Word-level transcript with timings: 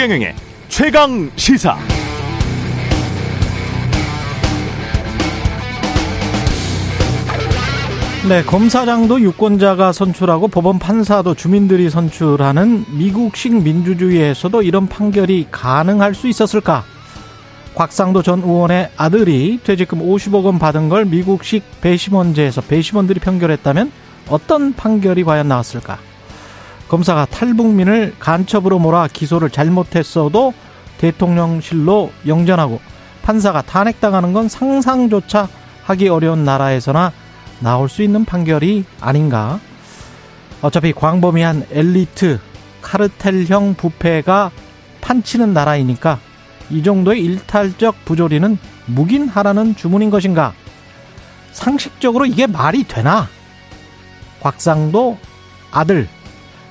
최경영의 0.00 0.34
최강 0.68 1.30
시사. 1.36 1.76
네, 8.26 8.42
검사장도 8.42 9.20
유권자가 9.20 9.92
선출하고 9.92 10.48
법원 10.48 10.78
판사도 10.78 11.34
주민들이 11.34 11.90
선출하는 11.90 12.86
미국식 12.96 13.62
민주주의에서도 13.62 14.62
이런 14.62 14.86
판결이 14.86 15.48
가능할 15.50 16.14
수 16.14 16.28
있었을까? 16.28 16.82
곽상도 17.74 18.22
전 18.22 18.38
의원의 18.38 18.92
아들이 18.96 19.60
퇴직금 19.62 19.98
50억 19.98 20.46
원 20.46 20.58
받은 20.58 20.88
걸 20.88 21.04
미국식 21.04 21.62
배심원제에서 21.82 22.62
배심원들이 22.62 23.20
판결했다면 23.20 23.92
어떤 24.30 24.72
판결이 24.72 25.24
과연 25.24 25.48
나왔을까? 25.48 26.09
검사가 26.90 27.26
탈북민을 27.26 28.16
간첩으로 28.18 28.80
몰아 28.80 29.06
기소를 29.12 29.50
잘못했어도 29.50 30.52
대통령실로 30.98 32.10
영전하고 32.26 32.80
판사가 33.22 33.62
탄핵당하는 33.62 34.32
건 34.32 34.48
상상조차 34.48 35.48
하기 35.84 36.08
어려운 36.08 36.44
나라에서나 36.44 37.12
나올 37.60 37.88
수 37.88 38.02
있는 38.02 38.24
판결이 38.24 38.84
아닌가. 39.00 39.60
어차피 40.62 40.92
광범위한 40.92 41.68
엘리트 41.70 42.40
카르텔형 42.82 43.74
부패가 43.74 44.50
판치는 45.00 45.54
나라이니까 45.54 46.18
이 46.70 46.82
정도의 46.82 47.24
일탈적 47.24 48.04
부조리는 48.04 48.58
묵인하라는 48.86 49.76
주문인 49.76 50.10
것인가? 50.10 50.54
상식적으로 51.52 52.26
이게 52.26 52.48
말이 52.48 52.82
되나? 52.82 53.28
곽상도 54.40 55.18
아들 55.70 56.08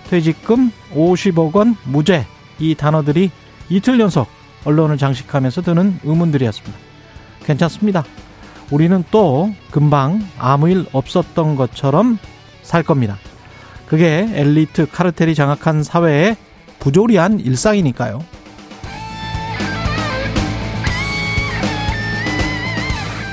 퇴직금 0.09 0.71
50억 0.93 1.55
원 1.55 1.75
무죄 1.85 2.25
이 2.57 2.73
단어들이 2.73 3.29
이틀 3.69 3.99
연속 3.99 4.27
언론을 4.65 4.97
장식하면서 4.97 5.61
드는 5.61 5.99
의문들이었습니다. 6.03 6.77
괜찮습니다. 7.45 8.03
우리는 8.71 9.03
또 9.11 9.53
금방 9.71 10.27
아무 10.37 10.69
일 10.69 10.85
없었던 10.91 11.55
것처럼 11.55 12.17
살 12.63 12.83
겁니다. 12.83 13.17
그게 13.87 14.27
엘리트 14.33 14.89
카르텔이 14.91 15.35
장악한 15.35 15.83
사회의 15.83 16.35
부조리한 16.80 17.39
일상이니까요. 17.39 18.23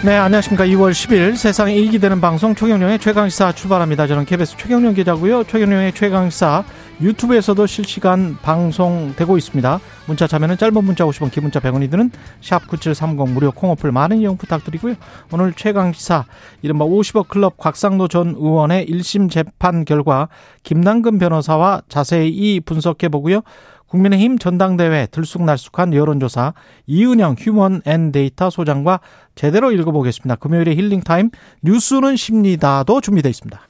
네, 0.07 0.15
안녕하십니까. 0.19 0.65
2월 0.67 0.93
10일 0.93 1.35
세상에 1.35 1.75
이익이 1.75 1.99
되는 1.99 2.21
방송 2.21 2.55
최경령의 2.55 3.01
최강시사 3.01 3.51
출발합니다. 3.51 4.07
저는 4.07 4.25
KBS 4.25 4.57
최경령 4.57 4.95
기자고요. 4.95 5.43
최경령의 5.43 5.95
최강시사 5.95 6.62
유튜브에서도 7.01 7.67
실시간 7.67 8.37
방송되고 8.41 9.37
있습니다. 9.37 9.81
문자 10.07 10.29
참여는 10.29 10.59
짧은 10.59 10.84
문자 10.84 11.05
50원, 11.05 11.33
긴 11.33 11.43
문자 11.43 11.59
100원이 11.59 11.91
드는 11.91 12.12
샵 12.41 12.69
9730 12.69 13.31
무료 13.31 13.51
콩어플 13.51 13.91
많은 13.91 14.19
이용 14.19 14.37
부탁드리고요. 14.37 14.95
오늘 15.33 15.53
최강시사 15.53 16.27
이른바 16.62 16.84
50억 16.84 17.27
클럽 17.27 17.57
곽상도 17.57 18.07
전 18.07 18.29
의원의 18.37 18.87
1심 18.87 19.29
재판 19.29 19.84
결과 19.84 20.29
김남근 20.62 21.19
변호사와 21.19 21.83
자세히 21.89 22.61
분석해 22.61 23.09
보고요. 23.09 23.43
국민의힘 23.89 24.39
전당대회 24.39 25.06
들쑥날쑥한 25.11 25.95
여론조사 25.95 26.55
이은영 26.87 27.37
휴먼 27.39 27.83
앤 27.84 28.12
데이터 28.12 28.51
소장과 28.51 29.01
제대로 29.34 29.73
읽어보겠습니다. 29.73 30.37
금요일에 30.37 30.75
힐링타임 30.75 31.31
뉴스는 31.62 32.17
십니다도 32.17 33.01
준비되어 33.01 33.31
있습니다. 33.31 33.61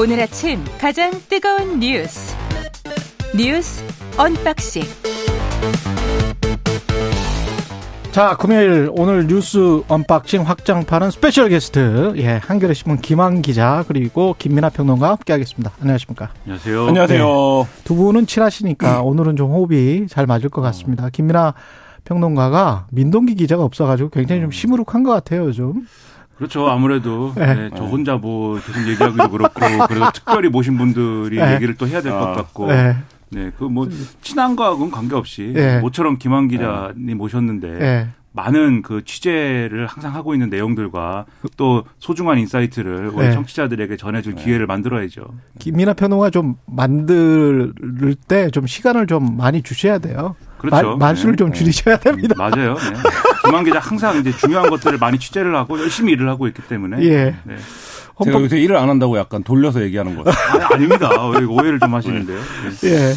오늘 0.00 0.20
아침 0.20 0.58
가장 0.80 1.12
뜨거운 1.28 1.78
뉴스 1.78 2.34
뉴스 3.36 3.84
언박싱 4.16 4.82
자, 8.12 8.36
금요일 8.36 8.90
오늘 8.92 9.26
뉴스 9.26 9.82
언박싱 9.88 10.42
확장판은 10.42 11.10
스페셜 11.10 11.48
게스트 11.48 12.12
예, 12.16 12.32
한겨레 12.42 12.74
신문 12.74 13.00
김한 13.00 13.40
기자 13.40 13.84
그리고 13.88 14.34
김민아 14.38 14.68
평론가 14.68 15.08
함께 15.12 15.32
하겠습니다. 15.32 15.70
안녕하십니까? 15.80 16.28
안녕하세요. 16.44 16.86
안녕하세요. 16.88 17.24
네. 17.24 17.82
두 17.84 17.94
분은 17.96 18.26
친하시니까 18.26 19.00
오늘은 19.00 19.36
좀 19.36 19.50
호흡이 19.50 20.08
잘 20.08 20.26
맞을 20.26 20.50
것 20.50 20.60
같습니다. 20.60 21.08
김민아 21.08 21.54
평론가가 22.04 22.88
민동기 22.90 23.34
기자가 23.34 23.62
없어 23.64 23.86
가지고 23.86 24.10
굉장히 24.10 24.42
좀 24.42 24.50
시무룩한 24.50 25.04
것 25.04 25.12
같아요, 25.12 25.50
좀. 25.52 25.86
그렇죠. 26.36 26.68
아무래도 26.68 27.32
네. 27.36 27.54
네, 27.54 27.70
저 27.74 27.84
혼자 27.84 28.16
뭐 28.16 28.58
계속 28.60 28.88
얘기하기도 28.88 29.30
그렇고 29.30 29.60
그래도 29.88 30.10
특별히 30.12 30.50
모신 30.50 30.76
분들이 30.76 31.36
네. 31.36 31.54
얘기를 31.54 31.76
또 31.76 31.86
해야 31.88 32.02
될 32.02 32.12
것 32.12 32.34
같고 32.34 32.66
네, 33.32 33.50
그 33.58 33.64
뭐 33.64 33.88
친한 34.20 34.54
거하고는 34.56 34.90
관계없이 34.90 35.52
예. 35.56 35.78
모처럼 35.78 36.18
김한 36.18 36.48
기자님 36.48 37.10
예. 37.10 37.14
모셨는데 37.14 37.68
예. 37.80 38.08
많은 38.34 38.80
그 38.82 39.04
취재를 39.04 39.86
항상 39.86 40.14
하고 40.14 40.32
있는 40.34 40.48
내용들과 40.48 41.26
또 41.58 41.84
소중한 41.98 42.38
insight를 42.38 43.10
우리 43.12 43.26
네. 43.26 43.32
청취자들에게 43.32 43.96
전해줄 43.98 44.36
네. 44.36 44.44
기회를 44.44 44.66
만들어야죠. 44.66 45.22
김민아 45.58 45.92
평론가 45.92 46.30
좀 46.30 46.56
만들 46.66 47.72
때 48.28 48.48
좀 48.50 48.66
시간을 48.66 49.06
좀 49.06 49.36
많이 49.36 49.62
주셔야 49.62 49.98
돼요. 49.98 50.34
그렇죠. 50.56 50.96
말, 50.96 51.14
수를 51.16 51.32
네. 51.32 51.36
좀 51.38 51.52
줄이셔야 51.52 51.96
됩니다. 51.98 52.34
맞아요. 52.38 52.74
네. 52.74 52.92
김완 53.44 53.64
기자 53.64 53.78
항상 53.80 54.18
이제 54.18 54.30
중요한 54.32 54.70
것들을 54.70 54.96
많이 54.98 55.18
취재를 55.18 55.54
하고 55.56 55.78
열심히 55.78 56.12
일을 56.12 56.28
하고 56.28 56.46
있기 56.46 56.62
때문에. 56.62 57.02
예. 57.04 57.34
네. 57.44 57.56
제가 58.24 58.40
요새 58.40 58.58
일을 58.60 58.76
안 58.76 58.88
한다고 58.88 59.18
약간 59.18 59.42
돌려서 59.42 59.82
얘기하는 59.82 60.14
거예요. 60.16 60.24
아닙니다 60.70 61.10
오해를 61.26 61.80
좀 61.80 61.94
하시는데요. 61.94 62.38
네. 62.82 62.88
예. 62.88 63.14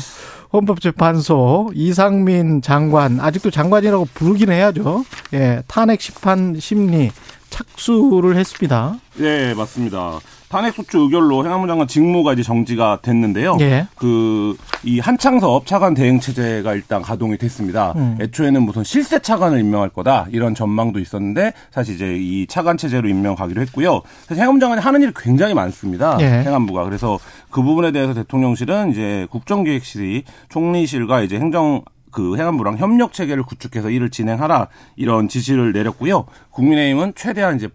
헌법재판소 0.54 1.72
이상민 1.74 2.62
장관 2.62 3.20
아직도 3.20 3.52
장관이라고 3.52 4.08
부르긴 4.14 4.52
해야죠. 4.52 5.04
예, 5.34 5.62
탄핵 5.68 6.02
심판 6.02 6.56
심리 6.60 7.12
착수를 7.50 8.38
했습니다. 8.38 8.96
네, 9.16 9.54
맞습니다. 9.54 10.20
탄핵 10.56 10.74
소추 10.74 11.00
의결로 11.00 11.44
행안부 11.44 11.68
장관 11.68 11.86
직무가 11.86 12.32
이제 12.32 12.42
정지가 12.42 13.00
됐는데요. 13.02 13.58
예. 13.60 13.88
그이 13.96 15.02
한창섭 15.02 15.66
차관 15.66 15.94
대행 15.96 16.22
체제가 16.22 16.76
일단 16.76 17.02
가동이 17.02 17.38
됐습니다. 17.38 17.92
음. 17.98 18.18
애초에는 18.22 18.64
무슨 18.64 18.86
실세 18.86 19.20
차관을 19.20 19.60
임명할 19.60 19.90
거다 19.90 20.28
이런 20.32 20.56
전망도 20.56 21.00
있었는데 21.00 21.52
사실 21.72 21.96
이제 21.96 22.16
이 22.18 22.48
차관 22.48 22.78
체제로 22.78 23.10
임명하기로 23.10 23.62
했고요. 23.64 24.02
사실 24.28 24.42
행안부 24.44 24.62
장관이 24.62 24.82
하는 24.82 25.02
일이 25.02 25.12
굉장히 25.14 25.54
많습니다. 25.54 26.16
예. 26.22 26.44
행안부가 26.46 26.86
그래서 26.86 27.20
그 27.50 27.62
부분에 27.62 27.92
대해서 27.92 28.14
대통령실은 28.14 28.92
이제 28.92 29.28
국정기획실이 29.32 30.24
총리실과 30.48 31.24
이제 31.24 31.38
행정 31.38 31.82
그 32.12 32.38
행안부랑 32.38 32.78
협력 32.78 33.12
체계를 33.12 33.44
구축해서 33.44 33.90
일을 33.90 34.10
진행하라 34.10 34.70
이런 34.96 35.28
지시를 35.28 35.74
내렸고요. 35.74 36.28
국민의힘은 36.52 37.12
최대한 37.14 37.58
이제 37.58 37.68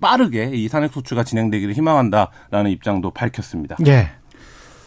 빠르게 0.00 0.50
이 0.54 0.68
산핵 0.68 0.92
소추가 0.92 1.24
진행되기를 1.24 1.74
희망한다라는 1.74 2.70
입장도 2.70 3.10
밝혔습니다. 3.10 3.76
예. 3.86 4.10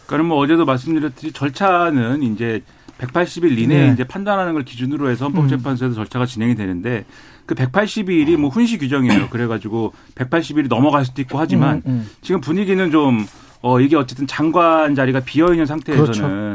그러니까 0.06 0.28
뭐 0.28 0.38
어제도 0.38 0.64
말씀드렸듯이 0.64 1.32
절차는 1.32 2.22
이제 2.22 2.62
180일 2.98 3.58
이내에 3.58 3.86
네. 3.86 3.92
이제 3.92 4.04
판단하는 4.04 4.52
걸 4.52 4.64
기준으로 4.64 5.10
해서 5.10 5.24
헌법재판소에서 5.26 5.94
음. 5.94 5.94
절차가 5.94 6.26
진행이 6.26 6.54
되는데 6.54 7.04
그 7.46 7.54
180일이 7.54 8.36
뭐 8.36 8.50
훈시 8.50 8.78
규정이에요. 8.78 9.28
그래가지고 9.30 9.92
180일이 10.14 10.68
넘어갈 10.68 11.04
수도 11.04 11.22
있고 11.22 11.38
하지만 11.38 11.76
음, 11.86 11.90
음. 11.90 12.10
지금 12.20 12.40
분위기는 12.40 12.90
좀 12.90 13.26
어, 13.62 13.80
이게 13.80 13.96
어쨌든 13.96 14.26
장관 14.26 14.94
자리가 14.94 15.20
비어 15.20 15.52
있는 15.52 15.66
상태에서는 15.66 16.12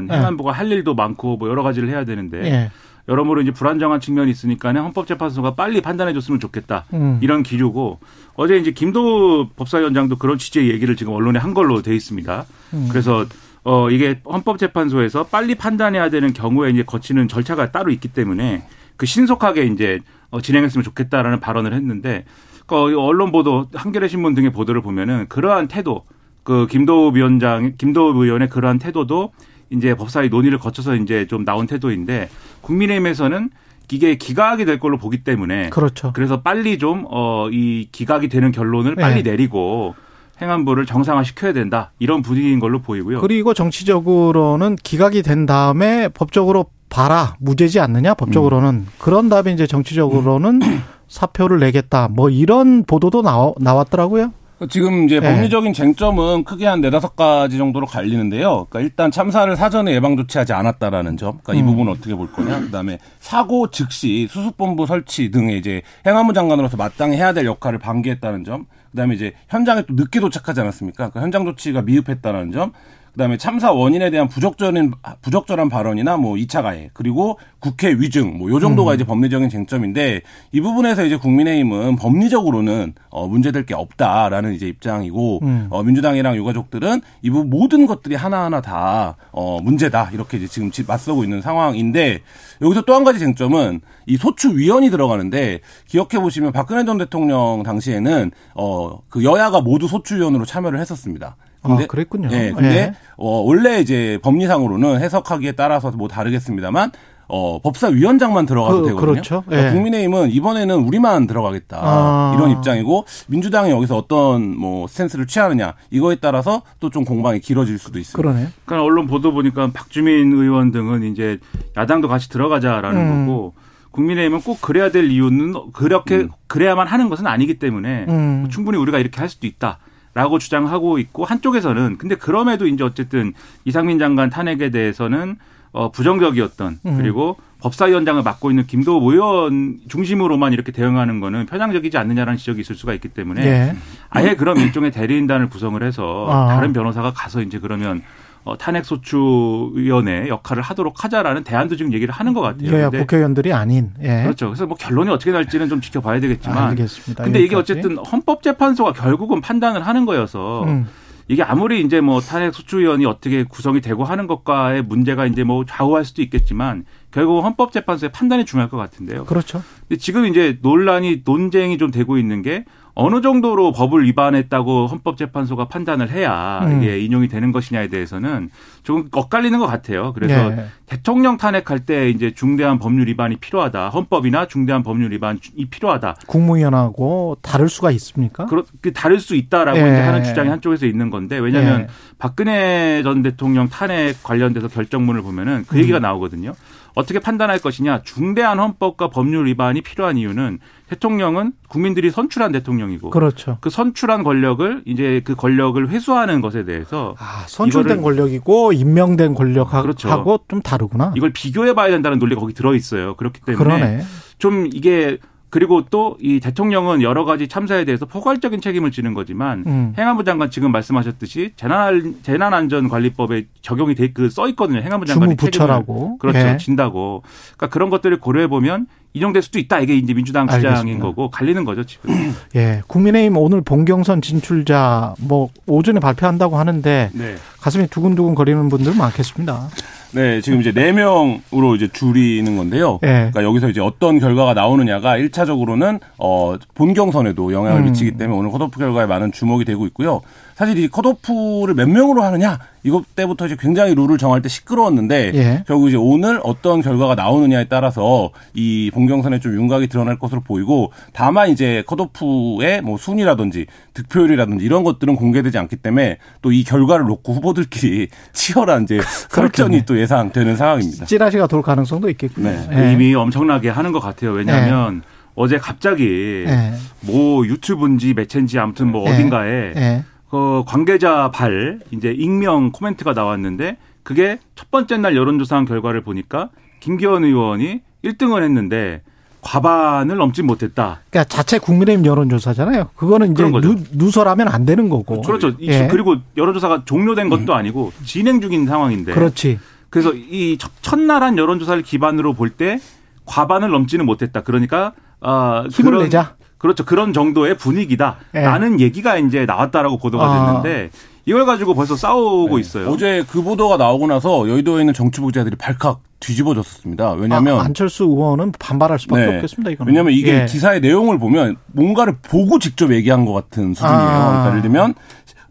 그렇죠. 0.08 0.14
행안부가 0.14 0.52
네. 0.52 0.58
할 0.58 0.72
일도 0.72 0.96
많고 0.96 1.38
뭐 1.38 1.50
여러 1.50 1.64
가지를 1.64 1.90
해야 1.90 2.06
되는데 2.06 2.40
네. 2.40 2.72
여러모로 3.08 3.42
이제 3.42 3.52
불안정한 3.52 4.00
측면이 4.00 4.32
있으니까는 4.32 4.82
헌법재판소가 4.82 5.56
빨리 5.56 5.82
판단해 5.82 6.14
줬으면 6.14 6.40
좋겠다. 6.40 6.86
음. 6.94 7.20
이런 7.22 7.44
기류고 7.44 8.00
어제 8.36 8.58
이제 8.58 8.72
김도 8.72 9.50
법사위원장도 9.56 10.18
그런 10.18 10.38
취지의 10.38 10.70
얘기를 10.72 10.96
지금 10.96 11.14
언론에 11.14 11.40
한 11.40 11.54
걸로 11.54 11.82
돼 11.82 11.96
있습니다. 11.96 12.46
음. 12.74 12.88
그래서 12.90 13.26
어 13.64 13.90
이게 13.90 14.22
헌법재판소에서 14.26 15.28
빨리 15.28 15.56
판단해야 15.56 16.10
되는 16.10 16.34
경우에 16.34 16.72
이제 16.72 16.84
거치는 16.84 17.28
절차가 17.28 17.72
따로 17.72 17.92
있기 17.92 18.08
때문에 18.10 18.64
그 18.98 19.06
신속하게 19.06 19.66
이제 19.66 20.00
어 20.30 20.42
진행했으면 20.42 20.84
좋겠다라는 20.84 21.40
발언을 21.40 21.74
했는데 21.74 22.26
그 22.66 22.76
언론 23.00 23.32
보도 23.32 23.68
한겨레 23.74 24.08
신문 24.08 24.34
등의 24.34 24.52
보도를 24.52 24.82
보면은 24.82 25.28
그러한 25.30 25.68
태도 25.68 26.04
그 26.44 26.68
김도 26.68 27.10
위원장 27.10 27.74
김도 27.78 28.14
의원의 28.16 28.50
그러한 28.50 28.80
태도도 28.80 29.32
이제 29.70 29.96
법사위 29.96 30.30
논의를 30.30 30.58
거쳐서 30.60 30.96
이제 30.96 31.26
좀 31.28 31.46
나온 31.46 31.68
태도인데 31.68 32.30
국민의힘에서는 32.62 33.50
이게 33.92 34.16
기각이 34.16 34.66
될 34.66 34.80
걸로 34.80 34.98
보기 34.98 35.24
때문에 35.24 35.70
그렇죠. 35.70 36.12
그래서 36.14 36.42
빨리 36.42 36.78
좀 36.80 37.06
어 37.10 37.50
이 37.52 37.88
기각이 37.92 38.28
되는 38.30 38.52
결론을 38.52 38.96
빨리 38.96 39.22
네. 39.24 39.32
내리고 39.32 39.96
행안부를 40.42 40.86
정상화 40.86 41.24
시켜야 41.24 41.54
된다 41.54 41.92
이런 42.00 42.22
분위기인 42.22 42.60
걸로 42.60 42.80
보이고요. 42.82 43.22
그리고 43.22 43.54
정치적으로는 43.54 44.76
기각이 44.78 45.22
된 45.22 45.46
다음에 45.46 46.10
법적으로 46.10 46.66
봐라 46.90 47.36
무죄지 47.40 47.80
않느냐 47.80 48.14
법적으로는 48.16 48.70
음. 48.70 48.88
그런 49.00 49.30
다음에 49.30 49.52
이제 49.52 49.66
정치적으로는 49.68 50.62
음. 50.62 50.84
사표를 51.08 51.60
내겠다 51.60 52.08
뭐 52.10 52.30
이런 52.30 52.84
보도도 52.84 53.22
나왔더라고요. 53.60 54.34
지금 54.70 55.06
이제 55.06 55.20
네. 55.20 55.34
법리적인 55.34 55.74
쟁점은 55.74 56.46
크게 56.46 56.66
한 56.66 56.80
네다섯 56.80 57.16
가지 57.16 57.58
정도로 57.58 57.86
갈리는데요. 57.86 58.68
그러니까 58.70 58.80
일단 58.80 59.12
참사를 59.12 59.54
사전에 59.56 59.94
예방 59.94 60.16
조치하지 60.16 60.54
않았다라는 60.54 61.18
점. 61.18 61.40
그러니까 61.44 61.54
음. 61.54 61.58
이 61.58 61.64
부분을 61.70 61.92
어떻게 61.92 62.16
볼 62.16 62.32
거냐. 62.32 62.62
그다음에 62.62 63.00
사고 63.20 63.70
즉시 63.70 64.28
수습본부 64.30 64.86
설치 64.86 65.30
등의 65.30 65.58
이제 65.58 65.82
행안부 66.06 66.34
장관으로서 66.34 66.78
마땅히 66.78 67.18
해야 67.18 67.34
될 67.34 67.46
역할을 67.46 67.80
방기했다는 67.80 68.46
점. 68.46 68.66
그다음에 68.92 69.16
이제 69.16 69.34
현장에 69.50 69.82
또 69.82 69.94
늦게 69.94 70.22
도착하지 70.22 70.62
않았습니까? 70.62 71.10
그러니까 71.10 71.22
현장 71.22 71.44
조치가 71.44 71.82
미흡했다는 71.82 72.54
점. 72.54 72.72
그다음에 73.16 73.38
참사 73.38 73.72
원인에 73.72 74.10
대한 74.10 74.28
부적절한 74.28 74.92
부적절한 75.22 75.70
발언이나 75.70 76.18
뭐 76.18 76.36
2차 76.36 76.62
가해 76.62 76.90
그리고 76.94 77.40
국회 77.60 77.94
위증 77.94 78.38
뭐 78.38 78.50
요 78.50 78.60
정도가 78.60 78.92
음. 78.92 78.96
이제 78.96 79.04
법리적인 79.06 79.50
쟁점인데 79.50 80.22
이 80.52 80.62
부분에서 80.62 81.06
이제 81.06 81.16
국민의힘은 81.18 81.96
법리적으로는 81.96 82.94
어 83.10 83.28
문제될 83.28 83.66
게 83.66 83.74
없다라는 83.74 84.54
이제 84.54 84.68
입장이고 84.68 85.40
음. 85.44 85.68
어 85.70 85.82
민주당이랑 85.82 86.36
유가족들은 86.36 87.02
이 87.22 87.30
부분 87.30 87.50
모든 87.50 87.86
것들이 87.86 88.16
하나하나 88.16 88.62
다 88.62 89.16
어 89.32 89.60
문제다 89.62 90.10
이렇게 90.14 90.38
이제 90.38 90.48
지금 90.48 90.70
맞서고 90.88 91.24
있는 91.24 91.42
상황인데 91.42 92.20
여기서 92.62 92.82
또 92.84 92.94
한 92.96 93.04
가지 93.04 93.20
쟁점은 93.20 93.82
이 94.08 94.16
소추 94.18 94.56
위원이 94.56 94.90
들어가는데 94.90 95.60
기억해 95.88 96.20
보시면 96.22 96.52
박근혜 96.54 96.86
전 96.86 96.98
대통령 96.98 97.64
당시에는 97.64 98.32
어 98.56 99.00
그 99.10 99.24
여야가 99.24 99.62
모두 99.62 99.88
소추위원으로 99.88 100.46
참여를 100.46 100.80
했었습니다. 100.80 101.36
근데, 101.68 101.84
아, 101.84 101.88
그랬군요. 101.88 102.30
네, 102.30 102.52
근데 102.52 102.70
네. 102.70 102.94
어, 103.18 103.42
원래 103.42 103.80
이제 103.80 104.20
법리상으로는 104.24 105.00
해석하기에 105.02 105.54
따라서 105.54 105.92
뭐 105.92 106.08
다르겠습니다만 106.08 106.92
어, 107.28 107.60
법사위원장만 107.60 108.46
들어가도 108.46 108.82
그, 108.84 108.88
되거든요. 108.90 109.12
그렇죠. 109.14 109.44
그러니까 109.48 109.70
예. 109.70 109.74
국민의힘은 109.74 110.30
이번에는 110.30 110.76
우리만 110.76 111.26
들어가겠다. 111.26 111.80
아. 111.82 112.34
이런 112.38 112.52
입장이고 112.52 113.06
민주당이 113.28 113.72
여기서 113.72 113.98
어떤 113.98 114.56
뭐 114.56 114.86
스탠스를 114.88 115.26
취하느냐 115.26 115.74
이거에 115.90 116.18
따라서 116.22 116.62
또 116.80 116.90
좀 116.96 117.04
공방이 117.04 117.40
길어질 117.40 117.80
수도 117.80 117.98
있습니다. 118.00 118.16
그러네. 118.16 118.48
그러니까 118.64 118.86
언론 118.86 119.08
보도 119.08 119.34
보니까 119.34 119.72
박주민 119.74 120.32
의원 120.34 120.72
등은 120.72 121.04
이제 121.12 121.40
야당도 121.76 122.08
같이 122.08 122.30
들어가자라는 122.30 123.02
음. 123.02 123.26
거고 123.28 123.54
국민의힘은 123.92 124.42
꼭 124.42 124.62
그래야 124.62 124.92
될 124.92 125.10
이유는 125.10 125.72
그렇게 125.74 126.18
음. 126.18 126.30
그래야만 126.48 126.86
하는 126.88 127.10
것은 127.10 127.26
아니기 127.28 127.58
때문에 127.60 128.06
음. 128.08 128.48
충분히 128.50 128.78
우리가 128.78 129.00
이렇게 129.00 129.20
할 129.20 129.30
수도 129.30 129.48
있다. 129.48 129.80
라고 130.16 130.40
주장하고 130.40 130.98
있고 130.98 131.26
한쪽에서는 131.26 131.98
근데 131.98 132.16
그럼에도 132.16 132.68
이제 132.68 132.86
어쨌든 132.86 133.34
이상민 133.66 134.00
장관 134.00 134.30
탄핵에 134.30 134.72
대해서는 134.72 135.36
어 135.74 135.92
부정적이었던 135.92 136.80
음. 136.86 136.98
그리고 136.98 137.36
법사위원장을 137.60 138.24
맡고 138.24 138.50
있는 138.50 138.66
김도우 138.66 139.12
의원 139.12 139.80
중심으로만 139.90 140.54
이렇게 140.54 140.72
대응하는 140.72 141.20
거는 141.20 141.48
편향적이지 141.48 141.98
않느냐라는 141.98 142.38
지적이 142.38 142.62
있을 142.62 142.76
수가 142.76 142.94
있기 142.94 143.10
때문에 143.10 143.46
예. 143.46 143.76
아예 144.10 144.36
그런 144.36 144.58
일종의 144.58 144.92
대리인단을 144.92 145.50
구성을 145.50 145.84
해서 145.84 146.28
아. 146.30 146.48
다른 146.48 146.72
변호사가 146.72 147.12
가서 147.12 147.42
이제 147.42 147.60
그러면 147.60 148.02
어, 148.46 148.56
탄핵소추위원회 148.56 150.28
역할을 150.30 150.62
하도록 150.62 151.04
하자라는 151.04 151.44
대안도 151.44 151.76
지금 151.78 151.92
얘기를 151.94 152.14
하는 152.14 152.34
것 152.34 152.42
같아요. 152.42 152.72
여야 152.72 152.90
국회의원들이 152.92 153.52
아닌. 153.52 153.90
예. 154.04 154.22
그렇죠. 154.22 154.48
그래서 154.50 154.68
뭐 154.68 154.78
결론이 154.78 155.10
어떻게 155.10 155.32
날지는 155.32 155.68
좀 155.68 155.82
지켜봐야 155.82 156.20
되겠지만. 156.20 156.70
알겠습니다. 156.70 157.24
근데 157.24 157.40
이게 157.40 157.56
어쨌든 157.56 157.98
헌법재판소가 157.98 158.94
결국은 158.94 159.42
판단을 159.42 159.86
하는 159.86 160.06
거여서 160.06 160.64
음. 160.66 160.88
이게 161.28 161.42
아무리 161.42 161.82
이제 161.82 162.02
뭐 162.02 162.22
탄핵소추위원이 162.22 163.08
어떻게 163.08 163.44
구성이 163.44 163.82
되고 163.82 164.04
하는 164.04 164.28
것과의 164.28 164.84
문제가 164.84 165.26
이제 165.26 165.44
뭐 165.44 165.66
좌우할 165.66 166.06
수도 166.06 166.22
있겠지만 166.22 166.86
결국 167.10 167.44
헌법재판소의 167.44 168.12
판단이 168.12 168.46
중요할 168.46 168.70
것 168.70 168.78
같은데요. 168.78 169.26
그렇죠. 169.26 169.64
근데 169.88 170.00
지금 170.00 170.26
이제 170.26 170.58
논란이 170.62 171.22
논쟁이 171.26 171.78
좀 171.78 171.92
되고 171.92 172.18
있는 172.18 172.42
게 172.42 172.66
어느 172.98 173.22
정도로 173.22 173.74
법을 173.74 174.06
위반했다고 174.06 174.88
헌법재판소가 174.88 175.66
판단을 175.66 176.10
해야 176.10 176.62
음. 176.64 176.82
이게 176.82 176.98
인용이 177.00 177.28
되는 177.28 177.52
것이냐에 177.52 177.90
대해서는 177.90 178.50
조금 178.84 179.10
엇갈리는 179.12 179.60
것 179.60 179.68
같아요. 179.68 180.14
그래서 180.14 180.50
네. 180.50 180.66
대통령 180.86 181.36
탄핵할 181.36 181.80
때 181.86 182.10
이제 182.10 182.34
중대한 182.34 182.80
법률 182.80 183.08
위반이 183.08 183.36
필요하다. 183.36 183.90
헌법이나 183.90 184.48
중대한 184.48 184.82
법률 184.82 185.12
위반이 185.12 185.40
필요하다. 185.70 186.16
국무위원하고 186.26 187.38
다를 187.42 187.68
수가 187.68 187.92
있습니까? 187.92 188.46
그렇, 188.46 188.64
그 188.80 188.94
다를 188.94 189.20
수 189.20 189.36
있다라고 189.36 189.78
네. 189.78 189.92
이제 189.92 190.00
하는 190.00 190.24
주장이 190.24 190.48
한쪽에서 190.48 190.86
있는 190.86 191.10
건데 191.10 191.38
왜냐하면 191.38 191.82
네. 191.82 191.88
박근혜 192.18 193.04
전 193.04 193.22
대통령 193.22 193.68
탄핵 193.68 194.24
관련돼서 194.24 194.70
결정문을 194.70 195.22
보면은 195.22 195.66
그 195.68 195.78
얘기가 195.80 196.00
음. 196.00 196.02
나오거든요. 196.02 196.54
어떻게 196.96 197.20
판단할 197.20 197.60
것이냐. 197.60 198.02
중대한 198.04 198.58
헌법과 198.60 199.10
법률 199.10 199.46
위반이 199.46 199.82
필요한 199.82 200.18
이유는 200.18 200.60
대통령은 200.90 201.52
국민들이 201.68 202.10
선출한 202.10 202.52
대통령이고 202.52 203.10
그렇죠. 203.10 203.58
그 203.62 203.70
선출한 203.70 204.24
권력을 204.24 204.84
이제 204.86 205.22
그 205.24 205.36
권력을 205.36 205.88
회수하는 205.90 206.42
것에 206.42 206.64
대해서 206.64 207.16
아, 207.20 207.44
선출된 207.48 208.02
권력이고 208.02 208.74
임명된 208.74 209.34
권력하고 209.36 209.82
그렇죠. 209.84 210.38
좀 210.48 210.62
다르구나. 210.62 211.12
이걸 211.16 211.32
비교해 211.32 211.74
봐야 211.74 211.90
된다는 211.90 212.18
논리가 212.20 212.40
거기 212.40 212.54
들어 212.54 212.74
있어요. 212.74 213.16
그렇기 213.16 213.42
때문에 213.42 213.64
그러네. 213.64 214.02
좀 214.38 214.68
이게 214.72 215.18
그리고 215.56 215.86
또 215.86 216.18
이 216.20 216.42
대통령은 216.42 217.02
여러 217.02 217.24
가지 217.24 217.48
참사에 217.48 217.86
대해서 217.86 218.06
포괄적인 218.06 218.60
책임을 218.60 218.92
지는 218.92 219.14
거지만 219.14 219.64
음. 219.68 219.94
행안부 219.98 220.26
장관 220.26 220.50
지금 220.52 220.72
말씀하셨듯이 220.74 221.54
재난 221.56 222.16
재난안전관리법에 222.24 223.46
적용이 223.62 223.96
돼 223.96 224.12
그 224.12 224.30
써 224.30 224.50
있거든요. 224.50 224.82
행안부 224.82 225.06
장관이 225.06 225.38
책임을 225.38 226.18
그렇죠 226.20 226.40
예. 226.40 226.58
진다고. 226.58 227.24
그러니까 227.56 227.68
그런 227.74 227.90
것들을 227.90 228.20
고려해 228.20 228.48
보면 228.48 228.88
인용될 229.14 229.42
수도 229.44 229.60
있다. 229.60 229.80
이게 229.80 229.96
이제 229.96 230.14
민주당 230.14 230.46
주장인 230.48 230.68
알겠습니다. 230.68 231.06
거고 231.06 231.30
갈리는 231.30 231.64
거죠 231.64 231.86
지금. 231.86 232.34
예, 232.56 232.82
국민의힘 232.88 233.38
오늘 233.38 233.62
본경선 233.62 234.22
진출자 234.22 235.16
뭐 235.20 235.50
오전에 235.68 236.02
발표한다고 236.02 236.58
하는데 236.58 237.10
네. 237.14 237.36
가슴이 237.62 237.88
두근두근 237.88 238.36
거리는 238.36 238.68
분들 238.68 238.94
많겠습니다. 238.96 239.70
네, 240.16 240.40
지금 240.40 240.62
이제 240.62 240.72
4명으로 240.72 241.76
이제 241.76 241.90
줄이는 241.90 242.56
건데요. 242.56 243.00
네. 243.02 243.30
그러니까 243.32 243.44
여기서 243.44 243.70
이제 243.70 243.82
어떤 243.82 244.18
결과가 244.18 244.54
나오느냐가 244.54 245.18
1차적으로는 245.18 246.00
어 246.18 246.56
본경선에도 246.74 247.52
영향을 247.52 247.82
음. 247.82 247.86
미치기 247.86 248.12
때문에 248.12 248.40
오늘 248.40 248.50
컷오프 248.52 248.80
결과에 248.80 249.08
많은 249.08 249.34
주목이 249.34 249.66
되고 249.66 249.86
있고요. 249.88 250.22
사실 250.56 250.78
이 250.78 250.88
컷오프를 250.88 251.74
몇 251.74 251.90
명으로 251.90 252.24
하느냐 252.24 252.60
이것 252.86 253.16
때부터 253.16 253.46
이제 253.46 253.56
굉장히 253.60 253.94
룰을 253.96 254.18
정할 254.18 254.42
때 254.42 254.50
시끄러웠는데 254.50 255.32
예. 255.36 255.64
결국 255.68 255.90
이제 255.90 255.98
오늘 255.98 256.40
어떤 256.44 256.82
결과가 256.82 257.16
나오느냐에 257.16 257.66
따라서 257.66 258.32
이 258.54 258.90
본경선에 258.94 259.40
좀 259.40 259.54
윤곽이 259.56 259.88
드러날 259.88 260.18
것으로 260.18 260.42
보이고 260.42 260.92
다만 261.14 261.50
이제 261.50 261.84
컷오프의 261.86 262.82
뭐 262.82 262.98
순위라든지 262.98 263.68
득표율이라든지 263.94 264.66
이런 264.66 264.84
것들은 264.84 265.16
공개되지 265.16 265.58
않기 265.58 265.76
때문에 265.78 266.18
또 266.42 266.56
이 266.56 266.64
결과를 266.64 267.06
놓고 267.06 267.34
후보들끼리 267.34 268.08
치열한 268.32 268.84
이제 268.84 269.02
설전이 269.30 269.84
또 269.86 270.00
예상되는 270.00 270.56
상황입니다. 270.56 271.06
찌라시가 271.06 271.48
돌 271.48 271.62
가능성도 271.62 272.10
있겠군요. 272.12 272.50
네. 272.50 272.70
예. 272.72 272.94
이미 272.94 273.14
엄청나게 273.14 273.68
하는 273.70 273.92
것 273.92 274.00
같아요. 274.00 274.32
왜냐하면 274.32 275.02
예. 275.04 275.16
어제 275.36 275.58
갑자기 275.58 276.46
예. 276.48 276.74
뭐 277.02 277.46
유튜브인지 277.46 278.14
매체인지 278.14 278.58
아무튼 278.58 278.90
뭐 278.92 279.06
예. 279.10 279.14
어딘가에 279.14 279.74
예. 279.76 280.04
그 280.36 280.64
관계자 280.68 281.32
발 281.32 281.80
이제 281.92 282.12
익명 282.12 282.72
코멘트가 282.74 283.14
나왔는데 283.14 283.78
그게 284.04 284.38
첫 284.56 284.70
번째 284.70 284.98
날 284.98 285.16
여론조사한 285.16 285.64
결과를 285.64 286.02
보니까 286.02 286.50
김기현 286.82 287.24
의원이 287.24 287.80
1등을 288.04 288.44
했는데 288.44 289.02
과반을 289.42 290.18
넘지 290.18 290.42
못했다. 290.42 291.00
그러니까 291.10 291.30
자체 291.30 291.58
국민의힘 291.58 292.06
여론조사잖아요. 292.06 292.90
그거는 292.96 293.32
이제 293.32 293.44
누, 293.50 293.76
누설하면 293.94 294.50
안 294.50 294.66
되는 294.66 294.90
거고. 294.90 295.22
그렇죠. 295.22 295.54
예. 295.62 295.88
그리고 295.88 296.18
여론조사가 296.36 296.84
종료된 296.84 297.30
것도 297.30 297.54
아니고 297.54 297.94
진행 298.04 298.42
중인 298.42 298.66
상황인데. 298.66 299.14
그렇지. 299.14 299.60
그래서 299.90 300.12
이 300.14 300.58
첫날 300.82 301.24
한 301.24 301.38
여론조사를 301.38 301.82
기반으로 301.84 302.34
볼 302.34 302.50
때 302.50 302.80
과반을 303.26 303.70
넘지는 303.70 304.06
못했다. 304.06 304.42
그러니까 304.42 304.92
어, 305.22 305.64
힘을 305.72 305.92
그런, 305.92 306.04
내자. 306.04 306.36
그렇죠. 306.66 306.84
그런 306.84 307.14
정도의 307.14 307.58
분위기다. 307.58 308.18
네. 308.32 308.42
라는 308.42 308.80
얘기가 308.80 309.18
이제 309.18 309.46
나왔다라고 309.46 309.98
보도가 309.98 310.26
아. 310.26 310.62
됐는데 310.62 310.90
이걸 311.26 311.46
가지고 311.46 311.74
벌써 311.74 311.96
싸우고 311.96 312.56
네. 312.56 312.62
있어요. 312.62 312.90
어제 312.90 313.24
그 313.30 313.42
보도가 313.42 313.78
나오고 313.78 314.08
나서 314.08 314.50
여의도에 314.50 314.82
있는 314.82 314.94
정치부자들이 314.94 315.56
발칵 315.58 316.02
뒤집어졌습니다. 316.20 317.12
왜냐하면 317.14 317.60
아, 317.60 317.64
안철수 317.64 318.06
의원은 318.06 318.54
반발할 318.58 318.98
수밖에 318.98 319.26
네. 319.26 319.36
없겠습니다. 319.36 319.72
이거는. 319.72 319.92
왜냐하면 319.92 320.14
이게 320.14 320.42
예. 320.42 320.46
기사의 320.46 320.82
내용을 320.82 321.20
보면 321.20 321.58
뭔가를 321.68 322.16
보고 322.22 322.58
직접 322.58 322.92
얘기한 322.94 323.26
것 323.26 323.34
같은 323.34 323.74
수준이에요. 323.74 323.96
아. 323.96 324.30
그러니까 324.30 324.50
예를 324.50 324.62
들면 324.64 324.96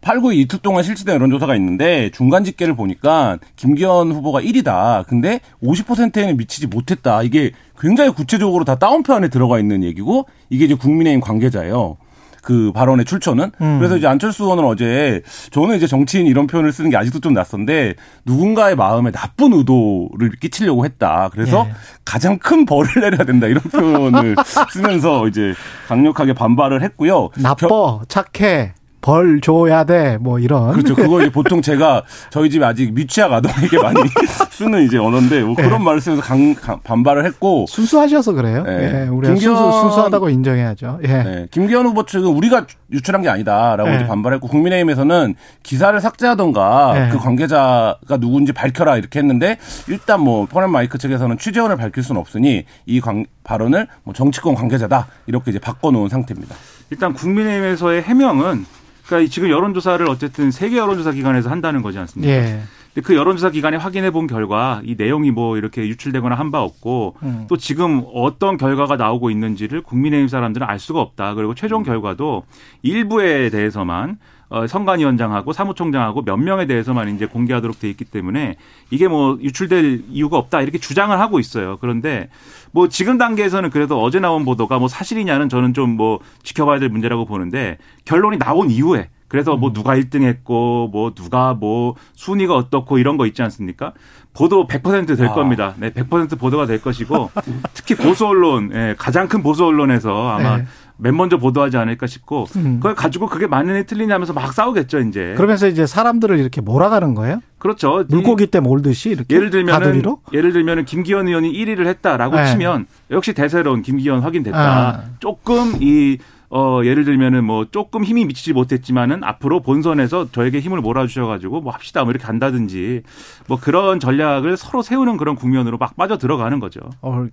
8, 0.04 0.20
9일 0.20 0.34
이틀 0.36 0.58
동안 0.58 0.82
실시된 0.82 1.14
여론조사가 1.14 1.56
있는데 1.56 2.10
중간 2.10 2.44
집계를 2.44 2.76
보니까 2.76 3.38
김기현 3.56 4.12
후보가 4.12 4.42
1위다. 4.42 5.06
근데 5.06 5.40
50%에는 5.62 6.36
미치지 6.36 6.66
못했다. 6.66 7.22
이게 7.22 7.52
굉장히 7.80 8.10
구체적으로 8.10 8.64
다 8.64 8.74
다운표 8.74 9.14
안에 9.14 9.28
들어가 9.28 9.58
있는 9.58 9.82
얘기고 9.82 10.26
이게 10.50 10.66
이제 10.66 10.74
국민의힘 10.74 11.20
관계자예요. 11.20 11.96
그 12.42 12.70
발언의 12.72 13.06
출처는. 13.06 13.52
음. 13.62 13.78
그래서 13.78 13.96
이제 13.96 14.06
안철수 14.06 14.44
의원은 14.44 14.64
어제 14.64 15.22
저는 15.50 15.76
이제 15.76 15.86
정치인 15.86 16.26
이런 16.26 16.46
표현을 16.46 16.70
쓰는 16.70 16.90
게 16.90 16.98
아직도 16.98 17.20
좀 17.20 17.32
낯선데 17.32 17.94
누군가의 18.26 18.76
마음에 18.76 19.10
나쁜 19.10 19.54
의도를 19.54 20.32
끼치려고 20.38 20.84
했다. 20.84 21.30
그래서 21.32 21.64
예. 21.66 21.72
가장 22.04 22.38
큰 22.38 22.66
벌을 22.66 22.90
내려야 23.00 23.24
된다 23.24 23.46
이런 23.46 23.62
표현을 23.62 24.36
쓰면서 24.68 25.28
이제 25.28 25.54
강력하게 25.88 26.34
반발을 26.34 26.82
했고요. 26.82 27.30
나빠, 27.38 28.00
착해. 28.08 28.74
벌 29.04 29.42
줘야 29.42 29.84
돼, 29.84 30.16
뭐 30.18 30.38
이런. 30.38 30.72
그렇죠. 30.72 30.94
그거 30.94 31.20
이제 31.20 31.30
보통 31.30 31.60
제가 31.60 32.04
저희 32.30 32.48
집에 32.48 32.64
아직 32.64 32.94
미취학 32.94 33.30
아동에게 33.30 33.78
많이 33.82 34.00
쓰는 34.50 34.82
이제 34.82 34.96
언어인데 34.96 35.42
뭐 35.42 35.54
그런 35.54 35.72
네. 35.72 35.78
말을 35.84 36.00
쓰면서 36.00 36.22
강, 36.22 36.54
강, 36.54 36.80
반발을 36.82 37.26
했고 37.26 37.66
순수하셔서 37.68 38.32
그래요. 38.32 38.62
네. 38.62 39.02
예, 39.04 39.08
우리가 39.08 39.34
김기현, 39.34 39.56
순수, 39.56 39.78
순수하다고 39.80 40.30
인정해야죠. 40.30 41.00
예. 41.02 41.08
네. 41.08 41.46
김기현 41.50 41.84
후보 41.84 42.06
측은 42.06 42.28
우리가 42.28 42.66
유출한 42.92 43.20
게 43.20 43.28
아니다라고 43.28 43.90
예. 43.90 43.96
이제 43.96 44.06
반발했고 44.06 44.48
국민의힘에서는 44.48 45.34
기사를 45.62 46.00
삭제하던가 46.00 46.94
예. 46.96 47.12
그 47.12 47.18
관계자가 47.18 48.16
누군지 48.18 48.52
밝혀라 48.52 48.96
이렇게 48.96 49.18
했는데 49.18 49.58
일단 49.86 50.22
뭐 50.22 50.46
포렌 50.46 50.70
마이크 50.70 50.96
측에서는 50.96 51.36
취재원을 51.36 51.76
밝힐 51.76 52.02
수는 52.02 52.18
없으니 52.18 52.64
이 52.86 53.00
관, 53.02 53.26
발언을 53.42 53.86
뭐 54.02 54.14
정치권 54.14 54.54
관계자다 54.54 55.08
이렇게 55.26 55.50
이제 55.50 55.58
바꿔놓은 55.58 56.08
상태입니다. 56.08 56.56
일단 56.88 57.12
국민의힘에서의 57.12 58.00
해명은 58.00 58.64
그러니까 59.06 59.30
지금 59.30 59.50
여론조사를 59.50 60.08
어쨌든 60.08 60.50
세계 60.50 60.78
여론조사 60.78 61.12
기관에서 61.12 61.50
한다는 61.50 61.82
거지 61.82 61.98
않습니까? 61.98 62.32
예. 62.32 62.60
근데 62.94 63.04
그 63.06 63.16
여론조사 63.16 63.50
기관이 63.50 63.76
확인해 63.76 64.10
본 64.12 64.26
결과 64.28 64.80
이 64.84 64.94
내용이 64.96 65.30
뭐 65.32 65.56
이렇게 65.56 65.82
유출되거나 65.88 66.36
한 66.36 66.50
바 66.52 66.62
없고 66.62 67.16
음. 67.24 67.46
또 67.48 67.56
지금 67.56 68.02
어떤 68.14 68.56
결과가 68.56 68.96
나오고 68.96 69.30
있는지를 69.30 69.82
국민의힘 69.82 70.28
사람들은 70.28 70.64
알 70.66 70.78
수가 70.78 71.00
없다. 71.00 71.34
그리고 71.34 71.54
최종 71.56 71.82
결과도 71.82 72.44
일부에 72.82 73.50
대해서만 73.50 74.18
어, 74.50 74.66
선관위원장하고 74.66 75.52
사무총장하고 75.52 76.22
몇 76.22 76.36
명에 76.36 76.66
대해서만 76.66 77.14
이제 77.14 77.24
공개하도록 77.24 77.80
돼 77.80 77.88
있기 77.88 78.04
때문에 78.04 78.56
이게 78.90 79.08
뭐 79.08 79.38
유출될 79.40 80.04
이유가 80.10 80.36
없다 80.36 80.60
이렇게 80.60 80.78
주장을 80.78 81.18
하고 81.18 81.40
있어요. 81.40 81.78
그런데 81.80 82.28
뭐 82.72 82.88
지금 82.88 83.16
단계에서는 83.16 83.70
그래도 83.70 84.02
어제 84.02 84.20
나온 84.20 84.44
보도가 84.44 84.78
뭐 84.78 84.88
사실이냐는 84.88 85.48
저는 85.48 85.72
좀 85.72 85.94
뭐 85.94 86.20
지켜봐야 86.42 86.78
될 86.78 86.88
문제라고 86.88 87.24
보는데 87.24 87.78
결론이 88.04 88.38
나온 88.38 88.70
이후에 88.70 89.08
그래서 89.28 89.56
뭐 89.56 89.70
음. 89.70 89.72
누가 89.72 89.96
1등 89.96 90.22
했고 90.22 90.88
뭐 90.92 91.12
누가 91.12 91.54
뭐 91.54 91.96
순위가 92.14 92.54
어떻고 92.54 92.98
이런 92.98 93.16
거 93.16 93.26
있지 93.26 93.42
않습니까? 93.42 93.92
보도 94.32 94.66
100%될 94.66 95.28
아. 95.28 95.32
겁니다. 95.32 95.74
네, 95.78 95.90
100% 95.90 96.38
보도가 96.38 96.66
될 96.66 96.80
것이고 96.80 97.30
특히 97.72 97.96
보수 97.96 98.26
언론, 98.26 98.70
예, 98.74 98.94
가장 98.96 99.26
큰 99.26 99.42
보수 99.42 99.64
언론에서 99.64 100.28
아마 100.28 100.58
네. 100.58 100.66
맨 100.96 101.16
먼저 101.16 101.38
보도하지 101.38 101.76
않을까 101.76 102.06
싶고 102.06 102.46
음. 102.56 102.76
그걸 102.76 102.94
가지고 102.94 103.26
그게 103.26 103.46
맞느냐 103.46 103.82
틀리냐면서 103.82 104.32
막 104.32 104.52
싸우겠죠 104.52 105.00
이제. 105.00 105.34
그러면서 105.36 105.66
이제 105.66 105.86
사람들을 105.86 106.38
이렇게 106.38 106.60
몰아가는 106.60 107.14
거예요? 107.14 107.40
그렇죠. 107.58 108.04
물고기 108.08 108.46
때 108.46 108.60
몰듯이 108.60 109.10
이렇게 109.10 109.34
예를 109.34 109.50
들면 109.50 110.02
예를 110.32 110.52
들면 110.52 110.84
김기현 110.84 111.28
의원이 111.28 111.52
1위를 111.52 111.86
했다라고 111.86 112.36
네. 112.36 112.46
치면 112.46 112.86
역시 113.10 113.32
대세론 113.32 113.82
김기현 113.82 114.20
확인됐다. 114.20 114.58
아. 114.58 115.04
조금 115.18 115.72
이 115.80 116.18
어, 116.56 116.84
예를 116.84 117.04
들면은 117.04 117.42
뭐 117.42 117.66
조금 117.68 118.04
힘이 118.04 118.24
미치지 118.26 118.52
못했지만은 118.52 119.24
앞으로 119.24 119.58
본선에서 119.60 120.30
저에게 120.30 120.60
힘을 120.60 120.80
몰아주셔가지고 120.80 121.62
뭐 121.62 121.72
합시다 121.72 122.04
뭐 122.04 122.12
이렇게 122.12 122.24
간다든지 122.24 123.02
뭐 123.48 123.58
그런 123.60 123.98
전략을 123.98 124.56
서로 124.56 124.80
세우는 124.80 125.16
그런 125.16 125.34
국면으로 125.34 125.78
막 125.78 125.96
빠져 125.96 126.16
들어가는 126.16 126.60
거죠. 126.60 126.78
어, 127.02 127.26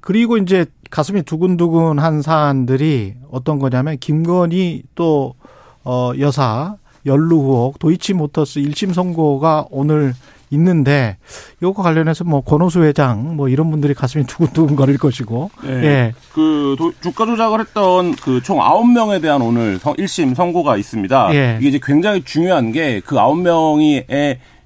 그리고 0.00 0.38
이제 0.38 0.66
가슴이 0.90 1.22
두근두근한 1.22 2.20
사안들이 2.20 3.14
어떤 3.30 3.60
거냐면 3.60 3.96
김건희 3.98 4.82
또, 4.96 5.36
어, 5.84 6.10
여사 6.18 6.74
연루 7.06 7.36
의혹 7.36 7.78
도이치모터스 7.78 8.58
1심 8.60 8.92
선고가 8.92 9.66
오늘 9.70 10.14
있는데 10.54 11.16
이거 11.60 11.72
관련해서 11.72 12.24
뭐 12.24 12.40
권오수 12.42 12.82
회장 12.84 13.36
뭐 13.36 13.48
이런 13.48 13.70
분들이 13.70 13.94
가슴이 13.94 14.24
두근두근 14.26 14.76
거릴 14.76 14.98
것이고. 14.98 15.50
네. 15.64 15.70
예. 15.84 16.12
그 16.32 16.76
주가 17.02 17.26
조작을 17.26 17.60
했던 17.60 18.14
그 18.16 18.40
총 18.42 18.60
아홉 18.62 18.86
명에 18.90 19.20
대한 19.20 19.40
오늘 19.42 19.78
1심 19.78 20.34
선고가 20.34 20.76
있습니다. 20.76 21.34
예. 21.34 21.56
이게 21.60 21.68
이제 21.68 21.80
굉장히 21.82 22.22
중요한 22.24 22.72
게 22.72 23.00
그 23.04 23.18
아홉 23.18 23.38
명이 23.38 24.04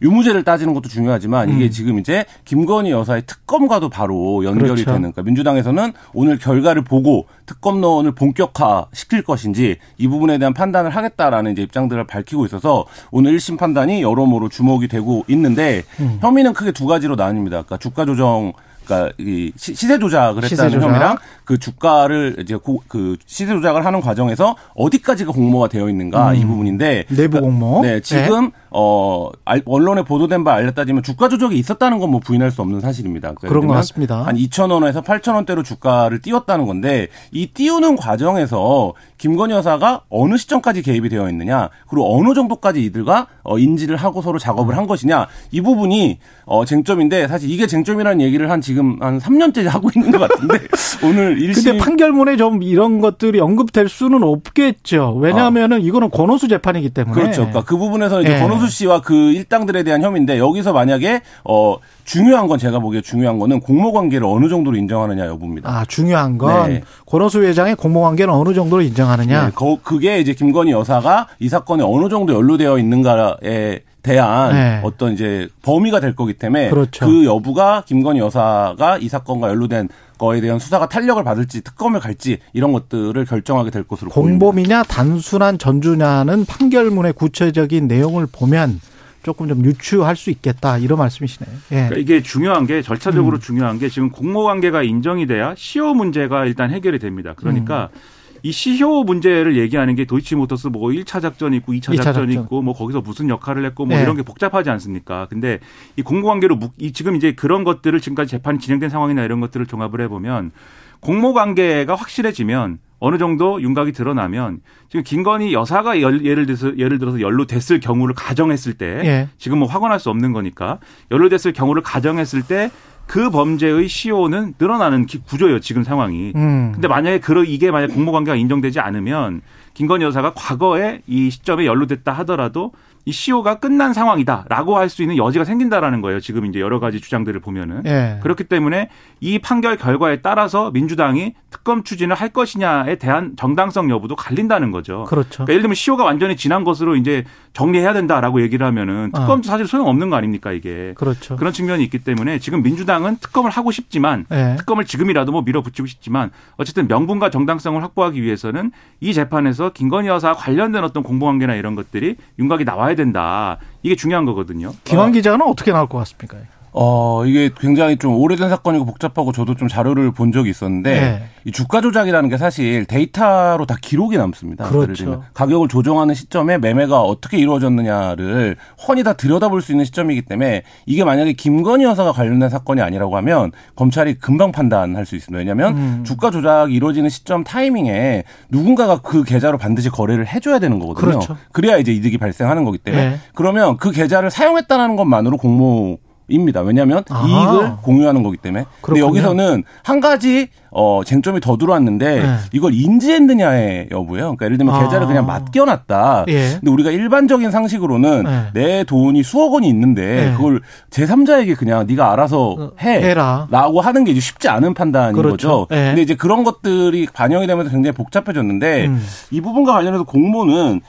유무죄를 0.02 0.44
따지는 0.44 0.74
것도 0.74 0.88
중요하지만 0.88 1.50
이게 1.50 1.64
음. 1.64 1.70
지금 1.70 1.98
이제 1.98 2.24
김건희 2.44 2.90
여사의 2.90 3.22
특검과도 3.26 3.88
바로 3.88 4.44
연결이 4.44 4.70
그렇죠. 4.70 4.84
되는 4.84 5.00
그러니까 5.00 5.22
민주당에서는 5.22 5.92
오늘 6.12 6.38
결과를 6.38 6.82
보고 6.82 7.26
특검론을 7.46 8.12
본격화 8.12 8.86
시킬 8.92 9.22
것인지 9.22 9.76
이 9.96 10.08
부분에 10.08 10.38
대한 10.38 10.54
판단을 10.54 10.90
하겠다라는 10.90 11.52
이제 11.52 11.62
입장들을 11.62 12.04
밝히고 12.06 12.46
있어서 12.46 12.86
오늘 13.10 13.36
1심 13.36 13.58
판단이 13.58 14.02
여러모로 14.02 14.48
주목이 14.48 14.88
되고 14.88 15.24
있는데 15.28 15.82
음. 16.00 16.18
혐의는 16.20 16.52
크게 16.52 16.72
두 16.72 16.86
가지로 16.86 17.16
나뉩니다. 17.16 17.50
그러니까 17.50 17.76
주가 17.78 18.04
조정 18.04 18.52
그러니까 18.88 19.12
이 19.18 19.52
시세 19.56 19.98
조작을 19.98 20.42
했다는 20.42 20.48
시세 20.48 20.70
조작. 20.70 20.86
혐의랑 20.86 21.18
그 21.44 21.58
주가를 21.58 22.36
이제 22.40 22.56
고, 22.56 22.82
그 22.88 23.16
시세 23.26 23.52
조작을 23.52 23.84
하는 23.84 24.00
과정에서 24.00 24.56
어디까지가 24.74 25.32
공모가 25.32 25.68
되어 25.68 25.90
있는가 25.90 26.30
음. 26.30 26.36
이 26.36 26.44
부분인데 26.44 27.04
내부 27.08 27.40
공모. 27.40 27.82
그러니까, 27.82 27.94
네, 27.94 28.00
지금 28.00 28.46
네. 28.46 28.50
어 28.70 29.30
언론에 29.64 30.02
보도된 30.02 30.42
바 30.44 30.54
알렸다지만 30.54 31.02
주가 31.02 31.28
조작이 31.28 31.56
있었다는 31.56 31.98
건 32.00 32.08
뭐 32.08 32.20
부인할 32.20 32.50
수 32.50 32.62
없는 32.62 32.80
사실입니다. 32.80 33.34
그러니까 33.34 33.48
그런 33.48 33.66
것 33.66 33.74
같습니다. 33.74 34.22
한 34.24 34.34
2천 34.36 34.72
원에서 34.72 35.02
8천 35.02 35.34
원대로 35.34 35.62
주가를 35.62 36.20
띄웠다는 36.22 36.66
건데 36.66 37.08
이 37.32 37.48
띄우는 37.48 37.96
과정에서 37.96 38.94
김건희 39.18 39.52
여사가 39.52 40.02
어느 40.08 40.36
시점까지 40.36 40.82
개입이 40.82 41.08
되어 41.08 41.28
있느냐 41.28 41.68
그리고 41.88 42.18
어느 42.18 42.34
정도까지 42.34 42.82
이들과 42.84 43.26
어, 43.42 43.58
인지를 43.58 43.96
하고 43.96 44.22
서로 44.22 44.38
작업을 44.38 44.76
한 44.76 44.86
것이냐 44.86 45.26
이 45.50 45.60
부분이 45.60 46.18
어, 46.46 46.64
쟁점인데 46.64 47.28
사실 47.28 47.50
이게 47.50 47.66
쟁점이라는 47.66 48.20
얘기를 48.20 48.50
한 48.50 48.60
지금 48.60 48.96
한 49.02 49.18
3년째 49.18 49.64
하고 49.64 49.90
있는 49.94 50.10
것 50.10 50.18
같은데 50.18 50.58
오늘 51.04 51.36
1심 51.36 51.64
근데 51.64 51.78
판결문에 51.78 52.36
좀 52.36 52.62
이런 52.62 53.00
것들이 53.00 53.40
언급될 53.40 53.88
수는 53.88 54.22
없겠죠. 54.22 55.16
왜냐하면은 55.20 55.76
아. 55.76 55.80
이거는 55.80 56.10
권오수 56.10 56.48
재판이기 56.48 56.90
때문에 56.90 57.14
그렇죠. 57.14 57.42
그러니까 57.42 57.64
그 57.64 57.76
부분에서 57.76 58.22
이제 58.22 58.30
네. 58.34 58.40
권오수 58.40 58.57
씨와 58.66 59.00
그 59.00 59.14
일당들에 59.32 59.82
대한 59.82 60.02
혐의인데 60.02 60.38
여기서 60.38 60.72
만약에 60.72 61.22
어 61.44 61.76
중요한 62.04 62.48
건 62.48 62.58
제가 62.58 62.78
보기에 62.78 63.00
중요한 63.02 63.38
거는 63.38 63.60
공모 63.60 63.92
관계를 63.92 64.26
어느 64.26 64.48
정도로 64.48 64.76
인정하느냐 64.76 65.26
여부입니다. 65.26 65.68
아 65.68 65.84
중요한 65.84 66.38
건 66.38 66.70
네. 66.70 66.82
권오수 67.06 67.42
회장의 67.42 67.76
공모 67.76 68.00
관계는 68.02 68.32
어느 68.32 68.54
정도로 68.54 68.82
인정하느냐. 68.82 69.46
네. 69.46 69.52
그게 69.82 70.18
이제 70.20 70.32
김건희 70.34 70.72
여사가 70.72 71.28
이 71.38 71.48
사건에 71.48 71.84
어느 71.84 72.08
정도 72.08 72.34
연루되어 72.34 72.78
있는가에 72.78 73.80
대한 74.02 74.52
네. 74.52 74.80
어떤 74.84 75.12
이제 75.12 75.48
범위가 75.62 76.00
될 76.00 76.14
거기 76.14 76.34
때문에 76.34 76.70
그렇죠. 76.70 77.06
그 77.06 77.24
여부가 77.24 77.84
김건희 77.86 78.20
여사가 78.20 78.98
이 78.98 79.08
사건과 79.08 79.48
연루된 79.48 79.88
거에 80.18 80.40
대한 80.40 80.58
수사가 80.58 80.88
탄력을 80.88 81.22
받을지 81.24 81.62
특검을 81.62 82.00
갈지 82.00 82.38
이런 82.52 82.72
것들을 82.72 83.24
결정하게 83.24 83.70
될 83.70 83.84
것으로 83.84 84.10
공범이냐 84.10 84.82
보입니다. 84.82 84.82
단순한 84.82 85.58
전주냐는 85.58 86.44
판결문의 86.44 87.12
구체적인 87.12 87.86
내용을 87.86 88.26
보면 88.30 88.80
조금 89.22 89.48
좀 89.48 89.64
유추할 89.64 90.16
수 90.16 90.30
있겠다 90.30 90.78
이런 90.78 90.98
말씀이시네요. 90.98 91.54
예. 91.72 91.74
그러니까 91.74 91.96
이게 91.96 92.22
중요한 92.22 92.66
게 92.66 92.82
절차적으로 92.82 93.36
음. 93.36 93.40
중요한 93.40 93.78
게 93.78 93.88
지금 93.88 94.10
공모 94.10 94.44
관계가 94.44 94.82
인정이 94.82 95.26
돼야 95.26 95.54
시효 95.56 95.94
문제가 95.94 96.44
일단 96.46 96.70
해결이 96.70 96.98
됩니다. 96.98 97.34
그러니까 97.36 97.90
음. 97.92 97.98
이 98.42 98.52
시효 98.52 99.04
문제를 99.04 99.56
얘기하는 99.56 99.94
게 99.94 100.04
도이치모터스 100.04 100.68
뭐 100.68 100.90
1차 100.90 101.20
작전이 101.20 101.56
있고 101.58 101.72
2차, 101.72 101.94
2차 101.94 102.02
작전이 102.02 102.34
작전. 102.34 102.44
있고 102.44 102.62
뭐 102.62 102.74
거기서 102.74 103.00
무슨 103.00 103.28
역할을 103.28 103.64
했고 103.66 103.86
뭐 103.86 103.96
네. 103.96 104.02
이런 104.02 104.16
게 104.16 104.22
복잡하지 104.22 104.70
않습니까? 104.70 105.26
근데 105.28 105.60
이 105.96 106.02
공모관계로 106.02 106.56
묵, 106.56 106.72
이 106.78 106.92
지금 106.92 107.16
이제 107.16 107.32
그런 107.32 107.64
것들을 107.64 107.98
지금까지 108.00 108.30
재판이 108.30 108.58
진행된 108.58 108.90
상황이나 108.90 109.24
이런 109.24 109.40
것들을 109.40 109.66
종합을 109.66 110.00
해보면 110.02 110.52
공모관계가 111.00 111.94
확실해지면 111.94 112.78
어느 113.00 113.18
정도 113.18 113.62
윤곽이 113.62 113.92
드러나면 113.92 114.60
지금 114.88 115.04
김건희 115.04 115.52
여사가 115.52 116.00
예를 116.00 116.46
들어서 116.46 116.76
예를 116.76 116.98
들어서 116.98 117.20
연루됐을 117.20 117.78
경우를 117.78 118.14
가정했을 118.14 118.74
때 118.74 118.86
예. 119.04 119.28
지금 119.38 119.58
뭐 119.58 119.68
확언할 119.68 120.00
수 120.00 120.10
없는 120.10 120.32
거니까 120.32 120.78
연루됐을 121.12 121.52
경우를 121.52 121.82
가정했을 121.82 122.42
때 122.42 122.70
그 123.08 123.30
범죄의 123.30 123.88
시효는 123.88 124.54
늘어나는 124.58 125.06
구조예요 125.26 125.58
지금 125.60 125.82
상황이. 125.82 126.32
음. 126.36 126.72
근데 126.72 126.86
만약에 126.86 127.18
그러 127.18 127.42
이게 127.42 127.70
만약 127.70 127.88
공모 127.88 128.12
관계가 128.12 128.36
인정되지 128.36 128.78
않으면 128.78 129.40
김건희 129.74 130.04
여사가 130.04 130.34
과거에 130.34 131.00
이 131.06 131.30
시점에 131.30 131.66
연루됐다 131.66 132.12
하더라도 132.12 132.72
이 133.04 133.12
시효가 133.12 133.54
끝난 133.54 133.94
상황이다라고 133.94 134.76
할 134.76 134.90
수 134.90 135.02
있는 135.02 135.16
여지가 135.16 135.44
생긴다라는 135.44 136.02
거예요. 136.02 136.20
지금 136.20 136.44
이제 136.44 136.60
여러 136.60 136.78
가지 136.80 137.00
주장들을 137.00 137.40
보면은 137.40 137.82
예. 137.86 138.18
그렇기 138.22 138.44
때문에 138.44 138.90
이 139.20 139.38
판결 139.38 139.76
결과에 139.76 140.20
따라서 140.20 140.70
민주당이 140.70 141.34
특검 141.50 141.84
추진을 141.84 142.16
할 142.16 142.28
것이냐에 142.30 142.96
대한 142.96 143.34
정당성 143.36 143.90
여부도 143.90 144.16
갈린다는 144.16 144.70
거죠. 144.72 145.04
그렇죠. 145.04 145.44
그러니까 145.44 145.52
예를 145.52 145.62
들면 145.62 145.74
시효가 145.74 146.04
완전히 146.04 146.36
지난 146.36 146.64
것으로 146.64 146.96
이제 146.96 147.24
정리해야 147.52 147.92
된다라고 147.92 148.42
얘기를 148.42 148.66
하면은 148.66 149.10
특검도 149.12 149.48
어. 149.48 149.50
사실 149.50 149.66
소용 149.66 149.88
없는 149.88 150.10
거 150.10 150.16
아닙니까 150.16 150.52
이게. 150.52 150.92
그렇죠. 150.96 151.36
그런 151.36 151.52
측면이 151.52 151.82
있기 151.84 152.00
때문에 152.00 152.38
지금 152.38 152.62
민주당은 152.62 153.18
특검을 153.18 153.50
하고 153.50 153.70
싶지만 153.70 154.26
예. 154.32 154.56
특검을 154.58 154.84
지금이라도 154.84 155.32
뭐 155.32 155.42
밀어붙이고 155.42 155.86
싶지만 155.86 156.30
어쨌든 156.56 156.88
명분과 156.88 157.30
정당성을 157.30 157.82
확보하기 157.82 158.22
위해서는 158.22 158.72
이 159.00 159.12
재판에서 159.12 159.70
김건희 159.70 160.08
여사 160.08 160.32
관련된 160.34 160.84
어떤 160.84 161.02
공보관계나 161.02 161.54
이런 161.54 161.74
것들이 161.74 162.16
윤곽이 162.38 162.64
나와야 162.64 162.94
된다. 162.94 163.58
이게 163.82 163.94
중요한 163.94 164.24
거거든요. 164.24 164.72
김한 164.84 165.12
기자는 165.12 165.42
어. 165.42 165.54
떻게 165.54 165.72
나올 165.72 165.88
것 165.88 165.98
같습니까? 165.98 166.38
어, 166.72 167.24
이게 167.26 167.50
굉장히 167.58 167.96
좀 167.96 168.16
오래된 168.16 168.48
사건이고 168.48 168.84
복잡하고 168.84 169.32
저도 169.32 169.54
좀 169.54 169.68
자료를 169.68 170.12
본 170.12 170.32
적이 170.32 170.50
있었는데 170.50 171.00
네. 171.00 171.22
이 171.44 171.52
주가 171.52 171.80
조작이라는 171.80 172.28
게 172.28 172.36
사실 172.36 172.84
데이터로 172.84 173.64
다 173.66 173.76
기록이 173.80 174.16
남습니다. 174.16 174.68
그렇죠. 174.68 175.24
가격을 175.34 175.68
조정하는 175.68 176.14
시점에 176.14 176.58
매매가 176.58 177.00
어떻게 177.00 177.38
이루어졌느냐를 177.38 178.56
훤히 178.86 179.02
다 179.02 179.14
들여다볼 179.14 179.62
수 179.62 179.72
있는 179.72 179.84
시점이기 179.84 180.22
때문에 180.22 180.62
이게 180.86 181.04
만약에 181.04 181.32
김건희 181.32 181.84
여사가 181.84 182.12
관련된 182.12 182.48
사건이 182.50 182.82
아니라고 182.82 183.16
하면 183.16 183.52
검찰이 183.76 184.14
금방 184.18 184.52
판단할 184.52 185.06
수 185.06 185.16
있습니다. 185.16 185.38
왜냐하면 185.38 185.76
음. 185.76 186.04
주가 186.04 186.30
조작이 186.30 186.74
이루어지는 186.74 187.08
시점 187.08 187.44
타이밍에 187.44 188.24
누군가가 188.50 188.98
그 188.98 189.24
계좌로 189.24 189.58
반드시 189.58 189.88
거래를 189.88 190.26
해줘야 190.26 190.58
되는 190.58 190.78
거거든요. 190.78 191.12
그렇죠. 191.12 191.36
그래야 191.52 191.78
이제 191.78 191.92
이득이 191.92 192.18
발생하는 192.18 192.64
거기 192.64 192.78
때문에 192.78 193.10
네. 193.10 193.20
그러면 193.34 193.76
그 193.78 193.90
계좌를 193.90 194.30
사용했다는 194.30 194.96
것만으로 194.96 195.38
공모 195.38 195.98
입니다. 196.28 196.60
왜냐하면 196.60 197.02
아. 197.10 197.26
이익을 197.26 197.76
공유하는 197.82 198.22
거기 198.22 198.36
때문에. 198.36 198.64
그렇군요. 198.80 199.06
근데 199.06 199.20
여기서는 199.20 199.64
한 199.82 200.00
가지 200.00 200.48
어 200.70 201.00
쟁점이 201.04 201.40
더 201.40 201.56
들어왔는데 201.56 202.22
네. 202.22 202.36
이걸 202.52 202.74
인지했느냐의 202.74 203.88
여부예요. 203.90 204.36
그러니까 204.36 204.44
예를 204.44 204.58
들면 204.58 204.78
계좌를 204.78 205.04
아. 205.04 205.06
그냥 205.06 205.26
맡겨놨다. 205.26 206.26
예. 206.28 206.50
근데 206.60 206.70
우리가 206.70 206.90
일반적인 206.90 207.50
상식으로는 207.50 208.22
네. 208.24 208.44
내 208.52 208.84
돈이 208.84 209.22
수억 209.22 209.54
원이 209.54 209.68
있는데 209.68 210.26
네. 210.26 210.32
그걸 210.36 210.60
제3자에게 210.90 211.56
그냥 211.56 211.86
네가 211.86 212.12
알아서 212.12 212.50
어, 212.50 212.70
해라고 212.80 213.80
하는 213.80 214.04
게 214.04 214.12
이제 214.12 214.20
쉽지 214.20 214.48
않은 214.48 214.74
판단인 214.74 215.14
그렇죠. 215.14 215.30
거죠. 215.30 215.66
네. 215.70 215.86
근데 215.88 216.02
이제 216.02 216.14
그런 216.14 216.44
것들이 216.44 217.06
반영이 217.12 217.46
되면서 217.46 217.70
굉장히 217.70 217.94
복잡해졌는데 217.94 218.86
음. 218.86 219.02
이 219.30 219.40
부분과 219.40 219.72
관련해서 219.72 220.04
공모는 220.04 220.82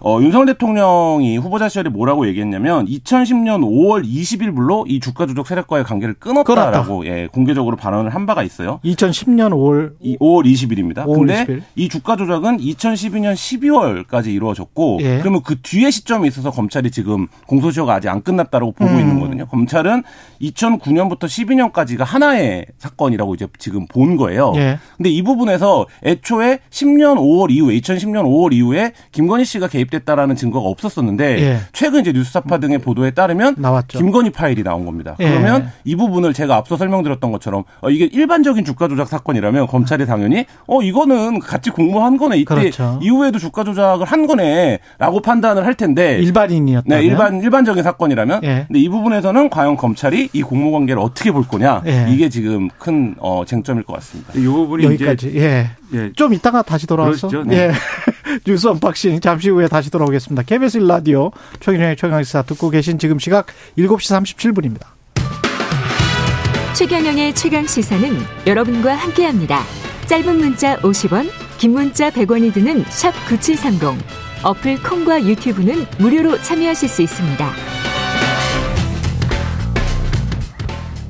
어, 0.00 0.20
윤석열 0.20 0.46
대통령이 0.46 1.38
후보자 1.38 1.68
시절에 1.68 1.88
뭐라고 1.88 2.26
얘기했냐면 2.28 2.86
2010년 2.86 3.62
5월 3.62 4.04
20일 4.04 4.54
불로 4.54 4.84
이 4.86 5.00
주가 5.00 5.26
조작 5.26 5.46
세력과의 5.46 5.84
관계를 5.84 6.14
끊었다라고 6.14 7.00
끊었다. 7.00 7.06
예, 7.06 7.26
공개적으로 7.28 7.76
발언을 7.76 8.14
한 8.14 8.26
바가 8.26 8.42
있어요. 8.42 8.80
2010년 8.84 9.52
5월 9.52 9.94
이, 10.00 10.18
5월 10.18 10.44
20일입니다. 10.44 11.06
5월 11.06 11.14
근데 11.18 11.44
20일. 11.46 11.62
이 11.76 11.88
주가 11.88 12.16
조작은 12.16 12.58
2012년 12.58 13.34
12월까지 13.34 14.26
이루어졌고 14.26 14.98
예. 15.00 15.18
그러면 15.18 15.42
그 15.42 15.56
뒤에 15.62 15.90
시점에 15.90 16.28
있어서 16.28 16.50
검찰이 16.50 16.90
지금 16.90 17.26
공소시효가 17.46 17.94
아직 17.94 18.08
안 18.08 18.22
끝났다라고 18.22 18.72
보고 18.72 18.90
음. 18.90 19.00
있는 19.00 19.14
거거든요. 19.14 19.46
검찰은 19.46 20.02
2009년부터 20.42 21.24
12년까지가 21.24 22.04
하나의 22.04 22.66
사건이라고 22.78 23.34
이제 23.34 23.46
지금 23.58 23.86
본 23.86 24.16
거예요. 24.16 24.52
예. 24.56 24.78
근데 24.96 25.08
이 25.10 25.22
부분에서 25.22 25.86
애초에 26.04 26.58
10년 26.70 27.16
5월 27.16 27.50
이후에 27.50 27.78
2010년 27.80 28.24
5월 28.24 28.52
이후에 28.52 28.92
김건희 29.12 29.44
씨가 29.44 29.68
개입 29.68 29.85
개입됐다라는 29.90 30.36
증거가 30.36 30.68
없었었는데 30.68 31.40
예. 31.40 31.58
최근 31.72 32.00
이제 32.00 32.12
뉴스타파 32.12 32.58
등의 32.58 32.78
보도에 32.78 33.12
따르면 33.12 33.56
나왔죠. 33.58 33.98
김건희 33.98 34.30
파일이 34.30 34.62
나온 34.62 34.84
겁니다. 34.84 35.16
예. 35.20 35.28
그러면 35.28 35.70
이 35.84 35.96
부분을 35.96 36.32
제가 36.32 36.56
앞서 36.56 36.76
설명드렸던 36.76 37.32
것처럼 37.32 37.64
어, 37.80 37.90
이게 37.90 38.04
일반적인 38.06 38.64
주가 38.64 38.88
조작 38.88 39.08
사건이라면 39.08 39.66
검찰이 39.66 40.06
당연히 40.06 40.46
어 40.66 40.82
이거는 40.82 41.38
같이 41.40 41.70
공모한 41.70 42.16
거네 42.16 42.38
이때 42.38 42.54
그렇죠. 42.54 42.98
이후에도 43.02 43.38
주가 43.38 43.64
조작을 43.64 44.06
한 44.06 44.26
거네라고 44.26 45.20
판단을 45.22 45.64
할 45.64 45.74
텐데 45.74 46.18
일반인이었다. 46.18 46.86
네, 46.88 47.02
일반 47.02 47.40
일반적인 47.42 47.82
사건이라면. 47.82 48.40
예. 48.44 48.64
근데 48.66 48.80
이 48.80 48.88
부분에서는 48.88 49.50
과연 49.50 49.76
검찰이 49.76 50.30
이 50.32 50.42
공모 50.42 50.72
관계를 50.72 51.00
어떻게 51.00 51.30
볼 51.32 51.46
거냐 51.46 51.82
예. 51.86 52.06
이게 52.10 52.28
지금 52.28 52.68
큰 52.78 53.14
어, 53.18 53.44
쟁점일 53.46 53.84
것 53.84 53.94
같습니다. 53.94 54.32
이 54.34 54.44
부분이 54.44 54.84
여기까지. 54.84 55.28
이제 55.28 55.40
예. 55.40 55.70
예. 55.94 56.12
좀 56.12 56.32
이따가 56.32 56.62
다시 56.62 56.86
돌아와서 56.86 57.28
그렇죠. 57.28 57.48
네. 57.48 57.56
예. 57.56 57.72
뉴스 58.44 58.66
언박싱 58.66 59.20
잠시 59.20 59.50
후에 59.50 59.68
다시 59.68 59.90
돌아오겠습니다. 59.90 60.42
KBS 60.42 60.78
라디오 60.78 61.30
최경영의 61.60 61.96
최강시사 61.96 62.42
듣고 62.42 62.70
계신 62.70 62.98
지금 62.98 63.18
시각 63.18 63.46
7시 63.78 64.36
37분입니다. 64.36 64.86
최경영의 66.74 67.34
최강시사는 67.34 68.18
여러분과 68.46 68.94
함께합니다. 68.94 69.62
짧은 70.06 70.36
문자 70.36 70.76
50원, 70.80 71.30
긴 71.58 71.72
문자 71.72 72.10
100원이 72.10 72.52
드는 72.52 72.84
샵 72.88 73.12
9730. 73.28 74.04
어플 74.42 74.82
콩과 74.82 75.24
유튜브는 75.24 75.86
무료로 75.98 76.40
참여하실 76.42 76.88
수 76.88 77.02
있습니다. 77.02 77.50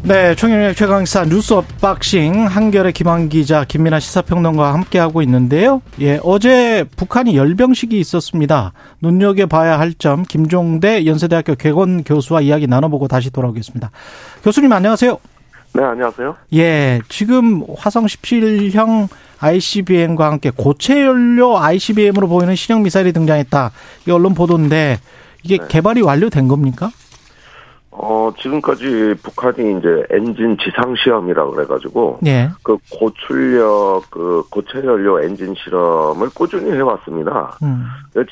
네, 0.07 0.37
총영의 0.37 0.77
최강사 0.77 1.25
뉴스 1.25 1.53
언박싱 1.53 2.47
한겨레의 2.47 2.93
김완 2.93 3.29
기자, 3.29 3.65
김민아 3.65 3.99
시사평론가와 3.99 4.73
함께하고 4.75 5.21
있는데요. 5.23 5.83
예, 6.01 6.21
어제 6.23 6.85
북한이 6.97 7.37
열병식이 7.37 7.99
있었습니다. 7.99 8.73
눈여겨봐야 9.03 9.81
할 9.81 9.95
점, 9.95 10.23
김종대 10.23 11.07
연세대학교 11.07 11.57
개건 11.57 12.05
교수와 12.05 12.43
이야기 12.43 12.69
나눠보고 12.69 13.09
다시 13.09 13.31
돌아오겠습니다. 13.31 13.91
교수님 14.45 14.73
안녕하세요. 14.73 15.19
네, 15.73 15.83
안녕하세요. 15.83 16.37
예, 16.55 17.01
지금 17.09 17.65
화성 17.77 18.07
17형 18.07 19.09
ICBM과 19.41 20.27
함께 20.27 20.53
고체 20.55 21.03
연료 21.03 21.59
ICBM으로 21.59 22.29
보이는 22.29 22.55
신형 22.55 22.85
미사일이 22.85 23.13
등장했다. 23.13 23.73
이 24.07 24.11
언론 24.13 24.35
보도인데 24.35 25.01
이게 25.43 25.59
네. 25.59 25.65
개발이 25.67 26.03
완료된 26.03 26.47
겁니까? 26.47 26.93
어, 27.99 28.31
지금까지 28.39 29.15
북한이 29.23 29.79
이제 29.79 30.05
엔진 30.11 30.57
지상 30.59 30.95
시험이라고 30.97 31.53
그래가지고, 31.53 32.19
예. 32.27 32.49
그 32.63 32.77
고출력, 32.93 34.11
그 34.11 34.43
고체 34.51 34.85
연료 34.85 35.21
엔진 35.23 35.55
실험을 35.55 36.29
꾸준히 36.35 36.73
해왔습니다. 36.73 37.57
음. 37.63 37.87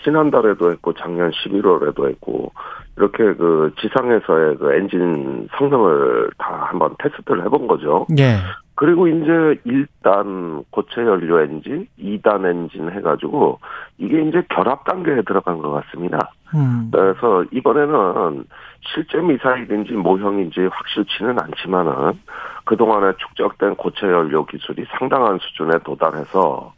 지난달에도 0.04 0.70
했고, 0.70 0.92
작년 0.92 1.30
11월에도 1.30 2.08
했고, 2.10 2.52
이렇게 2.96 3.34
그 3.34 3.72
지상에서의 3.80 4.56
그 4.58 4.74
엔진 4.74 5.48
성능을 5.58 6.30
다 6.38 6.66
한번 6.68 6.94
테스트를 6.98 7.44
해본 7.44 7.66
거죠. 7.66 8.06
예. 8.18 8.36
그리고 8.76 9.06
이제 9.06 9.30
1단 9.66 10.64
고체 10.70 11.00
연료 11.00 11.40
엔진, 11.40 11.86
2단 11.98 12.44
엔진 12.44 12.90
해가지고 12.90 13.60
이게 13.98 14.20
이제 14.22 14.42
결합 14.48 14.84
단계에 14.84 15.22
들어간 15.22 15.58
것 15.58 15.70
같습니다. 15.70 16.32
음. 16.54 16.90
그래서 16.92 17.44
이번에는 17.52 18.44
실제 18.92 19.18
미사일인지 19.18 19.92
모형인지 19.92 20.60
확실치는 20.72 21.38
않지만은 21.40 22.20
그동안에 22.64 23.12
축적된 23.18 23.76
고체 23.76 24.06
연료 24.06 24.44
기술이 24.46 24.84
상당한 24.98 25.38
수준에 25.40 25.78
도달해서 25.84 26.72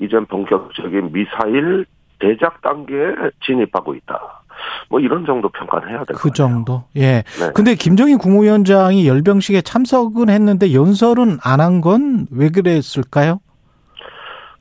이젠 0.00 0.26
본격적인 0.26 1.12
미사일 1.12 1.84
대작 2.20 2.60
단계에 2.62 3.14
진입하고 3.44 3.94
있다. 3.94 4.42
뭐 4.90 4.98
이런 5.00 5.24
정도 5.26 5.48
평가를 5.48 5.88
해야 5.90 5.98
될 5.98 6.06
거예요. 6.16 6.18
그 6.18 6.30
정도. 6.32 6.84
예. 6.96 7.22
네. 7.22 7.52
근데 7.54 7.74
김정인 7.74 8.18
국무위원장이 8.18 9.06
열병식에 9.06 9.62
참석은 9.62 10.28
했는데 10.28 10.72
연설은 10.74 11.38
안 11.44 11.60
한 11.60 11.80
건 11.80 12.26
왜 12.32 12.48
그랬을까요? 12.50 13.40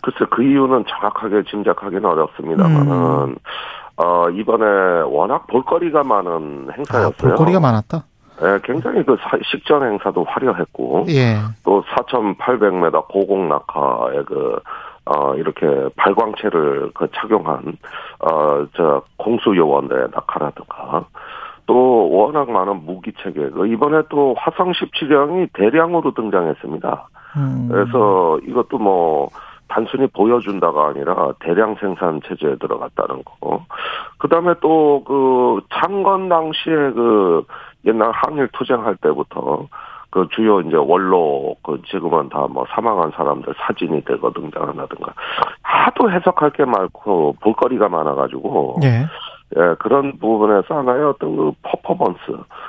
글쎄 0.01 0.19
그 0.29 0.43
이유는 0.43 0.85
정확하게 0.87 1.43
짐작하기는 1.49 2.05
어렵습니다만은 2.05 2.91
음. 3.29 3.35
어 3.97 4.29
이번에 4.29 4.65
워낙 5.01 5.47
볼거리가 5.47 6.03
많은 6.03 6.69
행사였어요. 6.77 7.07
아, 7.07 7.11
볼거리가 7.17 7.59
많았다. 7.59 8.03
예, 8.43 8.59
굉장히 8.63 9.03
그 9.03 9.17
식전 9.49 9.83
행사도 9.83 10.23
화려했고 10.23 11.05
예. 11.09 11.37
또 11.63 11.83
4,800m 11.83 13.07
고공 13.07 13.49
낙하의 13.49 14.25
그 14.25 14.59
어, 15.07 15.35
이렇게 15.35 15.65
발광체를 15.95 16.91
그 16.93 17.07
착용한, 17.15 17.77
어, 18.19 18.65
저, 18.75 19.01
공수요원의 19.17 20.09
낙하라든가, 20.13 21.05
또 21.65 22.09
워낙 22.11 22.49
많은 22.49 22.85
무기 22.85 23.13
체계, 23.23 23.49
그 23.49 23.67
이번에 23.67 24.03
또 24.09 24.35
화성 24.37 24.73
17형이 24.73 25.49
대량으로 25.53 26.13
등장했습니다. 26.13 27.09
음. 27.37 27.69
그래서 27.71 28.39
이것도 28.45 28.77
뭐, 28.79 29.29
단순히 29.67 30.07
보여준다가 30.07 30.87
아니라 30.87 31.33
대량 31.39 31.75
생산 31.75 32.21
체제에 32.27 32.55
들어갔다는 32.57 33.23
거. 33.23 33.65
그 34.17 34.27
다음에 34.27 34.53
또 34.61 35.03
그 35.05 35.61
창건 35.73 36.29
당시에 36.29 36.73
그 36.91 37.43
옛날 37.85 38.11
항일 38.11 38.49
투쟁할 38.53 38.95
때부터 38.97 39.67
그 40.09 40.27
주요 40.31 40.61
이제 40.61 40.75
원로 40.75 41.55
그 41.63 41.81
지금은 41.87 42.29
다 42.29 42.47
뭐 42.47 42.65
사망한 42.69 43.11
사람들 43.15 43.53
사진이 43.57 44.03
되거 44.05 44.31
등장한다든가 44.31 45.13
하도 45.61 46.11
해석할 46.11 46.51
게 46.51 46.65
많고 46.65 47.35
볼거리가 47.41 47.89
많아가지고 47.89 48.77
예. 48.83 49.05
예, 49.55 49.75
그런 49.79 50.17
부분에서 50.19 50.77
하나의 50.79 51.05
어떤 51.05 51.35
그 51.37 51.51
퍼포먼스, 51.61 52.19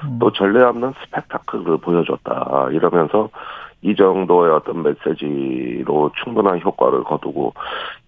음. 0.05 0.19
또 0.21 0.31
전례 0.31 0.63
없는 0.63 0.93
스펙타클을 1.03 1.79
보여줬다. 1.79 2.69
이러면서 2.71 3.31
이 3.83 3.95
정도의 3.95 4.53
어떤 4.53 4.83
메시지로 4.83 6.11
충분한 6.23 6.61
효과를 6.61 7.05
거두고 7.05 7.55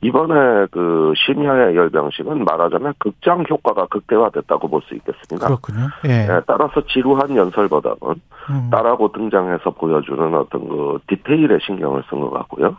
이번에 0.01 0.67
그 0.73 1.13
심야의 1.17 1.77
열병식은 1.77 2.45
말하자면 2.45 2.95
극장 2.99 3.45
효과가 3.49 3.87
극대화됐다고 3.87 4.69
볼 4.69 4.81
수 4.83 4.95
있겠습니다. 4.95 5.47
그렇군요. 5.47 5.89
예. 6.05 6.27
네, 6.27 6.41
따라서 6.47 6.81
지루한 6.87 7.37
연설보다는 7.37 7.97
음. 8.51 8.69
따라고 8.71 9.13
등장해서 9.13 9.71
보여주는 9.71 10.35
어떤 10.35 10.69
그 10.69 10.99
디테일에 11.07 11.59
신경을 11.61 12.03
쓴 12.11 12.21
것 12.21 12.31
같고요. 12.31 12.77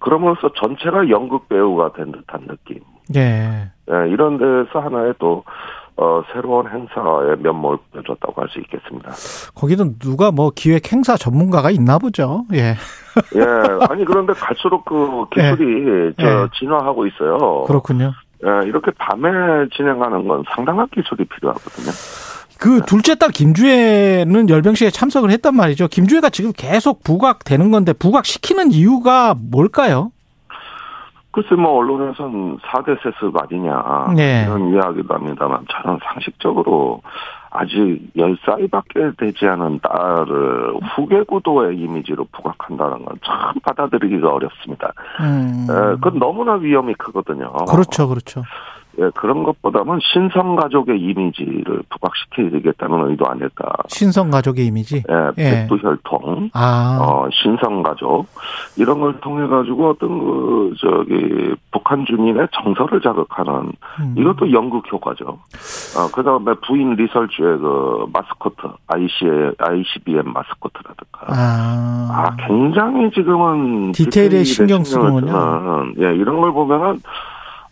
그러면서 0.00 0.50
전체가 0.54 1.08
연극 1.10 1.48
배우가 1.48 1.92
된 1.92 2.10
듯한 2.10 2.46
느낌. 2.48 2.80
예. 3.14 3.70
네, 3.86 4.08
이런 4.10 4.38
데서 4.38 4.80
하나의 4.80 5.14
또 5.18 5.44
어, 5.96 6.22
새로운 6.32 6.66
행사의 6.68 7.36
면모를 7.38 7.78
보여줬다고 7.92 8.40
할 8.40 8.48
수 8.48 8.58
있겠습니다. 8.60 9.10
거기는 9.54 9.98
누가 9.98 10.30
뭐 10.30 10.50
기획 10.54 10.92
행사 10.92 11.16
전문가가 11.16 11.70
있나 11.70 11.98
보죠. 11.98 12.44
예. 12.54 12.74
예. 13.36 13.42
아니 13.88 14.04
그런데 14.04 14.32
갈수록 14.32 14.84
그 14.84 15.24
기술이 15.34 15.88
예. 16.08 16.12
저 16.18 16.44
예. 16.44 16.48
진화하고 16.58 17.06
있어요. 17.06 17.64
그렇군요. 17.66 18.12
예, 18.44 18.66
이렇게 18.66 18.90
밤에 18.98 19.30
진행하는 19.76 20.26
건 20.26 20.42
상당한 20.54 20.88
기술이 20.92 21.24
필요하거든요. 21.26 21.90
그 22.58 22.80
둘째 22.86 23.14
딸 23.16 23.30
김주혜는 23.30 24.48
열병식에 24.48 24.90
참석을 24.90 25.30
했단 25.30 25.54
말이죠. 25.54 25.88
김주혜가 25.88 26.30
지금 26.30 26.52
계속 26.56 27.02
부각되는 27.02 27.70
건데 27.70 27.92
부각시키는 27.92 28.70
이유가 28.72 29.34
뭘까요? 29.38 30.10
글쎄 31.32 31.54
뭐 31.54 31.78
언론에서는 31.78 32.58
4대 32.58 32.96
세습 33.02 33.34
아니냐 33.42 34.12
네. 34.16 34.44
이런 34.46 34.72
이야기도 34.72 35.14
합니다만 35.14 35.64
저는 35.70 35.98
상식적으로 36.04 37.00
아직 37.50 38.00
10살밖에 38.16 39.16
되지 39.18 39.46
않은 39.46 39.80
딸을 39.82 40.74
후계 40.96 41.22
구도의 41.24 41.76
이미지로 41.78 42.26
부각한다는 42.32 43.04
건 43.04 43.16
참 43.24 43.54
받아들이기가 43.62 44.28
어렵습니다. 44.32 44.92
음. 45.20 45.66
에, 45.68 45.74
그건 45.96 46.18
너무나 46.18 46.54
위험이 46.54 46.94
크거든요. 46.94 47.52
그렇죠, 47.70 48.08
그렇죠. 48.08 48.42
예, 48.98 49.10
그런 49.14 49.42
것보다는 49.42 49.98
신성 50.02 50.54
가족의 50.56 51.00
이미지를 51.00 51.82
부각시켜야되겠다는 51.88 53.10
의도 53.10 53.26
아닐까. 53.26 53.70
신성 53.88 54.30
가족의 54.30 54.66
이미지? 54.66 55.02
예, 55.08 55.32
예. 55.38 55.50
백두 55.50 55.76
혈통, 55.76 56.50
아. 56.52 56.98
어, 57.00 57.28
신성 57.32 57.82
가족 57.82 58.26
이런 58.76 59.00
걸 59.00 59.18
통해 59.20 59.46
가지고 59.46 59.90
어떤 59.90 60.18
그 60.18 60.74
저기 60.78 61.54
북한 61.70 62.04
주민의 62.04 62.48
정서를 62.52 63.00
자극하는 63.00 63.72
음. 64.00 64.14
이것도 64.18 64.52
연극 64.52 64.90
효과죠. 64.92 65.24
어, 65.26 66.08
그 66.14 66.22
다음에 66.22 66.52
부인 66.66 66.94
리설주의 66.94 67.58
그 67.58 68.06
마스코트, 68.12 68.56
IC 68.88 69.54
ICBM 69.58 70.32
마스코트라든가. 70.32 71.26
아, 71.28 72.08
아 72.10 72.36
굉장히 72.46 73.10
지금은 73.10 73.92
디테일에 73.92 74.44
신경 74.44 74.84
쓰는군요. 74.84 75.92
예, 75.98 76.14
이런 76.14 76.40
걸 76.40 76.52
보면은. 76.52 77.00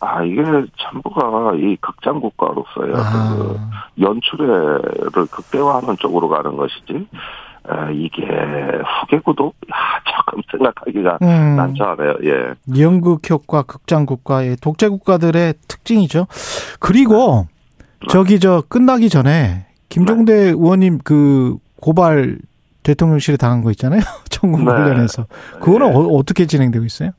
아, 0.00 0.22
이게 0.24 0.42
전부가 0.42 1.54
이 1.56 1.76
극장 1.80 2.20
국가로서의 2.20 2.94
아. 2.96 3.34
그 3.36 3.60
연출을 4.00 4.80
극대화하는 5.30 5.96
쪽으로 5.98 6.28
가는 6.28 6.56
것이지, 6.56 7.06
아, 7.68 7.90
이게 7.90 8.24
후계구도, 9.02 9.52
야, 9.70 9.76
조금 10.04 10.42
생각하기가 10.50 11.18
음. 11.20 11.56
난처 11.56 11.84
하네요, 11.84 12.14
예. 12.24 12.80
연극 12.80 13.28
효과, 13.28 13.62
극장 13.62 14.06
국가의 14.06 14.56
독재 14.62 14.88
국가들의 14.88 15.54
특징이죠. 15.68 16.26
그리고, 16.80 17.46
네. 18.00 18.06
저기 18.08 18.40
저 18.40 18.62
끝나기 18.66 19.10
전에, 19.10 19.66
김종대 19.90 20.32
네. 20.32 20.48
의원님 20.48 21.00
그 21.04 21.58
고발 21.78 22.38
대통령실에 22.82 23.36
당한 23.36 23.62
거 23.62 23.70
있잖아요. 23.72 24.00
청구 24.30 24.60
네. 24.60 24.64
관련해서. 24.64 25.26
그거는 25.60 25.90
네. 25.90 25.94
어, 25.94 26.22
떻게 26.22 26.46
진행되고 26.46 26.86
있어요? 26.86 27.10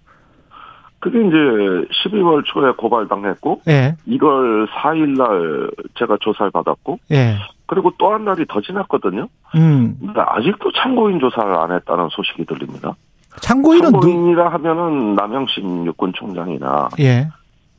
그게 1.02 1.20
이제 1.20 1.36
12월 1.36 2.44
초에 2.46 2.72
고발당했고, 2.78 3.62
예. 3.68 3.96
1월 4.08 4.68
4일 4.68 5.18
날 5.18 5.72
제가 5.96 6.18
조사를 6.22 6.52
받았고, 6.52 7.00
예. 7.12 7.36
그리고 7.66 7.92
또한 7.98 8.24
달이 8.24 8.46
더 8.48 8.62
지났거든요. 8.62 9.28
음. 9.56 9.98
근데 10.00 10.22
아직도 10.22 10.72
참고인 10.74 11.20
조사를 11.20 11.54
안 11.56 11.72
했다는 11.72 12.10
소식이 12.12 12.46
들립니다. 12.46 12.94
참고인은 13.42 13.92
참고인이라 13.92 14.44
누... 14.44 14.54
하면은 14.56 15.16
남영신 15.16 15.86
육군총장이나 15.88 16.90
예. 17.00 17.30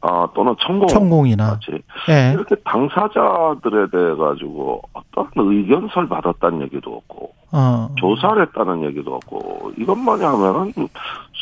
아, 0.01 0.27
또는 0.35 0.55
천공. 0.61 0.89
천공이나. 0.89 1.61
예. 2.09 2.33
이렇게 2.33 2.57
당사자들에 2.65 3.87
대해 3.93 4.15
가지고 4.17 4.83
어떤 4.93 5.29
의견서를 5.37 6.09
받았다는 6.09 6.63
얘기도 6.63 6.97
없고, 6.97 7.33
어. 7.53 7.89
조사를 7.97 8.43
했다는 8.43 8.83
얘기도 8.87 9.15
없고, 9.15 9.73
이것만이 9.79 10.25
하면은 10.25 10.73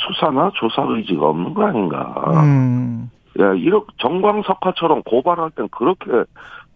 수사나 0.06 0.50
조사 0.54 0.82
의지가 0.82 1.28
없는 1.28 1.54
거 1.54 1.64
아닌가. 1.64 2.42
음. 2.42 3.10
예, 3.38 3.58
이렇게 3.58 3.86
정광석화처럼 3.98 5.02
고발할 5.02 5.50
땐 5.50 5.68
그렇게 5.70 6.10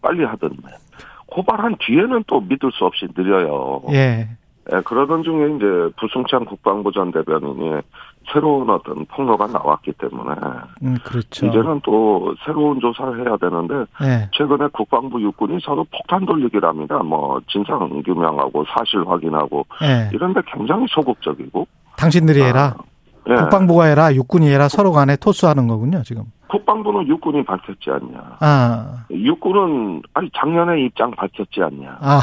빨리 0.01 0.23
하던데, 0.23 0.69
고발한 1.27 1.77
뒤에는 1.79 2.23
또 2.27 2.39
믿을 2.41 2.71
수 2.71 2.85
없이 2.85 3.07
느려요. 3.15 3.81
예. 3.91 4.29
예, 4.73 4.81
그러던 4.81 5.23
중에 5.23 5.55
이제 5.55 5.93
부승찬 5.97 6.45
국방부 6.45 6.91
전 6.91 7.11
대변인이 7.11 7.81
새로운 8.33 8.67
어떤 8.71 9.05
폭로가 9.05 9.45
나왔기 9.45 9.91
때문에 9.93 10.31
음, 10.81 10.97
그렇죠. 11.03 11.45
이제는 11.45 11.81
또 11.83 12.33
새로운 12.43 12.79
조사를 12.79 13.25
해야 13.25 13.37
되는데 13.37 13.75
네. 14.01 14.27
최근에 14.31 14.69
국방부 14.73 15.21
육군이 15.21 15.59
서로 15.61 15.85
폭탄 15.91 16.25
돌리기랍니다. 16.25 17.03
뭐 17.03 17.39
진상 17.47 17.87
규명하고 18.03 18.65
사실 18.75 19.07
확인하고 19.07 19.67
네. 19.81 20.09
이런데 20.11 20.41
굉장히 20.51 20.87
소극적이고 20.89 21.67
당신들이 21.97 22.41
해라. 22.41 22.73
아, 22.75 22.83
네. 23.27 23.35
국방부가 23.35 23.85
해라, 23.85 24.13
육군이 24.13 24.47
해라 24.49 24.67
서로 24.67 24.91
간에 24.91 25.15
토스하는 25.15 25.67
거군요, 25.67 26.03
지금. 26.03 26.25
국방부는 26.47 27.07
육군이 27.07 27.43
밝혔지 27.43 27.89
않냐. 27.89 28.37
아. 28.39 29.05
육군은 29.09 30.01
아니 30.13 30.29
작년에 30.35 30.81
입장 30.85 31.11
밝혔지 31.11 31.61
않냐. 31.61 31.97
아. 31.99 32.21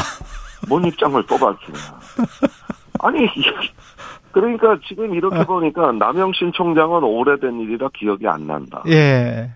뭔 0.68 0.84
입장을 0.84 1.20
또 1.26 1.36
밝히냐. 1.36 1.78
아니 3.00 3.26
그러니까 4.30 4.78
지금 4.86 5.14
이렇게 5.14 5.40
어. 5.40 5.44
보니까 5.44 5.92
남영신 5.92 6.52
총장은 6.52 7.02
오래된 7.02 7.60
일이라 7.60 7.90
기억이 7.94 8.26
안 8.28 8.46
난다. 8.46 8.82
예. 8.88 9.50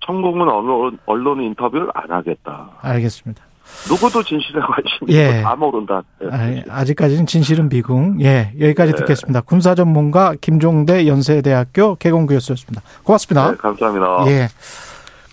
천공은 0.00 0.48
언론, 0.48 0.98
언론 1.06 1.42
인터뷰를 1.42 1.90
안 1.94 2.10
하겠다. 2.10 2.70
알겠습니다. 2.80 3.44
누구도 3.88 4.22
진실에 4.22 4.60
관심이 4.60 5.12
예. 5.18 5.42
다 5.42 5.56
모른다. 5.56 6.02
네. 6.20 6.64
아직까지는 6.68 7.26
진실은 7.26 7.68
미궁. 7.68 8.18
예, 8.22 8.52
여기까지 8.60 8.92
네. 8.92 8.98
듣겠습니다. 8.98 9.40
군사 9.42 9.74
전문가 9.74 10.34
김종대 10.40 11.06
연세대학교 11.06 11.96
객원 11.96 12.26
교수였습니다. 12.26 12.82
고맙습니다. 13.02 13.50
네, 13.50 13.56
감사합니다. 13.56 14.24
예. 14.28 14.48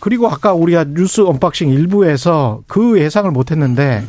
그리고 0.02 0.28
아까 0.30 0.54
우리가 0.54 0.86
뉴스 0.86 1.22
언박싱 1.22 1.70
일부에서 1.70 2.62
그 2.68 3.00
예상을 3.00 3.30
못했는데 3.32 4.04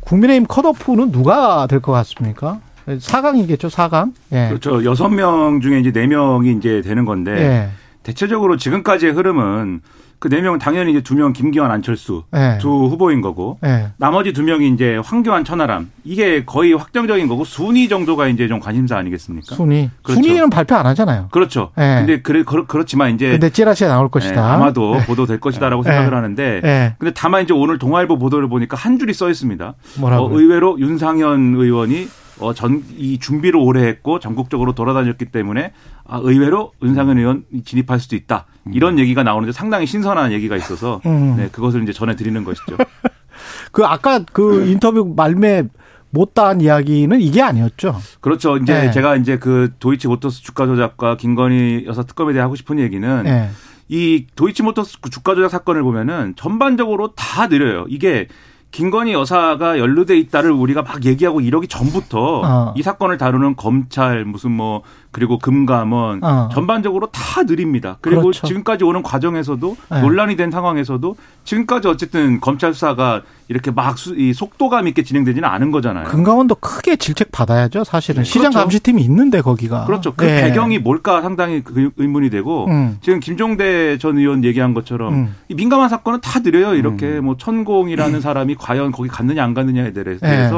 국민의힘 0.00 0.46
컷오프는 0.46 1.10
누가 1.12 1.66
될 1.66 1.80
것 1.80 1.92
같습니까? 1.92 2.60
4강이겠죠, 2.86 3.68
4강? 3.70 4.12
예. 4.32 4.48
그렇죠. 4.48 4.78
6명 4.78 5.60
중에 5.62 5.80
이제 5.80 5.90
4명이 5.92 6.58
이제 6.58 6.80
되는 6.82 7.04
건데 7.04 7.32
예. 7.32 7.70
대체적으로 8.02 8.56
지금까지의 8.56 9.12
흐름은 9.12 9.80
그 10.20 10.28
네 10.28 10.40
명은 10.42 10.58
당연히 10.58 10.90
이제 10.92 11.00
두 11.00 11.14
명 11.14 11.32
김기현 11.32 11.70
안철수 11.70 12.24
네. 12.30 12.58
두 12.58 12.68
후보인 12.68 13.20
거고 13.20 13.58
네. 13.62 13.88
나머지 13.96 14.32
두 14.32 14.42
명이 14.42 14.68
이제 14.68 15.00
황교안 15.02 15.44
천하람 15.44 15.90
이게 16.04 16.44
거의 16.44 16.72
확정적인 16.74 17.26
거고 17.26 17.44
순위 17.44 17.88
정도가 17.88 18.28
이제 18.28 18.46
좀 18.46 18.60
관심사 18.60 18.96
아니겠습니까? 18.98 19.54
순위 19.56 19.90
그렇죠. 20.02 20.22
순위는 20.22 20.50
발표 20.50 20.74
안 20.76 20.86
하잖아요. 20.86 21.28
그렇죠. 21.30 21.70
네. 21.76 21.96
근데 21.98 22.20
그래 22.22 22.42
그렇, 22.44 22.84
지만 22.84 23.14
이제 23.14 23.30
근데 23.32 23.50
찌라시에 23.50 23.88
나올 23.88 24.08
것이다. 24.10 24.54
아마도 24.54 24.98
보도될 25.06 25.40
것이다라고 25.40 25.82
생각을 25.82 26.14
하는데 26.14 26.94
근데 26.98 27.12
다만 27.14 27.42
이제 27.42 27.52
오늘 27.54 27.78
동아일보 27.78 28.18
보도를 28.18 28.48
보니까 28.48 28.76
한 28.76 28.98
줄이 28.98 29.12
써 29.14 29.28
있습니다. 29.30 29.74
뭐라고? 29.98 30.26
어, 30.26 30.30
의외로 30.32 30.78
윤상현 30.78 31.54
의원이 31.56 32.08
어, 32.40 32.54
전, 32.54 32.82
이 32.96 33.18
준비를 33.18 33.58
오래 33.58 33.86
했고 33.86 34.18
전국적으로 34.18 34.74
돌아다녔기 34.74 35.26
때문에 35.26 35.72
아, 36.06 36.20
의외로 36.22 36.72
윤상현 36.82 37.18
의원 37.18 37.44
진입할 37.64 38.00
수도 38.00 38.16
있다. 38.16 38.46
이런 38.72 38.98
얘기가 38.98 39.22
나오는데 39.22 39.52
상당히 39.52 39.86
신선한 39.86 40.32
얘기가 40.32 40.56
있어서 40.56 41.00
음. 41.06 41.36
네, 41.36 41.48
그것을 41.50 41.82
이제 41.82 41.92
전해드리는 41.92 42.42
것이죠. 42.44 42.76
그 43.72 43.84
아까 43.84 44.20
그 44.32 44.66
인터뷰 44.66 45.12
말매 45.16 45.64
못다한 46.10 46.60
이야기는 46.60 47.20
이게 47.20 47.40
아니었죠. 47.42 47.96
그렇죠. 48.20 48.56
이제 48.56 48.72
네. 48.72 48.90
제가 48.90 49.16
이제 49.16 49.38
그 49.38 49.70
도이치 49.78 50.08
모터스 50.08 50.42
주가 50.42 50.66
조작과 50.66 51.16
김건희 51.16 51.84
여사 51.86 52.02
특검에 52.02 52.32
대해 52.32 52.42
하고 52.42 52.56
싶은 52.56 52.78
얘기는 52.80 53.22
네. 53.22 53.50
이 53.88 54.26
도이치 54.34 54.62
모터스 54.62 54.98
주가 55.10 55.34
조작 55.34 55.48
사건을 55.48 55.82
보면은 55.82 56.34
전반적으로 56.36 57.14
다 57.14 57.46
느려요. 57.48 57.86
이게 57.88 58.26
김건희 58.70 59.12
여사가 59.12 59.78
연루돼 59.78 60.16
있다를 60.18 60.52
우리가 60.52 60.82
막 60.82 61.04
얘기하고 61.04 61.40
이러기 61.40 61.66
전부터 61.66 62.42
어. 62.44 62.74
이 62.76 62.82
사건을 62.82 63.18
다루는 63.18 63.56
검찰 63.56 64.24
무슨 64.24 64.52
뭐 64.52 64.82
그리고 65.10 65.38
금감원 65.38 66.22
어. 66.22 66.48
전반적으로 66.52 67.08
다 67.08 67.42
느립니다. 67.42 67.98
그리고 68.00 68.22
그렇죠. 68.22 68.46
지금까지 68.46 68.84
오는 68.84 69.02
과정에서도 69.02 69.76
네. 69.90 70.00
논란이 70.00 70.36
된 70.36 70.50
상황에서도 70.50 71.16
지금까지 71.44 71.88
어쨌든 71.88 72.40
검찰 72.40 72.72
수사가 72.72 73.22
이렇게 73.50 73.72
막이 73.72 74.32
속도감 74.32 74.86
있게 74.86 75.02
진행되지는 75.02 75.46
않은 75.48 75.72
거잖아요. 75.72 76.04
금감원도 76.04 76.54
크게 76.54 76.94
질책 76.94 77.32
받아야죠. 77.32 77.82
사실은 77.82 78.22
네. 78.22 78.24
시장 78.24 78.50
그렇죠. 78.50 78.60
감시팀이 78.60 79.02
있는데 79.02 79.40
거기가 79.40 79.86
그렇죠. 79.86 80.14
그 80.14 80.24
네. 80.24 80.42
배경이 80.42 80.78
뭘까 80.78 81.20
상당히 81.20 81.60
그 81.64 81.90
의문이 81.96 82.30
되고 82.30 82.66
음. 82.68 82.98
지금 83.02 83.18
김종대 83.18 83.98
전 83.98 84.18
의원 84.18 84.44
얘기한 84.44 84.72
것처럼 84.72 85.14
음. 85.14 85.34
이 85.48 85.54
민감한 85.54 85.88
사건은 85.88 86.20
다 86.20 86.38
느려요. 86.38 86.76
이렇게 86.76 87.18
음. 87.18 87.24
뭐 87.24 87.36
천공이라는 87.36 88.14
음. 88.14 88.20
사람이 88.20 88.54
과연 88.54 88.92
거기 88.92 89.08
갔느냐 89.08 89.42
안 89.42 89.52
갔느냐에 89.52 89.92
대해서. 89.92 90.20
네. 90.24 90.50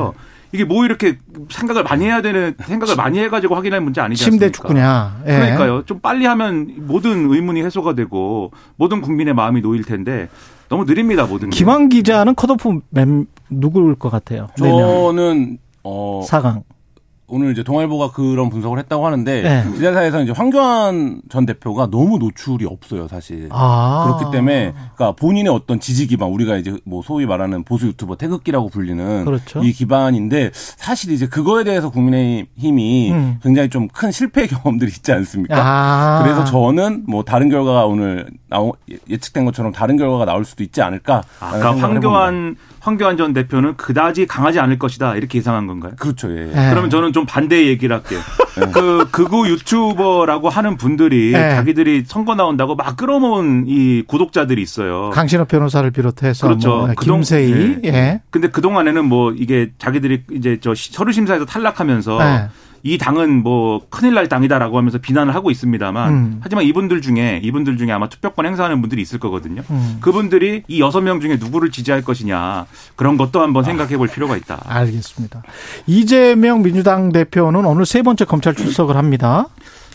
이게 0.54 0.66
뭐 0.66 0.84
이렇게 0.84 1.16
생각을 1.48 1.82
많이 1.82 2.04
해야 2.04 2.20
되는 2.20 2.54
생각을 2.62 2.94
많이 2.94 3.18
해가지고 3.20 3.54
확인할 3.54 3.80
문제 3.80 4.02
아니지 4.02 4.22
않습니까? 4.24 4.46
침대 4.48 4.52
축구냐? 4.52 5.22
예. 5.26 5.32
그러니까요. 5.32 5.82
좀 5.86 5.98
빨리 6.00 6.26
하면 6.26 6.74
모든 6.76 7.32
의문이 7.32 7.62
해소가 7.62 7.94
되고 7.94 8.52
모든 8.76 9.00
국민의 9.00 9.32
마음이 9.32 9.62
놓일 9.62 9.84
텐데 9.84 10.28
너무 10.72 10.86
느립니다 10.86 11.26
모든 11.26 11.50
게. 11.50 11.56
김한 11.58 11.90
기자는 11.90 12.34
컷오프 12.34 12.80
멤 12.88 13.26
누구일 13.50 13.94
것 13.94 14.08
같아요? 14.08 14.48
저는 14.56 15.58
어 15.84 16.22
4강. 16.26 16.62
오늘 17.32 17.52
이제 17.52 17.62
동아일보가 17.62 18.12
그런 18.12 18.50
분석을 18.50 18.78
했다고 18.80 19.06
하는데 19.06 19.42
네. 19.42 19.64
지자사에서 19.76 20.22
이제 20.22 20.32
황교안 20.32 21.22
전 21.30 21.46
대표가 21.46 21.88
너무 21.90 22.18
노출이 22.18 22.66
없어요 22.66 23.08
사실 23.08 23.48
아. 23.50 24.04
그렇기 24.18 24.36
때문에 24.36 24.72
그러니까 24.94 25.12
본인의 25.12 25.50
어떤 25.50 25.80
지지 25.80 26.06
기반 26.06 26.28
우리가 26.28 26.56
이제 26.56 26.76
뭐 26.84 27.00
소위 27.02 27.24
말하는 27.24 27.64
보수 27.64 27.86
유튜버 27.86 28.16
태극기라고 28.16 28.68
불리는 28.68 29.24
그렇죠. 29.24 29.62
이 29.62 29.72
기반인데 29.72 30.50
사실 30.52 31.10
이제 31.12 31.26
그거에 31.26 31.64
대해서 31.64 31.88
국민의힘이 31.90 33.12
음. 33.12 33.38
굉장히 33.42 33.70
좀 33.70 33.88
큰 33.92 34.10
실패 34.10 34.46
경험들이 34.46 34.90
있지 34.90 35.12
않습니까? 35.12 35.54
아. 35.56 36.22
그래서 36.22 36.44
저는 36.44 37.04
뭐 37.06 37.22
다른 37.24 37.48
결과가 37.48 37.86
오늘 37.86 38.26
나오, 38.48 38.72
예측된 39.08 39.44
것처럼 39.44 39.72
다른 39.72 39.96
결과가 39.96 40.24
나올 40.24 40.44
수도 40.44 40.62
있지 40.62 40.82
않을까? 40.82 41.22
아까 41.40 41.76
황교안 41.76 42.56
황교안 42.82 43.16
전 43.16 43.32
대표는 43.32 43.76
그다지 43.76 44.26
강하지 44.26 44.58
않을 44.58 44.76
것이다 44.78 45.14
이렇게 45.14 45.38
예상한 45.38 45.68
건가요? 45.68 45.92
그렇죠. 45.98 46.30
예. 46.36 46.46
네. 46.46 46.70
그러면 46.70 46.90
저는 46.90 47.12
좀 47.12 47.24
반대 47.24 47.68
얘기를 47.68 47.94
할게요. 47.94 48.18
네. 48.58 48.66
그 48.72 49.08
극우 49.12 49.46
유튜버라고 49.46 50.48
하는 50.48 50.76
분들이 50.76 51.30
네. 51.30 51.54
자기들이 51.54 52.02
선거 52.06 52.34
나온다고 52.34 52.74
막 52.74 52.96
끌어모은 52.96 53.66
이 53.68 54.02
구독자들이 54.06 54.60
있어요. 54.60 55.10
강신호 55.10 55.44
변호사를 55.44 55.88
비롯해서 55.92 56.48
그렇죠. 56.48 56.68
뭐 56.68 56.88
김세희. 57.00 57.52
네. 57.52 57.80
예. 57.84 58.20
근데 58.30 58.48
그 58.48 58.60
동안에는 58.60 59.04
뭐 59.04 59.32
이게 59.32 59.70
자기들이 59.78 60.24
이제 60.32 60.58
저 60.60 60.74
서류 60.74 61.12
심사에서 61.12 61.44
탈락하면서 61.46 62.18
네. 62.18 62.48
이 62.84 62.98
당은 62.98 63.42
뭐 63.42 63.80
큰일 63.90 64.14
날 64.14 64.28
당이다라고 64.28 64.76
하면서 64.76 64.98
비난을 64.98 65.34
하고 65.34 65.50
있습니다만 65.50 66.12
음. 66.12 66.40
하지만 66.40 66.64
이분들 66.64 67.00
중에 67.00 67.40
이분들 67.42 67.76
중에 67.76 67.92
아마 67.92 68.08
투표권 68.08 68.44
행사하는 68.46 68.80
분들이 68.80 69.00
있을 69.02 69.20
거거든요. 69.20 69.62
음. 69.70 69.98
그분들이 70.00 70.64
이 70.66 70.80
여섯 70.80 71.00
명 71.00 71.20
중에 71.20 71.36
누구를 71.36 71.70
지지할 71.70 72.02
것이냐 72.02 72.66
그런 72.96 73.16
것도 73.16 73.40
한번 73.40 73.62
생각해 73.62 73.96
볼 73.96 74.08
필요가 74.08 74.36
있다. 74.36 74.62
알겠습니다. 74.66 75.42
이재명 75.86 76.62
민주당 76.62 77.12
대표는 77.12 77.64
오늘 77.64 77.86
세 77.86 78.02
번째 78.02 78.24
검찰 78.24 78.54
출석을 78.54 78.96
합니다. 78.96 79.46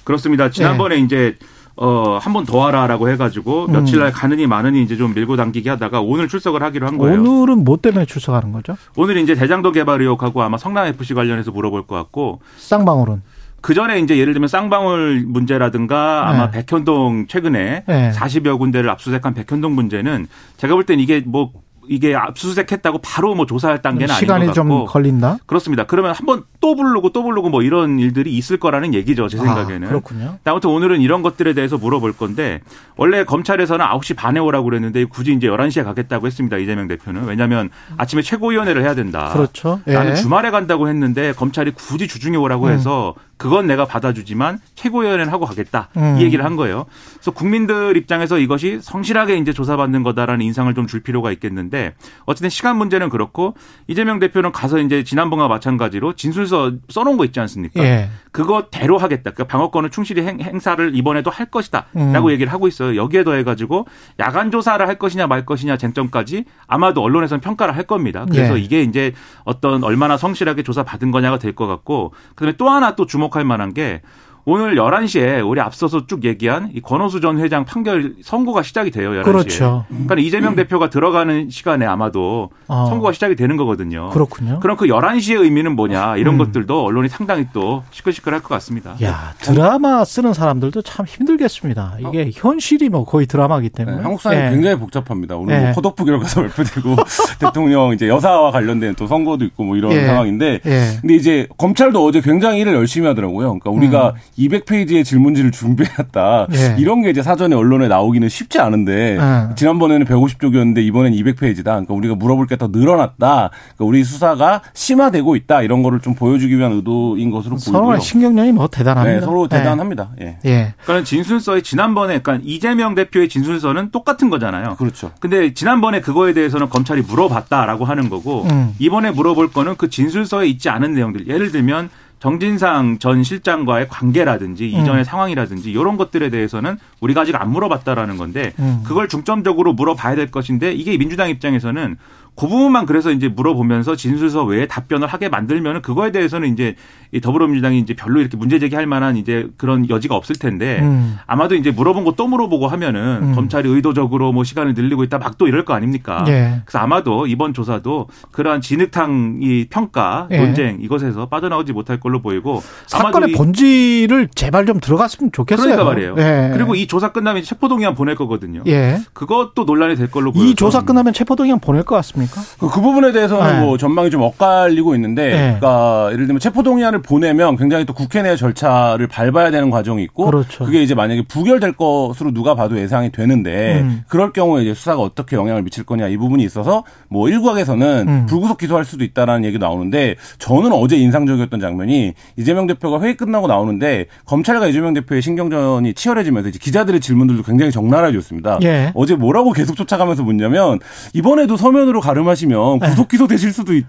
그렇습니다. 0.05 0.49
지난번에 0.49 0.95
네. 0.95 1.01
이제 1.01 1.37
어, 1.77 2.17
한 2.21 2.33
번 2.33 2.45
더 2.45 2.65
하라라고 2.67 3.09
해가지고 3.09 3.67
며칠 3.67 3.99
날 3.99 4.11
가느니 4.11 4.47
마느니 4.47 4.81
이제 4.83 4.97
좀 4.97 5.13
밀고 5.13 5.35
당기기 5.37 5.69
하다가 5.69 6.01
오늘 6.01 6.27
출석을 6.27 6.63
하기로 6.63 6.87
한 6.87 6.97
거예요. 6.97 7.21
오늘은 7.21 7.63
뭐 7.63 7.77
때문에 7.77 8.05
출석하는 8.05 8.51
거죠? 8.51 8.75
오늘 8.95 9.17
이제 9.17 9.35
대장동 9.35 9.71
개발 9.73 10.01
의혹하고 10.01 10.41
아마 10.41 10.57
성남 10.57 10.87
FC 10.87 11.13
관련해서 11.13 11.51
물어볼 11.51 11.85
것 11.87 11.95
같고. 11.95 12.41
쌍방울은? 12.57 13.21
그 13.61 13.73
전에 13.73 13.99
이제 13.99 14.17
예를 14.17 14.33
들면 14.33 14.47
쌍방울 14.47 15.25
문제라든가 15.27 16.29
아마 16.29 16.49
네. 16.51 16.63
백현동 16.65 17.25
최근에 17.27 17.83
네. 17.87 18.11
40여 18.11 18.57
군데를 18.59 18.89
압수수색한 18.89 19.33
백현동 19.33 19.73
문제는 19.75 20.27
제가 20.57 20.73
볼 20.75 20.83
땐 20.85 20.99
이게 20.99 21.21
뭐 21.25 21.51
이게 21.89 22.15
압수수색했다고 22.15 22.99
바로 22.99 23.35
뭐 23.35 23.45
조사할 23.45 23.81
단계는 23.81 24.13
아닌 24.13 24.27
것 24.27 24.33
같고 24.33 24.43
시간이 24.43 24.53
좀 24.53 24.85
걸린다. 24.85 25.37
그렇습니다. 25.45 25.85
그러면 25.85 26.13
한번 26.13 26.43
또 26.59 26.75
부르고 26.75 27.11
또 27.11 27.23
부르고 27.23 27.49
뭐 27.49 27.61
이런 27.61 27.99
일들이 27.99 28.35
있을 28.35 28.57
거라는 28.57 28.93
얘기죠. 28.93 29.27
제 29.27 29.37
아, 29.39 29.43
생각에는. 29.43 29.87
아, 29.87 29.89
그렇군요. 29.89 30.37
아무튼 30.43 30.69
오늘은 30.69 31.01
이런 31.01 31.21
것들에 31.21 31.53
대해서 31.53 31.77
물어볼 31.77 32.13
건데 32.13 32.61
원래 32.95 33.23
검찰에서는 33.23 33.85
9시 33.85 34.15
반에 34.15 34.39
오라고 34.39 34.65
그랬는데 34.65 35.05
굳이 35.05 35.33
이제 35.33 35.47
11시에 35.47 35.83
가겠다고 35.83 36.27
했습니다. 36.27 36.57
이재명 36.57 36.87
대표는. 36.87 37.25
왜냐하면 37.25 37.69
아침에 37.97 38.21
최고위원회를 38.21 38.83
해야 38.83 38.95
된다. 38.95 39.29
그렇죠. 39.33 39.81
나는 39.85 40.11
예. 40.11 40.15
주말에 40.15 40.51
간다고 40.51 40.87
했는데 40.87 41.33
검찰이 41.33 41.71
굳이 41.71 42.07
주중에 42.07 42.37
오라고 42.37 42.65
음. 42.65 42.71
해서 42.71 43.15
그건 43.37 43.67
내가 43.67 43.85
받아주지만 43.85 44.59
최고위원회는 44.75 45.31
하고 45.31 45.45
가겠다. 45.45 45.89
음. 45.97 46.17
이 46.17 46.23
얘기를 46.23 46.43
한 46.43 46.55
거예요. 46.55 46.85
그래서 47.13 47.31
국민들 47.31 47.95
입장에서 47.95 48.39
이것이 48.39 48.79
성실하게 48.81 49.37
이제 49.37 49.53
조사받는 49.53 50.01
거다라는 50.03 50.43
인상을 50.43 50.73
좀 50.73 50.87
줄 50.87 51.01
필요가 51.03 51.31
있겠는데 51.33 51.93
어쨌든 52.25 52.49
시간 52.49 52.77
문제는 52.77 53.09
그렇고 53.09 53.55
이재명 53.87 54.19
대표는 54.19 54.51
가서 54.53 54.79
이제 54.79 55.03
지난번과 55.03 55.47
마찬가지로 55.49 56.13
진술서 56.13 56.71
써놓은 56.89 57.17
거 57.17 57.25
있지 57.25 57.39
않습니까? 57.41 57.83
예. 57.83 58.09
그거 58.31 58.67
대로 58.71 58.97
하겠다. 58.97 59.31
그러니까 59.31 59.43
방어권을 59.45 59.89
충실히 59.89 60.23
행, 60.23 60.59
사를 60.59 60.95
이번에도 60.95 61.29
할 61.29 61.47
것이다라고 61.47 62.27
음. 62.27 62.31
얘기를 62.31 62.51
하고 62.53 62.67
있어요. 62.69 62.95
여기에 62.95 63.23
더해가지고 63.25 63.85
야간 64.19 64.49
조사를 64.49 64.87
할 64.87 64.97
것이냐 64.97 65.27
말 65.27 65.45
것이냐 65.45 65.75
쟁점까지 65.77 66.45
아마도 66.67 67.01
언론에서는 67.03 67.41
평가를 67.41 67.75
할 67.75 67.83
겁니다. 67.83 68.25
그래서 68.29 68.57
예. 68.57 68.63
이게 68.63 68.81
이제 68.83 69.13
어떤 69.43 69.83
얼마나 69.83 70.15
성실하게 70.17 70.63
조사 70.63 70.83
받은 70.83 71.11
거냐가 71.11 71.37
될 71.37 71.53
것 71.53 71.65
같고 71.67 72.13
그다음에 72.35 72.55
또 72.57 72.69
하나 72.69 72.95
또 72.95 73.05
주목 73.05 73.26
주목할 73.27 73.43
만한 73.43 73.73
게 73.73 74.01
오늘 74.49 74.75
11시에 74.75 75.45
우리 75.45 75.59
앞서서 75.59 76.07
쭉 76.07 76.23
얘기한 76.23 76.69
이 76.73 76.79
권오수 76.79 77.19
전 77.19 77.37
회장 77.37 77.65
판결 77.65 78.13
선고가 78.23 78.63
시작이 78.63 78.91
돼요. 78.91 79.11
11시에. 79.11 79.23
그렇죠. 79.25 79.85
그러니까 79.89 80.15
이재명 80.15 80.55
대표가 80.55 80.89
들어가는 80.89 81.49
시간에 81.49 81.85
아마도 81.85 82.49
어. 82.69 82.85
선고가 82.87 83.11
시작이 83.11 83.35
되는 83.35 83.57
거거든요. 83.57 84.07
그렇군요. 84.11 84.61
그럼 84.61 84.77
그 84.77 84.85
11시의 84.85 85.41
의미는 85.41 85.75
뭐냐 85.75 86.15
이런 86.15 86.35
음. 86.35 86.37
것들도 86.37 86.85
언론이 86.85 87.09
상당히 87.09 87.45
또 87.51 87.83
시끌시끌할 87.91 88.39
것 88.39 88.47
같습니다. 88.47 88.95
야, 89.03 89.33
드라마 89.39 90.05
쓰는 90.05 90.33
사람들도 90.33 90.81
참 90.83 91.05
힘들겠습니다. 91.05 91.97
이게 92.07 92.21
어. 92.21 92.31
현실이 92.33 92.87
뭐 92.87 93.03
거의 93.03 93.27
드라마기 93.27 93.67
때문에. 93.67 93.97
네, 93.97 94.01
한국 94.01 94.21
사회 94.21 94.43
네. 94.45 94.51
굉장히 94.51 94.79
복잡합니다. 94.79 95.35
오늘 95.35 95.57
네. 95.57 95.63
뭐 95.65 95.73
코덕부 95.73 96.05
결과서 96.05 96.39
발표되고 96.43 96.95
대통령 97.39 97.91
이제 97.91 98.07
여사와 98.07 98.51
관련된 98.51 98.95
또 98.95 99.07
선거도 99.07 99.43
있고 99.43 99.65
뭐 99.65 99.75
이런 99.75 99.91
예. 99.91 100.05
상황인데 100.05 100.61
예. 100.65 100.97
근데 101.01 101.15
이제 101.15 101.49
검찰도 101.57 102.01
어제 102.05 102.21
굉장히 102.21 102.61
일을 102.61 102.75
열심히 102.75 103.09
하더라고요. 103.09 103.59
그러니까 103.59 103.71
우리가 103.71 104.13
음. 104.15 104.36
200페이지의 104.37 105.03
질문지를 105.05 105.51
준비해놨다. 105.51 106.47
예. 106.53 106.75
이런 106.77 107.01
게 107.01 107.09
이제 107.09 107.21
사전에 107.23 107.55
언론에 107.55 107.87
나오기는 107.87 108.27
쉽지 108.29 108.59
않은데 108.59 109.17
예. 109.19 109.55
지난번에는 109.55 110.05
150쪽이었는데 110.05 110.79
이번엔 110.85 111.13
200페이지다. 111.13 111.63
그러니까 111.63 111.93
우리가 111.93 112.15
물어볼 112.15 112.45
게 112.47 112.57
더 112.57 112.67
늘어났다. 112.71 113.51
그러니까 113.51 113.85
우리 113.85 114.03
수사가 114.03 114.61
심화되고 114.73 115.35
있다. 115.35 115.61
이런 115.61 115.83
거를 115.83 115.99
좀 115.99 116.15
보여주기 116.15 116.57
위한 116.57 116.71
의도인 116.71 117.29
것으로 117.29 117.55
보이고요. 117.57 117.71
서로 117.71 117.99
신경전이 117.99 118.51
뭐 118.53 118.67
대단합니다. 118.67 119.19
네, 119.19 119.23
서로 119.23 119.43
예. 119.51 119.55
대단합니다. 119.57 120.09
예. 120.21 120.37
예. 120.45 120.73
그러니까 120.83 121.05
진술서에 121.05 121.61
지난번에 121.61 122.19
그러니까 122.19 122.43
이재명 122.47 122.95
대표의 122.95 123.29
진술서는 123.29 123.91
똑같은 123.91 124.31
거잖아요. 124.31 124.75
그렇죠. 124.77 125.11
근데 125.19 125.53
지난번에 125.53 126.01
그거에 126.01 126.33
대해서는 126.33 126.69
검찰이 126.69 127.01
물어봤다라고 127.03 127.85
하는 127.85 128.09
거고 128.09 128.45
음. 128.49 128.73
이번에 128.79 129.11
물어볼 129.11 129.51
거는 129.51 129.75
그 129.77 129.89
진술서에 129.91 130.47
있지 130.47 130.69
않은 130.69 130.93
내용들. 130.95 131.27
예를 131.27 131.51
들면 131.51 131.89
정진상 132.19 132.97
전 132.99 133.23
실장과의 133.23 133.87
관계라든지 133.89 134.73
음. 134.75 134.81
이전의 134.81 135.05
상황이라든지 135.05 135.71
이런 135.71 135.97
것들에 135.97 136.29
대해서는 136.29 136.77
우리가 136.99 137.21
아직 137.21 137.35
안 137.35 137.51
물어봤다라는 137.51 138.17
건데 138.17 138.53
음. 138.59 138.81
그걸 138.85 139.07
중점적으로 139.07 139.73
물어봐야 139.73 140.15
될 140.15 140.31
것인데 140.31 140.73
이게 140.73 140.97
민주당 140.97 141.29
입장에서는 141.29 141.97
그 142.37 142.47
부분만 142.47 142.85
그래서 142.85 143.11
이제 143.11 143.27
물어보면서 143.29 143.95
진술서 143.95 144.43
외에 144.43 144.67
답변을 144.67 145.07
하게 145.07 145.27
만들면은 145.29 145.81
그거에 145.81 146.11
대해서는 146.11 146.53
이제 146.53 146.75
이 147.11 147.21
더불어민주당이 147.21 147.79
이제 147.79 147.93
별로 147.95 148.19
이렇게 148.19 148.35
문제 148.37 148.59
제기할 148.59 148.85
만한 148.85 149.15
이제 149.15 149.47
그런 149.57 149.89
여지가 149.89 150.13
없을 150.15 150.35
텐데 150.35 150.79
음. 150.81 151.17
아마도 151.25 151.55
이제 151.55 151.71
물어본 151.71 152.03
거 152.03 152.17
또 152.17 152.27
물어보고 152.27 152.67
하면은 152.67 153.19
음. 153.21 153.35
검찰이 153.35 153.69
의도적으로 153.69 154.31
뭐 154.33 154.43
시간을 154.43 154.73
늘리고 154.73 155.03
있다 155.03 155.17
막 155.19 155.37
또 155.37 155.47
이럴 155.47 155.65
거 155.65 155.75
아닙니까? 155.75 156.25
예. 156.27 156.61
그래서 156.65 156.79
아마도 156.79 157.27
이번 157.27 157.53
조사도 157.53 158.07
그러한 158.31 158.61
진흙탕 158.61 159.39
이 159.43 159.67
평가 159.69 160.27
예. 160.31 160.39
논쟁 160.39 160.79
이것에서 160.81 161.27
빠져나오지 161.27 161.73
못할 161.73 161.99
걸로 161.99 162.21
보이고 162.23 162.63
사건의 162.87 163.33
본질을 163.33 164.29
제발 164.33 164.65
좀 164.65 164.79
들어갔으면 164.79 165.31
좋겠어요. 165.31 165.63
그러니까 165.63 165.83
말이에요. 165.83 166.15
예. 166.17 166.51
그리고 166.53 166.73
이 166.73 166.87
조사 166.87 167.11
끝나면 167.11 167.43
체포동의안 167.43 167.93
보낼 167.93 168.15
거거든요. 168.15 168.63
예. 168.67 168.99
그것도 169.13 169.65
논란이 169.65 169.95
될 169.95 170.09
걸로 170.09 170.31
보여요. 170.31 170.47
이 170.47 170.55
조사 170.55 170.81
끝나면 170.83 171.13
체포동의안 171.13 171.59
보낼 171.59 171.83
것 171.83 171.95
같습니다. 171.97 172.26
않습니까? 172.27 172.41
그, 172.59 172.69
그 172.69 172.81
부분에 172.81 173.11
대해서는 173.11 173.59
네. 173.59 173.65
뭐 173.65 173.77
전망이 173.77 174.09
좀 174.09 174.21
엇갈리고 174.21 174.95
있는데, 174.95 175.27
네. 175.29 175.37
그러니까 175.59 176.09
예를 176.11 176.27
들면 176.27 176.39
체포동의안을 176.39 177.01
보내면 177.01 177.57
굉장히 177.57 177.85
또 177.85 177.93
국회 177.93 178.21
내 178.21 178.35
절차를 178.35 179.07
밟아야 179.07 179.51
되는 179.51 179.69
과정이 179.69 180.03
있고, 180.03 180.25
그렇죠. 180.25 180.65
그게 180.65 180.83
이제 180.83 180.95
만약에 180.95 181.23
부결될 181.27 181.73
것으로 181.73 182.31
누가 182.31 182.55
봐도 182.55 182.77
예상이 182.79 183.11
되는데, 183.11 183.81
음. 183.81 184.03
그럴 184.07 184.33
경우에 184.33 184.63
이제 184.63 184.73
수사가 184.73 185.01
어떻게 185.01 185.35
영향을 185.35 185.63
미칠 185.63 185.83
거냐 185.83 186.07
이 186.07 186.17
부분이 186.17 186.43
있어서 186.43 186.83
뭐 187.09 187.29
일각에서는 187.29 188.05
음. 188.07 188.25
불구속 188.27 188.57
기소할 188.57 188.85
수도 188.85 189.03
있다라는 189.03 189.45
얘기 189.45 189.57
나오는데, 189.57 190.15
저는 190.39 190.71
어제 190.73 190.97
인상적이었던 190.97 191.59
장면이 191.59 192.13
이재명 192.35 192.67
대표가 192.67 193.01
회의 193.01 193.15
끝나고 193.15 193.47
나오는데 193.47 194.05
검찰과 194.25 194.67
이재명 194.67 194.93
대표의 194.93 195.21
신경전이 195.21 195.93
치열해지면서 195.93 196.49
이제 196.49 196.59
기자들의 196.59 196.99
질문들도 196.99 197.43
굉장히 197.43 197.71
적나라해졌습니다. 197.71 198.59
예. 198.63 198.91
어제 198.93 199.15
뭐라고 199.15 199.51
계속 199.51 199.75
쫓아가면서 199.75 200.23
묻냐면 200.23 200.79
이번에도 201.13 201.57
서면으로 201.57 202.01
가르 202.01 202.16
발음하시면 202.17 202.79
네. 202.79 202.89
구속 202.89 203.07
기소 203.07 203.27
되실 203.27 203.53
수도 203.53 203.73
있, 203.73 203.85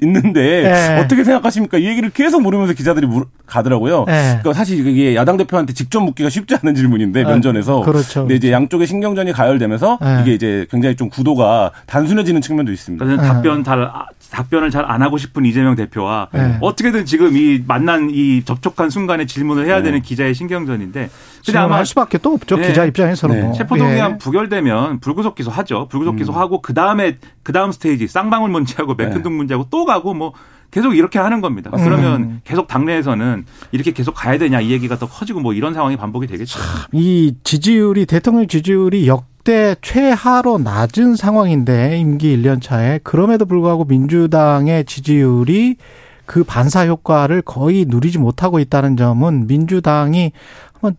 는데 0.00 0.62
네. 0.62 1.00
어떻게 1.00 1.24
생각하십니까? 1.24 1.78
이 1.78 1.86
얘기를 1.86 2.10
계속 2.10 2.42
물으면서 2.42 2.74
기자들이 2.74 3.06
물, 3.06 3.24
가더라고요. 3.46 4.04
네. 4.06 4.38
그러니까 4.40 4.52
사실 4.52 4.86
이게 4.86 5.16
야당 5.16 5.36
대표한테 5.38 5.72
직접 5.72 6.00
묻기가 6.00 6.28
쉽지 6.28 6.56
않은 6.62 6.74
질문인데 6.74 7.24
아, 7.24 7.28
면전에서 7.28 7.80
그렇죠. 7.80 8.20
근데 8.22 8.34
이제 8.34 8.52
양쪽의 8.52 8.86
신경전이 8.86 9.32
가열되면서 9.32 9.98
네. 10.00 10.18
이게 10.22 10.34
이제 10.34 10.66
굉장히 10.70 10.94
좀 10.96 11.08
구도가 11.08 11.72
단순해지는 11.86 12.42
측면도 12.42 12.70
있습니다. 12.70 13.04
그래서 13.04 13.22
답변 13.22 13.64
잘 13.64 13.90
답변을 14.30 14.70
잘 14.70 14.82
안 14.82 15.00
하고 15.00 15.16
싶은 15.16 15.44
이재명 15.44 15.76
대표와 15.76 16.28
네. 16.32 16.58
어떻게든 16.60 17.04
지금 17.06 17.36
이 17.36 17.62
만난 17.66 18.10
이 18.10 18.42
접촉한 18.44 18.90
순간에 18.90 19.26
질문을 19.26 19.66
해야 19.66 19.76
네. 19.76 19.84
되는 19.84 20.02
기자의 20.02 20.34
신경전인데 20.34 21.08
근데 21.46 21.58
아마 21.58 21.76
할 21.76 21.86
수밖에 21.86 22.18
또 22.18 22.32
없죠 22.34 22.56
네. 22.56 22.66
기자 22.66 22.84
입장에서는 22.84 23.36
네. 23.36 23.42
뭐. 23.42 23.52
체포동의안 23.52 24.12
예. 24.12 24.18
부결되면 24.18 25.00
불구속 25.00 25.36
기소하죠 25.36 25.86
불구속 25.88 26.14
음. 26.14 26.18
기소하고 26.18 26.60
그 26.62 26.74
다음에 26.74 27.16
그 27.42 27.52
다음 27.52 27.72
스테이지 27.72 28.06
쌍방울 28.08 28.50
문제하고 28.50 28.94
맥힌동 28.94 29.32
네. 29.32 29.36
문제하고 29.36 29.66
또 29.70 29.84
가고 29.84 30.14
뭐 30.14 30.32
계속 30.70 30.94
이렇게 30.96 31.18
하는 31.18 31.40
겁니다. 31.40 31.70
음. 31.74 31.84
그러면 31.84 32.40
계속 32.44 32.66
당내에서는 32.66 33.44
이렇게 33.72 33.92
계속 33.92 34.12
가야 34.12 34.38
되냐 34.38 34.60
이 34.60 34.70
얘기가 34.70 34.98
더 34.98 35.06
커지고 35.06 35.40
뭐 35.40 35.52
이런 35.52 35.74
상황이 35.74 35.96
반복이 35.96 36.26
되겠죠. 36.26 36.58
이 36.92 37.34
지지율이 37.44 38.06
대통령 38.06 38.46
지지율이 38.46 39.06
역대 39.06 39.74
최하로 39.82 40.58
낮은 40.58 41.16
상황인데 41.16 41.98
임기 41.98 42.36
1년 42.38 42.62
차에 42.62 43.00
그럼에도 43.02 43.44
불구하고 43.44 43.84
민주당의 43.84 44.84
지지율이 44.86 45.76
그 46.24 46.44
반사 46.44 46.86
효과를 46.86 47.42
거의 47.42 47.84
누리지 47.86 48.18
못하고 48.18 48.58
있다는 48.60 48.96
점은 48.96 49.46
민주당이 49.48 50.32
한번 50.72 50.96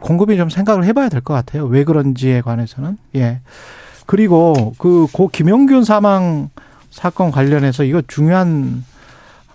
곰곰이 0.00 0.36
좀 0.36 0.48
생각을 0.50 0.84
해봐야 0.84 1.08
될 1.08 1.20
것 1.22 1.32
같아요. 1.34 1.64
왜 1.64 1.82
그런지에 1.84 2.42
관해서는 2.42 2.98
예. 3.16 3.40
그리고 4.06 4.74
그 4.78 5.06
고 5.12 5.28
김용균 5.28 5.84
사망 5.84 6.50
사건 6.90 7.30
관련해서 7.30 7.84
이거 7.84 8.02
중요한 8.06 8.84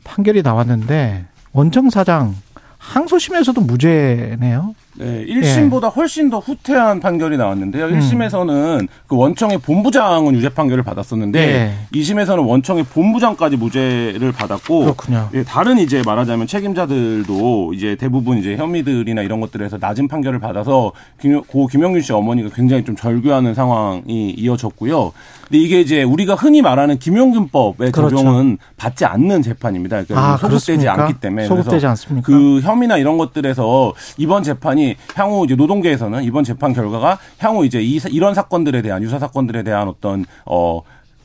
판결이 0.03 0.41
나왔는데 0.41 1.25
원청 1.53 1.89
사장 1.89 2.35
항소심에서도 2.77 3.61
무죄네요. 3.61 4.75
네, 4.95 5.25
1심보다 5.25 5.85
예. 5.85 5.87
훨씬 5.95 6.29
더 6.29 6.39
후퇴한 6.39 6.99
판결이 6.99 7.37
나왔는데요. 7.37 7.87
1심에서는 7.87 8.81
음. 8.81 8.87
그 9.07 9.15
원청의 9.15 9.59
본부장은 9.59 10.35
유죄 10.35 10.49
판결을 10.49 10.83
받았었는데 10.83 11.39
예. 11.39 11.73
2심에서는 11.97 12.45
원청의 12.45 12.83
본부장까지 12.85 13.57
무죄를 13.57 14.31
받았고 14.31 14.81
그렇군요. 14.81 15.29
예, 15.33 15.43
다른 15.43 15.77
이제 15.77 16.01
말하자면 16.05 16.47
책임자들도 16.47 17.73
이제 17.73 17.95
대부분 17.95 18.37
이제 18.37 18.57
혐의들이나 18.57 19.21
이런 19.21 19.39
것들에서 19.39 19.77
낮은 19.79 20.07
판결을 20.07 20.39
받아서 20.39 20.91
김, 21.19 21.41
고 21.43 21.67
김영균 21.67 22.01
씨 22.01 22.11
어머니가 22.11 22.49
굉장히 22.53 22.83
좀 22.83 22.95
절규하는 22.95 23.53
상황이 23.53 24.31
이어졌고요. 24.31 25.13
근데 25.43 25.57
이게 25.57 25.81
이제 25.81 26.03
우리가 26.03 26.35
흔히 26.35 26.61
말하는 26.61 26.97
김용균법의 26.97 27.91
그렇죠. 27.91 28.15
적용은 28.15 28.57
받지 28.77 29.05
않는 29.05 29.41
재판입니다. 29.41 30.03
그러니까 30.03 30.33
아, 30.33 30.37
소급되지 30.37 30.87
않기 30.87 31.15
때문에 31.19 31.47
소급되지 31.47 31.85
않습니까? 31.87 32.25
그 32.25 32.59
혐의나 32.61 32.97
이런 32.97 33.17
것들에서 33.17 33.93
이번 34.17 34.43
재판이 34.43 34.80
재판이 34.81 34.95
향후 35.15 35.45
이제 35.45 35.55
노동계에서는 35.55 36.23
이번 36.23 36.43
재판 36.43 36.73
결과가 36.73 37.19
향후 37.37 37.65
이제 37.65 37.81
이, 37.81 37.99
이런 38.09 38.33
사건들에 38.33 38.81
대한 38.81 39.03
유사 39.03 39.19
사건들에 39.19 39.63
대한 39.63 39.87
어떤 39.87 40.25
어. 40.45 40.81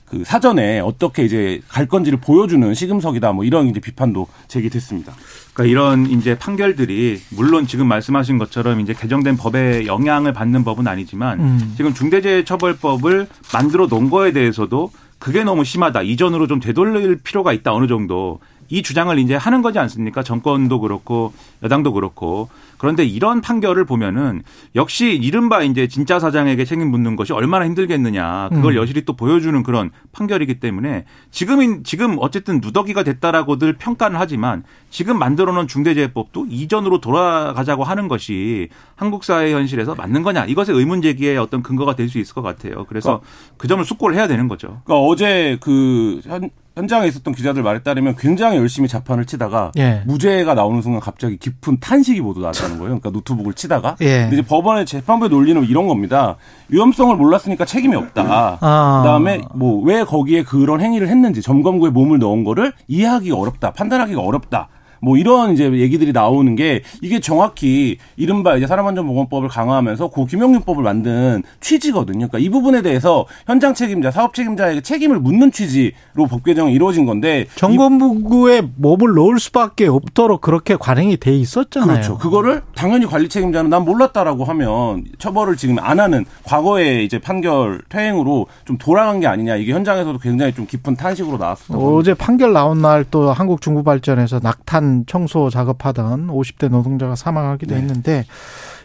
그 0.07 0.23
사전에 0.25 0.79
어떻게 0.79 1.25
이제 1.25 1.61
갈 1.66 1.87
건지를 1.87 2.21
보여주는 2.21 2.73
시금석이다 2.73 3.33
뭐 3.33 3.42
이런 3.42 3.66
이제 3.66 3.81
비판도 3.81 4.29
제기됐습니다. 4.47 5.12
그러니까 5.53 5.64
이런 5.69 6.07
이제 6.07 6.38
판결들이 6.38 7.21
물론 7.31 7.66
지금 7.66 7.88
말씀하신 7.88 8.38
것처럼 8.38 8.79
이제 8.79 8.95
개정된 8.95 9.37
법에 9.37 9.85
영향을 9.87 10.33
받는 10.33 10.62
법은 10.62 10.87
아니지만 10.87 11.40
음. 11.40 11.75
지금 11.77 11.92
중대재해처벌법을 11.92 13.27
만들어 13.53 13.88
놓은 13.88 14.09
거에 14.09 14.31
대해서도 14.31 14.92
그게 15.19 15.42
너무 15.42 15.64
심하다. 15.64 16.03
이전으로 16.03 16.47
좀 16.47 16.61
되돌릴 16.61 17.16
필요가 17.25 17.53
있다. 17.53 17.73
어느 17.73 17.88
정도. 17.88 18.38
이 18.69 18.83
주장을 18.83 19.17
이제 19.19 19.37
하는 19.37 19.63
거지 19.63 19.79
않습니까? 19.79 20.23
정권도 20.23 20.81
그렇고 20.81 21.33
여당도 21.63 21.93
그렇고 21.93 22.49
그런데 22.79 23.05
이런 23.05 23.41
판결을 23.41 23.85
보면은 23.85 24.43
역시 24.75 25.15
이른바 25.15 25.63
이제 25.63 25.87
진짜 25.89 26.19
사장에게 26.19 26.65
책임 26.65 26.91
묻는 26.91 27.17
것이 27.17 27.33
얼마나 27.33 27.67
힘들겠느냐 27.67 28.49
그걸 28.51 28.75
음. 28.75 28.83
여실히 28.83 29.05
또 29.05 29.15
보여주는 29.15 29.63
그런 29.63 29.91
판결이기 30.13 30.61
때문에 30.61 31.05
지금인 31.31 31.85
지금 31.85 32.17
어쨌든 32.19 32.61
누더기가 32.61 33.03
됐다라고들 33.03 33.75
평가는 33.75 34.19
하지만 34.19 34.65
지금 34.91 35.19
만들어놓은 35.19 35.69
중대재해법도 35.69 36.47
이전으로 36.49 37.01
돌아가자고 37.01 37.85
하는 37.85 38.09
것이 38.09 38.69
한국 38.95 39.25
사회 39.25 39.53
현실에서 39.53 39.95
맞는 39.95 40.23
거냐 40.23 40.47
이것의 40.47 40.71
의문 40.71 41.03
제기의 41.03 41.37
어떤 41.39 41.63
근거가 41.63 41.95
될 41.95 42.07
수 42.07 42.19
있을 42.19 42.35
것 42.35 42.43
같아요. 42.43 42.85
그래서 42.85 43.21
그러니까, 43.21 43.57
그 43.57 43.69
점을 43.69 43.85
숙고를 43.85 44.17
해야 44.17 44.27
되는 44.27 44.49
거죠. 44.49 44.81
그러니까 44.85 45.07
어제 45.07 45.59
그 45.61 46.21
현, 46.25 46.51
현장에 46.77 47.07
있었던 47.09 47.35
기자들 47.35 47.62
말에 47.62 47.79
따르면 47.83 48.17
굉장히 48.17 48.59
열심히 48.59 48.87
자판을 48.87 49.25
치다가 49.25 49.73
예. 49.79 50.03
무죄가 50.05 50.53
나오는 50.53 50.83
순간 50.83 51.01
갑자기 51.01 51.39
깊은 51.39 51.81
탄식이 51.81 52.21
모두 52.21 52.41
나왔다는 52.41 52.77
거예요. 52.77 52.99
그러니까 53.01 53.09
노트북을 53.11 53.55
치다가 53.55 53.97
예. 54.03 54.29
이제 54.31 54.43
법원의 54.43 54.85
재판부의 54.85 55.31
논리는 55.31 55.65
이런 55.65 55.89
겁니다. 55.89 56.37
위험성을 56.69 57.17
몰랐으니까 57.17 57.65
책임이 57.65 57.97
없다. 57.97 58.59
아. 58.61 59.01
그다음에 59.03 59.41
뭐 59.55 59.87
왜 59.87 60.05
거기에 60.05 60.43
그런 60.43 60.81
행위를 60.81 61.09
했는지 61.09 61.41
점검구에 61.41 61.91
몸을 61.91 62.19
넣은 62.19 62.45
거를 62.45 62.73
이해하기가 62.89 63.37
어렵다. 63.37 63.73
판단하기가 63.73 64.21
어렵다. 64.21 64.69
뭐 65.01 65.17
이런 65.17 65.53
이제 65.53 65.71
얘기들이 65.73 66.13
나오는 66.13 66.55
게 66.55 66.83
이게 67.01 67.21
정확히 67.21 67.97
이른바 68.17 68.57
이제 68.57 68.67
사람안전보건법을 68.67 69.49
강화하면서 69.49 70.09
고 70.09 70.27
김영균법을 70.27 70.83
만든 70.85 71.43
취지거든요. 71.61 72.29
그러니까 72.29 72.39
이 72.39 72.49
부분에 72.49 72.83
대해서 72.83 73.27
현장 73.47 73.75
책임자, 73.75 74.11
사업 74.11 74.35
책임자에게 74.35 74.81
책임을 74.83 75.19
묻는 75.21 75.51
취지로 75.53 76.27
법 76.29 76.45
개정이 76.45 76.73
이루어진 76.73 77.07
건데 77.07 77.47
정권부구에 77.57 78.63
몸을 78.77 79.15
넣을 79.15 79.39
수밖에 79.39 79.87
없도록 79.87 80.41
그렇게 80.41 80.77
관행이 80.77 81.17
돼 81.17 81.35
있었잖아요. 81.35 81.93
그렇죠. 81.93 82.19
그거를 82.19 82.63
당연히 82.75 83.07
관리 83.07 83.29
책임자는 83.29 83.71
난 83.71 83.85
몰랐다라고 83.85 84.45
하면 84.45 85.05
처벌을 85.19 85.57
지금 85.57 85.79
안 85.79 86.01
하는 86.01 86.25
과거의 86.45 87.05
이제 87.05 87.19
판결 87.19 87.81
퇴행으로 87.89 88.47
좀 88.65 88.77
돌아간 88.79 89.21
게 89.21 89.27
아니냐 89.27 89.57
이게 89.57 89.73
현장에서도 89.73 90.19
굉장히 90.19 90.53
좀 90.53 90.67
깊은 90.67 90.97
탄식으로 90.97 91.39
나왔습니다. 91.39 91.85
어제 91.87 92.15
판결 92.15 92.53
나온 92.53 92.83
날 92.83 93.07
또 93.11 93.33
한국 93.33 93.61
중부 93.61 93.83
발전에서 93.85 94.41
낙탄 94.43 94.86
청소 95.07 95.51
작업하던 95.51 96.29
50대 96.29 96.68
노동자가 96.68 97.16
사망하기도 97.16 97.75
네. 97.75 97.81
했는데 97.81 98.25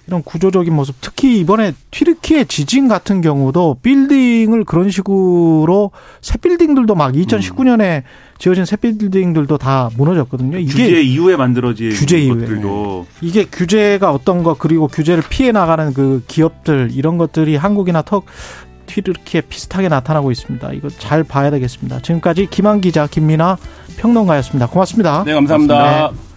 이런 0.07 0.23
구조적인 0.23 0.73
모습 0.73 0.95
특히 0.99 1.39
이번에 1.39 1.73
튀르키의 1.91 2.47
지진 2.47 2.87
같은 2.87 3.21
경우도 3.21 3.77
빌딩을 3.81 4.63
그런 4.65 4.89
식으로 4.89 5.91
새 6.21 6.37
빌딩들도 6.37 6.95
막 6.95 7.13
2019년에 7.13 7.97
음. 7.97 8.01
지어진 8.39 8.65
새 8.65 8.75
빌딩들도 8.75 9.57
다 9.59 9.89
무너졌거든요. 9.95 10.57
이게 10.57 10.71
규제 10.71 11.01
이후에 11.01 11.35
만들어진 11.35 11.91
규제 11.91 12.19
이후에 12.19 12.39
것들도 12.41 13.05
이게 13.21 13.45
규제가 13.45 14.11
어떤 14.11 14.41
거 14.41 14.55
그리고 14.55 14.87
규제를 14.87 15.23
피해 15.29 15.51
나가는 15.51 15.93
그 15.93 16.23
기업들 16.27 16.89
이런 16.91 17.19
것들이 17.19 17.55
한국이나 17.55 18.01
턱 18.01 18.25
튀르키에 18.91 19.41
비슷하게 19.41 19.87
나타나고 19.87 20.31
있습니다. 20.31 20.71
이거 20.73 20.89
잘 20.89 21.23
봐야 21.23 21.49
되겠습니다. 21.49 22.01
지금까지 22.01 22.47
김한 22.49 22.81
기자, 22.81 23.07
김민아 23.07 23.57
평론가였습니다. 23.97 24.67
고맙습니다. 24.67 25.23
네, 25.25 25.33
감사합니다. 25.33 25.75
고맙습니다. 25.75 26.31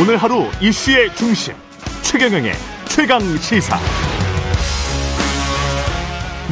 오늘 0.00 0.16
하루 0.16 0.46
이슈의 0.60 1.14
중심 1.14 1.54
최경영의 2.02 2.52
최강 2.88 3.20
시사. 3.38 3.78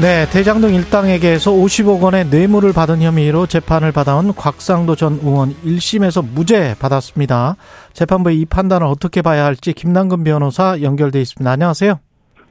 네, 0.01 0.27
대장동 0.31 0.73
일당에게서 0.73 1.53
50억 1.53 2.01
원의 2.03 2.27
뇌물을 2.29 2.73
받은 2.73 3.03
혐의로 3.03 3.47
재판을 3.47 3.93
받아온 3.93 4.33
곽상도 4.35 4.97
전 4.97 5.21
의원 5.23 5.55
1심에서 5.65 6.25
무죄 6.27 6.75
받았습니다. 6.81 7.57
재판부의 7.93 8.41
이 8.41 8.47
판단을 8.47 8.87
어떻게 8.87 9.21
봐야 9.21 9.45
할지 9.45 9.75
김남근 9.75 10.25
변호사 10.25 10.81
연결돼 10.81 11.21
있습니다. 11.21 11.49
안녕하세요. 11.49 12.01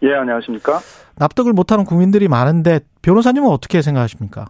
예, 0.04 0.14
안녕하십니까? 0.14 0.80
납득을 1.16 1.52
못하는 1.54 1.84
국민들이 1.84 2.28
많은데 2.28 2.80
변호사님은 3.02 3.50
어떻게 3.50 3.82
생각하십니까? 3.82 4.46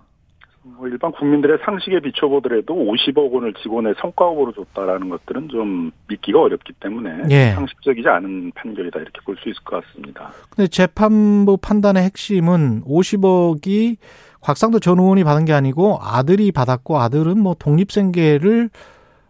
뭐 0.82 0.88
일반 0.89 1.12
국민들의 1.12 1.60
상식에 1.63 2.00
비춰보더라도 2.00 2.74
50억 2.74 3.32
원을 3.32 3.54
직원의 3.62 3.94
성과급으로 4.02 4.52
줬다라는 4.54 5.10
것들은 5.10 5.50
좀 5.50 5.91
믿기가 6.08 6.41
어렵기 6.41 6.74
때문에 6.80 7.26
예. 7.30 7.52
상식적이지 7.52 8.08
않은 8.10 8.52
판결이다 8.56 9.00
이렇게 9.00 9.22
볼 9.24 9.36
수 9.41 9.50
있을 9.50 9.63
것 9.63 9.84
같습니다. 9.86 10.32
근데 10.50 10.67
재판부 10.67 11.58
판단의 11.58 12.04
핵심은 12.04 12.82
50억이 12.84 13.98
곽상도 14.41 14.80
전 14.80 14.98
의원이 14.98 15.24
받은 15.24 15.46
게 15.46 15.54
아니고 15.54 16.00
아들이 16.02 16.52
받았고 16.52 16.98
아들은 16.98 17.40
뭐 17.40 17.54
독립생계를 17.54 18.71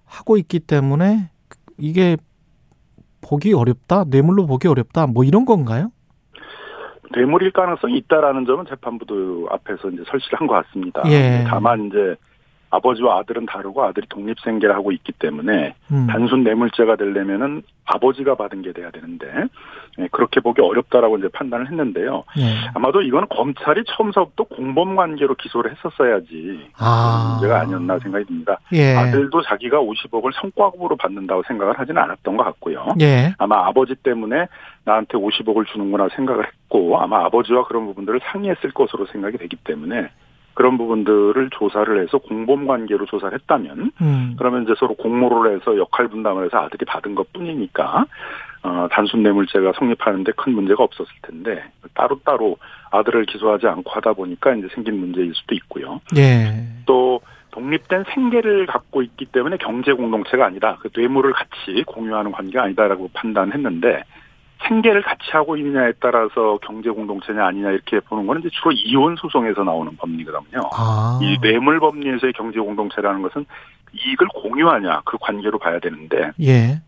하고 0.06 0.38
있기 0.38 0.60
때문에 0.60 1.30
이게 1.78 2.16
보기 3.20 3.52
어렵다, 3.54 4.06
뇌물로 4.08 4.48
보기 4.48 4.70
어렵다, 4.70 5.06
뭐 5.08 5.26
이런 5.26 5.44
건가요? 5.44 5.92
뇌물일 7.14 7.52
가능성이 7.52 7.98
있다라는 7.98 8.46
점은 8.46 8.66
재판부도 8.66 9.48
앞에서 9.52 9.90
이제 9.90 10.04
설치를 10.08 10.40
한 10.40 10.48
것 10.48 10.66
같습니다. 10.66 11.02
예. 11.08 11.44
다만 11.48 11.88
이제 11.88 12.16
아버지와 12.70 13.20
아들은 13.20 13.46
다르고 13.48 13.84
아들이 13.84 14.08
독립생계를 14.08 14.74
하고 14.74 14.92
있기 14.94 15.12
때문에 15.14 15.76
음. 15.92 16.08
단순 16.08 16.44
뇌물죄가 16.44 16.96
되려면은 16.96 17.64
아버지가 17.86 18.36
받은 18.36 18.62
게 18.62 18.72
돼야 18.72 18.90
되는데 18.92 19.28
예, 19.28 19.46
그렇게 20.12 20.40
보기 20.40 20.62
어렵다라고 20.62 21.18
이제 21.18 21.28
판단을 21.30 21.68
했는데요. 21.68 22.24
예. 22.40 22.70
아마도 22.74 23.02
이건 23.02 23.28
검찰이 23.30 23.84
처음서부터 23.88 24.44
공범 24.46 24.96
관계로 24.96 25.36
기소를 25.36 25.72
했었어야지 25.72 26.70
아. 26.78 27.38
문제가 27.40 27.62
아니었나 27.62 28.00
생각이 28.00 28.26
듭니다. 28.26 28.60
예. 28.74 28.96
아들도 28.96 29.42
자기가 29.44 29.80
50억을 29.80 30.32
성과급으로 30.40 30.96
받는다고 30.96 31.44
생각을 31.48 31.78
하지는 31.80 32.02
않았던 32.02 32.38
것 32.38 32.44
같고요. 32.44 32.88
예. 33.02 33.34
아마 33.38 33.68
아버지 33.68 33.96
때문에 33.96 34.48
나한테 34.86 35.18
50억을 35.18 35.68
주는구나 35.68 36.08
생각을 36.16 36.48
했고 36.48 37.00
아마 37.00 37.26
아버지와 37.26 37.66
그런 37.66 37.86
부분들을 37.88 38.22
상의했을 38.32 38.72
것으로 38.72 39.06
생각이 39.08 39.38
되기 39.38 39.56
때문에 39.58 40.10
그런 40.54 40.78
부분들을 40.78 41.50
조사를 41.52 42.02
해서 42.02 42.18
공범 42.18 42.68
관계로 42.68 43.06
조사를 43.06 43.38
했다면 43.40 43.92
음. 44.02 44.36
그러면 44.38 44.64
이제 44.64 44.74
서로 44.78 44.96
공모를 44.96 45.56
해서 45.56 45.78
역할 45.78 46.08
분담을 46.08 46.46
해서 46.46 46.58
아들이 46.58 46.86
받은 46.86 47.16
것 47.16 47.32
뿐이니까 47.34 48.06
어, 48.64 48.88
단순 48.92 49.24
뇌물죄가 49.24 49.74
성립하는데 49.78 50.32
큰 50.34 50.54
문제가 50.54 50.84
없었을 50.84 51.12
텐데 51.24 51.64
따로따로 51.96 52.58
아들을 52.92 53.26
기소하지 53.26 53.68
않고 53.68 53.90
하다 53.90 54.14
보니까 54.14 54.54
이제 54.54 54.68
생긴 54.74 55.00
문제일 55.00 55.34
수도 55.34 55.56
있고요. 55.56 56.02
예. 56.18 56.68
또 56.86 57.22
독립된 57.52 58.06
생계를 58.14 58.66
갖고 58.66 59.02
있기 59.02 59.26
때문에 59.26 59.58
경제 59.58 59.94
공동체가 59.94 60.46
아니다. 60.46 60.78
그 60.80 60.90
뇌물을 60.96 61.34
같이 61.34 61.84
공유하는 61.86 62.32
관계가 62.32 62.64
아니다라고 62.64 63.10
판단했는데 63.14 64.04
생계를 64.68 65.02
같이 65.02 65.32
하고 65.32 65.58
있느냐에 65.58 65.94
따라서 66.00 66.58
경제 66.62 66.90
공동체냐 66.90 67.46
아니냐 67.46 67.72
이렇게 67.72 68.00
보는 68.02 68.28
거는 68.28 68.42
이제 68.42 68.50
주로 68.52 68.72
이혼 68.72 69.16
소송에서 69.16 69.64
나오는 69.64 69.96
법리거든요. 69.98 70.70
아. 70.74 71.20
이 71.22 71.38
뇌물 71.42 71.80
법리에서의 71.80 72.34
경제 72.34 72.60
공동체라는 72.60 73.22
것은 73.22 73.46
이익을 73.94 74.28
공유하냐 74.28 75.02
그 75.06 75.18
관계로 75.20 75.60
봐야 75.60 75.80
되는데 75.80 76.32
예. 76.42 76.82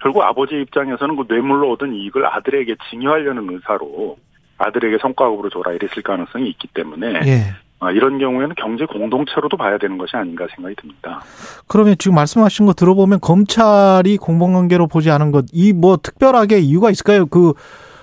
결국 0.00 0.22
아버지 0.22 0.60
입장에서는 0.60 1.16
그 1.16 1.24
뇌물로 1.28 1.72
얻은 1.72 1.94
이익을 1.94 2.26
아들에게 2.26 2.76
증여하려는 2.90 3.48
의사로 3.50 4.18
아들에게 4.58 4.98
성과급으로 4.98 5.50
줘라 5.50 5.72
이랬을 5.72 6.02
가능성이 6.02 6.48
있기 6.50 6.68
때문에 6.68 7.20
예. 7.26 7.54
아, 7.84 7.90
이런 7.90 8.18
경우에는 8.18 8.54
경제 8.56 8.86
공동체로도 8.86 9.56
봐야 9.56 9.78
되는 9.78 9.98
것이 9.98 10.16
아닌가 10.16 10.46
생각이 10.54 10.74
듭니다. 10.76 11.20
그러면 11.66 11.96
지금 11.98 12.14
말씀하신 12.14 12.66
거 12.66 12.72
들어보면 12.72 13.20
검찰이 13.20 14.16
공범관계로 14.16 14.86
보지 14.88 15.10
않은 15.10 15.30
것, 15.32 15.46
이 15.52 15.72
뭐 15.72 15.96
특별하게 15.96 16.60
이유가 16.60 16.90
있을까요? 16.90 17.26
그 17.26 17.52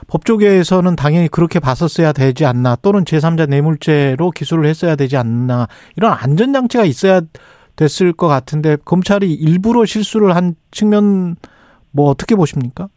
법조계에서는 0.07 0.95
당연히 0.97 1.27
그렇게 1.29 1.59
봤었어야 1.59 2.11
되지 2.11 2.45
않나, 2.45 2.75
또는 2.81 3.05
제3자 3.05 3.47
뇌물죄로 3.47 4.31
기소를 4.31 4.65
했어야 4.65 4.95
되지 4.95 5.15
않나, 5.17 5.67
이런 5.95 6.11
안전장치가 6.11 6.83
있어야 6.83 7.21
됐을 7.77 8.11
것 8.11 8.27
같은데, 8.27 8.75
검찰이 8.83 9.31
일부러 9.33 9.85
실수를 9.85 10.35
한 10.35 10.55
측면, 10.71 11.37
뭐 11.91 12.09
어떻게 12.09 12.35
보십니까? 12.35 12.89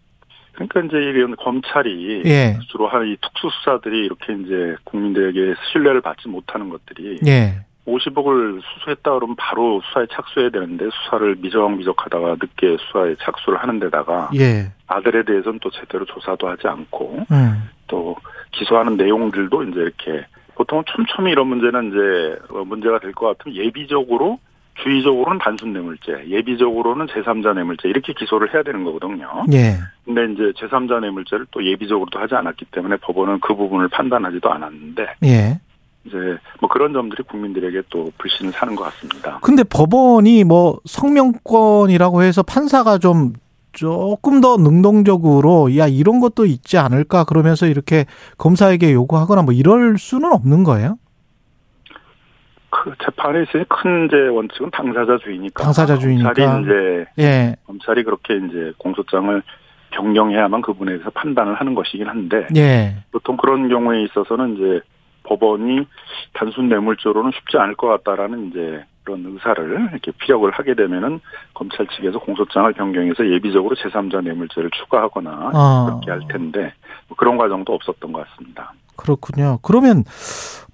그러니까 0.55 0.81
이제 0.81 0.97
이런 0.97 1.37
검찰이 1.37 2.23
예. 2.27 2.59
주로 2.71 2.89
한이 2.89 3.17
특수 3.21 3.51
수사들이 3.51 4.05
이렇게 4.07 4.33
이제 4.33 4.77
국민들에게 4.85 5.55
신뢰를 5.73 6.01
받지 6.01 6.29
못하는 6.29 6.69
것들이 6.69 7.21
예. 7.27 7.65
50억을 7.87 8.63
수수했다 8.63 9.13
그러면 9.13 9.37
바로 9.37 9.83
수사에 9.89 10.07
착수해야 10.11 10.51
되는데 10.51 10.89
수사를 10.91 11.37
미적미적하다가 11.37 12.37
늦게 12.41 12.77
수사에 12.79 13.15
착수를 13.21 13.59
하는 13.59 13.79
데다가 13.79 14.31
예. 14.37 14.73
아들에 14.87 15.25
대해서는 15.25 15.59
또 15.63 15.71
제대로 15.71 16.05
조사도 16.07 16.49
하지 16.49 16.67
않고 16.67 17.27
음. 17.31 17.69
또 17.87 18.17
기소하는 18.53 18.97
내용들도 18.97 19.65
이제 19.65 19.81
이렇게 19.81 20.25
보통 20.55 20.83
촘촘히 20.87 21.33
이런 21.33 21.49
문제는 21.49 21.89
이제 21.91 22.39
문제가 22.65 23.01
될 23.01 23.13
것 23.13 23.37
같으면 23.37 23.57
예비적으로 23.57 24.39
주의적으로는 24.83 25.39
단순 25.39 25.73
뇌물죄, 25.73 26.25
예비적으로는 26.29 27.07
제3자 27.07 27.55
뇌물죄 27.55 27.89
이렇게 27.89 28.13
기소를 28.13 28.53
해야 28.53 28.63
되는 28.63 28.85
거거든요. 28.85 29.45
예. 29.53 29.79
근데 30.05 30.25
이제 30.33 30.53
제3자 30.59 31.01
뇌물죄를 31.01 31.47
또 31.51 31.65
예비적으로도 31.65 32.19
하지 32.19 32.35
않았기 32.35 32.67
때문에 32.67 32.97
법원은 32.97 33.41
그 33.41 33.55
부분을 33.55 33.89
판단하지도 33.89 34.51
않았는데 34.51 35.07
예. 35.25 35.61
이제 36.05 36.17
뭐 36.61 36.69
그런 36.69 36.93
점들이 36.93 37.23
국민들에게 37.23 37.83
또 37.89 38.11
불신을 38.19 38.53
사는 38.53 38.75
것 38.75 38.85
같습니다. 38.85 39.39
근데 39.43 39.63
법원이 39.63 40.45
뭐 40.45 40.81
성명권이라고 40.85 42.23
해서 42.23 42.43
판사가 42.43 42.99
좀 42.99 43.33
조금 43.73 44.41
더 44.41 44.57
능동적으로 44.57 45.77
야 45.77 45.87
이런 45.87 46.21
것도 46.21 46.47
있지 46.47 46.79
않을까 46.79 47.25
그러면서 47.25 47.67
이렇게 47.67 48.07
검사에게 48.39 48.93
요구하거나 48.93 49.43
뭐 49.43 49.53
이럴 49.53 49.99
수는 49.99 50.33
없는 50.33 50.65
거예요? 50.65 50.99
그 52.75 52.93
재판에서의 53.05 53.67
큰 53.69 54.07
이제 54.07 54.17
원칙은 54.17 54.71
당사자 54.73 55.17
주의니까. 55.19 55.63
당사자 55.63 55.97
주의니까. 55.97 56.33
검찰이 56.33 56.63
이제 56.65 57.07
예. 57.19 57.57
검찰이 57.67 58.03
그렇게 58.03 58.35
이제 58.37 58.73
공소장을 58.79 59.43
변경해야만 59.91 60.61
그분에 60.61 60.93
대해서 60.93 61.09
판단을 61.11 61.55
하는 61.55 61.77
것이긴 61.77 62.09
한데 62.09 62.49
예. 62.57 62.97
보통 63.13 63.37
그런 63.37 63.69
경우에 63.69 64.03
있어서는 64.03 64.57
이제 64.57 64.81
법원이 65.23 65.87
단순 66.33 66.69
뇌물죄로는 66.69 67.31
쉽지 67.33 67.57
않을 67.59 67.77
것 67.77 67.87
같다라는 67.87 68.51
이제 68.51 68.85
그런 69.05 69.25
의사를 69.25 69.89
이렇게 69.93 70.11
피력을 70.11 70.51
하게 70.51 70.75
되면은 70.75 71.21
검찰 71.55 71.87
측에서 71.87 72.19
공소장을 72.19 72.73
변경해서 72.73 73.31
예비적으로 73.31 73.77
제3자 73.77 74.25
뇌물죄를 74.25 74.71
추가하거나 74.71 75.51
아. 75.55 75.87
그렇게 75.87 76.11
할 76.11 76.21
텐데 76.29 76.73
뭐 77.07 77.17
그런 77.17 77.37
과정도 77.37 77.73
없었던 77.73 78.13
것 78.13 78.27
같습니다. 78.29 78.73
그렇군요. 78.97 79.59
그러면 79.63 80.05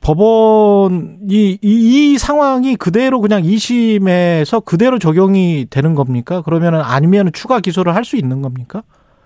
법원이 0.01 1.19
이, 1.29 1.59
이 1.63 2.19
상황이 2.19 2.77
그대로 2.77 3.21
그냥 3.21 3.43
2심에서 3.43 4.65
그대로 4.65 4.99
적용이 4.99 5.67
되는 5.71 5.95
겁니까? 5.95 6.43
그러면은 6.43 6.81
아니면 6.83 7.31
추가 7.33 7.61
기소를 7.61 7.95
할 7.95 8.05
수 8.05 8.17
있는 8.17 8.41
겁니까? 8.43 8.83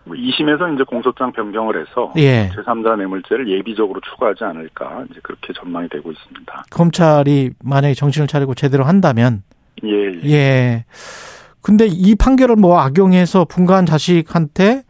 2심에서 0.06 0.58
뭐 0.58 0.68
이제 0.74 0.84
공소장 0.84 1.32
변경을 1.32 1.80
해서 1.80 2.12
예. 2.18 2.50
제3자 2.50 2.96
뇌물죄를 2.98 3.48
예비적으로 3.48 4.00
추가하지 4.00 4.44
않을까 4.44 5.04
이제 5.10 5.20
그렇게 5.22 5.52
전망이 5.54 5.88
되고 5.88 6.10
있습니다. 6.12 6.64
검찰이 6.70 7.52
만약에 7.62 7.94
정신을 7.94 8.26
차리고 8.28 8.54
제대로 8.54 8.84
한다면 8.84 9.42
예. 9.84 10.12
예. 10.24 10.30
예. 10.30 10.84
근데 11.62 11.86
이 11.86 12.14
판결을 12.14 12.56
뭐 12.56 12.78
악용해서 12.80 13.46
분가한 13.46 13.86
자식한테 13.86 14.82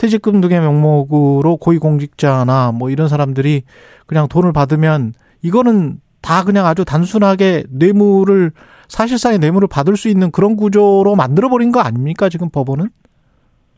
퇴직금 0.00 0.40
등의 0.40 0.60
명목으로 0.60 1.58
고위공직자나 1.58 2.72
뭐 2.72 2.88
이런 2.88 3.06
사람들이 3.06 3.64
그냥 4.06 4.28
돈을 4.28 4.50
받으면 4.50 5.12
이거는 5.42 6.00
다 6.22 6.42
그냥 6.42 6.64
아주 6.64 6.86
단순하게 6.86 7.64
뇌물을 7.68 8.50
사실상의 8.88 9.38
뇌물을 9.40 9.68
받을 9.68 9.98
수 9.98 10.08
있는 10.08 10.30
그런 10.30 10.56
구조로 10.56 11.16
만들어버린 11.16 11.70
거 11.70 11.80
아닙니까 11.80 12.30
지금 12.30 12.48
법원은? 12.48 12.88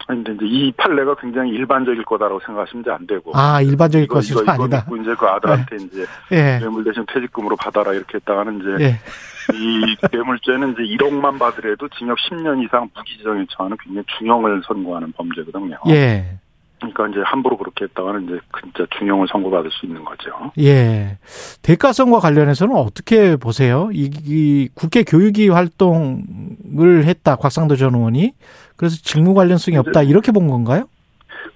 아니 0.07 0.23
근데 0.23 0.47
이 0.47 0.70
판례가 0.77 1.16
굉장히 1.16 1.51
일반적일 1.51 2.05
거다라고 2.05 2.39
생각하시면 2.47 2.85
안 2.89 3.07
되고. 3.09 3.33
아 3.35 3.61
일반적일 3.61 4.07
것이 4.07 4.33
아니다. 4.47 4.85
이거 4.87 4.97
이제 4.99 5.14
그 5.18 5.27
아들한테 5.27 5.77
네. 5.77 5.85
이제 5.85 6.07
예. 6.31 6.59
뇌물 6.61 6.85
대신 6.85 7.05
퇴직금으로 7.12 7.57
받아라 7.57 7.93
이렇게 7.95 8.18
했다가는 8.18 8.61
이제 8.61 8.85
예. 8.85 9.01
이 9.55 9.97
뇌물죄는 10.11 10.72
이제 10.72 10.82
1억만 10.97 11.38
받으래도 11.38 11.88
징역 11.99 12.18
10년 12.18 12.64
이상 12.64 12.88
무기지정에 12.95 13.45
처하는 13.51 13.76
굉장히 13.82 14.07
중형을 14.18 14.62
선고하는 14.66 15.12
범죄거든요. 15.12 15.78
예. 15.88 16.38
그러니까 16.78 17.09
이제 17.09 17.20
함부로 17.24 17.57
그렇게 17.57 17.84
했다가는 17.84 18.24
이제 18.24 18.40
진짜 18.61 18.84
중형을 18.99 19.28
선고받을 19.30 19.70
수 19.70 19.86
있는 19.86 20.05
거죠. 20.05 20.51
예. 20.59 21.18
대가성과 21.62 22.18
관련해서는 22.18 22.74
어떻게 22.74 23.36
보세요? 23.36 23.88
이, 23.93 24.11
이 24.24 24.68
국회 24.74 25.05
교육위 25.05 25.49
활동을 25.49 27.05
했다 27.05 27.36
곽상도 27.36 27.76
전 27.76 27.95
의원이 27.95 28.32
그래서 28.76 28.97
직무 28.97 29.34
관련성이 29.34 29.76
없다 29.76 30.03
이렇게 30.03 30.32
본 30.32 30.49
건가요? 30.49 30.88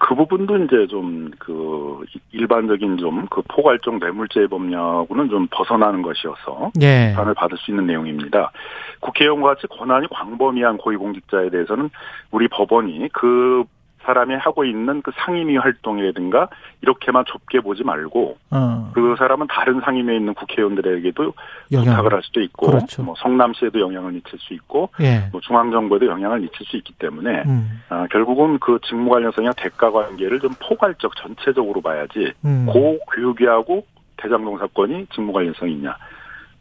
그 0.07 0.15
부분도 0.15 0.57
이제 0.59 0.87
좀 0.87 1.31
그 1.39 2.05
일반적인 2.33 2.97
좀 2.99 3.27
그 3.29 3.43
포괄적 3.49 3.99
뇌물죄 3.99 4.47
법령하고는 4.47 5.29
좀 5.31 5.49
벗어나는 5.51 6.03
것이어서 6.03 6.71
예. 6.81 7.11
비판을 7.11 7.35
받을 7.35 7.59
수 7.59 7.71
있는 7.71 7.87
내용입니다. 7.87 8.53
국회의원과 9.01 9.55
같이 9.55 9.67
권한이 9.67 10.07
광범위한 10.11 10.77
고위공직자에 10.79 11.51
대해서는 11.51 11.91
우리 12.31 12.47
법원이 12.49 13.09
그 13.13 13.65
사람이 14.07 14.35
하고 14.37 14.65
있는 14.65 15.03
그 15.03 15.11
상임위 15.17 15.57
활동이라든가 15.57 16.49
이렇게만 16.83 17.25
좁게 17.27 17.61
보지 17.61 17.85
말고 17.85 18.39
어. 18.51 18.91
그 18.95 19.17
사람은 19.19 19.49
다른 19.49 19.81
상임위에 19.81 20.17
있는 20.17 20.35
국회의원들에게도 20.35 21.33
영향. 21.73 21.97
부탁을 21.97 22.15
할 22.15 22.23
수도 22.23 22.41
있고 22.41 22.67
그렇죠. 22.69 23.03
뭐 23.03 23.15
성남시에도 23.19 23.81
영향을 23.81 24.13
미칠 24.13 24.39
수 24.39 24.55
있고 24.55 24.91
예. 25.01 25.29
뭐 25.33 25.41
중앙정부에도 25.41 26.07
영향을 26.07 26.41
미칠 26.41 26.65
수 26.65 26.77
있기 26.77 26.95
때문에 26.95 27.43
음. 27.47 27.83
아, 27.89 28.07
결국은 28.11 28.59
그 28.59 28.79
직무 28.87 29.11
관련성이나 29.11 29.53
대가 29.57 29.91
관계를 29.91 30.41
좀 30.41 30.51
포괄적 30.61 31.17
전체적으로 31.17 31.81
봐야지 31.81 32.33
음. 32.45 32.67
고 32.67 32.99
교육위하고 33.13 33.85
대장동 34.17 34.59
사건이 34.59 35.07
직무 35.13 35.33
관련성이 35.33 35.73
있냐 35.73 35.97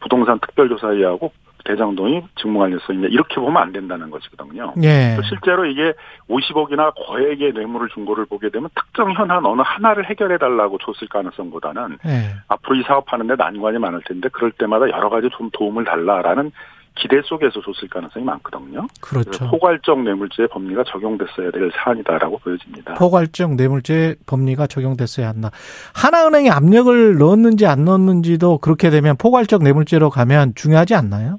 부동산 0.00 0.38
특별조사위하고 0.40 1.32
대장동이 1.66 2.22
직무관리소 2.40 2.92
있냐 2.94 3.08
이렇게 3.08 3.36
보면 3.36 3.56
안 3.56 3.72
된다는 3.72 4.10
것이거든요. 4.10 4.74
예. 4.82 5.16
실제로 5.28 5.66
이게 5.66 5.92
50억이나 6.30 6.92
거액의 6.94 7.52
뇌물을 7.52 7.88
준 7.88 8.04
거를 8.04 8.24
보게 8.26 8.50
되면 8.50 8.68
특정 8.74 9.12
현안 9.12 9.44
어느 9.44 9.62
하나를 9.64 10.08
해결해 10.08 10.38
달라고 10.38 10.78
줬을 10.78 11.08
가능성보다는 11.08 11.98
예. 12.06 12.34
앞으로 12.48 12.76
이 12.76 12.82
사업하는데 12.82 13.34
난관이 13.36 13.78
많을 13.78 14.00
텐데 14.06 14.28
그럴 14.30 14.52
때마다 14.52 14.88
여러 14.88 15.08
가지 15.08 15.28
좀 15.36 15.50
도움을 15.52 15.84
달라라는 15.84 16.52
기대 16.96 17.20
속에서 17.22 17.60
줬을 17.60 17.88
가능성이 17.88 18.24
많거든요. 18.24 18.86
그렇죠. 19.00 19.48
포괄적 19.50 20.02
뇌물죄 20.02 20.46
법리가 20.46 20.84
적용됐어야 20.84 21.50
될 21.50 21.70
사안이다라고 21.76 22.38
보여집니다. 22.38 22.94
포괄적 22.94 23.54
뇌물죄 23.54 24.16
법리가 24.26 24.66
적용됐어야 24.66 25.28
한다. 25.28 25.50
하나은행에 25.94 26.48
압력을 26.48 27.18
넣었는지 27.18 27.66
안 27.66 27.84
넣었는지도 27.84 28.58
그렇게 28.58 28.90
되면 28.90 29.16
포괄적 29.18 29.62
뇌물죄로 29.62 30.08
가면 30.10 30.54
중요하지 30.54 30.94
않나요? 30.94 31.38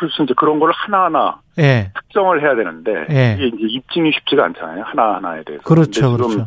그렇죠. 0.00 0.22
이제 0.22 0.32
그런 0.34 0.58
걸 0.58 0.72
하나하나 0.72 1.40
예. 1.58 1.90
특정을 1.94 2.40
해야 2.40 2.54
되는데 2.54 3.06
예. 3.10 3.34
이게 3.34 3.48
이제 3.48 3.66
입증이 3.68 4.10
쉽지가 4.12 4.46
않잖아요. 4.46 4.82
하나하나에 4.84 5.42
대해서. 5.44 5.62
그렇죠. 5.62 6.16
그렇죠. 6.16 6.46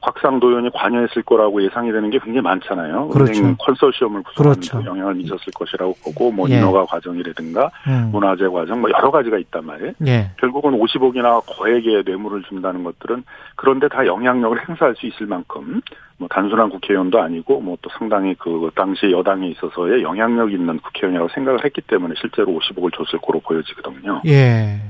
곽상도 0.00 0.48
의원이 0.48 0.70
관여했을 0.72 1.22
거라고 1.22 1.62
예상이 1.62 1.90
되는 1.90 2.08
게 2.10 2.18
굉장히 2.18 2.40
많잖아요. 2.40 3.08
그렇죠. 3.08 3.42
은행 3.42 3.56
컨소시엄을 3.58 4.22
구성하는 4.22 4.60
그렇죠. 4.60 4.82
영향을 4.86 5.14
미쳤을 5.16 5.52
것이라고 5.54 5.94
보고 6.02 6.30
뭐 6.30 6.48
예. 6.48 6.54
인허가 6.54 6.86
과정이라든가 6.86 7.70
음. 7.88 8.10
문화재 8.12 8.46
과정 8.46 8.80
뭐 8.80 8.88
여러 8.90 9.10
가지가 9.10 9.36
있단 9.36 9.66
말이에요. 9.66 9.92
예. 10.06 10.30
결국은 10.38 10.78
50억이나 10.78 11.42
거액의 11.46 12.04
뇌물을 12.06 12.44
준다는 12.44 12.84
것들은 12.84 13.24
그런데 13.56 13.88
다 13.88 14.06
영향력을 14.06 14.68
행사할 14.68 14.94
수 14.96 15.06
있을 15.06 15.26
만큼 15.26 15.82
뭐 16.18 16.28
단순한 16.28 16.70
국회의원도 16.70 17.20
아니고 17.20 17.60
뭐 17.60 17.76
또 17.86 17.90
상당히 17.98 18.34
그 18.34 18.70
당시 18.74 19.10
여당에 19.12 19.48
있어서의 19.50 20.02
영향력 20.02 20.52
있는 20.52 20.78
국회의원이라고 20.80 21.28
생각을 21.34 21.64
했기 21.64 21.80
때문에 21.82 22.14
실제로 22.20 22.48
50억을 22.48 22.92
줬을 22.96 23.20
거로 23.20 23.40
보여지거든요. 23.40 24.22
예. 24.26 24.80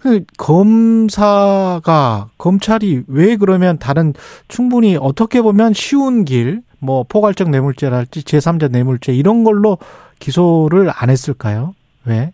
그 0.00 0.22
검사가 0.38 2.28
검찰이 2.38 3.02
왜 3.08 3.36
그러면 3.36 3.78
다른 3.78 4.14
충분히 4.48 4.96
어떻게 4.98 5.42
보면 5.42 5.74
쉬운 5.74 6.24
길, 6.24 6.62
뭐 6.78 7.04
포괄적 7.08 7.50
뇌물죄랄지 7.50 8.24
제3자 8.24 8.70
뇌물죄 8.70 9.12
이런 9.12 9.44
걸로 9.44 9.78
기소를 10.20 10.90
안 10.94 11.10
했을까요? 11.10 11.74
왜? 12.06 12.32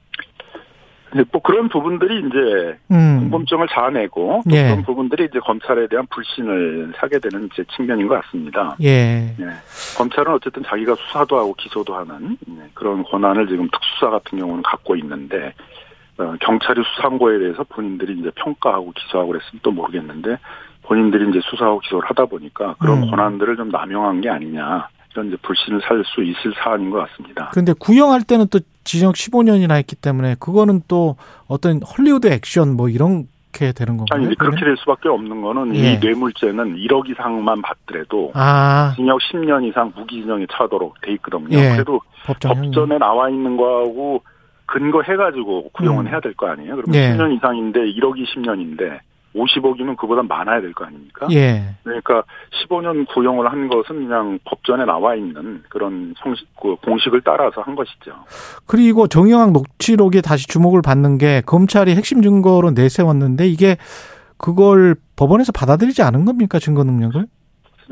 뭐 1.31 1.41
그런 1.43 1.69
부분들이 1.69 2.19
이제 2.27 2.79
음. 2.91 3.21
공범증을 3.21 3.69
자아내고 3.69 4.43
예. 4.51 4.65
그런 4.65 4.83
부분들이 4.83 5.25
이제 5.25 5.39
검찰에 5.39 5.87
대한 5.87 6.07
불신을 6.11 6.93
사게 6.97 7.19
되는 7.21 7.49
이제 7.53 7.65
측면인 7.77 8.09
것 8.09 8.21
같습니다. 8.23 8.77
예. 8.83 9.35
예. 9.39 9.47
검찰은 9.97 10.33
어쨌든 10.33 10.65
자기가 10.65 10.97
수사도 10.97 11.39
하고 11.39 11.55
기소도 11.55 11.95
하는 11.95 12.37
네, 12.47 12.65
그런 12.75 13.05
권한을 13.05 13.47
지금 13.47 13.69
특수사 13.71 14.11
같은 14.11 14.39
경우는 14.39 14.63
갖고 14.63 14.97
있는데 14.97 15.55
어, 16.19 16.35
경찰이 16.41 16.83
수사한 16.83 17.19
거에 17.19 17.39
대해서 17.39 17.65
본인들이 17.65 18.19
이제 18.19 18.31
평가하고 18.35 18.93
기소하고 18.93 19.33
그랬으면 19.33 19.61
또 19.63 19.71
모르겠는데 19.71 20.39
본인들이 20.83 21.31
이제 21.31 21.41
수사하고 21.45 21.79
기소를 21.81 22.09
하다 22.09 22.27
보니까 22.27 22.75
그런 22.79 23.05
음. 23.05 23.11
권한들을 23.11 23.57
좀 23.57 23.69
남용한 23.69 24.21
게 24.21 24.31
아니냐 24.31 24.89
이런 25.15 25.29
이제 25.29 25.37
불신을 25.43 25.81
살 25.87 26.03
수 26.05 26.23
있을 26.23 26.53
사안인 26.63 26.91
것 26.91 26.99
같습니다. 27.09 27.49
그런데 27.53 27.73
구형할 27.79 28.23
때는 28.23 28.49
또 28.51 28.61
징역 28.85 29.15
15년이나 29.15 29.73
했기 29.77 29.97
때문에 29.97 30.37
그거는 30.39 30.83
또 30.89 31.17
어떤 31.47 31.81
헐리우드 31.83 32.27
액션 32.27 32.77
뭐 32.77 32.89
이런 32.89 33.27
게 33.53 33.73
되는 33.73 33.97
건가요? 33.97 34.27
아니, 34.27 34.35
그렇게 34.35 34.65
될 34.65 34.77
수밖에 34.77 35.09
없는 35.09 35.41
거는 35.41 35.77
예. 35.77 35.93
이 35.93 35.99
뇌물죄는 35.99 36.77
1억 36.77 37.09
이상만 37.09 37.63
받더라도 37.63 38.33
아. 38.35 38.93
징역 38.97 39.21
10년 39.21 39.65
이상 39.69 39.93
무기징역이 39.97 40.49
차도록 40.53 41.01
돼 41.01 41.13
있거든요. 41.13 41.57
예. 41.57 41.71
그래도 41.73 42.01
법전에 42.27 42.99
나와 42.99 43.31
있는 43.31 43.57
거하고 43.57 44.23
근거 44.67 45.03
해가지고 45.03 45.71
구형은 45.73 46.07
음. 46.07 46.11
해야 46.11 46.19
될 46.21 46.35
거 46.35 46.49
아니에요? 46.49 46.75
그러면 46.77 46.95
예. 46.97 47.13
10년 47.17 47.37
이상인데 47.37 47.81
1억이 47.81 48.27
10년인데 48.35 48.99
50억이면 49.35 49.97
그보다 49.97 50.23
많아야 50.23 50.61
될 50.61 50.73
거 50.75 50.85
아닙니까? 50.85 51.27
예. 51.33 51.75
그러니까 51.83 52.23
15년 52.69 53.07
구형을 53.13 53.51
한 53.51 53.69
것은 53.69 54.07
그냥 54.07 54.39
법전에 54.45 54.85
나와 54.85 55.15
있는 55.15 55.63
그런 55.69 56.15
형식, 56.19 56.47
그 56.61 56.77
공식을 56.77 57.23
따라서 57.25 57.61
한 57.63 57.75
것이죠. 57.75 58.13
그리고 58.67 59.07
정영학 59.09 59.53
녹취록에 59.53 60.21
다시 60.21 60.47
주목을 60.47 60.83
받는 60.83 61.19
게 61.19 61.43
검찰이 61.47 61.95
핵심 61.95 62.23
증거로 62.23 62.71
내세웠는데 62.71 63.47
이게 63.49 63.77
그걸 64.37 64.95
법원에서 65.17 65.53
받아들이지 65.53 66.03
않은 66.03 66.25
겁니까 66.25 66.59
증거 66.59 66.85
능력을? 66.85 67.25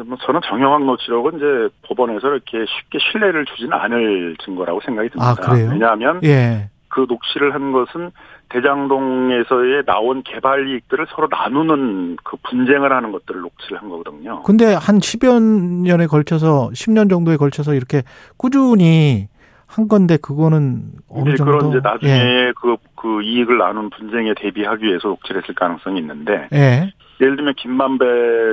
뭐 0.06 0.16
저는 0.24 0.40
정영학 0.48 0.84
녹취록은 0.84 1.36
이제 1.36 1.74
법원에서 1.86 2.28
이렇게 2.28 2.64
쉽게 2.66 2.98
신뢰를 3.10 3.44
주지는 3.44 3.74
않을 3.74 4.36
증거라고 4.44 4.80
생각이 4.84 5.10
듭니다. 5.10 5.30
아, 5.30 5.34
그래요? 5.34 5.68
왜냐하면 5.70 6.20
예. 6.24 6.70
그 6.92 7.06
녹취를 7.08 7.54
한 7.54 7.72
것은 7.72 8.10
대장동에서의 8.50 9.84
나온 9.86 10.22
개발 10.22 10.68
이익들을 10.68 11.06
서로 11.08 11.26
나누는 11.30 12.18
그 12.22 12.36
분쟁을 12.42 12.92
하는 12.92 13.12
것들을 13.12 13.40
녹취를 13.40 13.80
한 13.80 13.88
거거든요. 13.88 14.42
근데 14.42 14.74
한 14.74 14.98
10여 14.98 15.42
년에 15.84 16.06
걸쳐서 16.06 16.68
10년 16.74 17.08
정도에 17.08 17.38
걸쳐서 17.38 17.74
이렇게 17.74 18.02
꾸준히 18.36 19.28
한 19.66 19.88
건데 19.88 20.18
그거는 20.20 20.82
어느 21.08 21.34
정도 21.34 21.58
그런 21.58 21.70
이제 21.70 21.80
나중에 21.82 22.12
예. 22.12 22.52
그, 22.60 22.76
그 22.94 23.22
이익을 23.22 23.56
나눈 23.56 23.88
분쟁에 23.88 24.34
대비하기 24.36 24.84
위해서 24.84 25.08
녹취를 25.08 25.42
했을 25.42 25.54
가능성이 25.54 25.98
있는데 26.00 26.46
예. 26.52 26.92
예를 27.22 27.36
들면 27.36 27.54
김만배 27.56 28.04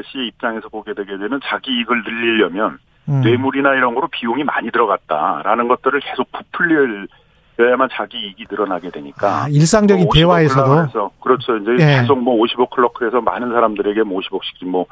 씨 0.05 0.27
입장에서 0.27 0.69
보게 0.69 0.93
되게 0.93 1.17
되면 1.17 1.41
자기 1.43 1.71
이익을 1.71 2.03
늘리려면 2.03 2.77
음. 3.09 3.21
뇌물이나 3.21 3.73
이런 3.73 3.95
거로 3.95 4.07
비용이 4.07 4.45
많이 4.45 4.71
들어갔다라는 4.71 5.67
것들을 5.67 5.99
계속 5.99 6.31
부풀릴 6.31 7.07
그래야만 7.59 7.89
자기 7.91 8.17
이익이 8.17 8.45
늘어나게 8.49 8.89
되니까. 8.89 9.43
아, 9.43 9.47
일상적인 9.49 10.05
뭐 10.05 10.13
대화에서도. 10.13 11.11
그렇죠. 11.19 11.57
이제 11.57 11.71
예. 11.73 11.99
계속 11.99 12.17
뭐 12.17 12.41
50억 12.45 12.69
클럽에서 12.69 13.19
많은 13.19 13.51
사람들에게 13.51 14.03
뭐 14.03 14.21
50억씩 14.21 14.65
뭐 14.65 14.85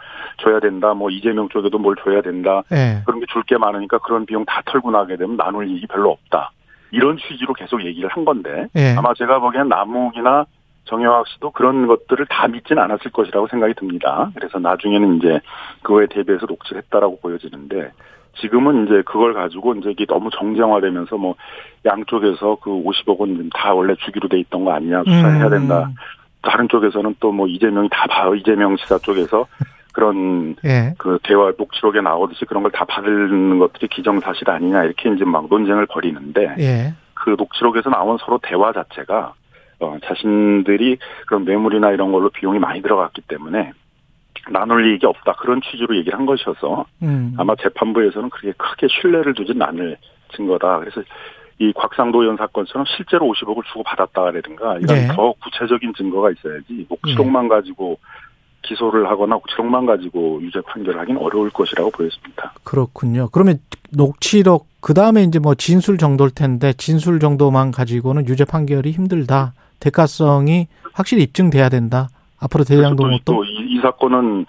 줘야 0.43 0.59
된다. 0.59 0.93
뭐 0.93 1.09
이재명 1.09 1.47
쪽에도 1.47 1.77
뭘 1.79 1.95
줘야 2.03 2.21
된다. 2.21 2.63
예. 2.73 3.01
그런 3.05 3.21
게 3.21 3.25
줄 3.31 3.41
게 3.47 3.57
많으니까 3.57 3.99
그런 3.99 4.25
비용 4.25 4.43
다 4.43 4.61
털고 4.65 4.91
나게 4.91 5.15
되면 5.15 5.37
나눌 5.37 5.65
이익이 5.65 5.87
별로 5.87 6.11
없다. 6.11 6.51
이런 6.91 7.17
취지로 7.17 7.53
계속 7.53 7.85
얘기를 7.85 8.09
한 8.09 8.25
건데 8.25 8.67
예. 8.75 8.95
아마 8.97 9.13
제가 9.13 9.39
보기엔 9.39 9.69
남욱이나 9.69 10.45
정영학 10.87 11.27
씨도 11.27 11.51
그런 11.51 11.87
것들을 11.87 12.25
다 12.27 12.47
믿지는 12.47 12.81
않았을 12.83 13.11
것이라고 13.11 13.47
생각이 13.47 13.73
듭니다. 13.75 14.31
그래서 14.35 14.59
나중에는 14.59 15.17
이제 15.17 15.39
그거에 15.83 16.07
대비해서 16.07 16.45
녹취를 16.47 16.81
했다라고 16.83 17.19
보여지는데 17.19 17.91
지금은 18.41 18.85
이제 18.85 19.01
그걸 19.05 19.33
가지고 19.33 19.73
이제 19.75 19.91
이게 19.91 20.05
너무 20.05 20.29
정쟁화되면서 20.31 21.17
뭐 21.17 21.35
양쪽에서 21.85 22.57
그 22.61 22.69
50억은 22.69 23.49
다 23.53 23.73
원래 23.73 23.95
주기로 23.95 24.27
돼 24.29 24.39
있던 24.39 24.63
거 24.65 24.71
아니냐 24.73 25.03
수사해야 25.05 25.49
된다. 25.49 25.85
음. 25.87 25.95
다른 26.41 26.67
쪽에서는 26.69 27.15
또 27.19 27.31
뭐 27.31 27.47
이재명이 27.47 27.89
다 27.91 28.05
봐, 28.07 28.33
이재명 28.35 28.77
지사 28.77 28.97
쪽에서 28.99 29.47
그런 29.91 30.55
예. 30.63 30.93
그 30.99 31.17
대화 31.23 31.51
녹취록에 31.57 32.01
나오듯이 32.01 32.45
그런 32.45 32.61
걸 32.63 32.71
다 32.71 32.85
받는 32.85 33.57
것들이 33.59 33.87
기정사실 33.87 34.49
아니냐 34.49 34.83
이렇게 34.83 35.09
이제 35.11 35.25
막 35.25 35.47
논쟁을 35.49 35.87
벌이는데 35.87 36.55
예. 36.59 36.93
그 37.15 37.35
녹취록에서 37.37 37.89
나온 37.89 38.17
서로 38.19 38.39
대화 38.43 38.71
자체가 38.71 39.33
어, 39.79 39.97
자신들이 40.03 40.97
그런 41.27 41.45
뇌물이나 41.45 41.91
이런 41.91 42.11
걸로 42.11 42.29
비용이 42.29 42.59
많이 42.59 42.81
들어갔기 42.81 43.21
때문에 43.27 43.71
나눌 44.51 44.85
이익이 44.85 45.05
없다 45.05 45.33
그런 45.33 45.61
취지로 45.61 45.95
얘기를 45.97 46.17
한 46.17 46.25
것이어서 46.25 46.85
음. 47.03 47.35
아마 47.37 47.55
재판부에서는 47.55 48.29
그렇게 48.29 48.53
크게 48.57 48.87
신뢰를 48.89 49.33
두진 49.33 49.61
않을 49.61 49.97
증거다. 50.35 50.79
그래서 50.79 51.01
이 51.59 51.73
곽상도 51.73 52.21
의원 52.21 52.37
사건처럼 52.37 52.85
실제로 52.95 53.25
50억을 53.27 53.63
주고 53.65 53.83
받았다라든가 53.83 54.77
이런 54.77 54.87
네. 54.87 55.07
더 55.07 55.33
구체적인 55.43 55.93
증거가 55.97 56.29
있어야지 56.31 56.85
녹취록만 56.89 57.43
네. 57.43 57.49
가지고 57.49 57.99
기소를 58.61 59.07
하거나 59.09 59.35
녹취록만 59.35 59.85
가지고 59.85 60.39
유죄 60.41 60.61
판결을 60.61 60.99
하기는 60.99 61.19
어려울 61.21 61.49
것이라고 61.49 61.89
보였습니다. 61.91 62.53
그렇군요. 62.63 63.29
그러면 63.31 63.59
녹취록 63.91 64.67
그 64.81 64.93
다음에 64.93 65.23
이제 65.23 65.39
뭐 65.39 65.55
진술 65.55 65.97
정도일 65.97 66.31
텐데 66.31 66.73
진술 66.73 67.19
정도만 67.19 67.71
가지고는 67.71 68.27
유죄 68.27 68.45
판결이 68.45 68.91
힘들다. 68.91 69.53
대가성이 69.79 70.67
확실히 70.93 71.23
입증돼야 71.23 71.69
된다. 71.69 72.09
앞으로 72.39 72.63
대장동 72.63 73.19
또 73.25 73.43
이, 73.43 73.49
이 73.69 73.79
사건은 73.81 74.45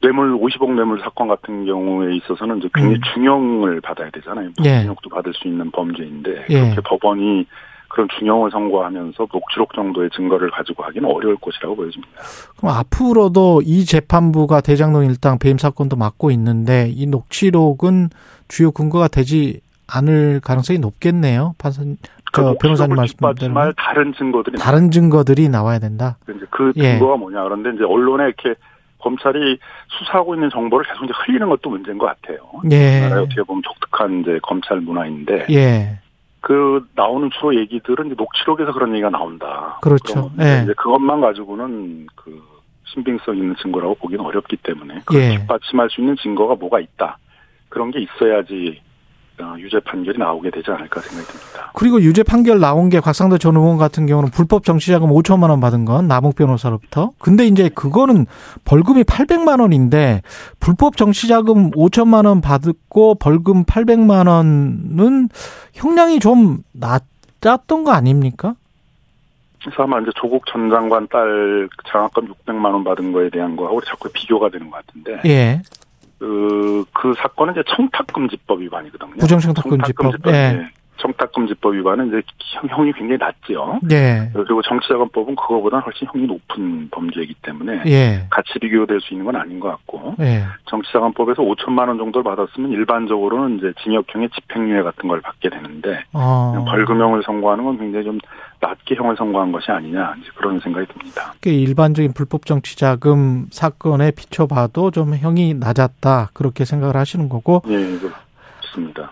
뇌물 0.00 0.38
50억 0.38 0.74
뇌물 0.74 1.00
사건 1.00 1.28
같은 1.28 1.64
경우에 1.64 2.16
있어서는 2.16 2.58
이제 2.58 2.68
굉장히 2.74 2.96
음. 2.96 3.00
중형을 3.14 3.80
받아야 3.80 4.10
되잖아요. 4.10 4.50
무기징역도 4.56 5.10
예. 5.10 5.14
받을 5.14 5.32
수 5.34 5.48
있는 5.48 5.70
범죄인데 5.70 6.46
예. 6.50 6.60
그렇게 6.60 6.80
법원이 6.82 7.46
그런 7.88 8.08
중형을 8.18 8.50
선고하면서 8.50 9.26
녹취록 9.32 9.72
정도의 9.74 10.10
증거를 10.14 10.50
가지고 10.50 10.84
하기는 10.84 11.08
어려울 11.08 11.36
것이라고 11.36 11.76
보여집니다. 11.76 12.12
그럼 12.56 12.74
앞으로도 12.74 13.62
이 13.64 13.84
재판부가 13.84 14.60
대장동 14.60 15.04
일당 15.06 15.38
배임 15.38 15.56
사건도 15.56 15.96
맡고 15.96 16.30
있는데 16.32 16.90
이 16.94 17.06
녹취록은 17.06 18.10
주요 18.48 18.70
근거가 18.70 19.08
되지 19.08 19.60
않을 19.88 20.40
가능성이 20.42 20.78
높겠네요. 20.78 21.54
판사님, 21.58 21.96
저 22.02 22.10
그 22.36 22.54
변호사님 22.58 22.96
말씀대로 22.96 23.72
다른 23.76 24.12
증거들이 24.14 24.58
다른 24.58 24.90
증거들이 24.90 25.48
나와야 25.48 25.78
된다. 25.78 26.18
이제 26.24 26.46
그 26.50 26.72
예. 26.76 26.92
증거가 26.92 27.14
예. 27.14 27.18
뭐냐 27.18 27.42
그런데 27.44 27.70
이제 27.74 27.84
언론에 27.84 28.24
이렇게 28.24 28.54
검찰이 28.98 29.58
수사하고 29.88 30.34
있는 30.34 30.50
정보를 30.50 30.86
계속 30.86 31.04
이제 31.04 31.12
흘리는 31.14 31.48
것도 31.48 31.70
문제인 31.70 31.98
것 31.98 32.06
같아요. 32.06 32.38
예. 32.70 33.00
나라에 33.00 33.20
어떻게 33.20 33.42
보면 33.42 33.62
독특한 33.62 34.20
이제 34.20 34.38
검찰 34.42 34.80
문화인데. 34.80 35.46
예. 35.50 36.00
그 36.40 36.86
나오는 36.94 37.28
주로 37.30 37.56
얘기들은 37.56 38.06
이제 38.06 38.14
녹취록에서 38.16 38.72
그런 38.72 38.92
얘기가 38.92 39.10
나온다. 39.10 39.78
그렇죠. 39.82 40.30
예. 40.40 40.62
이제 40.62 40.74
그것만 40.76 41.20
가지고는 41.20 42.06
그 42.14 42.40
신빙성 42.84 43.36
있는 43.36 43.54
증거라고 43.60 43.96
보기는 43.96 44.24
어렵기 44.24 44.56
때문에 44.58 45.02
그걸 45.04 45.22
예. 45.22 45.30
뒷받침할 45.38 45.90
수 45.90 46.00
있는 46.00 46.16
증거가 46.16 46.54
뭐가 46.54 46.80
있다. 46.80 47.18
그런 47.68 47.90
게 47.90 48.00
있어야지 48.00 48.80
어, 48.80 48.85
유죄 49.58 49.80
판결이 49.80 50.18
나오게 50.18 50.50
되지 50.50 50.70
않을까 50.70 51.00
생각이 51.00 51.26
듭니다. 51.26 51.70
그리고 51.74 52.00
유죄 52.00 52.22
판결 52.22 52.60
나온 52.60 52.88
게 52.88 53.00
곽상도 53.00 53.38
전 53.38 53.56
의원 53.56 53.76
같은 53.76 54.06
경우는 54.06 54.30
불법 54.30 54.64
정치자금 54.64 55.08
5천만 55.08 55.50
원 55.50 55.60
받은 55.60 55.84
건 55.84 56.08
남욱 56.08 56.36
변호사로부터. 56.36 57.12
근데 57.18 57.46
이제 57.46 57.68
그거는 57.68 58.26
벌금이 58.64 59.04
800만 59.04 59.60
원인데 59.60 60.22
불법 60.60 60.96
정치자금 60.96 61.72
5천만 61.72 62.26
원 62.26 62.40
받고 62.40 63.16
벌금 63.16 63.64
800만 63.64 64.28
원은 64.28 65.28
형량이 65.74 66.20
좀 66.20 66.58
낮았던 66.72 67.84
거 67.84 67.92
아닙니까? 67.92 68.54
그래서 69.62 69.82
아마 69.82 69.98
이제 69.98 70.10
조국 70.14 70.46
전 70.46 70.70
장관 70.70 71.08
딸 71.08 71.68
장학금 71.90 72.28
600만 72.28 72.66
원 72.66 72.84
받은 72.84 73.12
거에 73.12 73.28
대한 73.30 73.56
거하고 73.56 73.80
자꾸 73.80 74.08
비교가 74.12 74.48
되는 74.48 74.70
것 74.70 74.86
같은데. 74.86 75.20
예. 75.26 75.60
그, 76.18 76.84
그 76.92 77.14
사건은 77.18 77.52
이제 77.54 77.62
청탁금지법 77.76 78.60
위반이거든요. 78.60 79.16
부정청탁금지법. 79.16 80.02
청탁금지법. 80.12 80.34
예. 80.34 80.52
네. 80.52 80.70
청탁금지법 80.98 81.74
위반은 81.74 82.08
이제 82.08 82.22
형 82.70 82.86
이 82.86 82.92
굉장히 82.92 83.18
낮죠. 83.18 83.80
예. 83.90 84.30
그리고 84.32 84.62
정치자금법은 84.62 85.34
그거보다 85.34 85.78
훨씬 85.78 86.06
형이 86.12 86.26
높은 86.26 86.88
범죄이기 86.90 87.34
때문에 87.42 87.82
예. 87.86 88.26
같이 88.30 88.58
비교될 88.60 89.00
수 89.00 89.14
있는 89.14 89.26
건 89.26 89.36
아닌 89.36 89.58
것 89.58 89.68
같고 89.68 90.14
예. 90.20 90.44
정치자금법에서 90.66 91.42
5천만 91.42 91.88
원 91.88 91.98
정도를 91.98 92.22
받았으면 92.22 92.70
일반적으로는 92.70 93.58
이제 93.58 93.72
징역형의 93.82 94.30
집행유예 94.30 94.82
같은 94.82 95.08
걸 95.08 95.20
받게 95.20 95.50
되는데 95.50 96.04
어. 96.12 96.64
벌금형을 96.68 97.22
선고하는 97.24 97.64
건 97.64 97.78
굉장히 97.78 98.04
좀 98.04 98.18
낮게 98.60 98.94
형을 98.94 99.16
선고한 99.16 99.52
것이 99.52 99.70
아니냐 99.70 100.14
이제 100.20 100.30
그런 100.36 100.60
생각이 100.60 100.86
듭니다. 100.86 101.34
일반적인 101.44 102.12
불법 102.12 102.46
정치자금 102.46 103.46
사건에 103.50 104.12
비춰봐도 104.12 104.90
좀 104.90 105.14
형이 105.14 105.54
낮았다 105.54 106.30
그렇게 106.32 106.64
생각을 106.64 106.96
하시는 106.96 107.28
거고. 107.28 107.62
예. 107.68 107.76
그렇습니다. 107.96 108.25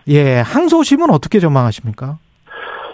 예, 0.09 0.41
항소심은 0.41 1.11
어떻게 1.11 1.39
전망하십니까? 1.39 2.19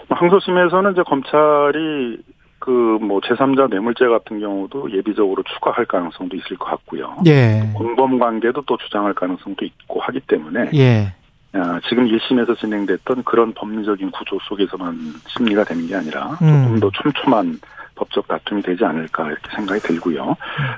항소심에서는 0.09 0.91
이제 0.91 1.03
검찰이 1.03 2.19
그뭐 2.59 3.21
제3자 3.21 3.69
뇌물죄 3.69 4.05
같은 4.07 4.39
경우도 4.39 4.91
예비적으로 4.91 5.41
추가할 5.43 5.85
가능성도 5.85 6.35
있을 6.37 6.57
것 6.57 6.65
같고요. 6.65 7.17
예. 7.25 7.69
공범 7.73 8.19
관계도 8.19 8.63
또 8.67 8.77
주장할 8.77 9.13
가능성도 9.13 9.65
있고 9.65 9.99
하기 10.01 10.19
때문에 10.21 10.69
예. 10.75 11.13
아, 11.53 11.79
지금 11.89 12.07
1심에서 12.07 12.57
진행됐던 12.57 13.23
그런 13.23 13.53
법리적인 13.53 14.11
구조 14.11 14.37
속에서만 14.47 14.95
심리가 15.27 15.63
되는 15.63 15.85
게 15.87 15.95
아니라 15.95 16.37
음. 16.41 16.63
조금 16.63 16.79
더 16.79 16.91
촘촘한 16.91 17.59
법적 18.01 18.27
다툼이 18.27 18.63
되지 18.63 18.83
않을까 18.83 19.27
이렇게 19.27 19.55
생각이 19.55 19.79
들고요. 19.81 20.35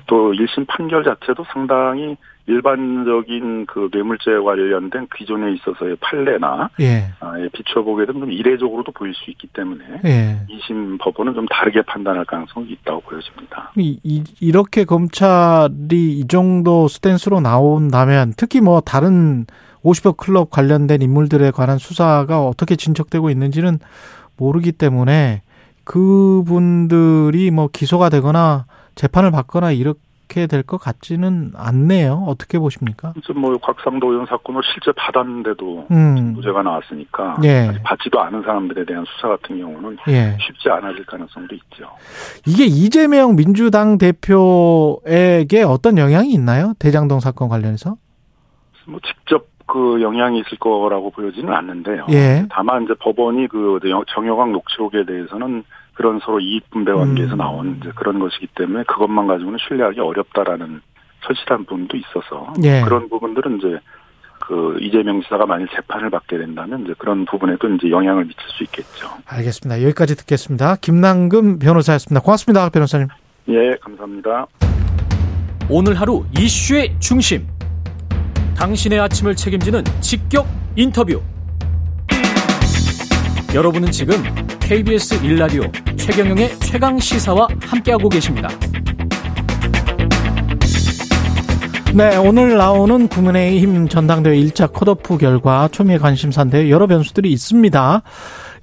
또 0.07 0.33
1심 0.33 0.67
판결 0.67 1.05
자체도 1.05 1.45
상당히 1.53 2.17
일반적인 2.45 3.65
그 3.67 3.89
뇌물죄 3.93 4.31
관련된 4.37 5.07
기존에 5.15 5.53
있어서의 5.53 5.95
판례나 6.01 6.69
예. 6.81 7.05
아, 7.21 7.39
예, 7.39 7.47
비춰보게 7.53 8.05
되면 8.05 8.19
좀 8.19 8.31
이례적으로도 8.31 8.91
보일 8.91 9.13
수 9.13 9.31
있기 9.31 9.47
때문에 9.47 9.85
예. 10.03 10.45
2심 10.49 10.99
법원은 10.99 11.35
좀 11.35 11.45
다르게 11.47 11.81
판단할 11.83 12.25
가능성이 12.25 12.71
있다고 12.71 12.99
보여집니다. 13.01 13.71
이, 13.77 13.97
이, 14.03 14.23
이렇게 14.41 14.83
검찰이 14.83 15.69
이 15.91 16.27
정도 16.27 16.89
스탠스로 16.89 17.39
나온다면 17.39 18.33
특히 18.35 18.59
뭐 18.59 18.81
다른 18.81 19.45
50억 19.85 20.17
클럽 20.17 20.49
관련된 20.49 21.01
인물들에 21.01 21.51
관한 21.51 21.77
수사가 21.77 22.41
어떻게 22.41 22.75
진척되고 22.75 23.29
있는지는 23.29 23.79
모르기 24.35 24.73
때문에 24.73 25.43
그분들이 25.83 27.51
뭐 27.51 27.67
기소가 27.71 28.09
되거나 28.09 28.65
재판을 28.95 29.31
받거나 29.31 29.71
이렇게 29.71 30.47
될 30.47 30.63
것 30.63 30.77
같지는 30.77 31.51
않네요. 31.55 32.23
어떻게 32.27 32.57
보십니까? 32.57 33.13
이제 33.17 33.33
뭐 33.33 33.55
곽상도 33.57 34.11
의원 34.11 34.25
사건을 34.25 34.61
실제 34.73 34.91
받았는데도 34.95 35.87
음. 35.91 36.33
무죄가 36.33 36.63
나왔으니까 36.63 37.37
예. 37.43 37.71
받지도 37.83 38.19
않은 38.19 38.41
사람들에 38.41 38.85
대한 38.85 39.05
수사 39.05 39.27
같은 39.27 39.59
경우는 39.59 39.97
예. 40.07 40.35
쉽지 40.41 40.69
않아질 40.69 41.05
가능성도 41.05 41.53
있죠. 41.55 41.85
이게 42.47 42.65
이재명 42.65 43.35
민주당 43.35 43.97
대표에게 43.99 45.61
어떤 45.63 45.97
영향이 45.99 46.31
있나요? 46.33 46.73
대장동 46.79 47.19
사건 47.19 47.49
관련해서? 47.49 47.95
뭐 48.87 48.99
직접 49.05 49.45
그 49.65 50.01
영향이 50.01 50.39
있을 50.39 50.57
거라고 50.57 51.11
보여지는 51.11 51.53
않는데요. 51.53 52.07
예. 52.11 52.45
다만 52.49 52.83
이제 52.83 52.93
법원이 52.99 53.47
그 53.47 53.79
정여광 54.13 54.51
녹취록에 54.51 55.05
대해서는 55.05 55.63
그런 55.93 56.19
서로 56.19 56.39
이익 56.39 56.69
분배 56.69 56.91
관계에서 56.91 57.33
음. 57.33 57.37
나온 57.37 57.77
이제 57.79 57.91
그런 57.95 58.19
것이기 58.19 58.47
때문에 58.55 58.83
그것만 58.83 59.27
가지고는 59.27 59.59
신뢰하기 59.67 59.99
어렵다라는 59.99 60.81
설실한 61.25 61.65
부분도 61.65 61.97
있어서 61.97 62.53
예. 62.63 62.81
그런 62.81 63.09
부분들은 63.09 63.59
이제 63.59 63.79
그 64.45 64.77
이재명 64.81 65.21
지사가 65.21 65.45
만일 65.45 65.67
재판을 65.69 66.09
받게 66.09 66.37
된다면 66.37 66.83
이제 66.83 66.93
그런 66.97 67.23
부분에도 67.25 67.69
이제 67.69 67.89
영향을 67.89 68.25
미칠 68.25 68.41
수 68.49 68.63
있겠죠. 68.63 69.07
알겠습니다. 69.25 69.81
여기까지 69.83 70.17
듣겠습니다. 70.17 70.75
김남금 70.81 71.59
변호사였습니다. 71.59 72.21
고맙습니다, 72.21 72.69
변호사님. 72.69 73.07
예, 73.49 73.75
감사합니다. 73.81 74.47
오늘 75.69 75.93
하루 75.93 76.25
이슈의 76.37 76.99
중심. 76.99 77.47
당신의 78.55 78.99
아침을 78.99 79.35
책임지는 79.35 79.83
직격 80.01 80.47
인터뷰. 80.75 81.21
여러분은 83.53 83.91
지금 83.91 84.15
KBS 84.59 85.21
1라디오 85.21 85.97
최경영의 85.97 86.59
최강 86.59 86.97
시사와 86.97 87.47
함께하고 87.61 88.09
계십니다. 88.09 88.49
네, 91.93 92.17
오늘 92.17 92.57
나오는 92.57 93.07
국민의힘 93.07 93.87
전당대회 93.87 94.35
1차 94.35 94.73
컷오프 94.73 95.19
결과 95.19 95.69
초미의 95.71 95.99
관심사인데 95.99 96.71
여러 96.71 96.87
변수들이 96.87 97.31
있습니다. 97.31 98.01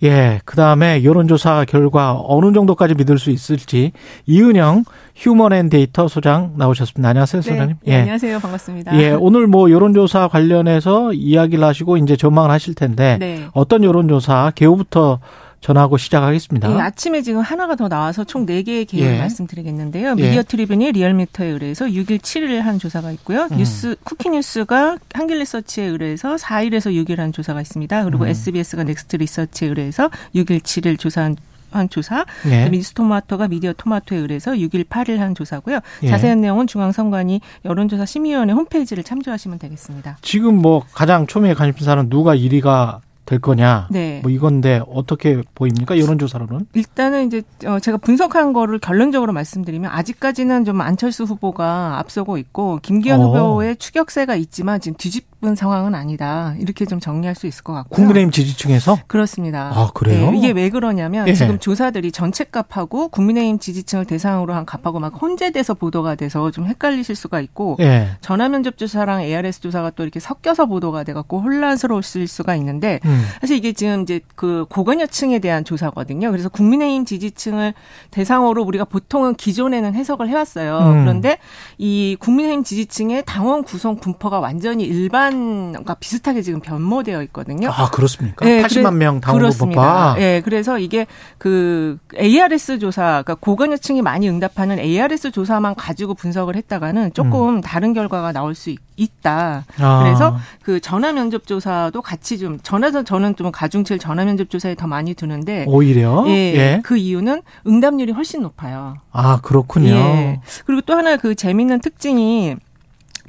예, 0.03 0.40
그 0.44 0.57
다음에 0.57 1.05
여론조사 1.05 1.66
결과 1.68 2.18
어느 2.22 2.53
정도까지 2.53 2.94
믿을 2.94 3.18
수 3.18 3.30
있을지 3.30 3.92
이은영 4.26 4.84
휴먼앤데이터 5.14 6.09
소장 6.09 6.55
나오셨습니다. 6.57 7.09
안녕하세요, 7.11 7.42
네, 7.42 7.51
소장님. 7.51 7.76
네, 7.84 7.92
예. 7.92 7.98
안녕하세요, 7.98 8.38
반갑습니다. 8.38 8.98
예, 8.98 9.11
오늘 9.11 9.46
뭐 9.46 9.70
여론조사 9.70 10.28
관련해서 10.28 11.12
이야기를 11.12 11.62
하시고 11.62 11.98
이제 11.98 12.16
전망을 12.16 12.51
하실 12.51 12.74
텐데 12.74 13.18
네. 13.20 13.44
어떤 13.53 13.84
여론조사 13.84 14.53
개요부터 14.55 15.20
전하고 15.61 15.99
시작하겠습니다. 15.99 16.69
네, 16.69 16.81
아침에 16.81 17.23
지금 17.23 17.41
하나가 17.43 17.77
더 17.77 17.89
나와서 17.89 18.25
총 18.25 18.47
4개의 18.47 18.89
개요를 18.89 19.17
예. 19.17 19.19
말씀드리겠는데요. 19.19 20.15
예. 20.19 20.23
미디어 20.23 20.43
트리뷴이 20.43 20.93
리얼미터에 20.93 21.49
의뢰해서 21.49 21.87
6일 21.87 22.19
7일 22.21 22.61
한 22.61 22.79
조사가 22.79 23.13
있고요. 23.13 23.47
음. 23.53 23.59
뉴스 23.59 23.97
쿠키 24.03 24.31
뉴스가 24.31 24.97
한길 25.13 25.39
리서치에 25.39 25.85
의뢰해서 25.85 26.37
4일에서 26.37 26.93
6일 26.93 27.19
한 27.19 27.33
조사가 27.33 27.61
있습니다. 27.61 28.05
그리고 28.05 28.25
음. 28.25 28.29
SBS가 28.29 28.85
넥스트 28.85 29.17
리서치에 29.17 29.69
의뢰해서 29.69 30.11
6일 30.35 30.61
7일 30.61 30.99
조사한 30.99 31.37
한 31.73 31.89
조사, 31.89 32.25
예. 32.51 32.69
미스토마토가 32.69 33.47
미디어 33.47 33.73
토마토에 33.73 34.19
의뢰해서 34.19 34.53
6일 34.53 34.89
8일 34.89 35.19
한 35.19 35.37
조사고요. 35.37 35.79
예. 36.03 36.09
자세한 36.09 36.41
내용은 36.41 36.67
중앙선관위 36.67 37.41
여론조사 37.65 38.07
심의위원회 38.07 38.53
홈페이지를 38.55 39.05
참조하시면 39.05 39.61
되겠습니다. 39.61 40.19
지금 40.23 40.57
뭐 40.57 40.85
가장 40.93 41.29
초미의 41.29 41.55
관심사는 41.55 42.09
누가 42.09 42.35
1위가 42.35 42.99
될 43.27 43.39
거냐. 43.39 43.89
네. 43.91 44.21
뭐 44.23 44.31
이건데 44.31 44.83
어떻게 44.89 45.43
보입니까? 45.55 45.99
여론조사로는? 45.99 46.66
일단은 46.75 47.27
이제 47.27 47.43
어, 47.64 47.79
제가 47.79 47.99
분석한 47.99 48.53
거를 48.53 48.79
결론적으로 48.79 49.33
말씀드리면 49.33 49.91
아직까지는 49.91 50.64
좀 50.64 50.81
안철수 50.81 51.25
후보가 51.25 51.99
앞서고 51.99 52.39
있고 52.39 52.81
김기현 52.83 53.21
어. 53.21 53.27
후보의 53.27 53.77
추격세가 53.77 54.35
있지만 54.35 54.81
지금 54.81 54.97
뒤집 54.99 55.30
은 55.43 55.55
상황은 55.55 55.95
아니다 55.95 56.55
이렇게 56.59 56.84
좀 56.84 57.01
정리할 57.01 57.34
수 57.34 57.47
있을 57.47 57.64
것 57.64 57.72
같고요. 57.72 57.97
국민의힘 57.97 58.30
지지층에서? 58.30 58.99
그렇습니다. 59.07 59.72
아, 59.74 59.91
그래요? 59.95 60.30
네, 60.30 60.36
이게 60.36 60.51
왜 60.51 60.68
그러냐면 60.68 61.26
예. 61.28 61.32
지금 61.32 61.59
조사들이 61.59 62.12
전체 62.12 62.45
값하고 62.45 63.09
국민의힘 63.09 63.59
지지층을 63.59 64.05
대상으로 64.05 64.53
한 64.53 64.66
값하고 64.66 65.01
막 65.01 65.14
혼재돼서 65.20 65.72
보도가 65.72 66.16
돼서 66.16 66.51
좀 66.51 66.66
헷갈리실 66.66 67.14
수가 67.14 67.41
있고 67.41 67.78
예. 67.80 68.11
전화 68.20 68.51
면접 68.51 68.76
조사랑 68.76 69.22
ARS 69.22 69.62
조사가 69.62 69.93
또 69.93 70.03
이렇게 70.03 70.20
섞여서 70.20 70.66
보도가 70.66 71.05
돼 71.05 71.14
갖고 71.14 71.41
혼란스러우실 71.41 72.28
수가 72.28 72.55
있는데 72.57 73.01
음. 73.07 73.24
사실 73.41 73.57
이게 73.57 73.72
지금 73.72 74.03
이제 74.03 74.20
그 74.34 74.66
고관여층에 74.68 75.38
대한 75.38 75.64
조사거든요. 75.64 76.30
그래서 76.32 76.51
국민의힘 76.51 77.07
지지층을 77.07 77.72
대상으로 78.11 78.62
우리가 78.62 78.84
보통은 78.84 79.36
기존에는 79.36 79.95
해석을 79.95 80.28
해왔어요. 80.28 80.78
음. 80.80 81.05
그런데 81.05 81.38
이 81.78 82.18
국민의힘 82.20 82.62
지지층의 82.62 83.22
당원 83.24 83.62
구성 83.62 83.97
분포가 83.97 84.38
완전히 84.38 84.84
법안과 85.31 85.95
비슷하게 85.95 86.43
지금 86.43 86.61
변모되어 86.61 87.22
있거든요. 87.24 87.70
아 87.70 87.91
그렇습니까? 87.91 88.45
네, 88.45 88.62
80만 88.62 88.91
그래, 88.91 88.99
명 88.99 89.20
당원부 89.20 89.59
법안. 89.59 90.18
네, 90.18 90.41
그래서 90.43 90.78
이게 90.78 91.07
그 91.39 91.99
ARS 92.18 92.78
조사, 92.78 93.22
그러니까 93.22 93.35
고관여층이 93.37 94.03
많이 94.03 94.28
응답하는 94.28 94.78
ARS 94.78 95.31
조사만 95.31 95.74
가지고 95.74 96.14
분석을 96.14 96.57
했다가는 96.57 97.12
조금 97.14 97.57
음. 97.57 97.61
다른 97.61 97.93
결과가 97.93 98.33
나올 98.33 98.55
수 98.55 98.70
있, 98.70 98.81
다 99.22 99.64
아. 99.78 100.03
그래서 100.03 100.39
그 100.62 100.78
전화 100.81 101.12
면접 101.12 101.47
조사도 101.47 102.03
같이 102.03 102.39
좀 102.39 102.59
전화서 102.62 103.03
저는 103.03 103.35
좀 103.37 103.51
가중칠 103.51 103.99
전화 103.99 104.24
면접 104.24 104.51
조사에 104.51 104.74
더 104.74 104.87
많이 104.87 105.14
두는데 105.14 105.64
오히려 105.68 106.24
예, 106.26 106.33
예. 106.33 106.81
그 106.85 106.97
이유는 106.99 107.41
응답률이 107.66 108.12
훨씬 108.12 108.43
높아요. 108.43 108.97
아 109.11 109.41
그렇군요. 109.43 109.91
예. 109.91 110.41
그리고 110.66 110.83
또 110.83 110.95
하나 110.97 111.16
그 111.16 111.35
재밌는 111.35 111.81
특징이 111.81 112.57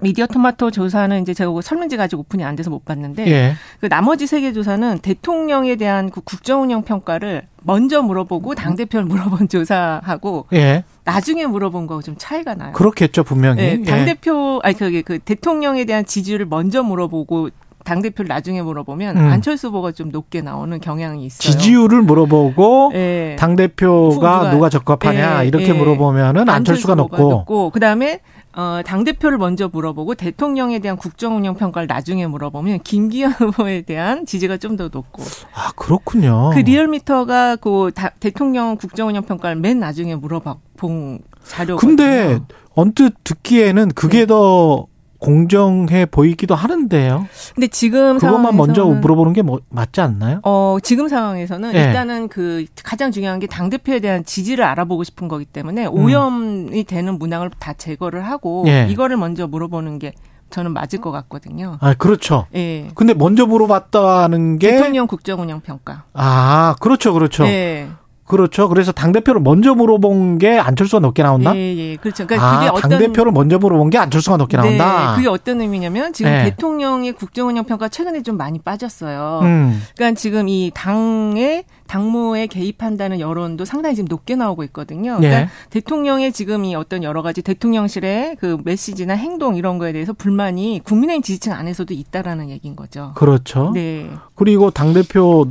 미디어 0.01 0.25
토마토 0.25 0.71
조사는 0.71 1.21
이제 1.21 1.33
제가 1.33 1.51
설문지 1.61 1.95
아직 1.99 2.17
오픈이 2.19 2.43
안 2.43 2.55
돼서 2.55 2.69
못 2.69 2.83
봤는데 2.85 3.27
예. 3.27 3.53
그 3.79 3.87
나머지 3.87 4.27
세 4.27 4.41
개 4.41 4.51
조사는 4.53 4.99
대통령에 4.99 5.75
대한 5.75 6.09
그 6.09 6.21
국정 6.21 6.63
운영 6.63 6.81
평가를 6.81 7.43
먼저 7.63 8.01
물어보고 8.01 8.55
당 8.55 8.75
대표를 8.75 9.05
물어본 9.05 9.49
조사하고 9.49 10.47
예. 10.53 10.83
나중에 11.03 11.45
물어본 11.45 11.85
거하고 11.85 12.01
좀 12.01 12.15
차이가 12.17 12.55
나요. 12.55 12.73
그렇겠죠 12.73 13.23
분명히. 13.23 13.61
네, 13.61 13.83
당 13.83 14.05
대표 14.05 14.59
아니 14.63 14.75
그게 14.75 15.03
그 15.03 15.19
대통령에 15.19 15.85
대한 15.85 16.03
지지를 16.05 16.47
먼저 16.47 16.81
물어보고 16.81 17.49
당 17.83 18.01
대표를 18.01 18.27
나중에 18.27 18.61
물어보면 18.61 19.17
음. 19.17 19.27
안철수 19.31 19.67
후보가 19.67 19.91
좀 19.91 20.09
높게 20.09 20.41
나오는 20.41 20.79
경향이 20.79 21.25
있어요. 21.25 21.39
지지율을 21.51 22.01
물어보고 22.03 22.91
네. 22.93 23.35
당 23.39 23.55
대표가 23.55 24.51
누가, 24.51 24.69
적합하냐 24.69 25.41
네. 25.41 25.47
이렇게 25.47 25.67
네. 25.67 25.73
물어보면은 25.73 26.47
안철수가 26.49 26.95
높고, 26.95 27.17
높고 27.29 27.69
그다음에 27.71 28.19
어, 28.53 28.81
당대표를 28.85 29.37
먼저 29.37 29.69
물어보고 29.69 30.15
대통령에 30.15 30.79
대한 30.79 30.97
국정 30.97 31.37
운영 31.37 31.55
평가를 31.55 31.87
나중에 31.87 32.27
물어보면 32.27 32.79
김기현 32.81 33.31
후보에 33.39 33.81
대한 33.81 34.25
지지가 34.25 34.57
좀 34.57 34.71
더 34.77 34.89
높고. 34.91 35.23
아, 35.53 35.71
그렇군요. 35.75 36.51
그 36.53 36.59
리얼미터가 36.59 37.57
그 37.57 37.91
다, 37.93 38.09
대통령 38.19 38.77
국정 38.77 39.09
운영 39.09 39.23
평가를 39.23 39.57
맨 39.57 39.79
나중에 39.79 40.15
물어본 40.15 41.19
자료가 41.43 41.79
근데 41.79 42.39
언뜻 42.73 43.13
듣기에는 43.23 43.89
그게 43.89 44.19
네. 44.19 44.25
더 44.27 44.87
공정해 45.21 46.05
보이기도 46.07 46.55
하는데요. 46.55 47.27
근데 47.53 47.67
지금 47.67 48.17
그것만 48.17 48.57
먼저 48.57 48.83
물어보는 48.85 49.33
게 49.33 49.43
뭐, 49.43 49.59
맞지 49.69 50.01
않나요? 50.01 50.41
어, 50.43 50.77
지금 50.81 51.07
상황에서는 51.07 51.71
네. 51.71 51.85
일단은 51.85 52.27
그 52.27 52.65
가장 52.83 53.11
중요한 53.11 53.39
게 53.39 53.47
당 53.47 53.69
대표에 53.69 53.99
대한 53.99 54.25
지지를 54.25 54.65
알아보고 54.65 55.03
싶은 55.03 55.27
거기 55.27 55.45
때문에 55.45 55.85
음. 55.85 55.93
오염이 55.93 56.83
되는 56.85 57.19
문항을 57.19 57.51
다 57.59 57.73
제거를 57.73 58.25
하고 58.25 58.63
네. 58.65 58.87
이거를 58.89 59.17
먼저 59.17 59.45
물어보는 59.45 59.99
게 59.99 60.13
저는 60.49 60.73
맞을 60.73 60.99
것 60.99 61.11
같거든요. 61.11 61.77
아, 61.79 61.93
그렇죠. 61.93 62.47
예. 62.55 62.89
근데 62.95 63.13
먼저 63.13 63.45
물어봤다는 63.45 64.57
게 64.57 64.71
대통령 64.71 65.05
국정운영 65.07 65.61
평가. 65.61 66.03
아, 66.13 66.75
그렇죠, 66.79 67.13
그렇죠. 67.13 67.45
예. 67.45 67.87
그렇죠. 68.31 68.69
그래서 68.69 68.93
당 68.93 69.11
대표를 69.11 69.41
먼저 69.41 69.75
물어본 69.75 70.37
게 70.37 70.57
안철수가 70.57 71.01
높게 71.01 71.21
나온다. 71.21 71.53
예, 71.53 71.59
예. 71.75 71.95
그렇죠. 71.97 72.25
그러니까 72.25 72.47
아, 72.47 72.59
그게 72.59 72.69
어떤 72.69 72.91
당 72.91 72.99
대표를 72.99 73.33
먼저 73.33 73.59
물어본 73.59 73.89
게 73.89 73.97
안철수가 73.97 74.37
높게 74.37 74.55
네, 74.55 74.77
나온다. 74.77 75.15
그게 75.17 75.27
어떤 75.27 75.59
의미냐면 75.59 76.13
지금 76.13 76.31
네. 76.31 76.45
대통령의 76.45 77.11
국정운영 77.11 77.65
평가 77.65 77.89
최근에 77.89 78.23
좀 78.23 78.37
많이 78.37 78.59
빠졌어요. 78.59 79.41
음. 79.43 79.81
그러니까 79.97 80.17
지금 80.17 80.47
이 80.47 80.71
당의 80.73 81.65
당무에 81.87 82.47
개입한다는 82.47 83.19
여론도 83.19 83.65
상당히 83.65 83.97
지금 83.97 84.07
높게 84.07 84.37
나오고 84.37 84.63
있거든요. 84.63 85.17
그러니까 85.17 85.41
네. 85.41 85.49
대통령의 85.69 86.31
지금 86.31 86.63
이 86.63 86.73
어떤 86.73 87.03
여러 87.03 87.21
가지 87.21 87.41
대통령실의 87.41 88.37
그 88.39 88.59
메시지나 88.63 89.13
행동 89.13 89.57
이런 89.57 89.77
거에 89.77 89.91
대해서 89.91 90.13
불만이 90.13 90.79
국민의힘 90.85 91.21
지지층 91.21 91.51
안에서도 91.51 91.93
있다라는 91.93 92.49
얘기인 92.49 92.77
거죠. 92.77 93.11
그렇죠. 93.15 93.71
네. 93.73 94.09
그리고 94.35 94.71
당 94.71 94.93
대표 94.93 95.47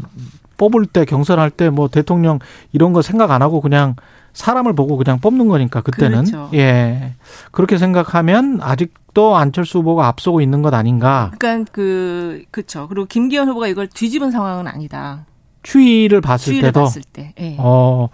뽑을 0.60 0.84
때 0.84 1.06
경선할 1.06 1.50
때 1.50 1.70
뭐 1.70 1.88
대통령 1.88 2.38
이런 2.72 2.92
거 2.92 3.00
생각 3.00 3.30
안 3.30 3.40
하고 3.40 3.62
그냥 3.62 3.96
사람을 4.34 4.74
보고 4.74 4.96
그냥 4.98 5.18
뽑는 5.20 5.48
거니까 5.48 5.80
그때는 5.80 6.24
그렇죠. 6.24 6.50
예 6.52 7.14
그렇게 7.50 7.78
생각하면 7.78 8.60
아직도 8.62 9.36
안철수 9.36 9.78
후보가 9.78 10.06
앞서고 10.06 10.40
있는 10.40 10.60
것 10.62 10.74
아닌가? 10.74 11.30
그러니까 11.38 11.72
그 11.72 12.42
그렇죠. 12.50 12.86
그리고 12.88 13.06
김기현 13.06 13.48
후보가 13.48 13.68
이걸 13.68 13.88
뒤집은 13.88 14.30
상황은 14.30 14.68
아니다. 14.68 15.24
추이를 15.62 16.20
봤을 16.20 16.52
추이를 16.52 16.68
때도 16.68 16.80
봤을 16.80 17.02
때. 17.12 17.34
예. 17.40 17.56
어. 17.58 18.08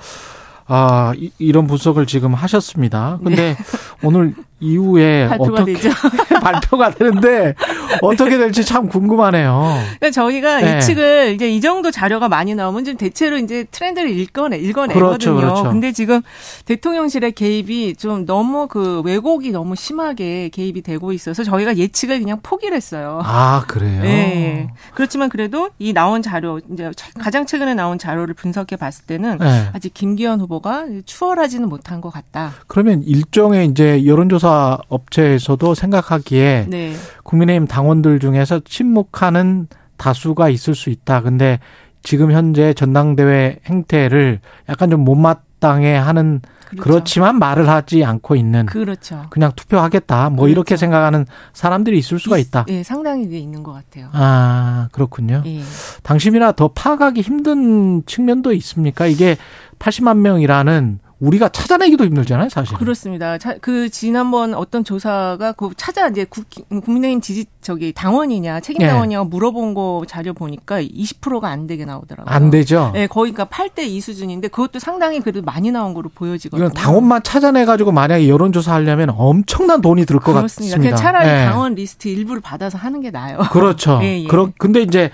아, 0.68 1.12
이, 1.16 1.52
런 1.52 1.68
분석을 1.68 2.06
지금 2.06 2.34
하셨습니다. 2.34 3.20
근데 3.22 3.54
네. 3.54 3.56
오늘 4.02 4.34
이후에 4.60 5.28
발표가 5.28 5.62
어떻게 5.62 5.74
되죠. 5.74 5.90
발표가 6.40 6.90
되는데 6.90 7.54
어떻게 8.00 8.38
될지 8.38 8.64
참 8.64 8.88
궁금하네요. 8.88 9.78
그러니까 9.98 10.10
저희가 10.10 10.60
네. 10.60 10.76
예측을 10.76 11.32
이제 11.34 11.50
이 11.50 11.60
정도 11.60 11.90
자료가 11.90 12.28
많이 12.28 12.54
나오면 12.54 12.84
좀 12.84 12.96
대체로 12.96 13.36
이제 13.36 13.64
트렌드를 13.70 14.08
읽거내 14.10 14.56
읽어내거든요. 14.58 15.06
그렇죠, 15.06 15.34
그렇죠. 15.34 15.62
근데 15.64 15.92
지금 15.92 16.22
대통령실의 16.64 17.32
개입이 17.32 17.96
좀 17.96 18.24
너무 18.24 18.66
그 18.66 19.02
왜곡이 19.04 19.50
너무 19.50 19.76
심하게 19.76 20.48
개입이 20.48 20.82
되고 20.82 21.12
있어서 21.12 21.44
저희가 21.44 21.76
예측을 21.76 22.20
그냥 22.20 22.38
포기를 22.42 22.74
했어요. 22.76 23.20
아 23.24 23.64
그래요? 23.66 24.02
네. 24.02 24.68
그렇지만 24.94 25.28
그래도 25.28 25.70
이 25.78 25.92
나온 25.92 26.22
자료 26.22 26.60
이제 26.72 26.90
가장 27.18 27.44
최근에 27.44 27.74
나온 27.74 27.98
자료를 27.98 28.34
분석해 28.34 28.76
봤을 28.76 29.04
때는 29.04 29.38
네. 29.38 29.68
아직 29.74 29.92
김기현 29.92 30.40
후보가 30.40 30.86
추월하지는 31.04 31.68
못한 31.68 32.00
것 32.00 32.10
같다. 32.10 32.52
그러면 32.66 33.02
일종의 33.02 33.66
이제 33.66 34.06
여론조사 34.06 34.45
조사 34.46 34.78
업체에서도 34.88 35.74
생각하기에 35.74 36.66
네. 36.68 36.92
국민의힘 37.24 37.66
당원들 37.66 38.20
중에서 38.20 38.60
침묵하는 38.60 39.66
다수가 39.96 40.50
있을 40.50 40.76
수 40.76 40.90
있다. 40.90 41.22
근데 41.22 41.58
지금 42.04 42.30
현재 42.30 42.72
전당대회 42.72 43.58
행태를 43.66 44.38
약간 44.68 44.90
좀 44.90 45.00
못마땅해 45.00 45.96
하는 45.96 46.40
그렇죠. 46.66 46.82
그렇지만 46.82 47.38
말을 47.40 47.68
하지 47.68 48.04
않고 48.04 48.36
있는 48.36 48.66
그렇죠. 48.66 49.26
그냥 49.30 49.50
투표하겠다. 49.56 50.30
뭐 50.30 50.44
그렇죠. 50.44 50.52
이렇게 50.52 50.76
생각하는 50.76 51.26
사람들이 51.52 51.98
있을 51.98 52.20
수가 52.20 52.38
있다. 52.38 52.66
예, 52.68 52.84
상당히 52.84 53.24
있는 53.24 53.64
것 53.64 53.72
같아요. 53.72 54.10
아, 54.12 54.88
그렇군요. 54.92 55.42
예. 55.46 55.60
당심이나 56.04 56.52
더 56.52 56.68
파악하기 56.68 57.20
힘든 57.20 58.04
측면도 58.06 58.52
있습니까? 58.52 59.06
이게 59.06 59.36
80만 59.80 60.18
명이라는 60.18 61.00
우리가 61.18 61.48
찾아내기도 61.48 62.04
힘들잖아요, 62.04 62.50
사실. 62.50 62.76
그렇습니다. 62.76 63.38
그 63.62 63.88
지난번 63.88 64.52
어떤 64.52 64.84
조사가 64.84 65.52
그 65.52 65.70
찾아 65.76 66.08
이제 66.08 66.26
국, 66.28 66.44
민의힘 66.68 67.22
지지 67.22 67.46
저기 67.62 67.92
당원이냐 67.92 68.60
책임 68.60 68.80
네. 68.82 68.88
당원이냐 68.88 69.20
네. 69.20 69.24
물어본 69.24 69.72
거 69.72 70.04
자료 70.06 70.34
보니까 70.34 70.82
20%가 70.82 71.48
안 71.48 71.66
되게 71.66 71.86
나오더라고요. 71.86 72.32
안 72.32 72.50
되죠. 72.50 72.90
네, 72.92 73.06
거의 73.06 73.32
그러니까 73.32 73.56
8대 73.56 73.86
2 73.86 74.00
수준인데 74.00 74.48
그것도 74.48 74.78
상당히 74.78 75.20
그래도 75.20 75.40
많이 75.40 75.70
나온 75.70 75.94
거로 75.94 76.10
보여지거든요. 76.14 76.68
당원만 76.70 77.22
찾아내 77.22 77.64
가지고 77.64 77.92
만약에 77.92 78.28
여론 78.28 78.52
조사 78.52 78.74
하려면 78.74 79.10
엄청난 79.16 79.80
돈이 79.80 80.04
들 80.04 80.20
것 80.20 80.34
같습니다. 80.34 80.76
그냥 80.76 80.96
차라리 80.96 81.26
네. 81.28 81.46
당원 81.46 81.74
리스트 81.74 82.08
일부를 82.08 82.42
받아서 82.42 82.76
하는 82.76 83.00
게 83.00 83.10
나아요. 83.10 83.38
그렇죠. 83.52 84.00
예, 84.04 84.20
예. 84.22 84.26
그렇 84.26 84.50
근데 84.58 84.82
이제 84.82 85.10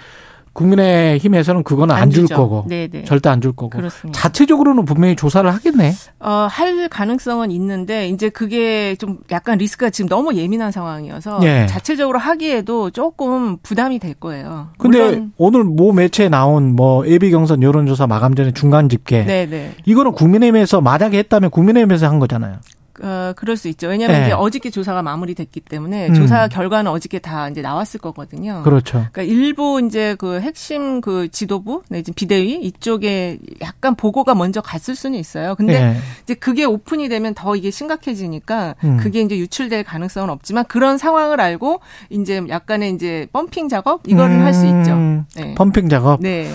국민의힘에서는 0.53 1.63
그거는 1.63 1.95
안 1.95 2.11
줄 2.11 2.27
거고 2.27 2.67
네네. 2.69 3.05
절대 3.05 3.31
안 3.31 3.41
줄 3.41 3.53
거고 3.53 3.71
그렇습니다. 3.71 4.19
자체적으로는 4.21 4.85
분명히 4.85 5.17
조사를 5.17 5.51
하겠네. 5.51 5.93
어, 6.21 6.47
할 6.51 6.89
가능성은 6.89 7.51
있는데 7.53 8.09
이제 8.09 8.29
그게 8.29 8.95
좀 8.97 9.19
약간 9.31 9.57
리스크가 9.59 9.91
지금 9.91 10.09
너무 10.09 10.35
예민한 10.35 10.71
상황이어서 10.71 11.39
네. 11.41 11.67
자체적으로 11.67 12.19
하기에도 12.19 12.91
조금 12.91 13.57
부담이 13.63 13.99
될 13.99 14.15
거예요. 14.15 14.69
근데 14.79 15.25
오늘 15.39 15.65
모 15.65 15.93
매체에 15.93 16.29
나온 16.29 16.75
뭐 16.77 17.07
예비 17.07 17.31
경선 17.31 17.63
여론조사 17.63 18.07
마감 18.07 18.35
전에 18.35 18.53
중간 18.53 18.89
집계 18.89 19.25
네네. 19.25 19.77
이거는 19.87 20.13
국민의힘에서 20.13 20.81
만약에 20.81 21.19
했다면 21.19 21.51
국민의힘에서 21.51 22.07
한 22.09 22.19
거잖아요. 22.19 22.57
어, 23.03 23.33
그럴 23.37 23.57
수 23.57 23.69
있죠. 23.69 23.89
왜냐하면 23.89 24.21
네. 24.21 24.27
이제 24.27 24.33
어저께 24.33 24.71
조사가 24.71 25.03
마무리됐기 25.03 25.61
때문에 25.61 26.09
음. 26.09 26.15
조사 26.15 26.49
결과는 26.49 26.91
어저께 26.91 27.19
다 27.19 27.49
이제 27.49 27.63
나왔을 27.63 28.01
거거든요. 28.01 28.63
그렇죠. 28.65 29.07
그러니까 29.13 29.23
일부 29.23 29.81
이제 29.85 30.15
그 30.19 30.41
핵심 30.41 31.01
그 31.01 31.29
지도부 31.31 31.83
내지 31.89 32.13
비대위 32.13 32.61
이쪽에 32.63 33.39
약간 33.61 33.95
보고가 33.95 34.35
먼저 34.35 34.61
갔을 34.61 34.95
수는 34.95 35.19
있어요. 35.19 35.55
근데 35.55 35.81
네. 35.81 35.97
이제 36.25 36.35
그게 36.35 36.65
오픈이 36.65 37.09
되면 37.09 37.35
더 37.35 37.57
이게 37.57 37.71
심각해지니까 37.71 38.75
음. 38.85 38.97
그게 38.99 39.21
이제 39.21 39.39
유출될 39.39 39.85
가능성은 39.85 40.31
없지만 40.31 40.65
그런 40.67 40.99
상황을 40.99 41.41
알고 41.41 41.81
이제 42.11 42.43
약간의 42.49 42.93
이제 42.95 43.27
펌핑 43.33 43.69
작업 43.69 44.03
이거는 44.07 44.41
음. 44.41 44.45
할수 44.45 44.67
있죠. 44.67 45.25
네. 45.37 45.55
펌핑 45.55 45.89
작업. 45.89 46.21
네. 46.21 46.51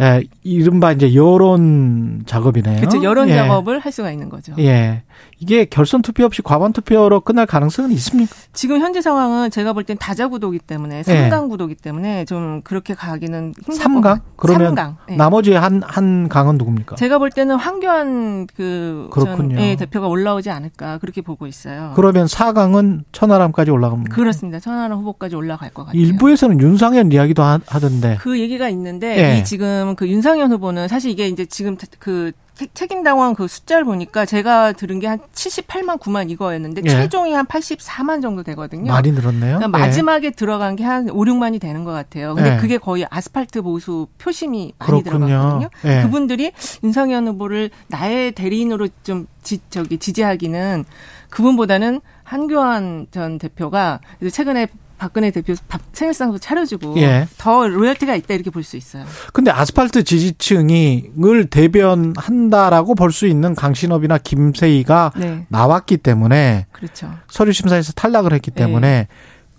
예, 0.00 0.22
이른바 0.42 0.92
이제 0.92 1.14
여론 1.14 2.22
작업이네요. 2.26 2.80
그렇죠. 2.80 3.02
여론 3.02 3.28
예. 3.28 3.34
작업을 3.34 3.78
할 3.78 3.92
수가 3.92 4.10
있는 4.10 4.28
거죠. 4.28 4.54
예. 4.58 5.02
이게 5.42 5.64
결선 5.64 6.02
투표 6.02 6.24
없이 6.24 6.40
과반 6.40 6.72
투표로 6.72 7.20
끝날 7.22 7.46
가능성은 7.46 7.90
있습니까? 7.92 8.32
지금 8.52 8.78
현재 8.80 9.00
상황은 9.02 9.50
제가 9.50 9.72
볼 9.72 9.82
땐 9.82 9.96
다자구도기 9.98 10.60
때문에 10.60 11.02
3강 11.02 11.48
구도기 11.50 11.74
때문에 11.74 12.24
좀 12.26 12.60
그렇게 12.62 12.94
가기는 12.94 13.52
힘들 13.64 13.84
3강? 13.84 14.20
그러면 14.36 14.76
3강. 14.76 14.94
네. 15.08 15.16
나머지 15.16 15.52
한, 15.54 15.82
한 15.84 16.28
강은 16.28 16.56
누굽니까? 16.58 16.94
제가 16.94 17.18
볼 17.18 17.30
때는 17.30 17.56
황교안 17.56 18.46
그 18.54 19.10
전, 19.12 19.50
예, 19.58 19.74
대표가 19.74 20.06
올라오지 20.06 20.50
않을까 20.50 20.98
그렇게 20.98 21.20
보고 21.20 21.48
있어요. 21.48 21.92
그러면 21.96 22.26
4강은 22.26 23.02
천하람까지 23.10 23.72
올라갑니다. 23.72 24.14
그렇습니다. 24.14 24.60
천하람 24.60 24.96
후보까지 25.00 25.34
올라갈 25.34 25.70
것 25.70 25.86
같아요. 25.86 26.00
일부에서는 26.00 26.60
윤상현 26.60 27.10
이야기도 27.10 27.42
하 27.42 27.58
던데. 27.58 28.16
그 28.20 28.38
얘기가 28.38 28.68
있는데 28.68 29.18
예. 29.34 29.38
이 29.38 29.44
지금 29.44 29.96
그 29.96 30.08
윤상현 30.08 30.52
후보는 30.52 30.86
사실 30.86 31.10
이게 31.10 31.26
이제 31.26 31.44
지금 31.46 31.76
그 31.98 32.30
책임당원 32.74 33.34
그 33.34 33.46
숫자를 33.48 33.84
보니까 33.84 34.24
제가 34.26 34.72
들은 34.72 34.98
게 35.00 35.06
한 35.06 35.18
78만 35.34 35.98
9만 35.98 36.30
이거였는데 36.30 36.82
예. 36.84 36.88
최종이 36.88 37.32
한 37.34 37.44
84만 37.46 38.22
정도 38.22 38.42
되거든요. 38.42 38.90
많이 38.92 39.12
늘었네요. 39.12 39.58
그러니까 39.58 39.68
마지막에 39.68 40.28
예. 40.28 40.30
들어간 40.30 40.76
게 40.76 40.84
한 40.84 41.08
5, 41.10 41.14
6만이 41.24 41.60
되는 41.60 41.84
것 41.84 41.92
같아요. 41.92 42.34
근데 42.34 42.54
예. 42.54 42.56
그게 42.56 42.78
거의 42.78 43.06
아스팔트 43.10 43.62
보수 43.62 44.06
표심이 44.18 44.72
많이 44.78 45.02
그렇군요. 45.02 45.26
들어갔거든요. 45.26 45.68
예. 45.84 46.02
그분들이 46.02 46.52
윤상현 46.82 47.28
후보를 47.28 47.70
나의 47.88 48.32
대리인으로 48.32 48.88
좀 49.02 49.26
지, 49.42 49.60
저기 49.70 49.98
지지하기는 49.98 50.84
그분보다는 51.30 52.00
한교안 52.24 53.06
전 53.10 53.38
대표가 53.38 54.00
최근에 54.30 54.68
박근혜 55.02 55.32
대표 55.32 55.54
생일상도 55.92 56.38
차려주고 56.38 56.96
예. 57.00 57.26
더 57.36 57.66
로열티가 57.66 58.14
있다 58.14 58.34
이렇게 58.34 58.50
볼 58.50 58.62
수 58.62 58.76
있어요. 58.76 59.04
근데 59.32 59.50
아스팔트 59.50 60.04
지지층이을 60.04 61.46
대변한다라고 61.50 62.94
볼 62.94 63.10
수 63.10 63.26
있는 63.26 63.56
강신업이나 63.56 64.18
김세희가 64.18 65.10
네. 65.16 65.44
나왔기 65.48 65.96
때문에 65.96 66.66
그렇죠. 66.70 67.10
서류 67.28 67.52
심사에서 67.52 67.92
탈락을 67.94 68.32
했기 68.32 68.52
때문에 68.52 68.88
네. 68.88 69.08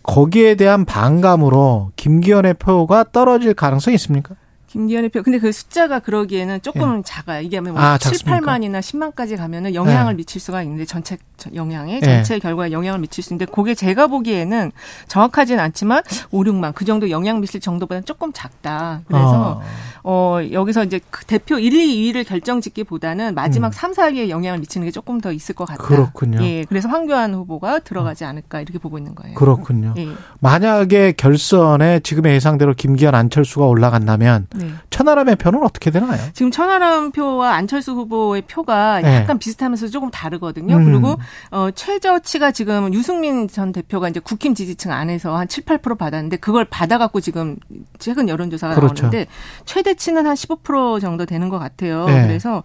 거기에 0.01 0.55
대한 0.55 0.85
반감으로 0.85 1.91
김기현의 1.97 2.53
표가 2.55 3.05
떨어질 3.11 3.53
가능성이 3.53 3.95
있습니까? 3.95 4.35
김기현의 4.73 5.09
표. 5.09 5.21
근데 5.21 5.37
그 5.37 5.51
숫자가 5.51 5.99
그러기에는 5.99 6.63
조금 6.63 6.97
예. 6.97 7.01
작아요. 7.05 7.41
이게 7.41 7.59
뭐 7.59 7.79
아, 7.79 7.99
7, 7.99 8.11
8만이나 8.13 8.79
10만까지 8.79 9.37
가면은 9.37 9.75
영향을 9.75 10.13
예. 10.13 10.17
미칠 10.17 10.41
수가 10.41 10.63
있는데 10.63 10.85
전체 10.85 11.15
영향에 11.53 11.97
예. 11.97 11.99
전체 12.01 12.35
예. 12.35 12.39
결과에 12.39 12.71
영향을 12.71 12.99
미칠 12.99 13.23
수 13.23 13.33
있는데 13.33 13.51
그게 13.51 13.75
제가 13.75 14.07
보기에는 14.07 14.71
정확하진 15.07 15.59
않지만 15.59 16.01
5, 16.31 16.43
6만 16.43 16.73
그 16.73 16.85
정도 16.85 17.11
영향 17.11 17.39
미칠 17.39 17.59
정도보다는 17.59 18.05
조금 18.05 18.33
작다. 18.33 19.01
그래서 19.07 19.61
어, 20.01 20.37
어 20.39 20.39
여기서 20.51 20.85
이제 20.85 20.99
그 21.11 21.23
대표 21.25 21.59
1, 21.59 21.71
2, 21.71 22.11
2위를 22.11 22.27
결정짓기보다는 22.27 23.35
마지막 23.35 23.67
음. 23.67 23.71
3, 23.71 23.91
4위에 23.91 24.29
영향을 24.29 24.57
미치는 24.57 24.87
게 24.87 24.91
조금 24.91 25.21
더 25.21 25.31
있을 25.31 25.53
것 25.53 25.65
같다. 25.65 25.83
그렇군요. 25.83 26.43
예. 26.43 26.65
그래서 26.67 26.89
황교안 26.89 27.35
후보가 27.35 27.79
들어가지 27.79 28.25
않을까 28.25 28.59
이렇게 28.59 28.79
보고 28.79 28.97
있는 28.97 29.13
거예요. 29.13 29.35
그렇군요. 29.35 29.93
예. 29.97 30.07
만약에 30.39 31.11
결선에 31.11 31.99
지금의 31.99 32.33
예상대로 32.33 32.73
김기현 32.73 33.13
안철수가 33.13 33.67
올라간다면 33.67 34.47
네. 34.55 34.62
네. 34.67 34.73
천하람의 34.89 35.35
표는 35.37 35.63
어떻게 35.63 35.91
되나요? 35.91 36.19
지금 36.33 36.51
천하람 36.51 37.11
표와 37.11 37.53
안철수 37.53 37.93
후보의 37.93 38.43
표가 38.43 39.01
네. 39.01 39.15
약간 39.17 39.39
비슷하면서 39.39 39.87
조금 39.87 40.09
다르거든요. 40.11 40.75
음. 40.75 40.85
그리고 40.85 41.17
어 41.51 41.69
최저치가 41.71 42.51
지금 42.51 42.93
유승민 42.93 43.47
전 43.47 43.71
대표가 43.71 44.09
이제 44.09 44.19
국힘 44.19 44.55
지지층 44.55 44.91
안에서 44.91 45.35
한 45.35 45.47
7, 45.47 45.63
8% 45.65 45.97
받았는데 45.97 46.37
그걸 46.37 46.65
받아갖고 46.65 47.21
지금 47.21 47.57
최근 47.99 48.29
여론조사가 48.29 48.75
그렇죠. 48.75 49.03
나오는데 49.03 49.27
최대치는 49.65 50.25
한 50.25 50.35
15% 50.35 51.01
정도 51.01 51.25
되는 51.25 51.49
것 51.49 51.59
같아요. 51.59 52.05
네. 52.05 52.27
그래서 52.27 52.63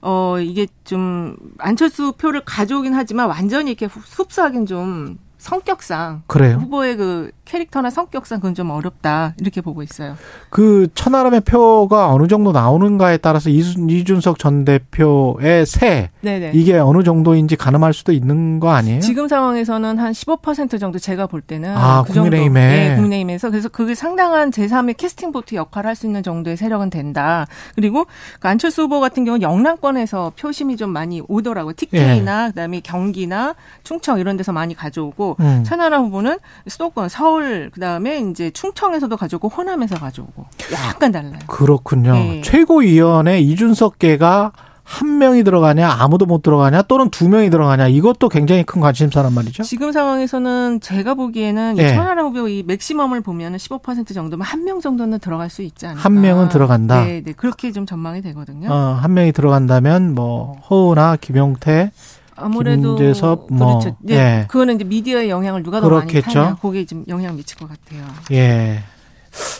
어 0.00 0.36
이게 0.40 0.66
좀 0.84 1.36
안철수 1.58 2.12
표를 2.12 2.42
가져오긴 2.44 2.94
하지만 2.94 3.28
완전히 3.28 3.70
이렇게 3.70 3.86
흡수하긴 3.86 4.66
좀 4.66 5.18
성격상 5.40 6.22
그래요? 6.26 6.58
후보의 6.58 6.96
그 6.96 7.30
캐릭터나 7.44 7.90
성격상 7.90 8.38
그건 8.40 8.54
좀 8.54 8.70
어렵다 8.70 9.34
이렇게 9.40 9.60
보고 9.60 9.82
있어요. 9.82 10.16
그 10.50 10.88
천하람의 10.94 11.40
표가 11.40 12.12
어느 12.12 12.28
정도 12.28 12.52
나오는가에 12.52 13.16
따라서 13.16 13.50
이준석 13.50 14.38
전 14.38 14.64
대표의 14.64 15.66
세 15.66 16.10
네네. 16.20 16.52
이게 16.54 16.76
어느 16.76 17.02
정도인지 17.02 17.56
가늠할 17.56 17.92
수도 17.92 18.12
있는 18.12 18.60
거 18.60 18.70
아니에요? 18.70 19.00
지금 19.00 19.26
상황에서는 19.26 19.98
한 19.98 20.12
15% 20.12 20.78
정도 20.78 20.98
제가 20.98 21.26
볼 21.26 21.40
때는 21.40 21.76
아, 21.76 22.04
그 22.06 22.12
국민의힘에 22.12 22.60
정도, 22.60 22.76
네, 22.76 22.94
국민의힘에서 22.96 23.50
그래서 23.50 23.68
그게 23.68 23.94
상당한 23.94 24.50
제3의 24.50 24.96
캐스팅 24.96 25.32
보트 25.32 25.54
역할을 25.54 25.88
할 25.88 25.96
수 26.00 26.06
있는 26.06 26.22
정도의 26.22 26.56
세력은 26.56 26.88
된다. 26.88 27.46
그리고 27.74 28.06
그 28.38 28.48
안철수 28.48 28.82
후보 28.82 29.00
같은 29.00 29.24
경우는 29.24 29.42
영남권에서 29.42 30.32
표심이 30.38 30.76
좀 30.76 30.90
많이 30.90 31.20
오더라고요. 31.28 31.74
TK나 31.76 32.44
예. 32.44 32.48
그다음에 32.50 32.80
경기나 32.80 33.54
충청 33.82 34.18
이런 34.18 34.36
데서 34.36 34.52
많이 34.52 34.74
가져오고 34.74 35.29
음. 35.40 35.62
천하람 35.64 36.04
후보는 36.06 36.38
수도권 36.66 37.08
서울 37.08 37.70
그다음에 37.70 38.18
이제 38.18 38.50
충청에서도 38.50 39.16
가져오고 39.16 39.48
호남에서 39.48 39.96
가져오고 39.96 40.46
약간 40.72 41.12
달라요. 41.12 41.38
그렇군요. 41.46 42.12
네. 42.14 42.40
최고위원회 42.42 43.40
이준석계가 43.40 44.52
한 44.82 45.18
명이 45.18 45.44
들어가냐 45.44 45.88
아무도 45.88 46.26
못 46.26 46.42
들어가냐 46.42 46.82
또는 46.82 47.10
두 47.10 47.28
명이 47.28 47.48
들어가냐 47.50 47.86
이것도 47.86 48.28
굉장히 48.28 48.64
큰 48.64 48.80
관심사란 48.80 49.32
말이죠. 49.32 49.62
지금 49.62 49.92
상황에서는 49.92 50.80
제가 50.80 51.14
보기에는 51.14 51.74
네. 51.76 51.84
이 51.84 51.94
천하람 51.94 52.26
후보 52.26 52.48
이 52.48 52.64
맥시멈을 52.66 53.20
보면은 53.20 53.56
15% 53.58 54.12
정도면 54.12 54.44
한 54.44 54.64
명 54.64 54.80
정도는 54.80 55.20
들어갈 55.20 55.48
수 55.48 55.62
있지 55.62 55.86
않을까. 55.86 56.02
한 56.02 56.20
명은 56.20 56.48
들어간다. 56.48 57.04
네, 57.04 57.22
네 57.24 57.32
그렇게 57.32 57.70
좀 57.72 57.86
전망이 57.86 58.20
되거든요. 58.22 58.68
어, 58.70 58.74
한 59.00 59.14
명이 59.14 59.30
들어간다면 59.32 60.14
뭐 60.14 60.56
허우나 60.68 61.16
김용태 61.16 61.92
아무래도 62.40 62.96
김재섭 62.96 63.46
뭐 63.50 63.78
그렇죠. 63.78 63.96
네, 64.00 64.14
예. 64.14 64.46
그거는 64.48 64.76
이제 64.76 64.84
미디어의 64.84 65.30
영향을 65.30 65.62
누가 65.62 65.80
더 65.80 65.88
그렇겠죠? 65.88 66.26
많이 66.26 66.34
타냐. 66.34 66.56
그게 66.60 66.84
좀 66.86 67.04
영향 67.08 67.36
미칠 67.36 67.56
것 67.58 67.68
같아요. 67.68 68.04
예. 68.32 68.82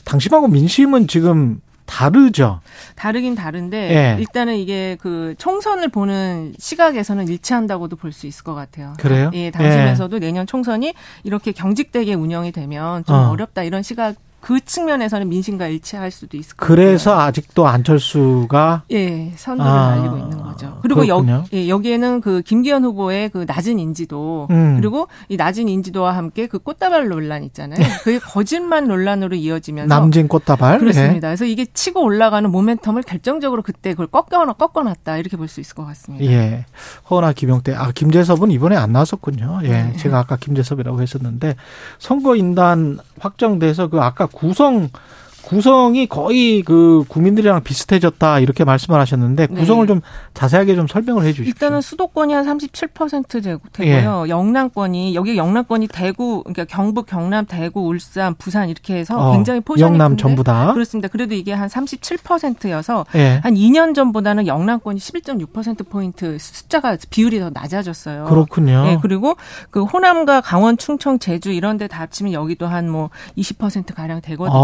당심하고 0.05 0.49
민심은 0.49 1.07
지금 1.09 1.61
다르죠. 1.87 2.61
다르긴 2.95 3.35
다른데 3.35 3.76
예. 4.16 4.16
일단은 4.20 4.57
이게 4.57 4.97
그 5.01 5.35
총선을 5.39 5.89
보는 5.89 6.55
시각에서는 6.59 7.26
일치한다고도 7.28 7.97
볼 7.97 8.12
수 8.12 8.26
있을 8.28 8.45
것 8.45 8.55
같아요. 8.55 8.93
그래요? 8.99 9.31
예, 9.35 9.51
당심에서도 9.51 10.16
예. 10.16 10.20
내년 10.20 10.47
총선이 10.47 10.95
이렇게 11.24 11.51
경직되게 11.53 12.14
운영이 12.14 12.53
되면 12.53 13.05
좀 13.05 13.16
어. 13.16 13.35
렵다 13.37 13.64
이런 13.64 13.83
시각 13.83 14.14
그 14.41 14.61
측면에서는 14.64 15.28
민심과 15.28 15.68
일치할 15.68 16.11
수도 16.11 16.36
있을 16.36 16.57
것 16.57 16.66
그래서 16.66 17.11
같아요. 17.11 17.26
아직도 17.28 17.66
안철수가 17.66 18.82
예 18.91 19.32
선두를 19.36 19.70
아, 19.70 19.95
달리고 19.97 20.16
있는 20.18 20.43
거죠. 20.43 20.78
그리고 20.82 21.07
여, 21.09 21.24
예, 21.53 21.68
여기에는 21.68 22.20
그 22.20 22.43
김기현 22.43 22.84
후보의 22.84 23.28
그 23.30 23.45
낮은 23.47 23.78
인지도 23.78 24.49
음. 24.51 24.76
그리고 24.76 25.09
이 25.28 25.36
낮은 25.36 25.68
인지도와 25.68 26.16
함께 26.16 26.47
그 26.47 26.59
꽃다발 26.59 27.09
논란 27.09 27.45
있잖아요. 27.45 27.78
그게 28.03 28.18
거짓말 28.18 28.86
논란으로 28.86 29.36
이어지면서 29.36 29.95
남진 29.95 30.26
꽃다발 30.28 30.78
그렇습니다. 30.78 31.12
네. 31.14 31.20
그래서 31.20 31.45
이게 31.45 31.66
치고 31.66 32.03
올라가는 32.03 32.51
모멘텀을 32.51 33.05
결정적으로 33.07 33.62
그때 33.62 33.91
그걸 33.91 34.07
꺾여나 34.07 34.55
꺾어놨다 34.55 35.18
이렇게 35.18 35.36
볼 35.36 35.51
수 35.51 35.61
있을 35.61 35.74
것 35.74 35.84
같습니다. 35.84 36.24
예, 36.26 36.64
허나 37.11 37.32
김용태 37.32 37.74
아 37.74 37.91
김재섭은 37.93 38.53
이번에 38.53 38.76
안 38.76 38.93
나왔었군요. 38.93 39.61
예, 39.64 39.68
네. 39.68 39.93
제가 39.97 40.20
아까 40.20 40.36
김재섭이라고 40.36 41.03
했었는데 41.03 41.57
선거 41.99 42.36
인단 42.36 43.01
확정돼서 43.18 43.88
그 43.88 44.01
아까 44.01 44.26
구성 44.33 44.91
구성이 45.43 46.07
거의 46.07 46.62
그 46.62 47.05
국민들이랑 47.09 47.62
비슷해졌다 47.62 48.41
이렇게 48.41 48.64
말씀을 48.64 49.01
하셨는데 49.01 49.47
네. 49.47 49.55
구성을 49.61 49.86
네. 49.86 49.88
좀 49.93 50.01
자세하게 50.34 50.74
좀 50.74 50.86
설명을 50.86 51.24
해 51.24 51.32
주십시오. 51.32 51.49
일단은 51.51 51.80
수도권이 51.80 52.32
한 52.34 52.45
37% 52.47 53.43
되고요. 53.72 54.24
예. 54.26 54.28
영남권이 54.30 55.14
여기 55.14 55.36
영남권이 55.36 55.88
대구 55.88 56.43
그러니까 56.43 56.64
경북, 56.64 57.07
경남, 57.07 57.47
대구, 57.47 57.80
울산, 57.86 58.34
부산 58.34 58.68
이렇게 58.68 58.97
해서 58.97 59.16
어, 59.18 59.32
굉장히 59.32 59.61
포션이 59.61 59.82
영남 59.93 60.12
큰데, 60.12 60.22
전부 60.22 60.45
다 60.45 60.72
그렇습니다. 60.72 61.09
그래도 61.09 61.34
이게 61.34 61.53
한 61.53 61.68
37%여서 61.68 63.07
예. 63.14 63.41
한 63.43 63.55
2년 63.55 63.95
전보다는 63.95 64.47
영남권이 64.47 64.99
11.6% 64.99 65.88
포인트 65.88 66.36
숫자가 66.38 66.97
비율이 67.11 67.41
더 67.41 67.51
낮아졌어요. 67.53 68.24
그렇군요. 68.24 68.84
예, 68.88 68.99
그리고 69.01 69.36
그 69.70 69.84
호남과 69.84 70.41
강원, 70.43 70.76
충청, 70.76 71.18
제주 71.18 71.51
이런 71.53 71.76
데 71.76 71.86
다 71.91 72.01
합치면 72.01 72.32
여기도 72.32 72.66
한 72.66 72.91
뭐 72.91 73.11
20% 73.38 73.95
가량 73.95 74.20
되거든요. 74.20 74.57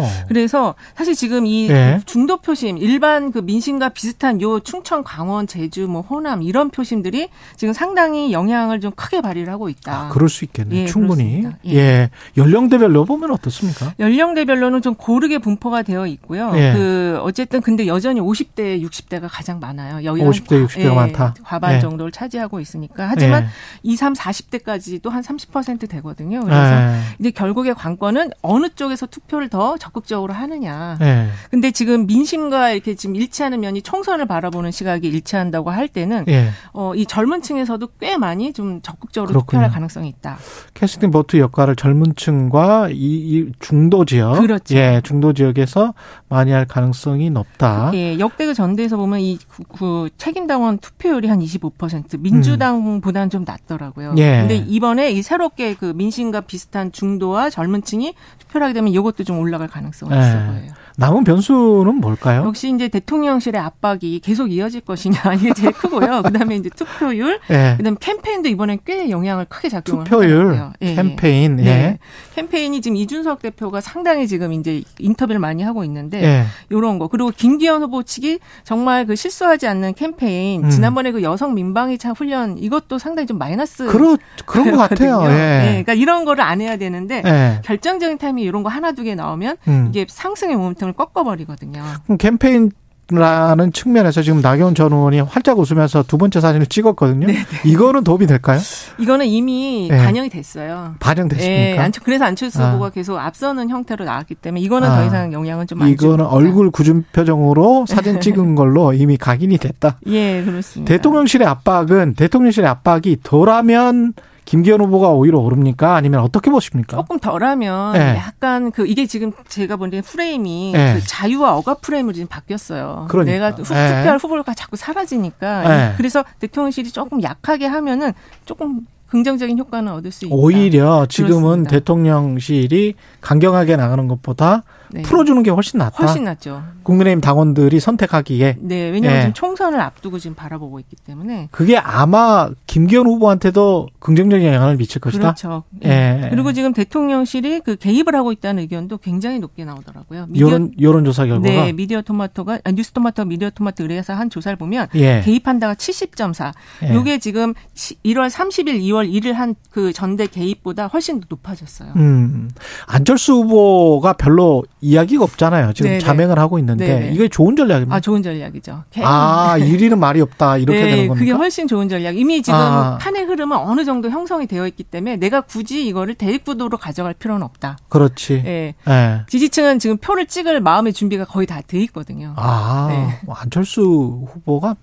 아. 0.00 0.21
그래서 0.28 0.74
사실 0.96 1.14
지금 1.14 1.46
이 1.46 1.68
네. 1.68 2.00
중도 2.06 2.38
표심 2.38 2.78
일반 2.78 3.32
그 3.32 3.38
민심과 3.38 3.90
비슷한 3.90 4.40
요 4.40 4.60
충청, 4.60 5.02
강원, 5.04 5.46
제주, 5.46 5.86
뭐 5.88 6.02
호남 6.02 6.42
이런 6.42 6.70
표심들이 6.70 7.28
지금 7.56 7.72
상당히 7.72 8.32
영향을 8.32 8.80
좀 8.80 8.92
크게 8.92 9.20
발휘를 9.20 9.52
하고 9.52 9.68
있다. 9.68 9.92
아, 9.92 10.08
그럴 10.08 10.28
수 10.28 10.44
있겠네. 10.44 10.76
예, 10.76 10.86
충분히. 10.86 11.44
예. 11.66 11.74
예. 11.74 12.10
연령대별로 12.36 13.04
보면 13.04 13.30
어떻습니까? 13.32 13.94
연령대별로는 13.98 14.82
좀 14.82 14.94
고르게 14.94 15.38
분포가 15.38 15.82
되어 15.82 16.06
있고요. 16.06 16.52
예. 16.54 16.72
그 16.74 17.18
어쨌든 17.22 17.60
근데 17.60 17.86
여전히 17.86 18.20
50대, 18.20 18.82
60대가 18.82 19.28
가장 19.30 19.58
많아요. 19.60 20.04
여기 20.04 20.22
50대, 20.22 20.66
60대가 20.66 20.80
예, 20.80 20.90
많다. 20.90 21.34
과반 21.42 21.76
예. 21.76 21.80
정도를 21.80 22.12
차지하고 22.12 22.60
있으니까. 22.60 23.08
하지만 23.08 23.44
예. 23.44 23.48
2, 23.82 23.96
3, 23.96 24.12
40대까지도 24.12 25.08
한 25.10 25.22
30% 25.22 25.88
되거든요. 25.88 26.42
그래서 26.42 26.92
이제 27.18 27.30
결국에 27.30 27.72
관건은 27.72 28.30
어느 28.42 28.68
쪽에서 28.68 29.06
투표를 29.06 29.48
더 29.48 29.76
적극적으로 29.76 30.11
적극적으로 30.12 30.34
하느냐. 30.34 30.96
네. 31.00 31.28
근데 31.50 31.70
지금 31.70 32.06
민심과 32.06 32.72
이렇게 32.72 32.94
지금 32.94 33.16
일치하는 33.16 33.60
면이 33.60 33.80
총선을 33.80 34.26
바라보는 34.26 34.70
시각이 34.70 35.08
일치한다고 35.08 35.70
할 35.70 35.88
때는 35.88 36.26
네. 36.26 36.50
어, 36.74 36.94
이 36.94 37.06
젊은 37.06 37.40
층에서도 37.40 37.88
꽤 37.98 38.18
많이 38.18 38.52
좀 38.52 38.82
적극적으로 38.82 39.28
그렇군요. 39.28 39.46
투표할 39.46 39.70
가능성이 39.70 40.10
있다. 40.10 40.36
캐스팅 40.74 41.10
보트 41.10 41.38
역할을 41.38 41.76
젊은 41.76 42.14
층과 42.14 42.90
이, 42.90 42.94
이 42.94 43.52
중도 43.58 44.04
지역, 44.04 44.34
그렇죠. 44.40 44.76
예, 44.76 45.00
중도 45.02 45.32
지역에서 45.32 45.94
많이 46.28 46.52
할 46.52 46.66
가능성이 46.66 47.30
높다. 47.30 47.90
예, 47.94 48.18
역대 48.18 48.46
그 48.46 48.54
전대에서 48.54 48.96
보면 48.96 49.20
이 49.20 49.38
그, 49.48 49.62
그 49.64 50.08
책임 50.18 50.46
당원 50.46 50.78
투표율이 50.78 51.28
한 51.28 51.40
25%, 51.40 52.20
민주당보다는 52.20 53.26
음. 53.28 53.30
좀 53.30 53.44
낮더라고요. 53.46 54.14
예. 54.18 54.40
근데 54.40 54.56
이번에 54.56 55.10
이 55.10 55.22
새롭게 55.22 55.74
그 55.74 55.86
민심과 55.96 56.42
비슷한 56.42 56.92
중도와 56.92 57.48
젊은 57.48 57.82
층이 57.82 58.14
투표를 58.38 58.66
하게 58.66 58.74
되면 58.74 58.92
이것도 58.92 59.24
좀 59.24 59.38
올라갈 59.38 59.68
가능성 59.68 60.01
이 60.10 60.14
예. 60.14 60.20
있어 60.20 60.38
보여요. 60.46 60.81
남은 60.96 61.24
변수는 61.24 61.96
뭘까요? 61.96 62.44
역시 62.46 62.72
이제 62.74 62.88
대통령실의 62.88 63.60
압박이 63.60 64.20
계속 64.22 64.50
이어질 64.52 64.80
것이냐 64.82 65.18
이게 65.38 65.52
제일 65.52 65.72
크고요. 65.72 66.22
그다음에 66.22 66.56
이제 66.56 66.70
투표율, 66.74 67.38
네. 67.48 67.74
그다음에 67.76 67.96
캠페인도 68.00 68.48
이번에 68.48 68.78
꽤 68.84 69.10
영향을 69.10 69.44
크게 69.46 69.68
작용을 69.68 70.04
투표율, 70.04 70.70
예. 70.82 70.94
캠페인, 70.94 71.58
예. 71.60 71.64
네. 71.64 71.98
캠페인이 72.34 72.80
지금 72.80 72.96
이준석 72.96 73.42
대표가 73.42 73.80
상당히 73.80 74.26
지금 74.26 74.52
이제 74.52 74.82
인터뷰를 74.98 75.38
많이 75.38 75.62
하고 75.62 75.84
있는데 75.84 76.22
예. 76.22 76.44
이런 76.70 76.98
거 76.98 77.08
그리고 77.08 77.30
김기현 77.30 77.82
후보 77.82 78.02
측이 78.02 78.38
정말 78.64 79.06
그 79.06 79.14
실수하지 79.16 79.66
않는 79.66 79.94
캠페인 79.94 80.64
음. 80.64 80.70
지난번에 80.70 81.12
그 81.12 81.22
여성 81.22 81.54
민방위 81.54 81.98
차 81.98 82.12
훈련 82.12 82.56
이것도 82.58 82.98
상당히 82.98 83.26
좀 83.26 83.38
마이너스 83.38 83.86
그런 83.86 84.16
그런 84.46 84.70
것 84.70 84.76
같아요. 84.88 85.22
예. 85.24 85.28
네, 85.28 85.64
그러니까 85.84 85.94
이런 85.94 86.24
거를 86.24 86.42
안 86.42 86.60
해야 86.60 86.76
되는데 86.76 87.22
예. 87.26 87.60
결정적인 87.64 88.18
타이밍 88.18 88.44
이런 88.44 88.62
거 88.62 88.68
하나 88.70 88.92
두 88.92 89.02
개 89.02 89.16
나오면 89.16 89.56
음. 89.66 89.86
이게 89.88 90.06
상승의 90.08 90.54
모멘텀을 90.82 90.96
꺾어버리거든요. 90.96 91.82
캠페인 92.18 92.70
라는 93.10 93.72
측면에서 93.72 94.22
지금 94.22 94.40
나경원 94.40 94.74
전 94.74 94.92
의원이 94.92 95.20
활짝 95.20 95.58
웃으면서 95.58 96.02
두 96.04 96.16
번째 96.16 96.40
사진을 96.40 96.66
찍었거든요. 96.66 97.26
네네. 97.26 97.38
네. 97.38 97.68
이거는 97.68 98.04
도움이 98.04 98.26
될까요? 98.26 98.58
이거는 98.98 99.26
이미 99.26 99.88
네. 99.90 99.98
반영이 99.98 100.30
됐어요. 100.30 100.94
반영됐습니까? 100.98 101.88
네. 101.88 101.90
그래서 102.04 102.24
안철수 102.24 102.62
아. 102.62 102.70
후보가 102.70 102.90
계속 102.90 103.18
앞서는 103.18 103.68
형태로 103.68 104.06
나왔기 104.06 104.36
때문에 104.36 104.62
이거는 104.62 104.88
아. 104.88 104.96
더 104.96 105.06
이상 105.06 105.32
영향은 105.32 105.66
좀 105.66 105.80
많이 105.80 105.92
이거는 105.92 106.24
얼굴 106.24 106.70
굳은 106.70 107.04
표정으로 107.12 107.84
사진 107.86 108.18
찍은 108.20 108.54
걸로 108.56 108.94
이미 108.94 109.18
각인이 109.18 109.58
됐다. 109.58 109.98
예, 110.06 110.42
그렇습니다. 110.42 110.90
대통령실의 110.90 111.46
압박은 111.46 112.14
대통령실의 112.14 112.70
압박이 112.70 113.18
덜하면 113.22 114.14
김기현 114.52 114.82
후보가 114.82 115.08
오히려 115.12 115.38
오릅니까? 115.38 115.94
아니면 115.94 116.20
어떻게 116.20 116.50
보십니까? 116.50 116.98
조금 116.98 117.18
덜하면 117.18 117.94
네. 117.94 118.16
약간 118.18 118.70
그 118.70 118.86
이게 118.86 119.06
지금 119.06 119.32
제가 119.48 119.76
보기엔 119.76 120.02
프레임이 120.02 120.72
네. 120.74 120.94
그 120.94 121.06
자유와 121.06 121.56
억압 121.56 121.80
프레임으로 121.80 122.12
지금 122.12 122.28
바뀌었어요. 122.28 123.06
그러니까. 123.08 123.32
내가 123.32 123.50
후, 123.52 123.72
네. 123.72 123.88
투표할 123.88 124.18
후보가 124.18 124.52
자꾸 124.52 124.76
사라지니까 124.76 125.62
네. 125.66 125.94
그래서 125.96 126.22
대통령실이 126.38 126.90
조금 126.90 127.22
약하게 127.22 127.64
하면은 127.64 128.12
조금 128.44 128.80
긍정적인 129.06 129.58
효과는 129.58 129.90
얻을 129.90 130.12
수 130.12 130.26
있다. 130.26 130.34
오히려 130.34 131.06
지금은 131.08 131.40
그렇습니다. 131.40 131.70
대통령실이 131.70 132.94
강경하게 133.22 133.76
나가는 133.76 134.06
것보다 134.06 134.64
네. 134.92 135.02
풀어주는 135.02 135.42
게 135.42 135.50
훨씬 135.50 135.78
낫다. 135.78 136.04
훨씬 136.04 136.24
낫죠. 136.24 136.62
국민의힘 136.82 137.20
당원들이 137.20 137.80
선택하기에. 137.80 138.56
네, 138.60 138.90
왜냐하면 138.90 139.16
예. 139.18 139.20
지금 139.22 139.32
총선을 139.34 139.80
앞두고 139.80 140.18
지금 140.18 140.34
바라보고 140.34 140.78
있기 140.80 140.96
때문에. 141.06 141.48
그게 141.50 141.76
아마 141.76 142.50
김기현 142.66 143.06
후보한테도 143.06 143.88
긍정적인 144.00 144.46
영향을 144.46 144.76
미칠 144.76 145.00
것이다. 145.00 145.22
그렇죠. 145.34 145.62
예. 145.84 146.28
그리고 146.30 146.52
지금 146.52 146.72
대통령실이 146.72 147.60
그 147.60 147.76
개입을 147.76 148.14
하고 148.14 148.32
있다는 148.32 148.62
의견도 148.62 148.98
굉장히 148.98 149.38
높게 149.38 149.64
나오더라고요. 149.64 150.26
미디어, 150.28 150.46
여론 150.48 150.72
여론조사 150.80 151.26
결과가. 151.26 151.48
네, 151.48 151.72
미디어 151.72 152.02
토마토가 152.02 152.58
아, 152.64 152.70
뉴스 152.72 152.92
토마토, 152.92 153.24
미디어 153.24 153.50
토마토 153.50 153.84
의뢰해서 153.84 154.12
한 154.14 154.28
조사를 154.30 154.56
보면 154.56 154.88
예. 154.94 155.22
개입한다가 155.24 155.74
70.4. 155.74 156.52
예. 156.84 156.94
요게 156.94 157.18
지금 157.18 157.54
1월 157.74 158.28
30일, 158.30 158.80
2월 158.80 159.10
1일 159.10 159.32
한 159.32 159.54
그 159.72 159.92
전대 159.92 160.26
개입보다 160.26 160.86
훨씬 160.86 161.20
더 161.20 161.26
높아졌어요. 161.30 161.92
음. 161.96 162.50
안철수 162.86 163.32
후보가 163.32 164.12
별로 164.14 164.64
이야기가 164.84 165.22
없잖아요. 165.24 165.72
지금 165.74 165.92
네네. 165.92 166.00
자맹을 166.00 166.38
하고 166.40 166.58
있는데 166.58 166.86
네네. 166.86 167.12
이게 167.14 167.28
좋은 167.28 167.54
전략입니다. 167.54 167.94
아 167.94 168.00
좋은 168.00 168.22
전략이죠. 168.22 168.82
아 169.02 169.56
1위는 169.58 169.96
말이 169.96 170.20
없다 170.20 170.58
이렇게 170.58 170.80
네, 170.80 170.84
되는 170.90 171.08
겁니까? 171.08 171.18
그게 171.20 171.30
훨씬 171.30 171.68
좋은 171.68 171.88
전략. 171.88 172.16
이미 172.18 172.42
지금 172.42 172.58
아. 172.58 172.98
판의 173.00 173.22
흐름은 173.24 173.56
어느 173.56 173.84
정도 173.84 174.10
형성이 174.10 174.46
되어 174.48 174.66
있기 174.66 174.82
때문에 174.82 175.16
내가 175.16 175.40
굳이 175.40 175.86
이거를 175.86 176.16
대립구도로 176.16 176.76
가져갈 176.78 177.14
필요는 177.14 177.44
없다. 177.44 177.78
그렇지. 177.88 178.42
네. 178.42 178.74
네. 178.84 179.20
지지층은 179.28 179.78
지금 179.78 179.96
표를 179.98 180.26
찍을 180.26 180.60
마음의 180.60 180.92
준비가 180.92 181.24
거의 181.24 181.46
다 181.46 181.62
돼 181.64 181.78
있거든요. 181.84 182.34
아 182.36 182.88
네. 182.90 183.20
안철수 183.32 184.26
후보가 184.32 184.74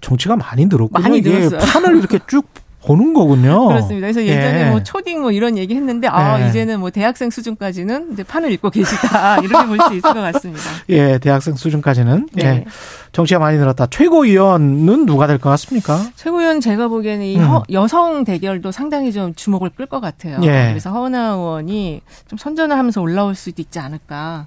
정치가 0.00 0.34
많이 0.34 0.66
늘었군요. 0.66 1.00
많이 1.00 1.20
늘었어요. 1.20 1.60
판을 1.60 1.96
이렇게 1.98 2.18
쭉 2.26 2.44
보는 2.86 3.12
거군요. 3.14 3.66
그렇습니다. 3.68 4.06
그래서 4.06 4.24
예전에 4.24 4.66
예. 4.66 4.70
뭐 4.70 4.82
초딩 4.82 5.20
뭐 5.20 5.32
이런 5.32 5.58
얘기 5.58 5.74
했는데 5.74 6.06
아 6.08 6.40
예. 6.40 6.48
이제는 6.48 6.78
뭐 6.80 6.90
대학생 6.90 7.30
수준까지는 7.30 8.12
이제 8.12 8.22
판을 8.22 8.52
읽고 8.52 8.70
계시다 8.70 9.38
이렇게 9.42 9.66
볼 9.66 9.76
수 9.80 9.94
있을 9.94 10.02
것 10.02 10.14
같습니다. 10.14 10.62
예, 10.90 11.18
대학생 11.18 11.54
수준까지는 11.56 12.28
네. 12.32 12.44
예. 12.44 12.64
정치가 13.12 13.40
많이 13.40 13.58
늘었다. 13.58 13.86
최고위원은 13.86 15.06
누가 15.06 15.26
될 15.26 15.38
것 15.38 15.50
같습니까? 15.50 16.00
최고위원 16.16 16.60
제가 16.60 16.88
보기에는 16.88 17.24
이 17.24 17.38
음. 17.38 17.58
여성 17.72 18.24
대결도 18.24 18.70
상당히 18.72 19.12
좀 19.12 19.34
주목을 19.34 19.70
끌 19.70 19.86
것 19.86 20.00
같아요. 20.00 20.38
예. 20.42 20.68
그래서 20.70 20.90
허은하 20.90 21.32
의원이 21.34 22.00
좀 22.28 22.38
선전을 22.38 22.76
하면서 22.76 23.00
올라올 23.00 23.34
수도 23.34 23.60
있지 23.62 23.78
않을까. 23.78 24.46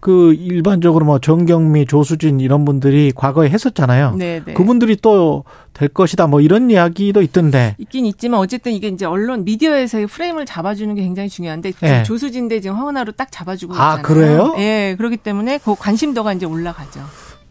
그 0.00 0.34
일반적으로 0.34 1.04
뭐 1.04 1.18
정경미, 1.18 1.86
조수진 1.86 2.40
이런 2.40 2.64
분들이 2.64 3.12
과거에 3.14 3.50
했었잖아요. 3.50 4.16
네네. 4.16 4.42
네. 4.46 4.54
그분들이 4.54 4.96
또 4.96 5.44
될 5.80 5.88
것이다 5.88 6.26
뭐 6.26 6.42
이런 6.42 6.70
이야기도 6.70 7.22
있던데. 7.22 7.74
있긴 7.78 8.04
있지만 8.04 8.38
어쨌든 8.40 8.72
이게 8.72 8.88
이제 8.88 9.06
언론 9.06 9.44
미디어에서의 9.44 10.08
프레임을 10.08 10.44
잡아주는 10.44 10.94
게 10.94 11.00
굉장히 11.02 11.30
중요한데 11.30 11.72
네. 11.72 12.02
조수진 12.02 12.48
대 12.48 12.60
지금 12.60 12.76
허은하로 12.76 13.12
딱 13.12 13.32
잡아주고 13.32 13.72
아, 13.74 13.76
있잖아요. 13.76 13.98
아 13.98 14.02
그래요? 14.02 14.54
예, 14.58 14.60
네, 14.60 14.94
그렇기 14.96 15.16
때문에 15.16 15.58
그 15.64 15.74
관심도가 15.74 16.34
이제 16.34 16.44
올라가죠. 16.44 17.00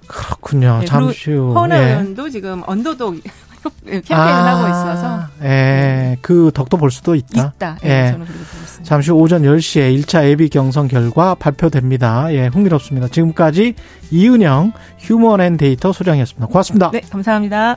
그렇군요. 0.06 0.78
네, 0.82 0.86
잠시 0.86 1.32
후. 1.32 1.54
허은아 1.54 1.82
예. 1.82 1.90
의원도 1.90 2.30
지금 2.30 2.62
언더독 2.68 3.16
캠페인을 3.86 4.14
아, 4.14 4.58
하고 4.58 4.68
있어서. 4.70 5.24
예, 5.42 6.18
그 6.22 6.52
덕도 6.54 6.78
볼 6.78 6.92
수도 6.92 7.16
있다. 7.16 7.54
있다. 7.56 7.78
예, 7.84 7.90
예. 7.90 8.12
저는 8.12 8.26
그렇게. 8.28 8.44
잠시 8.84 9.12
오전 9.12 9.44
10시에 9.44 9.96
1차 10.00 10.28
예비 10.28 10.50
경선 10.50 10.88
결과 10.88 11.36
발표됩니다. 11.36 12.34
예, 12.34 12.48
흥미롭습니다. 12.48 13.08
지금까지 13.10 13.76
이은영 14.12 14.74
휴먼 15.00 15.42
앤 15.42 15.58
데이터 15.58 15.92
소장이었습니다. 15.92 16.48
고맙습니다. 16.48 16.92
네, 16.92 17.02
감사합니다. 17.02 17.76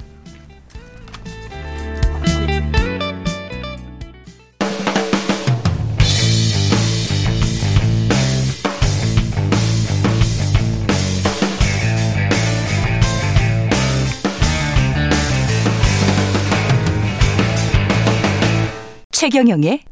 최경영의 19.13 19.92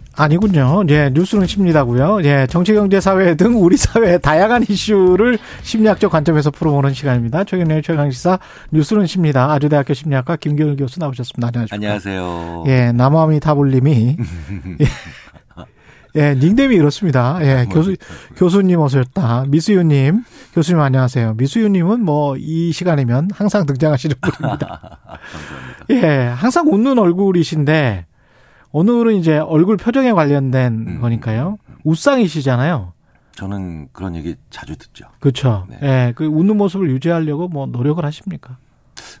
아니군요. 0.15 0.83
예, 0.89 1.09
뉴스는 1.13 1.47
심리다고요. 1.47 2.19
예, 2.23 2.45
정치, 2.49 2.73
경제, 2.73 2.99
사회 2.99 3.35
등 3.35 3.55
우리 3.63 3.77
사회의 3.77 4.19
다양한 4.19 4.65
이슈를 4.67 5.37
심리학적 5.63 6.11
관점에서 6.11 6.51
풀어보는 6.51 6.93
시간입니다. 6.93 7.43
최근의 7.45 7.81
최강시사 7.81 8.39
뉴스는 8.71 9.07
심리다. 9.07 9.51
아주대학교 9.53 9.93
심리학과 9.93 10.35
김경일 10.35 10.75
교수 10.75 10.99
나오셨습니다. 10.99 11.47
안녕하십니까. 11.47 11.75
안녕하세요. 11.75 12.63
예, 12.67 12.91
남아미 12.91 13.39
타블님이 13.39 14.17
예. 14.81 14.85
예, 16.15 16.35
닉네임이 16.35 16.75
이렇습니다. 16.75 17.39
예, 17.41 17.65
교수, 17.71 17.95
교수님 18.35 18.81
어서셨다. 18.81 19.45
미수유님, 19.47 20.25
교수님 20.53 20.81
안녕하세요. 20.81 21.35
미수유님은 21.35 22.03
뭐, 22.03 22.35
이 22.37 22.73
시간이면 22.73 23.29
항상 23.33 23.65
등장하시는 23.65 24.17
분입니다. 24.19 24.99
예, 25.91 26.05
항상 26.35 26.67
웃는 26.67 26.99
얼굴이신데, 26.99 28.07
오늘은 28.71 29.15
이제 29.15 29.37
얼굴 29.37 29.77
표정에 29.77 30.11
관련된 30.11 30.73
음. 30.87 31.01
거니까요. 31.01 31.57
웃상이시잖아요. 31.83 32.93
저는 33.35 33.89
그런 33.91 34.15
얘기 34.15 34.35
자주 34.49 34.77
듣죠. 34.77 35.05
그렇죠. 35.19 35.65
네. 35.69 35.77
예, 35.81 36.13
그 36.15 36.25
웃는 36.25 36.57
모습을 36.57 36.89
유지하려고 36.91 37.47
뭐 37.47 37.65
노력을 37.65 38.03
하십니까? 38.03 38.57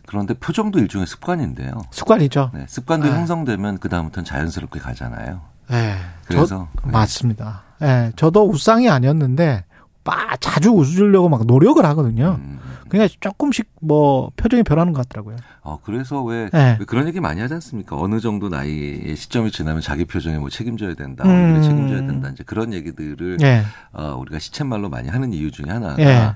그런데 0.05 0.33
표정도 0.33 0.79
일종의 0.79 1.07
습관인데요. 1.07 1.71
습관이죠. 1.91 2.51
네, 2.53 2.65
습관도 2.67 3.07
네. 3.07 3.13
형성되면 3.13 3.79
그 3.79 3.89
다음부터는 3.89 4.25
자연스럽게 4.25 4.79
가잖아요. 4.79 5.41
네. 5.69 5.95
그래서 6.25 6.45
저, 6.45 6.67
네. 6.85 6.91
맞습니다. 6.91 7.63
예, 7.81 7.85
네, 7.85 8.11
저도 8.15 8.47
우상이 8.47 8.89
아니었는데 8.89 9.65
빠 10.03 10.35
자주 10.39 10.71
웃으려고 10.71 11.29
막 11.29 11.45
노력을 11.45 11.83
하거든요. 11.85 12.37
음. 12.41 12.59
그냥 12.91 13.07
조금씩 13.21 13.69
뭐 13.79 14.31
표정이 14.35 14.63
변하는 14.63 14.91
것 14.91 15.07
같더라고요. 15.07 15.37
어 15.61 15.79
그래서 15.81 16.21
왜, 16.23 16.49
네. 16.51 16.75
왜, 16.77 16.85
그런 16.85 17.07
얘기 17.07 17.21
많이 17.21 17.39
하지 17.39 17.53
않습니까? 17.53 17.95
어느 17.97 18.19
정도 18.19 18.49
나이의 18.49 19.15
시점이 19.15 19.51
지나면 19.51 19.81
자기 19.81 20.03
표정에 20.03 20.37
뭐 20.37 20.49
책임져야 20.49 20.95
된다, 20.95 21.23
음. 21.25 21.61
책임져야 21.61 22.01
된다 22.01 22.29
이제 22.33 22.43
그런 22.43 22.73
얘기들을 22.73 23.37
네. 23.37 23.63
어, 23.93 24.17
우리가 24.19 24.39
시쳇말로 24.39 24.89
많이 24.89 25.07
하는 25.07 25.31
이유 25.31 25.51
중에 25.51 25.71
하나가 25.71 25.95
네. 25.95 26.35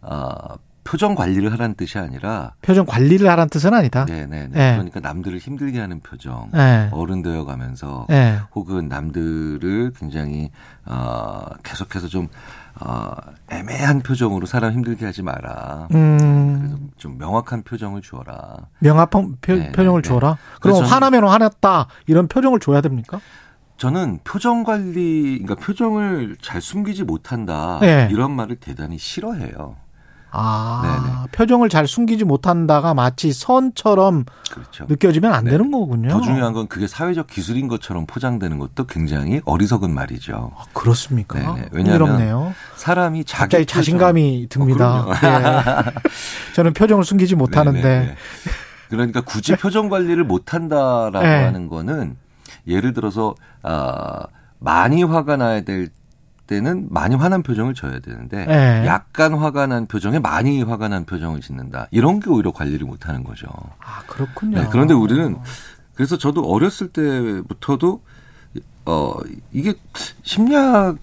어, 0.00 0.54
표정 0.84 1.16
관리를 1.16 1.50
하라는 1.52 1.74
뜻이 1.74 1.98
아니라 1.98 2.52
표정 2.62 2.86
관리를 2.86 3.28
하라는 3.28 3.48
뜻은 3.48 3.74
아니다. 3.74 4.04
네네. 4.04 4.26
네. 4.26 4.48
네. 4.52 4.72
그러니까 4.74 5.00
남들을 5.00 5.38
힘들게 5.38 5.80
하는 5.80 5.98
표정, 5.98 6.48
네. 6.52 6.88
어른 6.92 7.22
되어 7.22 7.44
가면서 7.44 8.06
네. 8.08 8.38
혹은 8.54 8.86
남들을 8.86 9.92
굉장히 9.98 10.50
어 10.84 11.46
계속해서 11.64 12.06
좀 12.06 12.28
어, 12.80 13.10
애매한 13.50 14.00
표정으로 14.00 14.46
사람 14.46 14.72
힘들게 14.72 15.06
하지 15.06 15.22
마라. 15.22 15.88
음. 15.92 16.58
그래서 16.58 16.76
좀 16.96 17.18
명확한 17.18 17.62
표정을 17.62 18.02
주어라. 18.02 18.68
명확한 18.80 19.36
표, 19.40 19.54
네, 19.54 19.72
정을 19.72 20.02
네. 20.02 20.08
주어라. 20.08 20.36
그럼 20.60 20.84
화나면 20.84 21.26
화났다 21.26 21.88
이런 22.06 22.28
표정을 22.28 22.60
줘야 22.60 22.80
됩니까? 22.80 23.20
저는 23.78 24.20
표정 24.24 24.64
관리, 24.64 25.38
그러니까 25.42 25.54
표정을 25.54 26.36
잘 26.40 26.60
숨기지 26.60 27.04
못한다 27.04 27.78
네. 27.80 28.08
이런 28.10 28.32
말을 28.32 28.56
대단히 28.56 28.98
싫어해요. 28.98 29.76
아, 30.38 30.82
네네. 30.82 31.16
표정을 31.32 31.70
잘 31.70 31.86
숨기지 31.88 32.24
못한다가 32.24 32.92
마치 32.92 33.32
선처럼 33.32 34.26
그렇죠. 34.50 34.84
느껴지면 34.86 35.32
안 35.32 35.44
네. 35.44 35.52
되는 35.52 35.70
거군요. 35.70 36.08
더 36.10 36.20
중요한 36.20 36.52
건 36.52 36.68
그게 36.68 36.86
사회적 36.86 37.26
기술인 37.26 37.68
것처럼 37.68 38.06
포장되는 38.06 38.58
것도 38.58 38.86
굉장히 38.86 39.40
어리석은 39.46 39.92
말이죠. 39.92 40.52
아, 40.54 40.64
그렇습니까? 40.74 41.38
네네. 41.38 41.68
왜냐하면 41.72 42.08
흥미롭네요. 42.08 42.54
사람이 42.76 43.24
자기 43.24 43.56
표정... 43.56 43.66
자신감이 43.66 44.46
듭니다. 44.50 45.06
어, 45.06 45.14
네. 45.14 45.92
저는 46.54 46.74
표정을 46.74 47.04
숨기지 47.04 47.34
못하는데. 47.34 47.82
네네. 47.82 48.14
그러니까 48.90 49.22
굳이 49.22 49.52
네. 49.52 49.58
표정 49.58 49.88
관리를 49.88 50.24
못한다라고 50.24 51.26
네. 51.26 51.44
하는 51.44 51.68
거는 51.68 52.16
예를 52.66 52.92
들어서 52.92 53.34
아 53.62 54.26
많이 54.58 55.02
화가 55.02 55.36
나야 55.36 55.62
될 55.62 55.88
때는 56.46 56.88
많이 56.90 57.14
화난 57.14 57.42
표정을 57.42 57.74
져야 57.74 57.98
되는데 58.00 58.44
네. 58.46 58.84
약간 58.86 59.34
화가 59.34 59.66
난 59.66 59.86
표정에 59.86 60.18
많이 60.18 60.62
화가 60.62 60.88
난 60.88 61.04
표정을 61.04 61.40
짓는다. 61.40 61.88
이런 61.90 62.20
게 62.20 62.30
오히려 62.30 62.52
관리를 62.52 62.86
못 62.86 63.08
하는 63.08 63.24
거죠. 63.24 63.46
아, 63.80 64.02
그렇군요. 64.06 64.60
네, 64.60 64.68
그런데 64.70 64.94
우리는 64.94 65.36
그래서 65.94 66.16
저도 66.18 66.42
어렸을 66.42 66.88
때부터도 66.88 68.02
어 68.86 69.14
이게 69.52 69.74
심리학 70.22 70.96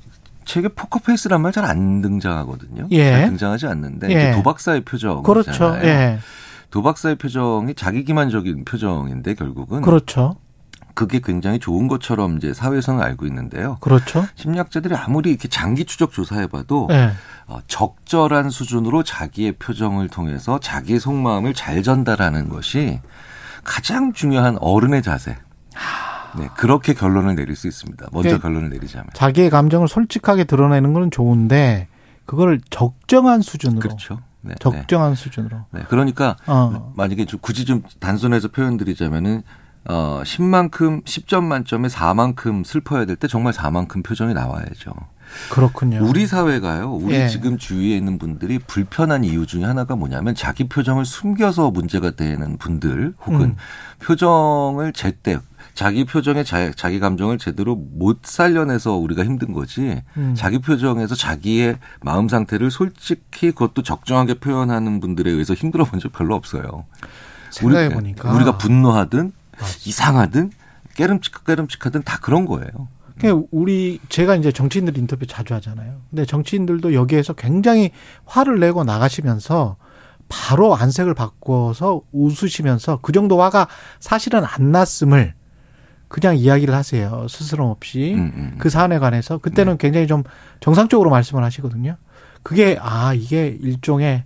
책에 0.46 0.68
포커페이스란 0.70 1.42
말 1.42 1.52
잘 1.52 1.66
안 1.66 2.02
등장하거든요. 2.02 2.88
예. 2.92 3.12
잘 3.12 3.26
등장하지 3.28 3.68
않는데 3.68 4.10
예. 4.12 4.32
도박사의 4.36 4.82
표정. 4.82 5.24
그렇죠. 5.24 5.76
예. 5.84 6.20
도박사의 6.70 7.16
표정이 7.18 7.76
자기 7.76 8.04
기만적인 8.04 8.66
표정인데 8.66 9.36
결국은 9.36 9.82
그렇죠. 9.82 10.36
그게 10.94 11.20
굉장히 11.24 11.60
좋은 11.60 11.88
것처럼 11.88 12.38
이제 12.38 12.54
사회에서는 12.54 13.02
알고 13.02 13.26
있는데요. 13.26 13.78
그렇죠. 13.82 14.26
심리학자들이 14.36 14.96
아무리 14.96 15.32
이렇게 15.32 15.48
장기 15.48 15.86
추적 15.86 16.12
조사해봐도 16.12 16.88
네. 16.90 17.12
어, 17.48 17.60
적절한 17.68 18.50
수준으로 18.50 19.04
자기의 19.04 19.54
표정을 19.54 20.10
통해서 20.10 20.60
자기의 20.60 21.00
속마음을 21.00 21.54
잘 21.54 21.84
전달하는 21.84 22.50
것이 22.50 23.00
가장 23.64 24.14
중요한 24.14 24.58
어른의 24.60 25.02
자세. 25.02 25.38
네, 26.38 26.50
그렇게 26.58 26.94
결론을 26.94 27.36
내릴 27.36 27.56
수 27.56 27.68
있습니다. 27.68 28.08
먼저 28.12 28.40
결론을 28.40 28.70
내리자면. 28.70 29.08
자기의 29.14 29.50
감정을 29.50 29.88
솔직하게 29.88 30.46
드러내는 30.46 30.94
건 30.94 31.12
좋은데 31.12 31.88
그걸 32.26 32.60
적정한 32.70 33.42
수준으로. 33.42 33.80
그렇죠. 33.80 34.20
네, 34.42 34.56
적정한 34.60 35.12
네. 35.12 35.16
수준으로. 35.16 35.66
네, 35.72 35.84
그러니까 35.90 36.36
어. 36.48 36.94
만약에 36.96 37.26
굳이 37.42 37.66
좀 37.66 37.84
단순해서 38.00 38.50
표현드리자면은 38.50 39.44
어, 39.86 40.22
10만큼, 40.24 41.04
10점 41.04 41.44
만점에 41.44 41.88
4만큼 41.90 42.64
슬퍼야 42.66 43.06
될 43.06 43.16
때 43.18 43.28
정말 43.28 43.54
4만큼 43.54 44.04
표정이 44.04 44.34
나와야죠. 44.34 44.92
그렇군요. 45.50 46.06
우리 46.08 46.28
사회가요, 46.28 46.92
우리 46.94 47.16
예. 47.16 47.28
지금 47.28 47.58
주위에 47.58 47.98
있는 47.98 48.20
분들이 48.20 48.60
불편한 48.60 49.24
이유 49.24 49.46
중에 49.48 49.64
하나가 49.64 49.96
뭐냐면 49.96 50.36
자기 50.36 50.68
표정을 50.70 51.06
숨겨서 51.06 51.72
문제가 51.72 52.12
되는 52.12 52.58
분들 52.58 53.16
혹은 53.26 53.42
음. 53.42 53.56
표정을 54.00 54.94
제때 54.94 55.40
자기 55.74 56.06
표정에 56.06 56.44
자, 56.44 56.72
자기 56.76 57.00
감정을 57.00 57.40
제대로 57.40 57.76
못 57.76 58.20
살려내서 58.24 58.94
우리가 58.96 59.24
힘든 59.26 59.54
거지. 59.54 60.04
음. 60.18 60.36
자기 60.38 60.60
표정에서 60.60 61.16
자기의 61.16 61.78
마음 62.02 62.30
상태를 62.30 62.70
솔직히 62.70 63.52
그것도 63.52 63.82
적정하게 63.82 64.36
표현하는 64.36 65.00
분들에 65.00 65.32
의해서 65.32 65.54
힘들어 65.56 65.84
본 65.86 66.00
적 66.00 66.12
별로 66.12 66.36
없어요. 66.36 66.86
생각해 67.50 67.90
보니까 67.90 68.32
우리, 68.34 68.44
가 68.44 68.58
분노하든 68.58 69.32
이상하든 69.86 70.52
깨름칙 70.96 71.44
깨름칙하든 71.46 72.04
다 72.04 72.18
그런 72.22 72.46
거예요. 72.46 72.88
그러니까 73.18 73.48
우리 73.52 74.00
제가 74.10 74.36
이제 74.36 74.52
정치인들 74.52 74.98
인터뷰 74.98 75.26
자주 75.26 75.54
하잖아요. 75.54 76.02
근데 76.10 76.26
정치인들도 76.26 76.94
여기에서 76.94 77.34
굉장히 77.34 77.92
화를 78.26 78.60
내고 78.60 78.84
나가시면서 78.84 79.78
바로 80.30 80.76
안색을 80.76 81.14
바꿔서 81.14 82.02
웃으시면서 82.12 83.00
그 83.02 83.12
정도 83.12 83.42
화가 83.42 83.68
사실은 84.00 84.44
안 84.44 84.72
났음을 84.72 85.34
그냥 86.08 86.38
이야기를 86.38 86.74
하세요. 86.74 87.28
스스럼 87.30 87.70
없이 87.70 88.14
음, 88.16 88.32
음. 88.36 88.56
그 88.58 88.70
사안에 88.70 89.00
관해서 89.00 89.38
그때는 89.38 89.74
네. 89.74 89.78
굉장히 89.80 90.08
좀 90.08 90.24
정상적으로 90.60 91.10
말씀을 91.10 91.44
하시거든요. 91.44 91.98
그게 92.44 92.78
아 92.80 93.14
이게 93.14 93.48
일종의 93.48 94.24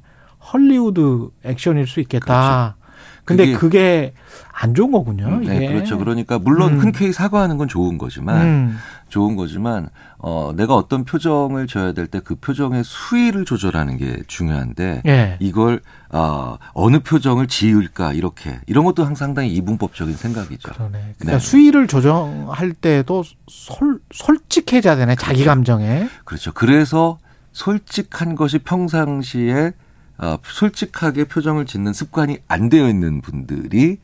헐리우드 0.51 1.30
액션일 1.43 1.88
수 1.88 1.99
있겠다. 1.99 2.75
그렇죠. 2.78 2.86
근데 3.28 3.45
그게, 3.45 3.57
그게 3.57 4.13
안 4.51 4.73
좋은 4.73 4.91
거군요. 4.91 5.28
음, 5.28 5.43
네, 5.43 5.67
그렇죠. 5.67 5.99
그러니까 5.99 6.39
물론 6.39 6.73
음. 6.73 6.80
흔쾌히 6.80 7.11
사과하는 7.13 7.57
건 7.57 7.67
좋은 7.67 7.97
거지만 7.99 8.41
음. 8.41 8.78
좋은 9.09 9.36
거지만 9.36 9.89
어 10.17 10.51
내가 10.55 10.75
어떤 10.75 11.03
표정을 11.05 11.67
줘야 11.67 11.91
될 11.91 12.07
때 12.07 12.19
그 12.21 12.36
표정의 12.36 12.84
수위를 12.84 13.45
조절하는 13.45 13.97
게 13.97 14.23
중요한데 14.28 15.03
예. 15.05 15.38
이걸 15.39 15.82
어 16.09 16.57
어느 16.73 16.99
표정을 16.99 17.47
지을까 17.47 18.13
이렇게 18.13 18.59
이런 18.65 18.84
것도 18.86 19.03
항상 19.05 19.28
상당히 19.28 19.49
이분법적인 19.53 20.15
생각이죠. 20.15 20.71
그러네. 20.71 21.13
그러니까 21.19 21.38
네. 21.38 21.39
수위를 21.39 21.86
조정할 21.88 22.71
때도 22.73 23.23
솔 23.47 23.99
솔직해져야 24.11 24.95
되네. 24.95 25.15
그렇죠. 25.15 25.25
자기 25.25 25.43
감정에. 25.45 26.07
그렇죠. 26.25 26.51
그래서 26.53 27.19
솔직한 27.51 28.36
것이 28.36 28.59
평상시에 28.59 29.73
어, 30.20 30.38
솔직하게 30.43 31.26
표정을 31.26 31.65
짓는 31.65 31.93
습관이 31.93 32.39
안 32.47 32.70
되어 32.70 32.88
있는 32.89 33.22
분들이 33.22 33.99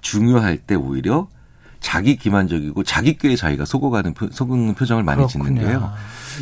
중요할 0.00 0.58
때 0.58 0.74
오히려 0.74 1.28
자기 1.80 2.16
기만적이고 2.16 2.82
자기 2.82 3.16
꾀에 3.18 3.36
자기가 3.36 3.64
속어가는 3.64 4.14
속는 4.32 4.74
표정을 4.74 5.02
많이 5.02 5.18
그렇군요. 5.18 5.44
짓는데요. 5.44 5.92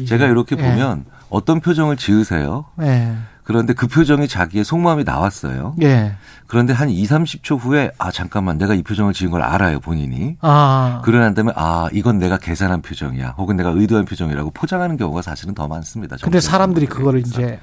제가 0.07 0.27
이렇게 0.27 0.57
예. 0.59 0.63
보면 0.63 1.05
어떤 1.31 1.61
표정을 1.61 1.97
지으세요. 1.97 2.67
예. 2.81 3.17
그런데 3.45 3.73
그 3.75 3.89
표정이 3.89 4.29
자기의 4.29 4.65
속마음이 4.65 5.03
나왔어요. 5.03 5.75
예. 5.83 6.15
그런데 6.47 6.73
한 6.73 6.89
2, 6.91 7.05
30초 7.05 7.59
후에 7.59 7.91
아 7.99 8.13
잠깐만 8.13 8.57
내가 8.57 8.75
이 8.75 8.83
표정을 8.85 9.13
지은 9.15 9.31
걸 9.31 9.43
알아요 9.43 9.81
본인이. 9.81 10.37
아. 10.43 11.03
그러고 11.05 11.25
난 11.25 11.35
다음에 11.35 11.53
아 11.57 11.89
이건 11.93 12.19
내가 12.19 12.39
계산한 12.39 12.83
표정이야. 12.83 13.35
혹은 13.37 13.57
내가 13.57 13.71
의도한 13.71 14.05
표정이라고 14.05 14.53
포장하는 14.53 14.97
경우가 14.97 15.23
사실은 15.23 15.55
더 15.55 15.67
많습니다. 15.67 16.17
근데 16.23 16.41
사람들이 16.41 16.87
그거를 16.87 17.21
이제 17.21 17.59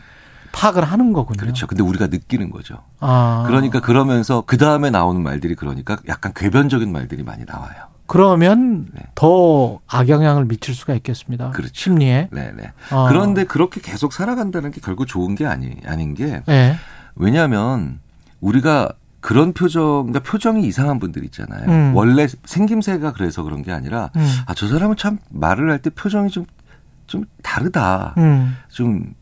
파악을 0.51 0.83
하는 0.83 1.13
거군요. 1.13 1.37
그렇죠. 1.37 1.67
근데 1.67 1.83
우리가 1.83 2.07
느끼는 2.07 2.49
거죠. 2.51 2.77
아. 2.99 3.43
그러니까 3.47 3.79
그러면서 3.79 4.43
그 4.45 4.57
다음에 4.57 4.89
나오는 4.89 5.21
말들이 5.21 5.55
그러니까 5.55 5.97
약간 6.07 6.33
궤변적인 6.35 6.91
말들이 6.91 7.23
많이 7.23 7.45
나와요. 7.45 7.89
그러면 8.07 8.87
네. 8.93 9.03
더 9.13 9.79
악영향을 9.87 10.45
미칠 10.45 10.73
수가 10.73 10.95
있겠습니다. 10.95 11.51
그렇죠. 11.51 11.71
심리에. 11.75 12.29
네네. 12.31 12.51
네. 12.57 12.71
아. 12.89 13.05
그런데 13.07 13.43
그렇게 13.43 13.81
계속 13.81 14.13
살아간다는 14.13 14.71
게 14.71 14.81
결국 14.81 15.05
좋은 15.05 15.35
게 15.35 15.45
아니 15.45 15.77
아닌 15.85 16.15
게 16.15 16.41
네. 16.47 16.75
왜냐하면 17.15 17.99
우리가 18.41 18.93
그런 19.21 19.53
표정, 19.53 20.07
그러니까 20.07 20.19
표정이 20.21 20.65
이상한 20.65 20.97
분들 20.97 21.23
있잖아요. 21.25 21.69
음. 21.69 21.91
원래 21.95 22.25
생김새가 22.45 23.11
그래서 23.13 23.43
그런 23.43 23.61
게 23.63 23.71
아니라 23.71 24.09
음. 24.15 24.27
아저 24.47 24.67
사람은 24.67 24.95
참 24.95 25.19
말을 25.29 25.69
할 25.69 25.79
때 25.79 25.89
표정이 25.89 26.29
좀좀 26.29 27.25
다르다. 27.43 28.15
음. 28.17 28.55
좀 28.69 29.13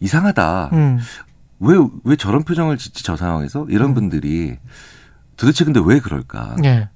이상하다. 0.00 0.70
음. 0.72 0.98
왜, 1.58 1.76
왜 2.04 2.16
저런 2.16 2.42
표정을 2.44 2.76
짓지 2.76 3.02
저 3.02 3.16
상황에서? 3.16 3.66
이런 3.68 3.90
음. 3.90 3.94
분들이 3.94 4.58
도대체 5.36 5.64
근데 5.64 5.80
왜 5.84 6.00
그럴까? 6.00 6.56
네. 6.60 6.88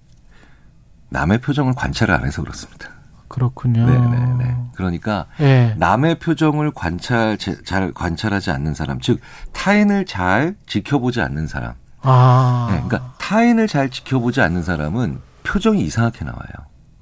남의 1.10 1.40
표정을 1.40 1.74
관찰을 1.74 2.14
안 2.14 2.24
해서 2.24 2.42
그렇습니다. 2.42 2.88
그렇군요. 3.28 3.86
네네네. 3.86 4.16
네, 4.16 4.44
네. 4.44 4.56
그러니까 4.74 5.26
네. 5.38 5.74
남의 5.78 6.18
표정을 6.18 6.72
관찰 6.72 7.38
잘 7.38 7.92
관찰하지 7.92 8.50
않는 8.50 8.74
사람, 8.74 9.00
즉 9.00 9.20
타인을 9.52 10.04
잘 10.06 10.56
지켜보지 10.66 11.20
않는 11.20 11.46
사람. 11.46 11.74
아. 12.02 12.68
네, 12.70 12.82
그러니까 12.82 13.14
타인을 13.18 13.68
잘 13.68 13.90
지켜보지 13.90 14.40
않는 14.40 14.62
사람은 14.62 15.20
표정이 15.44 15.82
이상하게 15.82 16.24
나와요. 16.24 16.50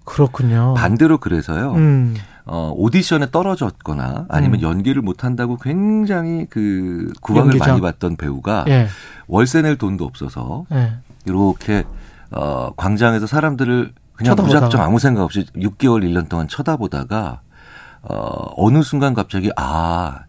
그렇군요. 0.04 0.74
반대로 0.74 1.18
그래서요. 1.18 1.72
음. 1.74 2.14
어, 2.48 2.72
오디션에 2.74 3.30
떨어졌거나 3.30 4.26
아니면 4.28 4.60
음. 4.60 4.62
연기를 4.62 5.02
못한다고 5.02 5.56
굉장히 5.58 6.46
그 6.48 7.12
구박을 7.20 7.52
연기자. 7.52 7.68
많이 7.68 7.80
받던 7.80 8.16
배우가 8.16 8.64
예. 8.68 8.88
월세 9.26 9.60
낼 9.62 9.76
돈도 9.76 10.04
없어서 10.04 10.64
예. 10.72 10.94
이렇게 11.26 11.84
어, 12.30 12.72
광장에서 12.76 13.26
사람들을 13.26 13.92
그냥 14.14 14.30
쳐다보다가. 14.32 14.64
무작정 14.66 14.80
아무 14.80 14.98
생각 14.98 15.24
없이 15.24 15.46
6개월, 15.54 16.02
1년 16.04 16.28
동안 16.28 16.48
쳐다보다가 16.48 17.40
어, 18.02 18.52
어느 18.56 18.82
순간 18.82 19.12
갑자기 19.12 19.50
아, 19.56 20.20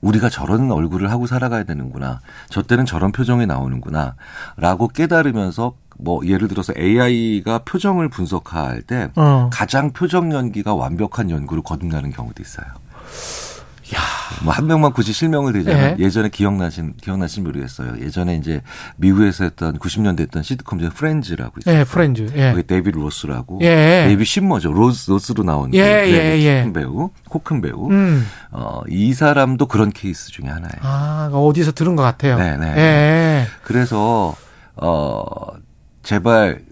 우리가 0.00 0.28
저런 0.28 0.70
얼굴을 0.70 1.10
하고 1.10 1.26
살아가야 1.26 1.64
되는구나. 1.64 2.20
저 2.50 2.62
때는 2.62 2.84
저런 2.84 3.10
표정이 3.10 3.46
나오는구나. 3.46 4.14
라고 4.56 4.86
깨달으면서 4.88 5.74
뭐 5.98 6.26
예를 6.26 6.48
들어서 6.48 6.72
AI가 6.76 7.60
표정을 7.60 8.08
분석할 8.08 8.82
때 8.82 9.10
어. 9.16 9.50
가장 9.52 9.92
표정 9.92 10.32
연기가 10.32 10.74
완벽한 10.74 11.30
연구를 11.30 11.62
거듭나는 11.62 12.10
경우도 12.10 12.42
있어요. 12.42 12.66
야, 13.94 13.98
뭐 14.42 14.54
한 14.54 14.66
명만 14.66 14.92
굳이 14.94 15.12
실명을 15.12 15.52
대자면 15.52 15.96
예. 15.98 16.08
전에 16.08 16.30
기억나신 16.30 16.94
기억나신 17.02 17.44
모르겠어요. 17.44 18.00
예전에 18.00 18.36
이제 18.36 18.62
미국에서 18.96 19.44
했던 19.44 19.78
90년대 19.78 20.20
했던 20.20 20.42
시트콤 20.42 20.78
중에 20.78 20.88
프렌즈라고 20.88 21.52
있어요. 21.58 21.80
예, 21.80 21.84
프렌즈. 21.84 22.26
예. 22.34 22.50
거기 22.52 22.62
데이비드 22.66 22.96
로스라고. 22.96 23.58
예. 23.62 24.04
데이비드 24.06 24.24
쉬머죠. 24.24 24.72
로스 24.72 25.10
로스로 25.10 25.44
나온 25.44 25.72
예, 25.74 25.82
그 25.82 26.10
예, 26.10 26.40
예. 26.40 26.62
큰 26.64 26.72
배우, 26.72 27.10
코 27.28 27.39
큰 27.39 27.60
배우. 27.60 27.90
음. 27.90 28.26
어, 28.52 28.80
이 28.88 29.12
사람도 29.12 29.66
그런 29.66 29.90
케이스 29.92 30.30
중에 30.30 30.46
하나예요. 30.48 30.80
아, 30.80 31.28
어디서 31.32 31.72
들은 31.72 31.94
것 31.94 32.02
같아요. 32.02 32.38
네, 32.38 32.56
네. 32.56 32.74
예. 32.78 33.46
그래서 33.62 34.34
어 34.76 35.24
제발 36.04 36.62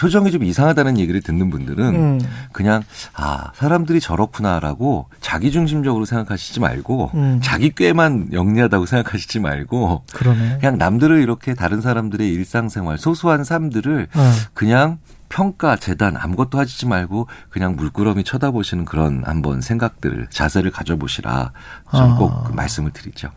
표정이 0.00 0.30
좀 0.30 0.42
이상하다는 0.42 0.98
얘기를 0.98 1.20
듣는 1.20 1.50
분들은 1.50 1.84
음. 1.94 2.20
그냥 2.52 2.82
아 3.12 3.52
사람들이 3.54 4.00
저렇구나라고 4.00 5.10
자기 5.20 5.52
중심적으로 5.52 6.06
생각하시지 6.06 6.58
말고 6.58 7.10
음. 7.12 7.40
자기 7.42 7.70
꾀만 7.70 8.30
영리하다고 8.32 8.86
생각하시지 8.86 9.40
말고 9.40 10.04
그러네. 10.14 10.56
그냥 10.58 10.78
남들을 10.78 11.20
이렇게 11.20 11.52
다른 11.52 11.82
사람들의 11.82 12.26
일상생활 12.26 12.96
소소한 12.96 13.44
삶들을 13.44 14.08
음. 14.16 14.32
그냥 14.54 14.98
평가 15.28 15.76
재단 15.76 16.16
아무것도 16.16 16.58
하시지 16.58 16.86
말고 16.86 17.28
그냥 17.50 17.76
물끄러미 17.76 18.24
쳐다보시는 18.24 18.86
그런 18.86 19.22
한번 19.24 19.60
생각들 19.60 20.26
자세를 20.30 20.70
가져보시라 20.70 21.52
저는 21.92 22.12
아. 22.12 22.16
꼭 22.16 22.54
말씀을 22.56 22.90
드리죠. 22.90 23.30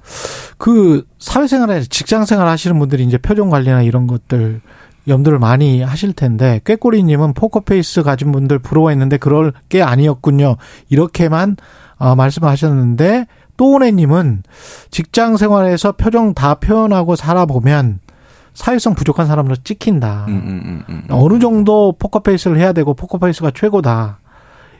그 0.57 1.05
사회생활에 1.19 1.83
직장생활 1.83 2.47
하시는 2.47 2.79
분들이 2.79 3.03
이제 3.03 3.17
표정 3.17 3.49
관리나 3.49 3.83
이런 3.83 4.07
것들 4.07 4.61
염두를 5.07 5.39
많이 5.39 5.81
하실 5.81 6.13
텐데 6.13 6.61
꾀꼬리님은 6.65 7.33
포커페이스 7.33 8.03
가진 8.03 8.31
분들 8.31 8.59
부러워했는데 8.59 9.17
그럴 9.17 9.53
게 9.69 9.81
아니었군요. 9.81 10.57
이렇게만 10.89 11.57
어, 11.97 12.15
말씀하셨는데 12.15 13.27
또오네님은 13.57 14.43
직장 14.89 15.37
생활에서 15.37 15.91
표정 15.93 16.33
다 16.33 16.55
표현하고 16.55 17.15
살아보면 17.15 17.99
사회성 18.53 18.93
부족한 18.93 19.27
사람으로 19.27 19.55
찍힌다. 19.63 20.25
음, 20.27 20.33
음, 20.33 20.63
음, 20.65 20.83
음. 20.89 21.03
어느 21.09 21.39
정도 21.39 21.93
포커페이스를 21.97 22.57
해야 22.57 22.71
되고 22.71 22.93
포커페이스가 22.93 23.51
최고다. 23.51 24.19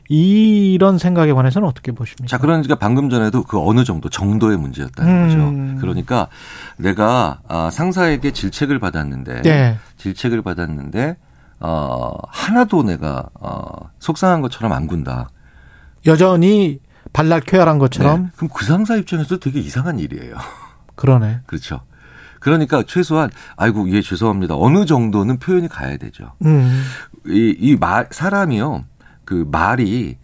이런 0.08 0.98
생각에 0.98 1.32
관해서는 1.32 1.66
어떻게 1.66 1.92
보십니까? 1.92 2.26
자, 2.28 2.38
그러니까 2.38 2.74
방금 2.74 3.08
전에도 3.08 3.42
그 3.42 3.58
어느 3.60 3.84
정도 3.84 4.08
정도의 4.08 4.58
문제였다는 4.58 5.10
음. 5.12 5.28
거죠. 5.74 5.80
그러니까 5.80 6.28
내가 6.76 7.40
아, 7.48 7.70
상사에게 7.70 8.32
질책을 8.32 8.78
받았는데 8.78 9.42
네. 9.42 9.78
질책을 9.96 10.42
받았는데 10.42 11.16
어 11.60 12.12
하나도 12.28 12.82
내가 12.82 13.28
어 13.40 13.88
속상한 13.98 14.40
것처럼 14.42 14.72
안 14.72 14.86
군다. 14.86 15.30
여전히 16.06 16.80
발랄 17.14 17.40
쾌활한 17.40 17.78
것처럼. 17.78 18.24
네. 18.24 18.28
그럼 18.36 18.50
그 18.54 18.64
상사 18.66 18.96
입장에서 18.96 19.38
되게 19.38 19.60
이상한 19.60 19.98
일이에요. 19.98 20.34
그러네. 20.96 21.40
그렇죠. 21.46 21.80
그러니까 22.40 22.82
최소한 22.86 23.30
아이고 23.56 23.88
예 23.90 24.02
죄송합니다. 24.02 24.54
어느 24.58 24.84
정도는 24.84 25.38
표현이 25.38 25.68
가야 25.68 25.96
되죠. 25.96 26.32
음. 26.44 26.84
이 27.26 27.56
이 27.58 27.76
말 27.80 28.08
사람이요. 28.10 28.84
그 29.24 29.46
말이 29.50 30.16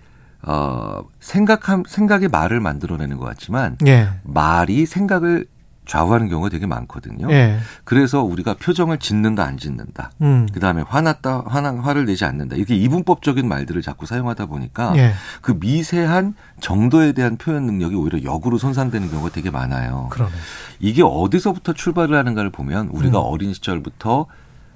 어 0.43 1.03
생각함 1.21 1.85
생각의 1.87 2.29
말을 2.29 2.61
만들어내는 2.61 3.19
것 3.19 3.27
같지만 3.27 3.77
예. 3.87 4.09
말이 4.25 4.87
생각을 4.87 5.47
좌우하는 5.91 6.29
경우가 6.29 6.51
되게 6.51 6.67
많거든요. 6.67 7.29
예. 7.33 7.59
그래서 7.83 8.23
우리가 8.23 8.55
표정을 8.55 8.99
짓는다 8.99 9.43
안 9.43 9.59
짓는다. 9.59 10.13
음. 10.23 10.47
그다음에 10.53 10.83
화났다 10.83 11.43
화나 11.47 11.75
화를 11.83 12.07
내지 12.07 12.25
않는다. 12.25 12.55
이렇게 12.55 12.77
이분법적인 12.77 13.49
말들을 13.49 13.83
자꾸 13.83 14.07
사용하다 14.07 14.47
보니까 14.47 14.97
예. 14.97 15.15
그 15.41 15.59
미세한 15.59 16.35
정도에 16.61 17.13
대한 17.13 17.37
표현 17.37 17.67
능력이 17.67 17.97
오히려 17.97 18.23
역으로 18.23 18.57
손상되는 18.57 19.11
경우가 19.11 19.31
되게 19.31 19.51
많아요. 19.51 20.09
그러네. 20.11 20.31
이게 20.79 21.03
어디서부터 21.03 21.73
출발을 21.73 22.17
하는가를 22.17 22.51
보면 22.51 22.89
우리가 22.93 23.19
음. 23.19 23.25
어린 23.25 23.53
시절부터 23.53 24.27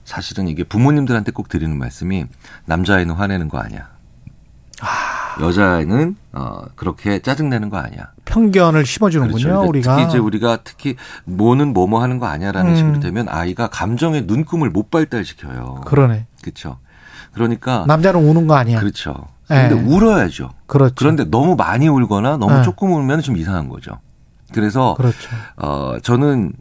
사실은 0.05 0.49
이게 0.49 0.65
부모님들한테 0.65 1.31
꼭 1.31 1.49
드리는 1.49 1.79
말씀이 1.79 2.27
남자아이는 2.67 3.15
화내는 3.15 3.49
거 3.49 3.59
아니야. 3.59 3.94
아. 4.83 5.41
여자는 5.41 6.17
어 6.33 6.63
그렇게 6.77 7.21
짜증내는 7.21 7.71
거 7.71 7.79
아니야. 7.79 8.09
편견을 8.25 8.87
심어주는군요. 8.87 9.43
그렇죠. 9.45 9.69
우리가 9.69 9.97
특히 9.97 10.09
이제 10.09 10.19
우리가 10.19 10.59
특히 10.65 10.97
뭐는 11.25 11.73
뭐뭐 11.73 12.03
하는 12.03 12.19
거 12.19 12.27
아니야라는 12.27 12.71
음. 12.73 12.77
식으로 12.77 13.01
되면 13.01 13.29
아이가 13.29 13.69
감정의 13.69 14.23
눈금을 14.23 14.71
못 14.71 14.91
발달시켜요. 14.91 15.83
그러네. 15.85 16.27
그렇죠. 16.43 16.79
그러니까 17.33 17.85
남자는 17.87 18.21
우는 18.29 18.47
거 18.47 18.55
아니야. 18.55 18.81
그렇죠. 18.81 19.15
근데 19.49 19.75
네. 19.75 19.83
울어야죠. 19.83 20.51
그렇죠. 20.67 20.95
그런데 20.97 21.25
너무 21.25 21.55
많이 21.57 21.89
울거나 21.89 22.37
너무 22.39 22.55
네. 22.55 22.63
조금 22.63 22.93
울면 22.93 23.21
좀 23.21 23.37
이상한 23.37 23.69
거죠. 23.69 23.99
그래서 24.53 24.95
그렇죠. 24.97 25.29
어 25.57 25.97
저는 26.03 26.53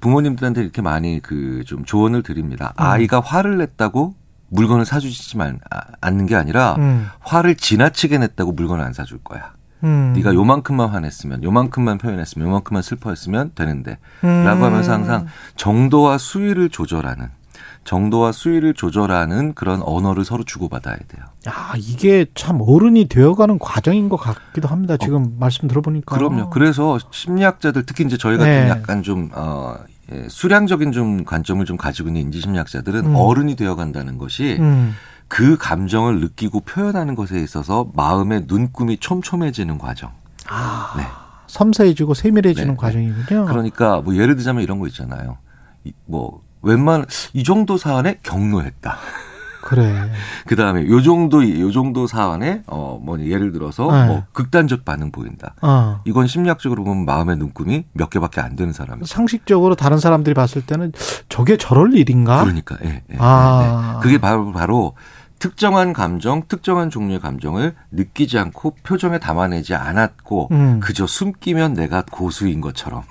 부모님들한테 0.00 0.62
이렇게 0.62 0.82
많이 0.82 1.20
그 1.20 1.62
좀 1.66 1.84
조언을 1.84 2.22
드립니다. 2.22 2.72
음. 2.78 2.82
아이가 2.82 3.20
화를 3.20 3.58
냈다고 3.58 4.14
물건을 4.52 4.84
사주지만 4.84 5.58
않는 6.00 6.26
게 6.26 6.36
아니라 6.36 6.76
음. 6.78 7.08
화를 7.20 7.56
지나치게 7.56 8.18
냈다고 8.18 8.52
물건을 8.52 8.84
안 8.84 8.92
사줄 8.92 9.18
거야. 9.24 9.52
음. 9.82 10.12
네가 10.14 10.34
요만큼만 10.34 10.90
화냈으면 10.90 11.42
요만큼만 11.42 11.98
표현했으면 11.98 12.46
요만큼만 12.48 12.82
슬퍼했으면 12.82 13.52
되는데 13.54 13.98
음. 14.22 14.44
라고 14.44 14.64
하면서 14.64 14.92
항상 14.92 15.26
정도와 15.56 16.18
수위를 16.18 16.68
조절하는 16.68 17.28
정도와 17.84 18.30
수위를 18.30 18.74
조절하는 18.74 19.54
그런 19.54 19.82
언어를 19.82 20.24
서로 20.24 20.44
주고받아야 20.44 20.96
돼요. 20.96 21.24
야, 21.48 21.72
이게 21.76 22.26
참 22.34 22.60
어른이 22.60 23.08
되어가는 23.08 23.58
과정인 23.58 24.08
것 24.08 24.16
같기도 24.18 24.68
합니다. 24.68 24.96
지금 24.96 25.24
어, 25.24 25.32
말씀 25.38 25.66
들어보니까. 25.66 26.16
그럼요. 26.16 26.50
그래서 26.50 26.98
심리학자들 27.10 27.84
특히 27.84 28.04
이제 28.04 28.16
저희 28.16 28.36
같은 28.36 28.52
네. 28.52 28.68
약간 28.68 29.02
좀, 29.02 29.30
어, 29.34 29.74
예, 29.88 29.91
수량적인 30.28 30.92
좀 30.92 31.24
관점을 31.24 31.64
좀 31.64 31.76
가지고 31.76 32.08
있는 32.08 32.22
인지심리학자들은 32.22 33.06
음. 33.06 33.14
어른이 33.16 33.56
되어 33.56 33.74
간다는 33.74 34.18
것이 34.18 34.56
음. 34.60 34.94
그 35.28 35.56
감정을 35.56 36.20
느끼고 36.20 36.60
표현하는 36.60 37.14
것에 37.14 37.40
있어서 37.40 37.90
마음의 37.94 38.44
눈금이 38.46 38.98
촘촘해지는 38.98 39.78
과정. 39.78 40.10
아. 40.48 40.94
네. 40.96 41.04
섬세해지고 41.46 42.14
세밀해지는 42.14 42.68
네, 42.68 42.72
네. 42.72 42.76
과정이군요. 42.76 43.44
그러니까 43.46 44.00
뭐 44.00 44.16
예를 44.16 44.36
들자면 44.36 44.62
이런 44.62 44.78
거 44.78 44.86
있잖아요. 44.86 45.36
뭐 46.06 46.42
웬만 46.62 47.04
이 47.34 47.44
정도 47.44 47.76
사안에 47.76 48.20
경로했다. 48.22 48.96
그래. 49.62 50.10
그 50.46 50.56
다음에 50.56 50.86
요 50.88 51.00
정도, 51.00 51.48
요 51.60 51.70
정도 51.70 52.06
사안에, 52.06 52.62
어, 52.66 53.00
뭐, 53.00 53.18
예를 53.20 53.52
들어서, 53.52 53.90
네. 53.90 54.06
뭐, 54.06 54.24
극단적 54.32 54.84
반응 54.84 55.12
보인다. 55.12 55.54
어. 55.62 56.00
이건 56.04 56.26
심리학적으로 56.26 56.82
보면 56.84 57.04
마음의 57.04 57.36
눈금이 57.36 57.84
몇 57.92 58.10
개밖에 58.10 58.40
안 58.40 58.56
되는 58.56 58.72
사람이죠. 58.72 59.06
상식적으로 59.06 59.76
다른 59.76 59.98
사람들이 59.98 60.34
봤을 60.34 60.62
때는 60.62 60.92
저게 61.28 61.56
저럴 61.56 61.94
일인가? 61.94 62.42
그러니까, 62.42 62.76
예. 62.84 63.02
예 63.12 63.16
아. 63.18 63.94
네. 63.94 64.02
그게 64.02 64.20
바로, 64.20 64.52
바로, 64.52 64.94
특정한 65.38 65.92
감정, 65.92 66.42
특정한 66.48 66.90
종류의 66.90 67.20
감정을 67.20 67.74
느끼지 67.92 68.38
않고 68.38 68.76
표정에 68.82 69.20
담아내지 69.20 69.74
않았고, 69.74 70.48
음. 70.50 70.80
그저 70.80 71.06
숨기면 71.06 71.74
내가 71.74 72.02
고수인 72.10 72.60
것처럼. 72.60 73.02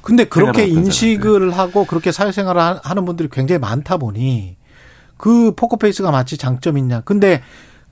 근데 0.00 0.24
그렇게 0.24 0.66
인식을 0.66 1.56
하고 1.56 1.84
그렇게 1.86 2.12
사회생활을 2.12 2.80
하는 2.82 3.04
분들이 3.04 3.28
굉장히 3.30 3.60
많다 3.60 3.96
보니 3.96 4.56
그 5.22 5.52
포커페이스가 5.54 6.10
마치 6.10 6.36
장점이냐. 6.36 7.02
근데 7.02 7.42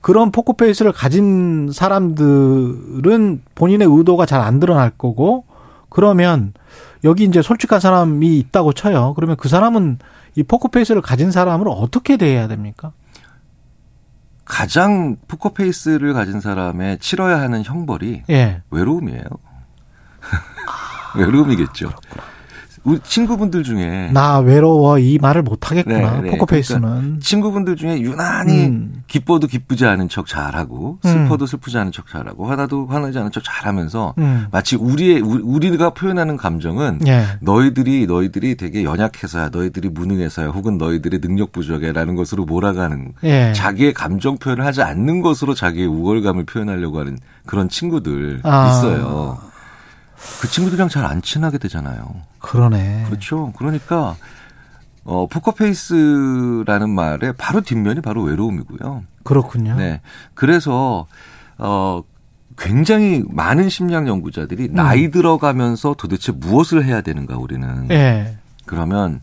그런 0.01 0.33
포커페이스를 0.33 0.91
가진 0.91 1.71
사람들은 1.71 3.43
본인의 3.55 3.87
의도가 3.89 4.25
잘 4.25 4.41
안 4.41 4.59
드러날 4.59 4.89
거고 4.89 5.45
그러면 5.87 6.51
여기 7.05 7.23
이제 7.23 7.41
솔직한 7.41 7.79
사람이 7.79 8.37
있다고 8.37 8.73
쳐요. 8.73 9.13
그러면 9.15 9.37
그 9.37 9.47
사람은 9.47 9.99
이 10.35 10.43
포커페이스를 10.43 11.01
가진 11.01 11.31
사람을 11.31 11.69
어떻게 11.69 12.17
대해야 12.17 12.49
됩니까? 12.49 12.91
가장 14.43 15.15
포커페이스를 15.29 16.13
가진 16.13 16.41
사람의 16.41 16.99
치러야 16.99 17.39
하는 17.39 17.63
형벌이 17.63 18.23
예. 18.29 18.61
외로움이에요. 18.71 19.23
외로움이겠죠. 21.15 21.91
우리 22.83 22.99
친구분들 22.99 23.63
중에 23.63 24.09
나 24.11 24.39
외로워 24.39 24.97
이 24.97 25.19
말을 25.19 25.43
못 25.43 25.69
하겠구나. 25.69 26.21
네, 26.21 26.21
네. 26.21 26.31
포커페이스는 26.31 26.81
그러니까 26.81 27.19
친구분들 27.21 27.75
중에 27.75 27.99
유난히 28.01 28.65
음. 28.65 29.03
기뻐도 29.07 29.45
기쁘지 29.47 29.85
않은 29.85 30.09
척 30.09 30.25
잘하고 30.25 30.97
음. 31.05 31.07
슬퍼도 31.09 31.45
음. 31.45 31.47
슬프지 31.47 31.77
않은 31.77 31.91
척 31.91 32.07
잘하고 32.07 32.47
화나도 32.47 32.87
화나지 32.87 33.19
않은 33.19 33.31
척 33.31 33.43
잘하면서 33.43 34.15
음. 34.17 34.47
마치 34.51 34.75
우리의 34.75 35.21
우리가 35.21 35.91
표현하는 35.91 36.37
감정은 36.37 37.01
예. 37.05 37.25
너희들이 37.41 38.07
너희들이 38.07 38.55
되게 38.55 38.83
연약해서야 38.83 39.49
너희들이 39.49 39.89
무능해서야 39.89 40.47
혹은 40.47 40.79
너희들의 40.79 41.21
능력 41.21 41.51
부족해라는 41.51 42.15
것으로 42.15 42.45
몰아가는 42.45 43.13
예. 43.23 43.53
자기의 43.53 43.93
감정 43.93 44.37
표현을 44.37 44.65
하지 44.65 44.81
않는 44.81 45.21
것으로 45.21 45.53
자기의 45.53 45.85
우월감을 45.87 46.45
표현하려고 46.45 46.99
하는 46.99 47.19
그런 47.45 47.69
친구들 47.69 48.39
아. 48.43 48.69
있어요. 48.69 49.50
그 50.41 50.47
친구들이랑 50.47 50.89
잘 50.89 51.05
안 51.05 51.21
친하게 51.21 51.57
되잖아요. 51.57 52.21
그러네. 52.39 53.03
그렇죠. 53.07 53.51
그러니까 53.57 54.15
어 55.03 55.27
포커페이스라는 55.27 56.89
말에 56.89 57.31
바로 57.33 57.61
뒷면이 57.61 58.01
바로 58.01 58.23
외로움이고요. 58.23 59.03
그렇군요. 59.23 59.75
네. 59.75 60.01
그래서 60.33 61.07
어 61.57 62.03
굉장히 62.57 63.23
많은 63.27 63.69
심리학 63.69 64.07
연구자들이 64.07 64.65
음. 64.69 64.73
나이 64.73 65.09
들어가면서 65.09 65.95
도대체 65.97 66.31
무엇을 66.31 66.85
해야 66.85 67.01
되는가 67.01 67.37
우리는. 67.37 67.87
네. 67.87 68.37
그러면 68.65 69.21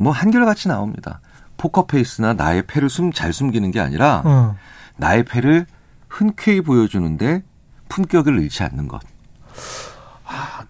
뭐 0.00 0.12
한결같이 0.12 0.68
나옵니다. 0.68 1.20
포커페이스나 1.56 2.34
나의 2.34 2.66
패를 2.66 2.90
숨 2.90 3.12
잘 3.12 3.32
숨기는 3.32 3.70
게 3.70 3.80
아니라 3.80 4.22
어. 4.24 4.56
나의 4.96 5.24
패를 5.24 5.66
흔쾌히 6.08 6.60
보여주는데 6.60 7.42
품격을 7.88 8.40
잃지 8.40 8.62
않는 8.64 8.88
것. 8.88 9.00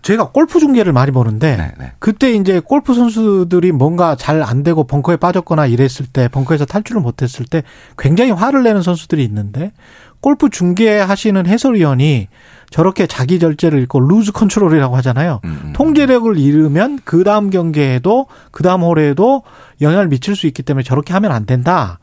제가 0.02 0.31
골프 0.31 0.60
중계를 0.60 0.93
많이 0.93 1.10
보는데 1.10 1.56
네네. 1.56 1.72
네. 1.78 1.93
그때 1.98 2.32
이제 2.32 2.60
골프 2.60 2.93
선수들이 2.94 3.72
뭔가 3.72 4.16
잘 4.16 4.44
안 4.44 4.62
되고 4.62 4.85
벙커에 4.85 5.16
빠졌거나 5.16 5.66
이랬을 5.66 6.06
때 6.12 6.28
벙커에서 6.28 6.64
탈출을 6.66 7.01
못했을 7.01 7.47
때 7.47 7.62
굉장히 7.97 8.31
화를 8.31 8.62
내는 8.62 8.82
선수들이 8.82 9.24
있는데 9.24 9.72
골프 10.20 10.51
중계하시는 10.51 11.47
해설위원이 11.47 12.28
저렇게 12.70 13.06
자기 13.06 13.39
절제를 13.39 13.78
잃고 13.81 14.01
루즈 14.01 14.32
컨트롤이라고 14.32 14.97
하잖아요. 14.97 15.40
음, 15.44 15.60
음. 15.64 15.72
통제력을 15.74 16.39
잃으면 16.39 16.98
그 17.05 17.24
다음 17.24 17.51
경기에도 17.51 18.26
그 18.51 18.62
다음 18.62 18.82
홀에도 18.82 19.43
영향을 19.81 20.09
미칠 20.09 20.35
수 20.35 20.47
있기 20.47 20.62
때문에 20.62 20.82
저렇게 20.82 21.12
하면 21.14 21.32
안 21.32 21.47
된다. 21.47 21.98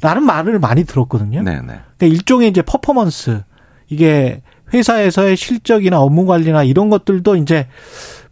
라는 0.00 0.24
말을 0.24 0.58
많이 0.58 0.84
들었거든요. 0.84 1.42
네네. 1.42 1.60
네. 1.60 1.80
그러니까 1.96 2.06
일종의 2.06 2.48
이제 2.48 2.62
퍼포먼스 2.62 3.42
이게 3.88 4.42
회사에서의 4.74 5.36
실적이나 5.36 6.00
업무 6.00 6.26
관리나 6.26 6.64
이런 6.64 6.90
것들도 6.90 7.36
이제 7.36 7.68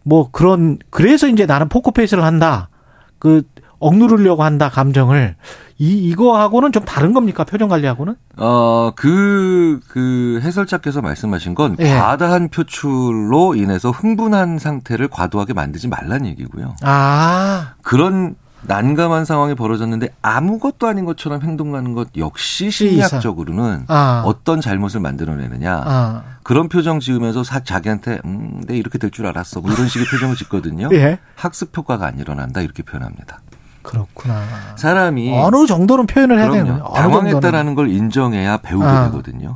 뭐 0.03 0.29
그런 0.31 0.77
그래서 0.89 1.27
이제 1.27 1.45
나는 1.45 1.69
포커페이스를 1.69 2.23
한다. 2.23 2.69
그 3.17 3.43
억누르려고 3.79 4.43
한다 4.43 4.69
감정을 4.69 5.35
이 5.77 6.09
이거하고는 6.09 6.71
좀 6.71 6.85
다른 6.85 7.13
겁니까 7.13 7.43
표정 7.43 7.67
관리하고는? 7.67 8.15
어그그 8.37 9.79
그 9.87 10.39
해설자께서 10.43 11.01
말씀하신 11.01 11.55
건 11.55 11.75
예. 11.79 11.95
과다한 11.95 12.49
표출로 12.49 13.55
인해서 13.55 13.91
흥분한 13.91 14.59
상태를 14.59 15.07
과도하게 15.09 15.53
만들지 15.53 15.87
말란 15.87 16.25
얘기고요. 16.25 16.75
아 16.83 17.73
그런 17.81 18.35
난감한 18.65 19.25
상황이 19.25 19.55
벌어졌는데 19.55 20.09
아무것도 20.21 20.87
아닌 20.87 21.05
것처럼 21.05 21.41
행동하는 21.41 21.93
것 21.93 22.09
역시 22.17 22.71
심리학적으로는 22.71 23.85
아. 23.87 24.23
어떤 24.25 24.61
잘못을 24.61 24.99
만들어내느냐 24.99 25.81
아. 25.85 26.23
그런 26.43 26.69
표정 26.69 26.99
지으면서 26.99 27.43
사, 27.43 27.61
자기한테 27.61 28.19
음, 28.25 28.61
내 28.67 28.77
이렇게 28.77 28.97
될 28.97 29.11
줄 29.13 29.27
알았어 29.27 29.61
뭐 29.61 29.71
이런 29.71 29.87
식의 29.87 30.07
표정을 30.07 30.35
짓거든요. 30.35 30.89
예. 30.93 31.19
학습 31.35 31.77
효과가 31.77 32.07
안 32.07 32.17
일어난다 32.19 32.61
이렇게 32.61 32.81
표현합니다. 32.83 33.39
그렇구나. 33.83 34.41
사람이 34.77 35.37
어느 35.39 35.67
정도는 35.67 36.07
표현을 36.07 36.39
해야 36.39 36.49
되는 36.49 36.79
거예요. 36.79 36.93
당황했다라는 36.95 37.75
걸 37.75 37.89
인정해야 37.89 38.57
배우게 38.57 38.85
아. 38.85 39.05
되거든요. 39.05 39.55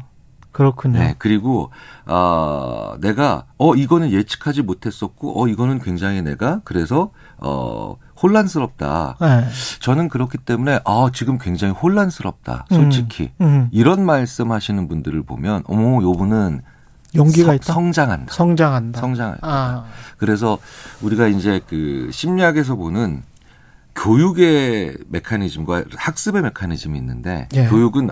그렇군요. 0.51 0.99
네, 0.99 1.15
그리고 1.17 1.71
어 2.05 2.95
내가 2.99 3.45
어 3.57 3.75
이거는 3.75 4.11
예측하지 4.11 4.63
못했었고 4.63 5.41
어 5.41 5.47
이거는 5.47 5.79
굉장히 5.79 6.21
내가 6.21 6.61
그래서 6.63 7.11
어 7.37 7.95
혼란스럽다. 8.21 9.17
네. 9.21 9.47
저는 9.79 10.09
그렇기 10.09 10.39
때문에 10.39 10.79
아 10.85 11.09
지금 11.13 11.37
굉장히 11.37 11.73
혼란스럽다. 11.73 12.65
솔직히 12.69 13.31
음, 13.41 13.45
음. 13.45 13.69
이런 13.71 14.05
말씀하시는 14.05 14.87
분들을 14.87 15.23
보면 15.23 15.63
어머 15.67 16.01
요 16.01 16.13
분은 16.13 16.61
용기가 17.15 17.53
있다. 17.53 17.73
성장한다. 17.73 18.33
성장한다. 18.33 18.99
성장한다. 18.99 19.47
아. 19.47 19.85
그래서 20.17 20.57
우리가 21.01 21.27
이제 21.27 21.61
그 21.67 22.09
심리학에서 22.11 22.75
보는 22.75 23.23
교육의 23.95 24.97
메커니즘과 25.09 25.85
학습의 25.95 26.43
메커니즘이 26.43 26.97
있는데 26.99 27.47
예. 27.53 27.67
교육은 27.67 28.09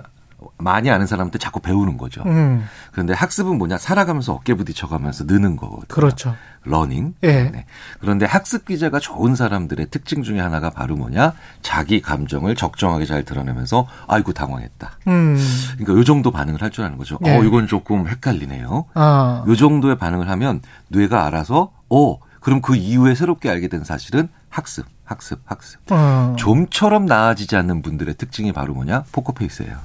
많이 0.58 0.90
아는 0.90 1.06
사람한테 1.06 1.38
자꾸 1.38 1.60
배우는 1.60 1.98
거죠. 1.98 2.22
음. 2.26 2.66
그런데 2.92 3.12
학습은 3.12 3.58
뭐냐? 3.58 3.78
살아가면서 3.78 4.32
어깨 4.32 4.54
부딪혀가면서 4.54 5.24
느는 5.24 5.56
거거든요. 5.56 5.86
그렇죠. 5.88 6.34
learning. 6.64 7.14
예. 7.22 7.50
네. 7.50 7.66
그런데 8.00 8.26
학습 8.26 8.64
기제가 8.64 8.98
좋은 8.98 9.36
사람들의 9.36 9.86
특징 9.90 10.22
중에 10.22 10.40
하나가 10.40 10.70
바로 10.70 10.96
뭐냐? 10.96 11.34
자기 11.62 12.00
감정을 12.00 12.56
적정하게 12.56 13.04
잘 13.06 13.24
드러내면서 13.24 13.86
아이고 14.08 14.32
당황했다. 14.32 14.98
음. 15.08 15.36
그러니까 15.78 16.00
요 16.00 16.04
정도 16.04 16.30
반응을 16.30 16.62
할 16.62 16.70
줄 16.70 16.84
아는 16.84 16.98
거죠. 16.98 17.18
예. 17.26 17.36
어, 17.36 17.44
이건 17.44 17.66
조금 17.68 18.08
헷갈리네요. 18.08 18.86
아. 18.94 19.44
요 19.46 19.56
정도의 19.56 19.96
반응을 19.98 20.28
하면 20.28 20.60
뇌가 20.88 21.24
알아서 21.26 21.70
어, 21.90 22.18
그럼 22.40 22.60
그 22.60 22.76
이후에 22.76 23.14
새롭게 23.14 23.48
알게 23.50 23.68
된 23.68 23.84
사실은 23.84 24.28
학습, 24.48 24.86
학습, 25.04 25.40
학습. 25.44 25.80
어. 25.90 26.34
좀처럼 26.38 27.06
나아지지 27.06 27.56
않는 27.56 27.82
분들의 27.82 28.14
특징이 28.16 28.52
바로 28.52 28.74
뭐냐? 28.74 29.04
포커페이스예요. 29.12 29.76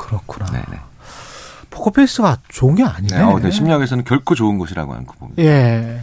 그렇구나. 0.00 0.46
네네. 0.46 0.80
포커페이스가 1.70 2.38
좋은 2.48 2.74
게 2.74 2.82
아니네. 2.82 3.16
네, 3.16 3.22
어, 3.22 3.38
네, 3.38 3.50
심리학에서는 3.50 4.04
결코 4.04 4.34
좋은 4.34 4.58
것이라고 4.58 4.92
않고 4.94 5.14
봅니다. 5.14 5.42
예. 5.42 6.00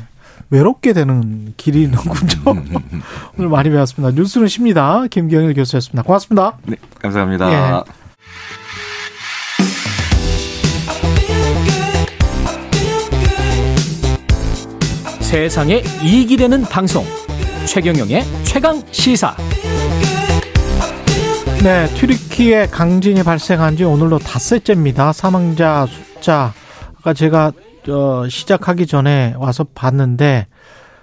외롭게 0.49 0.93
되는 0.93 1.53
길이 1.57 1.83
있는군요. 1.83 2.63
오늘 3.37 3.49
많이 3.49 3.69
배웠습니다. 3.69 4.15
뉴스는 4.15 4.47
쉽니다. 4.47 5.05
김경일 5.07 5.53
교수였습니다. 5.55 6.03
고맙습니다. 6.03 6.57
네, 6.63 6.77
감사합니다. 7.01 7.51
예. 7.51 7.83
세상에 15.19 15.83
이익이 16.01 16.37
되는 16.37 16.61
방송 16.61 17.03
최경영의 17.65 18.23
최강 18.45 18.81
시사 18.91 19.35
네, 21.63 21.87
튀르키의 21.87 22.67
강진이 22.67 23.23
발생한 23.23 23.77
지 23.77 23.83
오늘로 23.83 24.19
닷새째입니다. 24.19 25.11
사망자 25.11 25.85
숫자가 25.85 27.13
제가 27.15 27.51
어, 27.89 28.27
시작하기 28.29 28.85
전에 28.85 29.33
와서 29.37 29.65
봤는데 29.73 30.47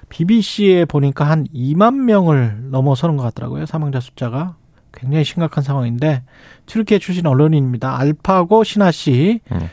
BBC에 0.09 0.85
보니까 0.85 1.25
한 1.25 1.47
2만 1.55 1.95
명을 1.95 2.71
넘어서는 2.71 3.17
것 3.17 3.25
같더라고요. 3.25 3.67
사망자 3.67 4.01
숫자가 4.01 4.55
굉장히 4.93 5.25
심각한 5.25 5.65
상황인데 5.65 6.23
튀르키예 6.67 6.99
출신 6.99 7.27
언론인입니다. 7.27 7.99
알파고 7.99 8.65
신하 8.65 8.91
씨 8.91 9.41
음. 9.51 9.69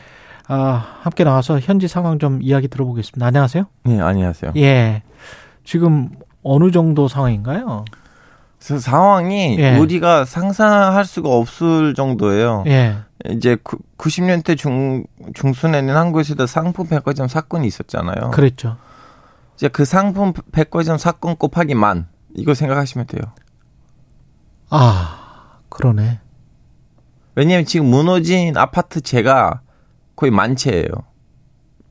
아, 0.48 0.98
함께 1.00 1.24
나와서 1.24 1.60
현지 1.60 1.86
상황 1.88 2.18
좀 2.18 2.40
이야기 2.42 2.68
들어보겠습니다. 2.68 3.24
안녕하세요. 3.24 3.64
네, 3.84 4.00
안녕하세요. 4.00 4.52
예, 4.56 5.02
지금 5.64 6.10
어느 6.42 6.70
정도 6.70 7.08
상황인가요? 7.08 7.84
그 8.66 8.78
상황이 8.78 9.56
예. 9.58 9.76
우리가 9.76 10.24
상상할 10.24 11.04
수가 11.04 11.28
없을 11.28 11.94
정도예요. 11.94 12.64
예. 12.66 12.96
이제 13.30 13.56
90년대 13.98 14.56
중, 14.56 15.04
중순에는 15.34 15.94
한국에서도 15.94 16.46
상품 16.46 16.88
백화점 16.88 17.28
사건이 17.28 17.66
있었잖아요. 17.66 18.30
그랬죠. 18.30 18.76
이제 19.54 19.68
그 19.68 19.84
상품 19.84 20.32
백화점 20.52 20.98
사건 20.98 21.36
곱하기 21.36 21.74
만, 21.74 22.08
이거 22.34 22.54
생각하시면 22.54 23.06
돼요. 23.06 23.22
아, 24.70 25.58
그러네. 25.68 26.20
왜냐면 27.34 27.64
지금 27.64 27.86
무너진 27.86 28.56
아파트 28.56 29.00
제가 29.00 29.60
거의 30.16 30.30
만 30.30 30.56
채예요. 30.56 30.88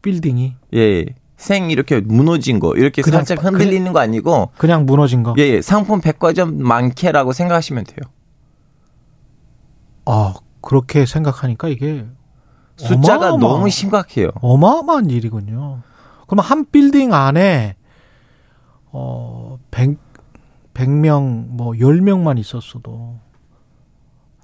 빌딩이? 0.02 0.56
예. 0.76 1.06
예. 1.42 1.46
생 1.46 1.72
이렇게 1.72 2.00
무너진 2.00 2.60
거 2.60 2.76
이렇게 2.76 3.02
살짝 3.02 3.44
흔들리는 3.44 3.80
그냥, 3.80 3.94
거 3.94 4.00
아니고 4.00 4.52
그냥 4.58 4.86
무너진 4.86 5.24
거. 5.24 5.34
예, 5.38 5.44
예. 5.44 5.62
상품 5.62 6.00
백화점 6.00 6.62
많게라고 6.62 7.34
생각하시면 7.34 7.86
돼요. 7.86 8.12
아 10.06 10.34
그렇게 10.62 11.06
생각하니까 11.06 11.68
이게 11.68 12.06
숫자가 12.78 13.34
어마어마, 13.34 13.48
너무 13.48 13.70
심각해요. 13.70 14.30
어마어마한 14.36 15.10
일이군요. 15.10 15.82
그럼 16.28 16.46
한 16.46 16.66
빌딩 16.72 17.14
안에 17.14 17.76
어 18.92 19.58
100, 19.72 19.98
100명 20.74 21.48
뭐 21.50 21.74
10명만 21.74 22.38
있었어도 22.40 23.20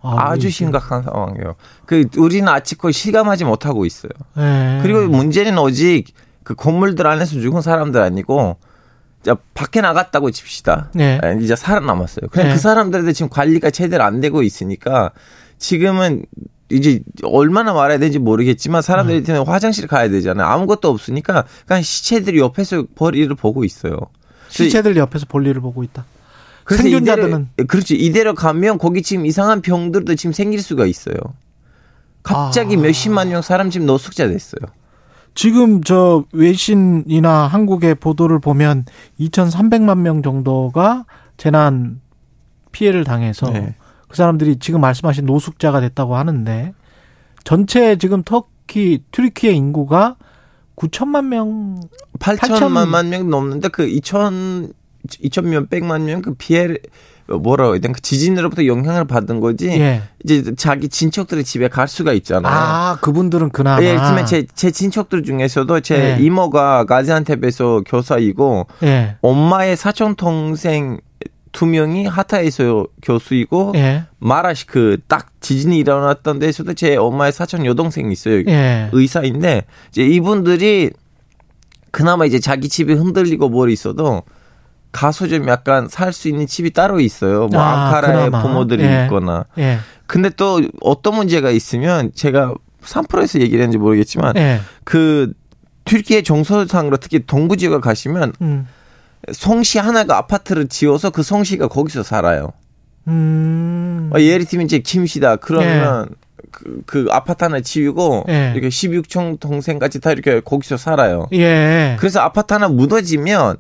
아, 0.02 0.38
주 0.38 0.50
심각한 0.50 1.04
상황이에요. 1.04 1.56
그 1.86 2.06
우리는 2.18 2.48
아직 2.48 2.78
거의 2.78 2.94
실감하지 2.94 3.46
못하고 3.46 3.86
있어요. 3.86 4.12
네. 4.36 4.80
그리고 4.82 5.02
문제는 5.08 5.58
오직 5.58 6.14
그 6.48 6.56
건물들 6.56 7.06
안에서 7.06 7.42
죽은 7.42 7.62
사람들 7.62 8.02
아니고 8.02 8.56
자, 9.22 9.36
밖에 9.54 9.82
나갔다고 9.82 10.32
칩시다. 10.32 10.92
네. 10.96 11.20
예, 11.22 11.38
이제 11.44 11.58
살아남았어요. 11.58 12.30
그냥 12.32 12.48
네. 12.48 12.54
그 12.54 12.60
사람들한테 12.62 13.12
지금 13.12 13.28
관리가 13.28 13.70
제대로 13.70 14.06
안 14.06 14.22
되고 14.22 14.42
있으니까 14.42 15.12
지금은 15.58 16.26
이제 16.72 17.02
얼마나 17.24 17.74
말해야 17.74 18.00
되는지 18.00 18.20
모르겠지만 18.20 18.82
사람들이 18.82 19.30
음. 19.30 19.44
화장실 19.46 19.88
가야 19.88 20.08
되잖아요. 20.08 20.48
아무것도 20.48 20.88
없으니까 20.88 21.44
그냥 21.66 21.82
시체들이 21.82 22.40
옆에서 22.40 22.86
볼일을 22.96 23.36
보고 23.36 23.66
있어요. 23.66 23.98
시체들 24.48 24.96
옆에서 24.96 25.26
볼일을 25.28 25.60
보고 25.60 25.84
있다. 25.84 26.06
생존자들은 26.66 27.50
이대로, 27.56 27.68
그렇죠. 27.68 27.94
이대로 27.94 28.34
가면 28.36 28.78
거기 28.78 29.02
지금 29.02 29.26
이상한 29.26 29.62
병들도 29.62 30.16
지금 30.16 30.32
생길 30.32 30.62
수가 30.62 30.86
있어요. 30.86 31.18
갑자기 32.24 32.78
아. 32.78 32.80
몇십만 32.80 33.28
명 33.28 33.42
사람 33.42 33.70
지금 33.70 33.86
노숙자 33.86 34.30
됐어요. 34.30 34.62
지금 35.38 35.84
저 35.84 36.26
외신이나 36.34 37.46
한국의 37.46 37.94
보도를 37.94 38.40
보면 38.40 38.86
2,300만 39.20 40.00
명 40.00 40.24
정도가 40.24 41.06
재난 41.38 42.02
피해를 42.72 43.04
당해서 43.04 43.52
네. 43.52 43.76
그 44.08 44.18
사람들이 44.18 44.58
지금 44.58 44.82
말씀하신 44.82 45.28
노숙자가 45.28 45.80
됐다고 45.80 46.16
하는데 46.16 46.74
전체 47.44 47.98
지금 47.98 48.24
터키 48.24 49.04
튀르키의 49.12 49.56
인구가 49.56 50.16
9천만 50.76 51.26
명 51.26 51.82
8천만 52.18 53.08
명 53.08 53.30
넘는데 53.30 53.68
그 53.68 53.86
2천 53.86 54.74
2천 55.08 55.46
몇 55.50 55.70
백만 55.70 56.06
명 56.06 56.24
그 56.24 56.34
피해 56.34 56.68
뭐라고 57.28 57.74
해야 57.74 57.82
되나 57.82 57.94
그 57.94 58.02
지진으로부터 58.02 58.66
영향을 58.66 59.06
받은 59.06 59.40
거지 59.40 59.68
예. 59.70 60.04
이제 60.24 60.56
자기 60.56 60.88
친척들의 60.90 61.44
집에 61.44 61.68
갈 61.68 61.88
수가 61.88 62.14
있잖아요. 62.14 62.54
아 62.54 62.98
그분들은 63.02 63.50
그나마 63.50 63.84
예, 63.84 63.98
제, 64.26 64.46
제 64.56 64.72
친척들 64.72 65.24
중에서도 65.24 65.80
제 65.82 66.18
예. 66.20 66.24
이모가 66.24 66.86
가지안테프에서 66.86 67.82
교사이고 67.86 68.68
예. 68.84 69.16
엄마의 69.22 69.76
사촌 69.76 70.16
동생 70.16 71.00
두 71.52 71.66
명이 71.66 72.06
하타에서 72.06 72.86
교수이고 73.02 73.74
예. 73.76 74.04
마라시 74.20 74.68
그 74.68 74.98
딱 75.08 75.28
지진이 75.42 75.78
일어났던 75.80 76.40
데서도 76.40 76.74
제 76.74 76.96
엄마의 76.98 77.32
사촌 77.32 77.66
여동생이 77.66 78.12
있어요. 78.12 78.44
예. 78.48 78.90
의사인데 78.92 79.64
이제 79.90 80.04
이분들이 80.04 80.92
그나마 81.92 82.26
이제 82.26 82.40
자기 82.40 82.70
집이 82.70 82.94
흔들리고 82.94 83.50
뭘 83.50 83.70
있어도 83.70 84.24
가서 84.98 85.28
좀 85.28 85.48
약간 85.48 85.88
살 85.90 86.12
수 86.12 86.28
있는 86.28 86.48
집이 86.48 86.72
따로 86.72 87.00
있어요. 87.00 87.48
뭐 87.48 87.62
아, 87.62 87.86
앙카라에 87.86 88.26
그나마. 88.30 88.42
부모들이 88.42 88.84
예. 88.84 89.04
있거나. 89.04 89.46
예. 89.60 89.78
근데 90.08 90.30
또 90.30 90.60
어떤 90.82 91.16
문제가 91.16 91.52
있으면 91.52 92.12
제가 92.16 92.56
3%에서 92.84 93.40
얘기를 93.40 93.60
했는지 93.62 93.78
모르겠지만 93.78 94.36
예. 94.38 94.60
그 94.84 95.32
튀르키예 95.86 96.24
정서상으로 96.24 96.98
특히 96.98 97.20
동부 97.28 97.58
지역에 97.58 97.80
가시면 97.80 98.34
음. 98.42 98.68
성씨 99.32 99.78
하나가 99.78 100.18
아파트를 100.18 100.68
지어서 100.68 101.12
그 101.12 101.22
성씨가 101.22 101.68
거기서 101.68 102.02
살아요. 102.02 102.54
음. 103.08 104.10
어, 104.14 104.20
예를 104.20 104.46
들면 104.46 104.66
이제 104.66 104.80
김씨다. 104.80 105.36
그러면 105.38 106.08
예. 106.10 106.16
그, 106.52 106.82
그 106.88 107.08
아파트 107.12 107.44
하나 107.44 107.60
지우고 107.62 108.26
예. 108.30 108.52
이렇게 108.54 108.70
16층 108.70 109.40
동생까지 109.40 110.00
다 110.00 110.12
이렇게 110.12 110.40
거기서 110.40 110.78
살아요. 110.78 111.28
예. 111.34 111.96
그래서 112.00 112.20
아파트 112.22 112.54
하나 112.54 112.68
무너지면 112.68 113.58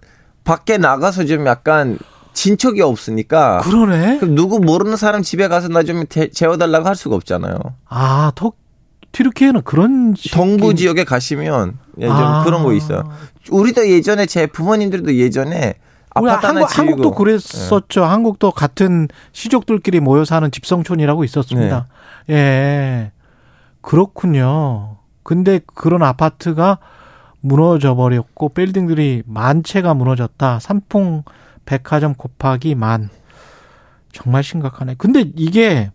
밖에 0.47 0.77
나가서 0.77 1.25
좀 1.25 1.45
약간 1.45 1.99
진척이 2.33 2.81
없으니까. 2.81 3.59
그러네. 3.63 4.19
그럼 4.19 4.35
누구 4.35 4.59
모르는 4.59 4.95
사람 4.95 5.21
집에 5.21 5.47
가서 5.47 5.67
나 5.67 5.83
좀 5.83 6.05
재워달라고 6.07 6.87
할 6.87 6.95
수가 6.95 7.15
없잖아요. 7.15 7.57
아, 7.89 8.31
터, 8.35 8.53
튀르키예는 9.11 9.63
그런 9.63 10.15
동부 10.31 10.75
지역에 10.75 11.03
가시면 11.03 11.77
예, 11.99 12.07
좀 12.07 12.15
아. 12.15 12.43
그런 12.43 12.63
거 12.63 12.73
있어요. 12.73 13.09
우리도 13.49 13.89
예전에 13.89 14.25
제 14.25 14.45
부모님들도 14.47 15.15
예전에 15.15 15.75
아파트 16.09 16.45
한국, 16.45 16.77
한국도 16.77 17.11
그랬었죠. 17.11 18.01
네. 18.01 18.07
한국도 18.07 18.51
같은 18.51 19.07
시족들끼리 19.33 19.99
모여 19.99 20.23
사는 20.25 20.49
집성촌이라고 20.49 21.23
있었습니다. 21.23 21.87
네. 22.27 22.35
예. 22.35 23.11
그렇군요. 23.81 24.97
근데 25.23 25.59
그런 25.73 26.03
아파트가 26.03 26.79
무너져 27.47 27.95
버렸고 27.95 28.49
빌딩들이 28.49 29.23
만 29.25 29.63
채가 29.63 29.93
무너졌다. 29.93 30.59
삼풍 30.59 31.23
백화점 31.65 32.13
곱하기 32.15 32.75
만. 32.75 33.09
정말 34.11 34.43
심각하네. 34.43 34.95
근데 34.97 35.25
이게 35.35 35.91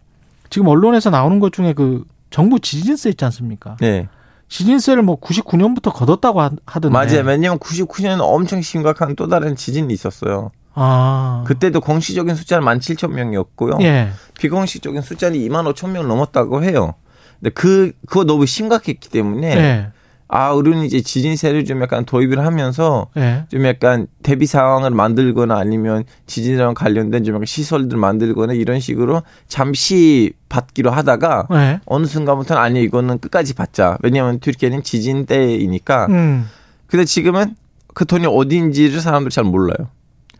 지금 0.51 0.69
언론에서 0.69 1.11
나오는 1.11 1.41
것 1.41 1.53
중에 1.53 1.73
그 1.73 2.05
정부 2.31 2.61
지진세 2.61 3.11
있지 3.11 3.25
않습니까? 3.25 3.77
네. 3.81 4.09
지진세를 4.49 5.03
뭐 5.03 5.19
99년부터 5.19 5.93
걷었다고 5.93 6.41
하던데. 6.67 6.91
맞아요. 6.91 7.27
왜냐면 7.27 7.59
99년은 7.59 8.19
엄청 8.21 8.61
심각한 8.61 9.17
또 9.17 9.29
다른 9.29 9.57
지진이 9.57 9.93
있었어요. 9.93 10.51
아. 10.75 11.45
그때도 11.47 11.81
공식적인 11.81 12.35
숫자는 12.35 12.67
17,000명이었고요. 12.67 13.83
예. 13.83 14.11
비공식적인 14.39 15.03
숫자는 15.03 15.39
2만 15.39 15.73
5천 15.73 15.91
명 15.91 16.07
넘었다고 16.09 16.63
해요. 16.65 16.95
근데 17.41 17.51
그, 17.51 17.93
그거 18.07 18.25
너무 18.25 18.47
심각했기 18.47 19.09
때문에 19.09 19.57
예. 19.57 19.91
아, 20.35 20.53
우리는 20.53 20.83
이제 20.85 21.03
지진세를 21.03 21.67
좀 21.67 21.83
약간 21.83 22.07
도입을 22.07 22.39
하면서 22.43 23.09
네. 23.15 23.45
좀 23.51 23.67
약간 23.67 24.07
대비 24.23 24.47
상황을 24.47 24.89
만들거나 24.91 25.59
아니면 25.59 26.05
지진이랑 26.27 26.73
관련된 26.73 27.23
좀 27.23 27.35
약간 27.35 27.45
시설들 27.45 27.99
만들거나 27.99 28.55
이런 28.55 28.81
식으로 28.81 29.23
잠시 29.47 30.33
받기로 30.49 30.91
하다가 30.91 31.49
네. 31.51 31.81
어느 31.85 32.07
순간부터는 32.07 32.63
아니 32.63 32.83
이거는 32.83 33.19
끝까지 33.19 33.53
받자. 33.53 33.99
왜냐하면 34.03 34.41
튀르키예는 34.41 34.83
지진 34.83 35.27
때이니까. 35.27 36.07
음. 36.07 36.49
근데 36.87 37.05
지금은 37.05 37.55
그 37.93 38.07
돈이 38.07 38.25
어디인지를 38.27 39.03
사람들 39.03 39.31
잘 39.31 39.45
몰라요. 39.45 39.89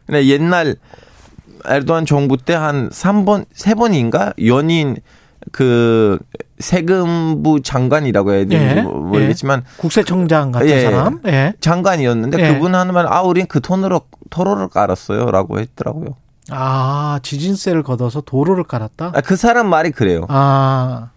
근데 0.07 0.27
옛날 0.27 0.77
에르도안 1.67 2.07
정부 2.07 2.39
때 2.39 2.55
한 2.55 2.89
3번, 2.89 3.45
3번인가 3.55 4.33
연인 4.47 4.97
그 5.51 6.19
세금부 6.59 7.63
장관이라고 7.63 8.33
해야 8.33 8.45
되는지 8.45 8.79
예. 8.79 8.83
모르겠지만 8.83 9.61
예. 9.67 9.77
국세청장 9.79 10.53
같은 10.53 10.69
예. 10.69 10.81
사람 10.83 11.21
예. 11.27 11.55
장관이었는데 11.61 12.39
예. 12.41 12.55
그분 12.55 12.75
하는 12.75 12.95
말 12.95 13.07
아 13.09 13.23
우린 13.23 13.47
그 13.47 13.61
돈으로 13.61 14.03
도로를 14.31 14.69
깔았어요라고 14.69 15.59
했더라고요. 15.59 16.15
아 16.51 17.19
지진세를 17.23 17.83
걷어서 17.83 18.21
도로를 18.21 18.65
깔았다? 18.65 19.13
아, 19.15 19.21
그 19.21 19.37
사람 19.37 19.69
말이 19.69 19.91
그래요. 19.91 20.27
아 20.29 21.11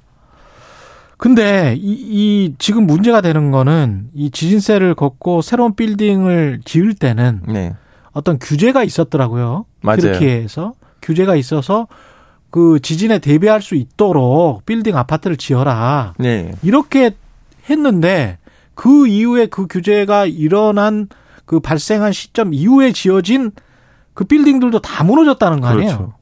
근데 1.18 1.76
이, 1.78 1.92
이 1.94 2.56
지금 2.58 2.86
문제가 2.86 3.22
되는 3.22 3.52
거는 3.52 4.10
이 4.14 4.32
지진세를 4.32 4.96
걷고 4.96 5.42
새로운 5.42 5.76
빌딩을 5.76 6.62
지을 6.66 6.94
때는 6.96 7.42
네. 7.48 7.74
어떤 8.12 8.38
규제가 8.40 8.84
있었더라고요. 8.84 9.66
맞아요. 9.82 9.98
튀르키에서 9.98 10.74
규제가 11.02 11.36
있어서 11.36 11.88
그 12.56 12.80
지진에 12.80 13.20
대비할 13.20 13.62
수 13.62 13.76
있도록 13.76 14.66
빌딩 14.66 14.96
아파트를 14.96 15.36
지어라. 15.36 16.14
네. 16.18 16.54
이렇게 16.64 17.12
했는데 17.70 18.38
그 18.76 19.08
이후에 19.08 19.48
그 19.48 19.68
규제가 19.68 20.26
일어난 20.26 21.10
그 21.44 21.60
발생한 21.60 22.14
시점 22.14 22.54
이후에 22.54 22.94
지어진 22.94 23.52
그 24.14 24.24
빌딩들도 24.24 24.80
다 24.80 25.04
무너졌다는 25.04 25.60
거 25.60 25.68
아니에요? 25.68 25.86
그렇죠. 25.86 26.14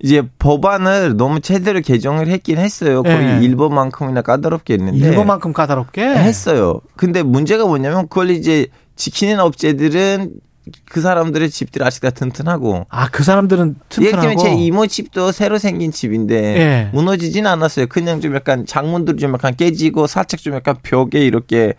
이제 0.00 0.22
법안을 0.38 1.16
너무 1.16 1.40
제대로 1.40 1.80
개정을 1.80 2.28
했긴 2.28 2.58
했어요. 2.58 3.02
거의 3.02 3.18
네. 3.18 3.44
일본만큼이나 3.44 4.22
까다롭게 4.22 4.74
했는데. 4.74 4.96
일본만큼 4.96 5.52
까다롭게? 5.52 6.06
했어요. 6.06 6.82
근데 6.94 7.24
문제가 7.24 7.66
뭐냐면 7.66 8.06
그걸 8.06 8.30
이제 8.30 8.68
지키는 8.94 9.40
업체들은 9.40 10.34
그 10.88 11.00
사람들의 11.00 11.50
집들이 11.50 11.84
아직 11.84 12.00
다 12.00 12.10
튼튼하고. 12.10 12.86
아, 12.88 13.08
그 13.10 13.22
사람들은 13.22 13.76
튼튼하고. 13.88 14.06
예를 14.06 14.36
들면 14.36 14.38
제 14.38 14.62
이모 14.64 14.86
집도 14.86 15.32
새로 15.32 15.58
생긴 15.58 15.90
집인데 15.92 16.56
예. 16.56 16.90
무너지진 16.92 17.46
않았어요. 17.46 17.86
그냥 17.86 18.20
좀 18.20 18.34
약간 18.34 18.66
장문들이 18.66 19.18
좀 19.18 19.32
약간 19.32 19.54
깨지고 19.54 20.06
살짝 20.06 20.40
좀 20.40 20.54
약간 20.54 20.76
벽에 20.82 21.24
이렇게 21.24 21.74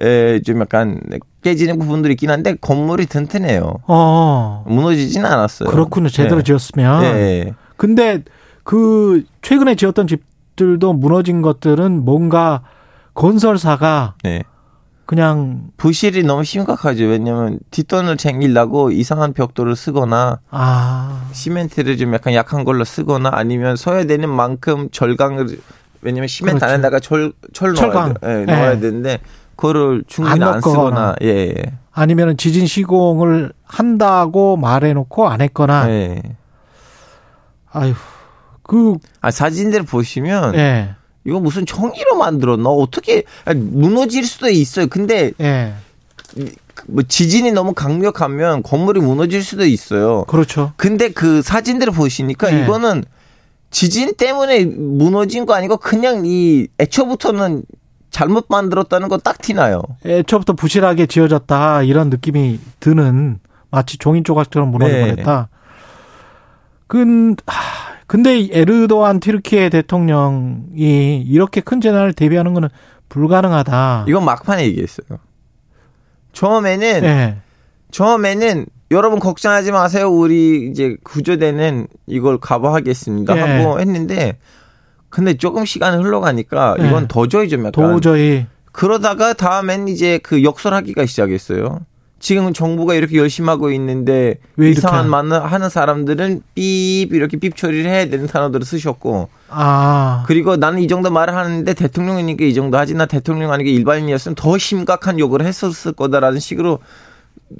에, 0.00 0.40
좀 0.42 0.60
약간 0.60 1.00
깨지는 1.42 1.78
부분들이 1.78 2.14
있긴 2.14 2.30
한데 2.30 2.54
건물이 2.60 3.06
튼튼해요. 3.06 3.80
어. 3.86 4.64
무너지진 4.66 5.24
않았어요. 5.24 5.68
그렇군요. 5.68 6.08
제대로 6.08 6.36
네. 6.38 6.42
지었으면. 6.42 7.02
네. 7.02 7.54
근데 7.76 8.22
그 8.62 9.24
최근에 9.42 9.74
지었던 9.74 10.06
집들도 10.06 10.92
무너진 10.92 11.42
것들은 11.42 12.04
뭔가 12.04 12.62
건설사가 13.14 14.14
네. 14.22 14.42
그냥 15.10 15.72
부실이 15.76 16.22
너무 16.22 16.44
심각하죠. 16.44 17.02
왜냐면 17.02 17.58
뒷돈을 17.72 18.16
챙기려고 18.16 18.92
이상한 18.92 19.32
벽돌을 19.32 19.74
쓰거나 19.74 20.38
아. 20.52 21.28
시멘트를 21.32 21.96
좀 21.96 22.14
약간 22.14 22.32
약한 22.32 22.64
걸로 22.64 22.84
쓰거나 22.84 23.28
아니면 23.32 23.74
써야 23.74 24.04
되는 24.04 24.28
만큼 24.30 24.88
절강을 24.92 25.58
왜냐면 26.02 26.28
시멘트 26.28 26.60
그렇죠. 26.60 26.72
안에다가 26.72 27.00
철, 27.00 27.32
철 27.52 27.74
철강. 27.74 28.14
넣어야, 28.20 28.36
네, 28.36 28.44
넣어야 28.44 28.74
네. 28.74 28.80
되는데 28.80 29.18
그거를 29.56 30.04
충분히 30.06 30.44
안, 30.44 30.54
안 30.54 30.60
쓰거나 30.60 31.16
예, 31.22 31.26
예. 31.26 31.54
아니면 31.90 32.36
지진 32.36 32.68
시공을 32.68 33.52
한다고 33.64 34.56
말해 34.56 34.92
놓고 34.92 35.28
안 35.28 35.40
했거나 35.40 35.90
예. 35.90 36.22
아유 37.72 37.94
그 38.62 38.94
아, 39.20 39.32
사진들 39.32 39.82
보시면 39.82 40.54
예. 40.54 40.94
이거 41.24 41.40
무슨 41.40 41.66
청이로 41.66 42.16
만들었나? 42.16 42.68
어떻게 42.70 43.24
무너질 43.54 44.24
수도 44.26 44.48
있어요. 44.48 44.86
근데 44.86 45.32
예. 45.40 45.74
뭐 46.86 47.02
지진이 47.02 47.52
너무 47.52 47.74
강력하면 47.74 48.62
건물이 48.62 49.00
무너질 49.00 49.42
수도 49.42 49.64
있어요. 49.64 50.24
그렇죠. 50.24 50.72
근데 50.76 51.10
그 51.10 51.42
사진들을 51.42 51.92
보시니까 51.92 52.50
네. 52.50 52.62
이거는 52.62 53.04
지진 53.70 54.14
때문에 54.14 54.64
무너진 54.64 55.46
거 55.46 55.54
아니고 55.54 55.76
그냥 55.76 56.22
이 56.24 56.68
애초부터는 56.78 57.62
잘못 58.10 58.46
만들었다는 58.48 59.08
거딱 59.08 59.40
티나요. 59.40 59.82
애초부터 60.04 60.54
부실하게 60.54 61.06
지어졌다 61.06 61.82
이런 61.84 62.10
느낌이 62.10 62.58
드는 62.80 63.38
마치 63.70 63.98
종이 63.98 64.22
조각처럼 64.22 64.70
무너져 64.70 64.92
네. 64.92 65.00
버렸다. 65.10 65.48
근 66.88 67.36
근데 68.10 68.48
에르도안 68.50 69.20
티르키예 69.20 69.68
대통령이 69.68 71.22
이렇게 71.28 71.60
큰 71.60 71.80
재난을 71.80 72.12
대비하는 72.12 72.54
거는 72.54 72.68
불가능하다. 73.08 74.06
이건 74.08 74.24
막판에 74.24 74.64
얘기했어요. 74.64 75.20
처음에는 76.32 77.00
네. 77.02 77.38
처음에는 77.92 78.66
여러분 78.90 79.20
걱정하지 79.20 79.70
마세요. 79.70 80.10
우리 80.10 80.68
이제 80.68 80.96
구조대는 81.04 81.86
이걸 82.08 82.38
가봐하겠습니다. 82.38 83.32
네. 83.32 83.40
하고 83.40 83.78
했는데 83.78 84.38
근데 85.08 85.36
조금 85.36 85.64
시간이 85.64 86.02
흘러가니까 86.02 86.74
네. 86.80 86.88
이건 86.88 87.06
도저히 87.06 87.48
좀 87.48 87.60
약간 87.60 87.70
도저히 87.70 88.44
그러다가 88.72 89.34
다음엔 89.34 89.86
이제 89.86 90.18
그 90.18 90.42
역설하기가 90.42 91.06
시작했어요. 91.06 91.78
지금은 92.20 92.52
정부가 92.52 92.94
이렇게 92.94 93.16
열심히 93.16 93.48
하고 93.48 93.72
있는데 93.72 94.36
이상한 94.58 95.08
만 95.08 95.32
하는 95.32 95.70
사람들은 95.70 96.42
삐 96.54 97.08
이렇게 97.10 97.38
삐 97.38 97.50
처리를 97.50 97.90
해야 97.90 98.08
되는 98.08 98.26
단어들을 98.26 98.64
쓰셨고 98.64 99.30
아 99.48 100.22
그리고 100.26 100.56
나는 100.56 100.80
이 100.80 100.86
정도 100.86 101.10
말을 101.10 101.34
하는데 101.34 101.72
대통령이니까 101.72 102.44
이 102.44 102.52
정도 102.52 102.76
하지 102.76 102.94
나 102.94 103.06
대통령 103.06 103.52
아니게 103.52 103.70
일반인이었으면 103.70 104.36
더 104.36 104.58
심각한 104.58 105.18
욕을 105.18 105.42
했었을 105.44 105.92
거다라는 105.92 106.40
식으로 106.40 106.78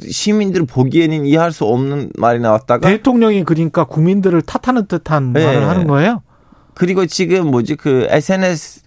시민들 0.08 0.66
보기에는 0.66 1.24
이해할 1.24 1.52
수 1.52 1.64
없는 1.64 2.10
말이 2.18 2.38
나왔다가 2.38 2.86
대통령이 2.86 3.44
그러니까 3.44 3.84
국민들을 3.84 4.42
탓하는 4.42 4.86
듯한 4.86 5.32
네. 5.32 5.44
말을 5.44 5.68
하는 5.68 5.86
거예요. 5.86 6.22
그리고 6.74 7.06
지금 7.06 7.50
뭐지 7.50 7.76
그 7.76 8.06
SNS 8.10 8.82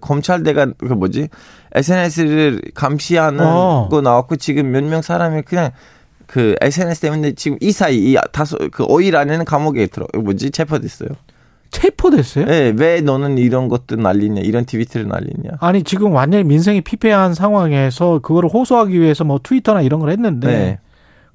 검찰대가 0.00 0.66
그 0.78 0.92
뭐지 0.92 1.28
SNS를 1.76 2.62
감시하는 2.74 3.44
어. 3.44 3.88
거 3.90 4.00
나왔고 4.00 4.36
지금 4.36 4.70
몇 4.72 4.82
명 4.84 5.02
사람이 5.02 5.42
그냥 5.42 5.70
그 6.26 6.56
SNS 6.60 7.00
때문에 7.02 7.32
지금 7.32 7.56
이 7.60 7.70
사이 7.70 7.96
이 8.12 8.16
다소 8.32 8.56
그 8.72 8.84
5일 8.86 9.14
안에는 9.14 9.44
감옥에 9.44 9.86
들어 9.86 10.06
뭐지 10.14 10.50
체포됐어요. 10.50 11.10
체포됐어요? 11.70 12.46
네, 12.46 12.72
왜 12.76 13.00
너는 13.00 13.38
이런 13.38 13.68
것도 13.68 13.96
날리냐, 13.96 14.40
이런 14.42 14.64
트위터를 14.64 15.08
날리냐. 15.08 15.50
아니 15.60 15.82
지금 15.82 16.12
완전히 16.12 16.44
민생이 16.44 16.80
피폐한 16.80 17.34
상황에서 17.34 18.20
그거를 18.20 18.48
호소하기 18.48 18.98
위해서 19.00 19.24
뭐 19.24 19.38
트위터나 19.42 19.82
이런 19.82 20.00
걸 20.00 20.10
했는데 20.10 20.46
네. 20.46 20.78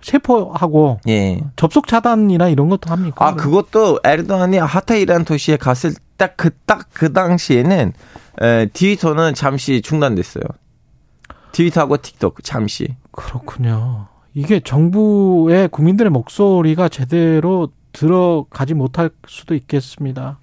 체포하고 0.01 0.99
예. 1.07 1.41
접속 1.55 1.88
차단이나 1.88 2.49
이런 2.49 2.69
것도 2.69 2.89
합니까? 2.89 3.27
아 3.27 3.35
그것도 3.35 3.99
에르도안이 4.03 4.57
하타이라는 4.57 5.26
도시에 5.26 5.57
갔을 5.57 5.93
딱 6.18 6.34
그 6.38 6.51
딱그 6.65 6.85
그 6.93 7.13
당시에는 7.13 7.93
에, 8.39 8.67
트위터는 8.67 9.33
잠시 9.33 9.81
중단됐어요. 9.81 10.43
트위터하고 11.51 11.97
틱톡 11.97 12.43
잠시. 12.43 12.95
그렇군요. 13.11 14.07
이게 14.33 14.59
정부의 14.61 15.67
국민들의 15.67 16.09
목소리가 16.11 16.87
제대로 16.87 17.69
들어가지 17.91 18.73
못할 18.73 19.09
수도 19.27 19.53
있겠습니다. 19.55 20.39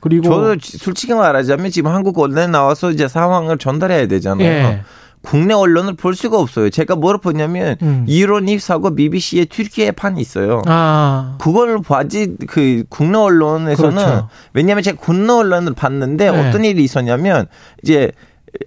그리고 0.00 0.24
저도 0.24 0.56
솔직히 0.60 1.14
말하자면 1.14 1.70
지금 1.70 1.90
한국 1.90 2.18
언론에 2.18 2.46
나와서 2.46 2.92
이제 2.92 3.08
상황을 3.08 3.58
전달해야 3.58 4.06
되잖아요. 4.06 4.46
예. 4.46 4.82
국내 5.26 5.54
언론을 5.54 5.94
볼 5.96 6.14
수가 6.14 6.38
없어요. 6.38 6.70
제가 6.70 6.94
뭐를 6.94 7.18
보냐면 7.20 7.76
음. 7.82 8.04
이론입사고 8.06 8.94
BBC의 8.94 9.46
튀르키예 9.46 9.90
판이 9.90 10.20
있어요. 10.20 10.62
아. 10.66 11.36
그걸 11.40 11.82
봐지 11.82 12.36
그 12.46 12.84
국내 12.88 13.18
언론에서는 13.18 13.96
그렇죠. 13.96 14.28
왜냐하면 14.54 14.84
제가 14.84 14.98
국내 15.00 15.32
언론을 15.32 15.74
봤는데 15.74 16.30
네. 16.30 16.48
어떤 16.48 16.64
일이 16.64 16.84
있었냐면 16.84 17.48
이제 17.82 18.12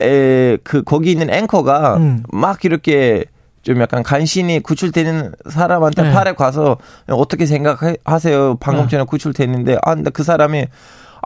에, 0.01 0.57
그 0.63 0.83
거기 0.83 1.11
있는 1.11 1.29
앵커가 1.29 1.95
음. 1.95 2.23
막 2.29 2.63
이렇게 2.65 3.23
좀 3.61 3.79
약간 3.81 4.03
간신히 4.03 4.59
구출되는 4.59 5.31
사람한테 5.49 6.03
네. 6.03 6.11
팔에 6.11 6.33
가서 6.33 6.77
어떻게 7.07 7.45
생각하세요? 7.45 8.57
방금 8.59 8.83
네. 8.83 8.89
전에 8.89 9.03
구출됐는데 9.03 9.77
아, 9.83 9.95
근데 9.95 10.09
그 10.09 10.23
사람이 10.23 10.67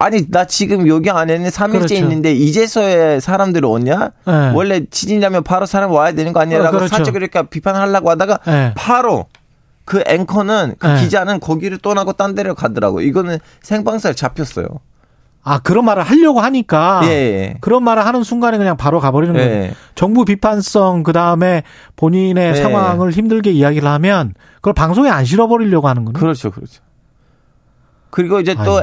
아니 0.03 0.29
나 0.29 0.45
지금 0.45 0.87
여기 0.87 1.09
안에는 1.09 1.49
3일째 1.49 1.71
그렇죠. 1.71 1.95
있는데 1.95 2.33
이제서야 2.33 3.19
사람들이 3.19 3.65
오냐? 3.65 4.11
네. 4.25 4.51
원래 4.53 4.85
지진나면 4.89 5.43
바로 5.43 5.65
사람 5.65 5.91
와야 5.91 6.11
되는 6.11 6.33
거 6.33 6.41
아니냐라고 6.41 6.67
어, 6.67 6.71
그렇죠. 6.79 6.95
살짝 6.95 7.15
이렇게 7.15 7.41
비판하려고 7.43 8.09
하다가 8.09 8.39
네. 8.45 8.73
바로 8.75 9.27
그 9.85 10.03
앵커는 10.05 10.75
그 10.79 10.87
네. 10.87 11.01
기자는 11.01 11.39
거기를 11.39 11.77
떠나고 11.77 12.13
딴 12.13 12.35
데로 12.35 12.53
가더라고. 12.55 13.01
이거는 13.01 13.39
생방송에 13.61 14.13
잡혔어요. 14.13 14.67
아 15.45 15.59
그런 15.59 15.83
말을 15.83 16.03
하려고 16.03 16.39
하니까 16.39 17.01
예. 17.03 17.09
예. 17.09 17.57
그런 17.59 17.83
말을 17.83 18.05
하는 18.05 18.23
순간에 18.23 18.57
그냥 18.57 18.77
바로 18.77 18.99
가버리는 19.01 19.35
예. 19.35 19.39
거예요. 19.39 19.71
정부 19.93 20.23
비판성 20.23 21.03
그 21.03 21.11
다음에 21.11 21.63
본인의 21.97 22.51
예. 22.51 22.55
상황을 22.55 23.11
힘들게 23.11 23.51
이야기를 23.51 23.87
하면 23.87 24.33
그걸 24.55 24.73
방송에 24.73 25.09
안 25.09 25.25
실어버리려고 25.25 25.89
하는 25.89 26.05
거예요. 26.05 26.13
그렇죠, 26.13 26.49
그렇죠. 26.49 26.81
그리고 28.13 28.39
이제 28.39 28.53
또. 28.53 28.79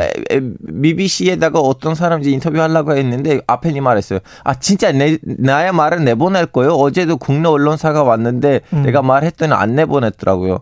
BBC에다가 0.83 1.61
어떤 1.61 1.95
사람 1.95 2.21
이제 2.21 2.31
인터뷰 2.33 2.61
하려고 2.61 2.97
했는데 2.97 3.41
앞에 3.47 3.81
말했어요. 3.81 4.19
아 4.43 4.55
진짜 4.55 4.91
내 4.91 5.19
나의 5.23 5.73
말을 5.73 6.05
내보낼 6.05 6.47
거예요. 6.47 6.73
어제도 6.73 7.17
국내 7.17 7.49
언론사가 7.49 8.03
왔는데 8.03 8.63
음. 8.73 8.83
내가 8.83 9.03
말했더니 9.03 9.53
안 9.53 9.77
내보냈더라고요. 9.77 10.59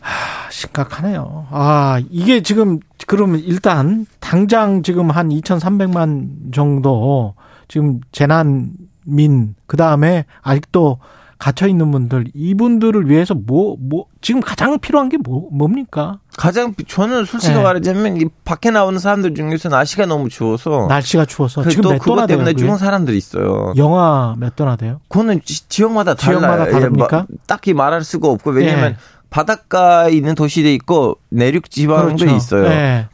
하, 0.00 0.50
심각하네요. 0.50 1.46
아 1.50 2.00
이게 2.10 2.42
지금 2.42 2.80
그러면 3.06 3.40
일단 3.40 4.06
당장 4.18 4.82
지금 4.82 5.10
한 5.10 5.28
2,300만 5.28 6.54
정도 6.54 7.34
지금 7.68 8.00
재난민 8.12 9.56
그 9.66 9.76
다음에 9.76 10.24
아직도 10.40 11.00
갇혀 11.44 11.66
있는 11.66 11.90
분들 11.90 12.28
이분들을 12.32 13.10
위해서 13.10 13.34
뭐뭐 13.34 13.76
뭐, 13.78 14.06
지금 14.22 14.40
가장 14.40 14.78
필요한 14.78 15.10
게 15.10 15.18
뭐 15.22 15.46
뭡니까? 15.52 16.18
가장 16.38 16.74
저는 16.88 17.26
솔직히 17.26 17.54
네. 17.54 17.62
말하자면 17.62 18.16
이 18.16 18.24
밖에 18.46 18.70
나오는 18.70 18.98
사람들 18.98 19.34
중에서 19.34 19.68
날씨가 19.68 20.06
너무 20.06 20.30
추워서 20.30 20.86
날씨가 20.88 21.26
추워서 21.26 21.62
그 21.62 21.68
지금 21.68 21.90
몇 21.90 21.98
도나 21.98 22.26
때문에 22.26 22.54
돼요, 22.54 22.56
죽은 22.56 22.78
사람들이 22.78 23.18
있어요. 23.18 23.74
영하 23.76 24.34
몇 24.38 24.56
도나 24.56 24.76
돼요? 24.76 25.00
그거는 25.08 25.42
지, 25.44 25.82
역마다 25.82 26.14
달라요. 26.14 26.40
지역마다 26.40 26.70
다릅니까? 26.70 27.26
예, 27.30 27.36
딱히 27.46 27.74
말할 27.74 28.04
수가 28.04 28.28
없고 28.28 28.50
왜냐면 28.52 28.92
네. 28.92 28.96
바닷가에 29.28 30.12
있는 30.12 30.34
도시도 30.34 30.70
있고 30.70 31.18
내륙 31.28 31.70
지방도 31.70 32.16
그렇죠. 32.16 32.34
있어요. 32.34 32.68
네. 32.70 33.06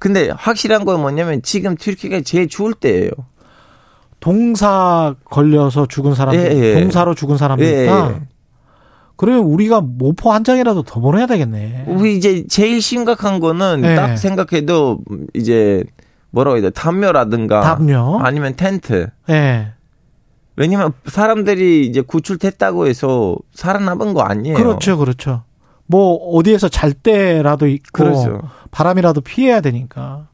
근데 0.00 0.30
확실한 0.36 0.84
건 0.84 1.00
뭐냐면 1.02 1.40
지금 1.42 1.76
튀르키가 1.76 2.22
제일 2.22 2.48
추울 2.48 2.74
때예요. 2.74 3.10
동사 4.20 5.14
걸려서 5.24 5.86
죽은 5.86 6.14
사람들, 6.14 6.52
예, 6.52 6.58
예. 6.58 6.80
동사로 6.80 7.14
죽은 7.14 7.36
사람들 7.36 7.66
예, 7.66 7.84
있다. 7.84 8.10
예. 8.10 8.20
그러면 9.16 9.42
우리가 9.44 9.80
모포 9.80 10.32
한 10.32 10.44
장이라도 10.44 10.82
더 10.82 11.00
보내야 11.00 11.26
되겠네. 11.26 11.84
우리 11.88 12.16
이제 12.16 12.44
제일 12.48 12.80
심각한 12.80 13.40
거는 13.40 13.82
예. 13.84 13.94
딱 13.94 14.16
생각해도 14.16 15.00
이제 15.34 15.84
뭐라고 16.30 16.56
해야 16.56 16.62
돼? 16.62 16.70
담요라든가 16.70 17.60
담요? 17.60 18.18
아니면 18.22 18.54
텐트. 18.56 19.08
예. 19.28 19.72
왜냐면 20.56 20.92
사람들이 21.06 21.86
이제 21.86 22.00
구출됐다고 22.02 22.86
해서 22.86 23.36
살아남은 23.54 24.14
거 24.14 24.22
아니에요. 24.22 24.56
그렇죠, 24.56 24.98
그렇죠. 24.98 25.44
뭐 25.86 26.14
어디에서 26.36 26.68
잘 26.68 26.92
때라도 26.92 27.66
있고 27.66 27.88
그렇죠. 27.92 28.42
바람이라도 28.70 29.22
피해야 29.22 29.60
되니까 29.60 30.28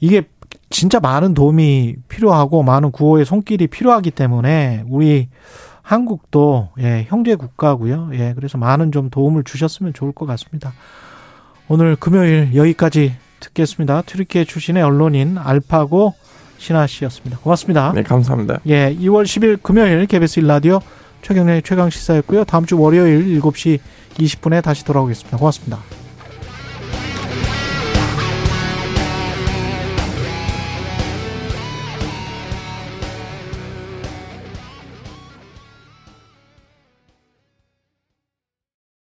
이게 0.00 0.28
진짜 0.70 1.00
많은 1.00 1.34
도움이 1.34 1.96
필요하고 2.08 2.62
많은 2.62 2.92
구호의 2.92 3.24
손길이 3.24 3.66
필요하기 3.66 4.12
때문에 4.12 4.84
우리 4.88 5.28
한국도 5.82 6.70
예, 6.78 7.06
형제 7.08 7.34
국가고요. 7.34 8.10
예, 8.14 8.32
그래서 8.34 8.56
많은 8.56 8.92
좀 8.92 9.10
도움을 9.10 9.42
주셨으면 9.42 9.92
좋을 9.92 10.12
것 10.12 10.26
같습니다. 10.26 10.72
오늘 11.68 11.96
금요일 11.96 12.54
여기까지 12.54 13.14
듣겠습니다. 13.40 14.02
튀르키예 14.02 14.44
출신의 14.44 14.82
언론인 14.82 15.36
알파고 15.38 16.14
신하 16.58 16.86
씨였습니다. 16.86 17.38
고맙습니다. 17.38 17.92
네, 17.92 18.02
감사합니다. 18.02 18.60
예, 18.66 18.94
2월 18.94 19.24
10일 19.24 19.62
금요일 19.62 20.06
KBS 20.06 20.42
1라디오 20.42 20.80
최경련의 21.22 21.62
최강 21.62 21.90
시사였고요. 21.90 22.44
다음 22.44 22.64
주 22.66 22.78
월요일 22.78 23.40
7시 23.40 23.80
20분에 24.14 24.62
다시 24.62 24.84
돌아오겠습니다. 24.84 25.36
고맙습니다. 25.38 25.99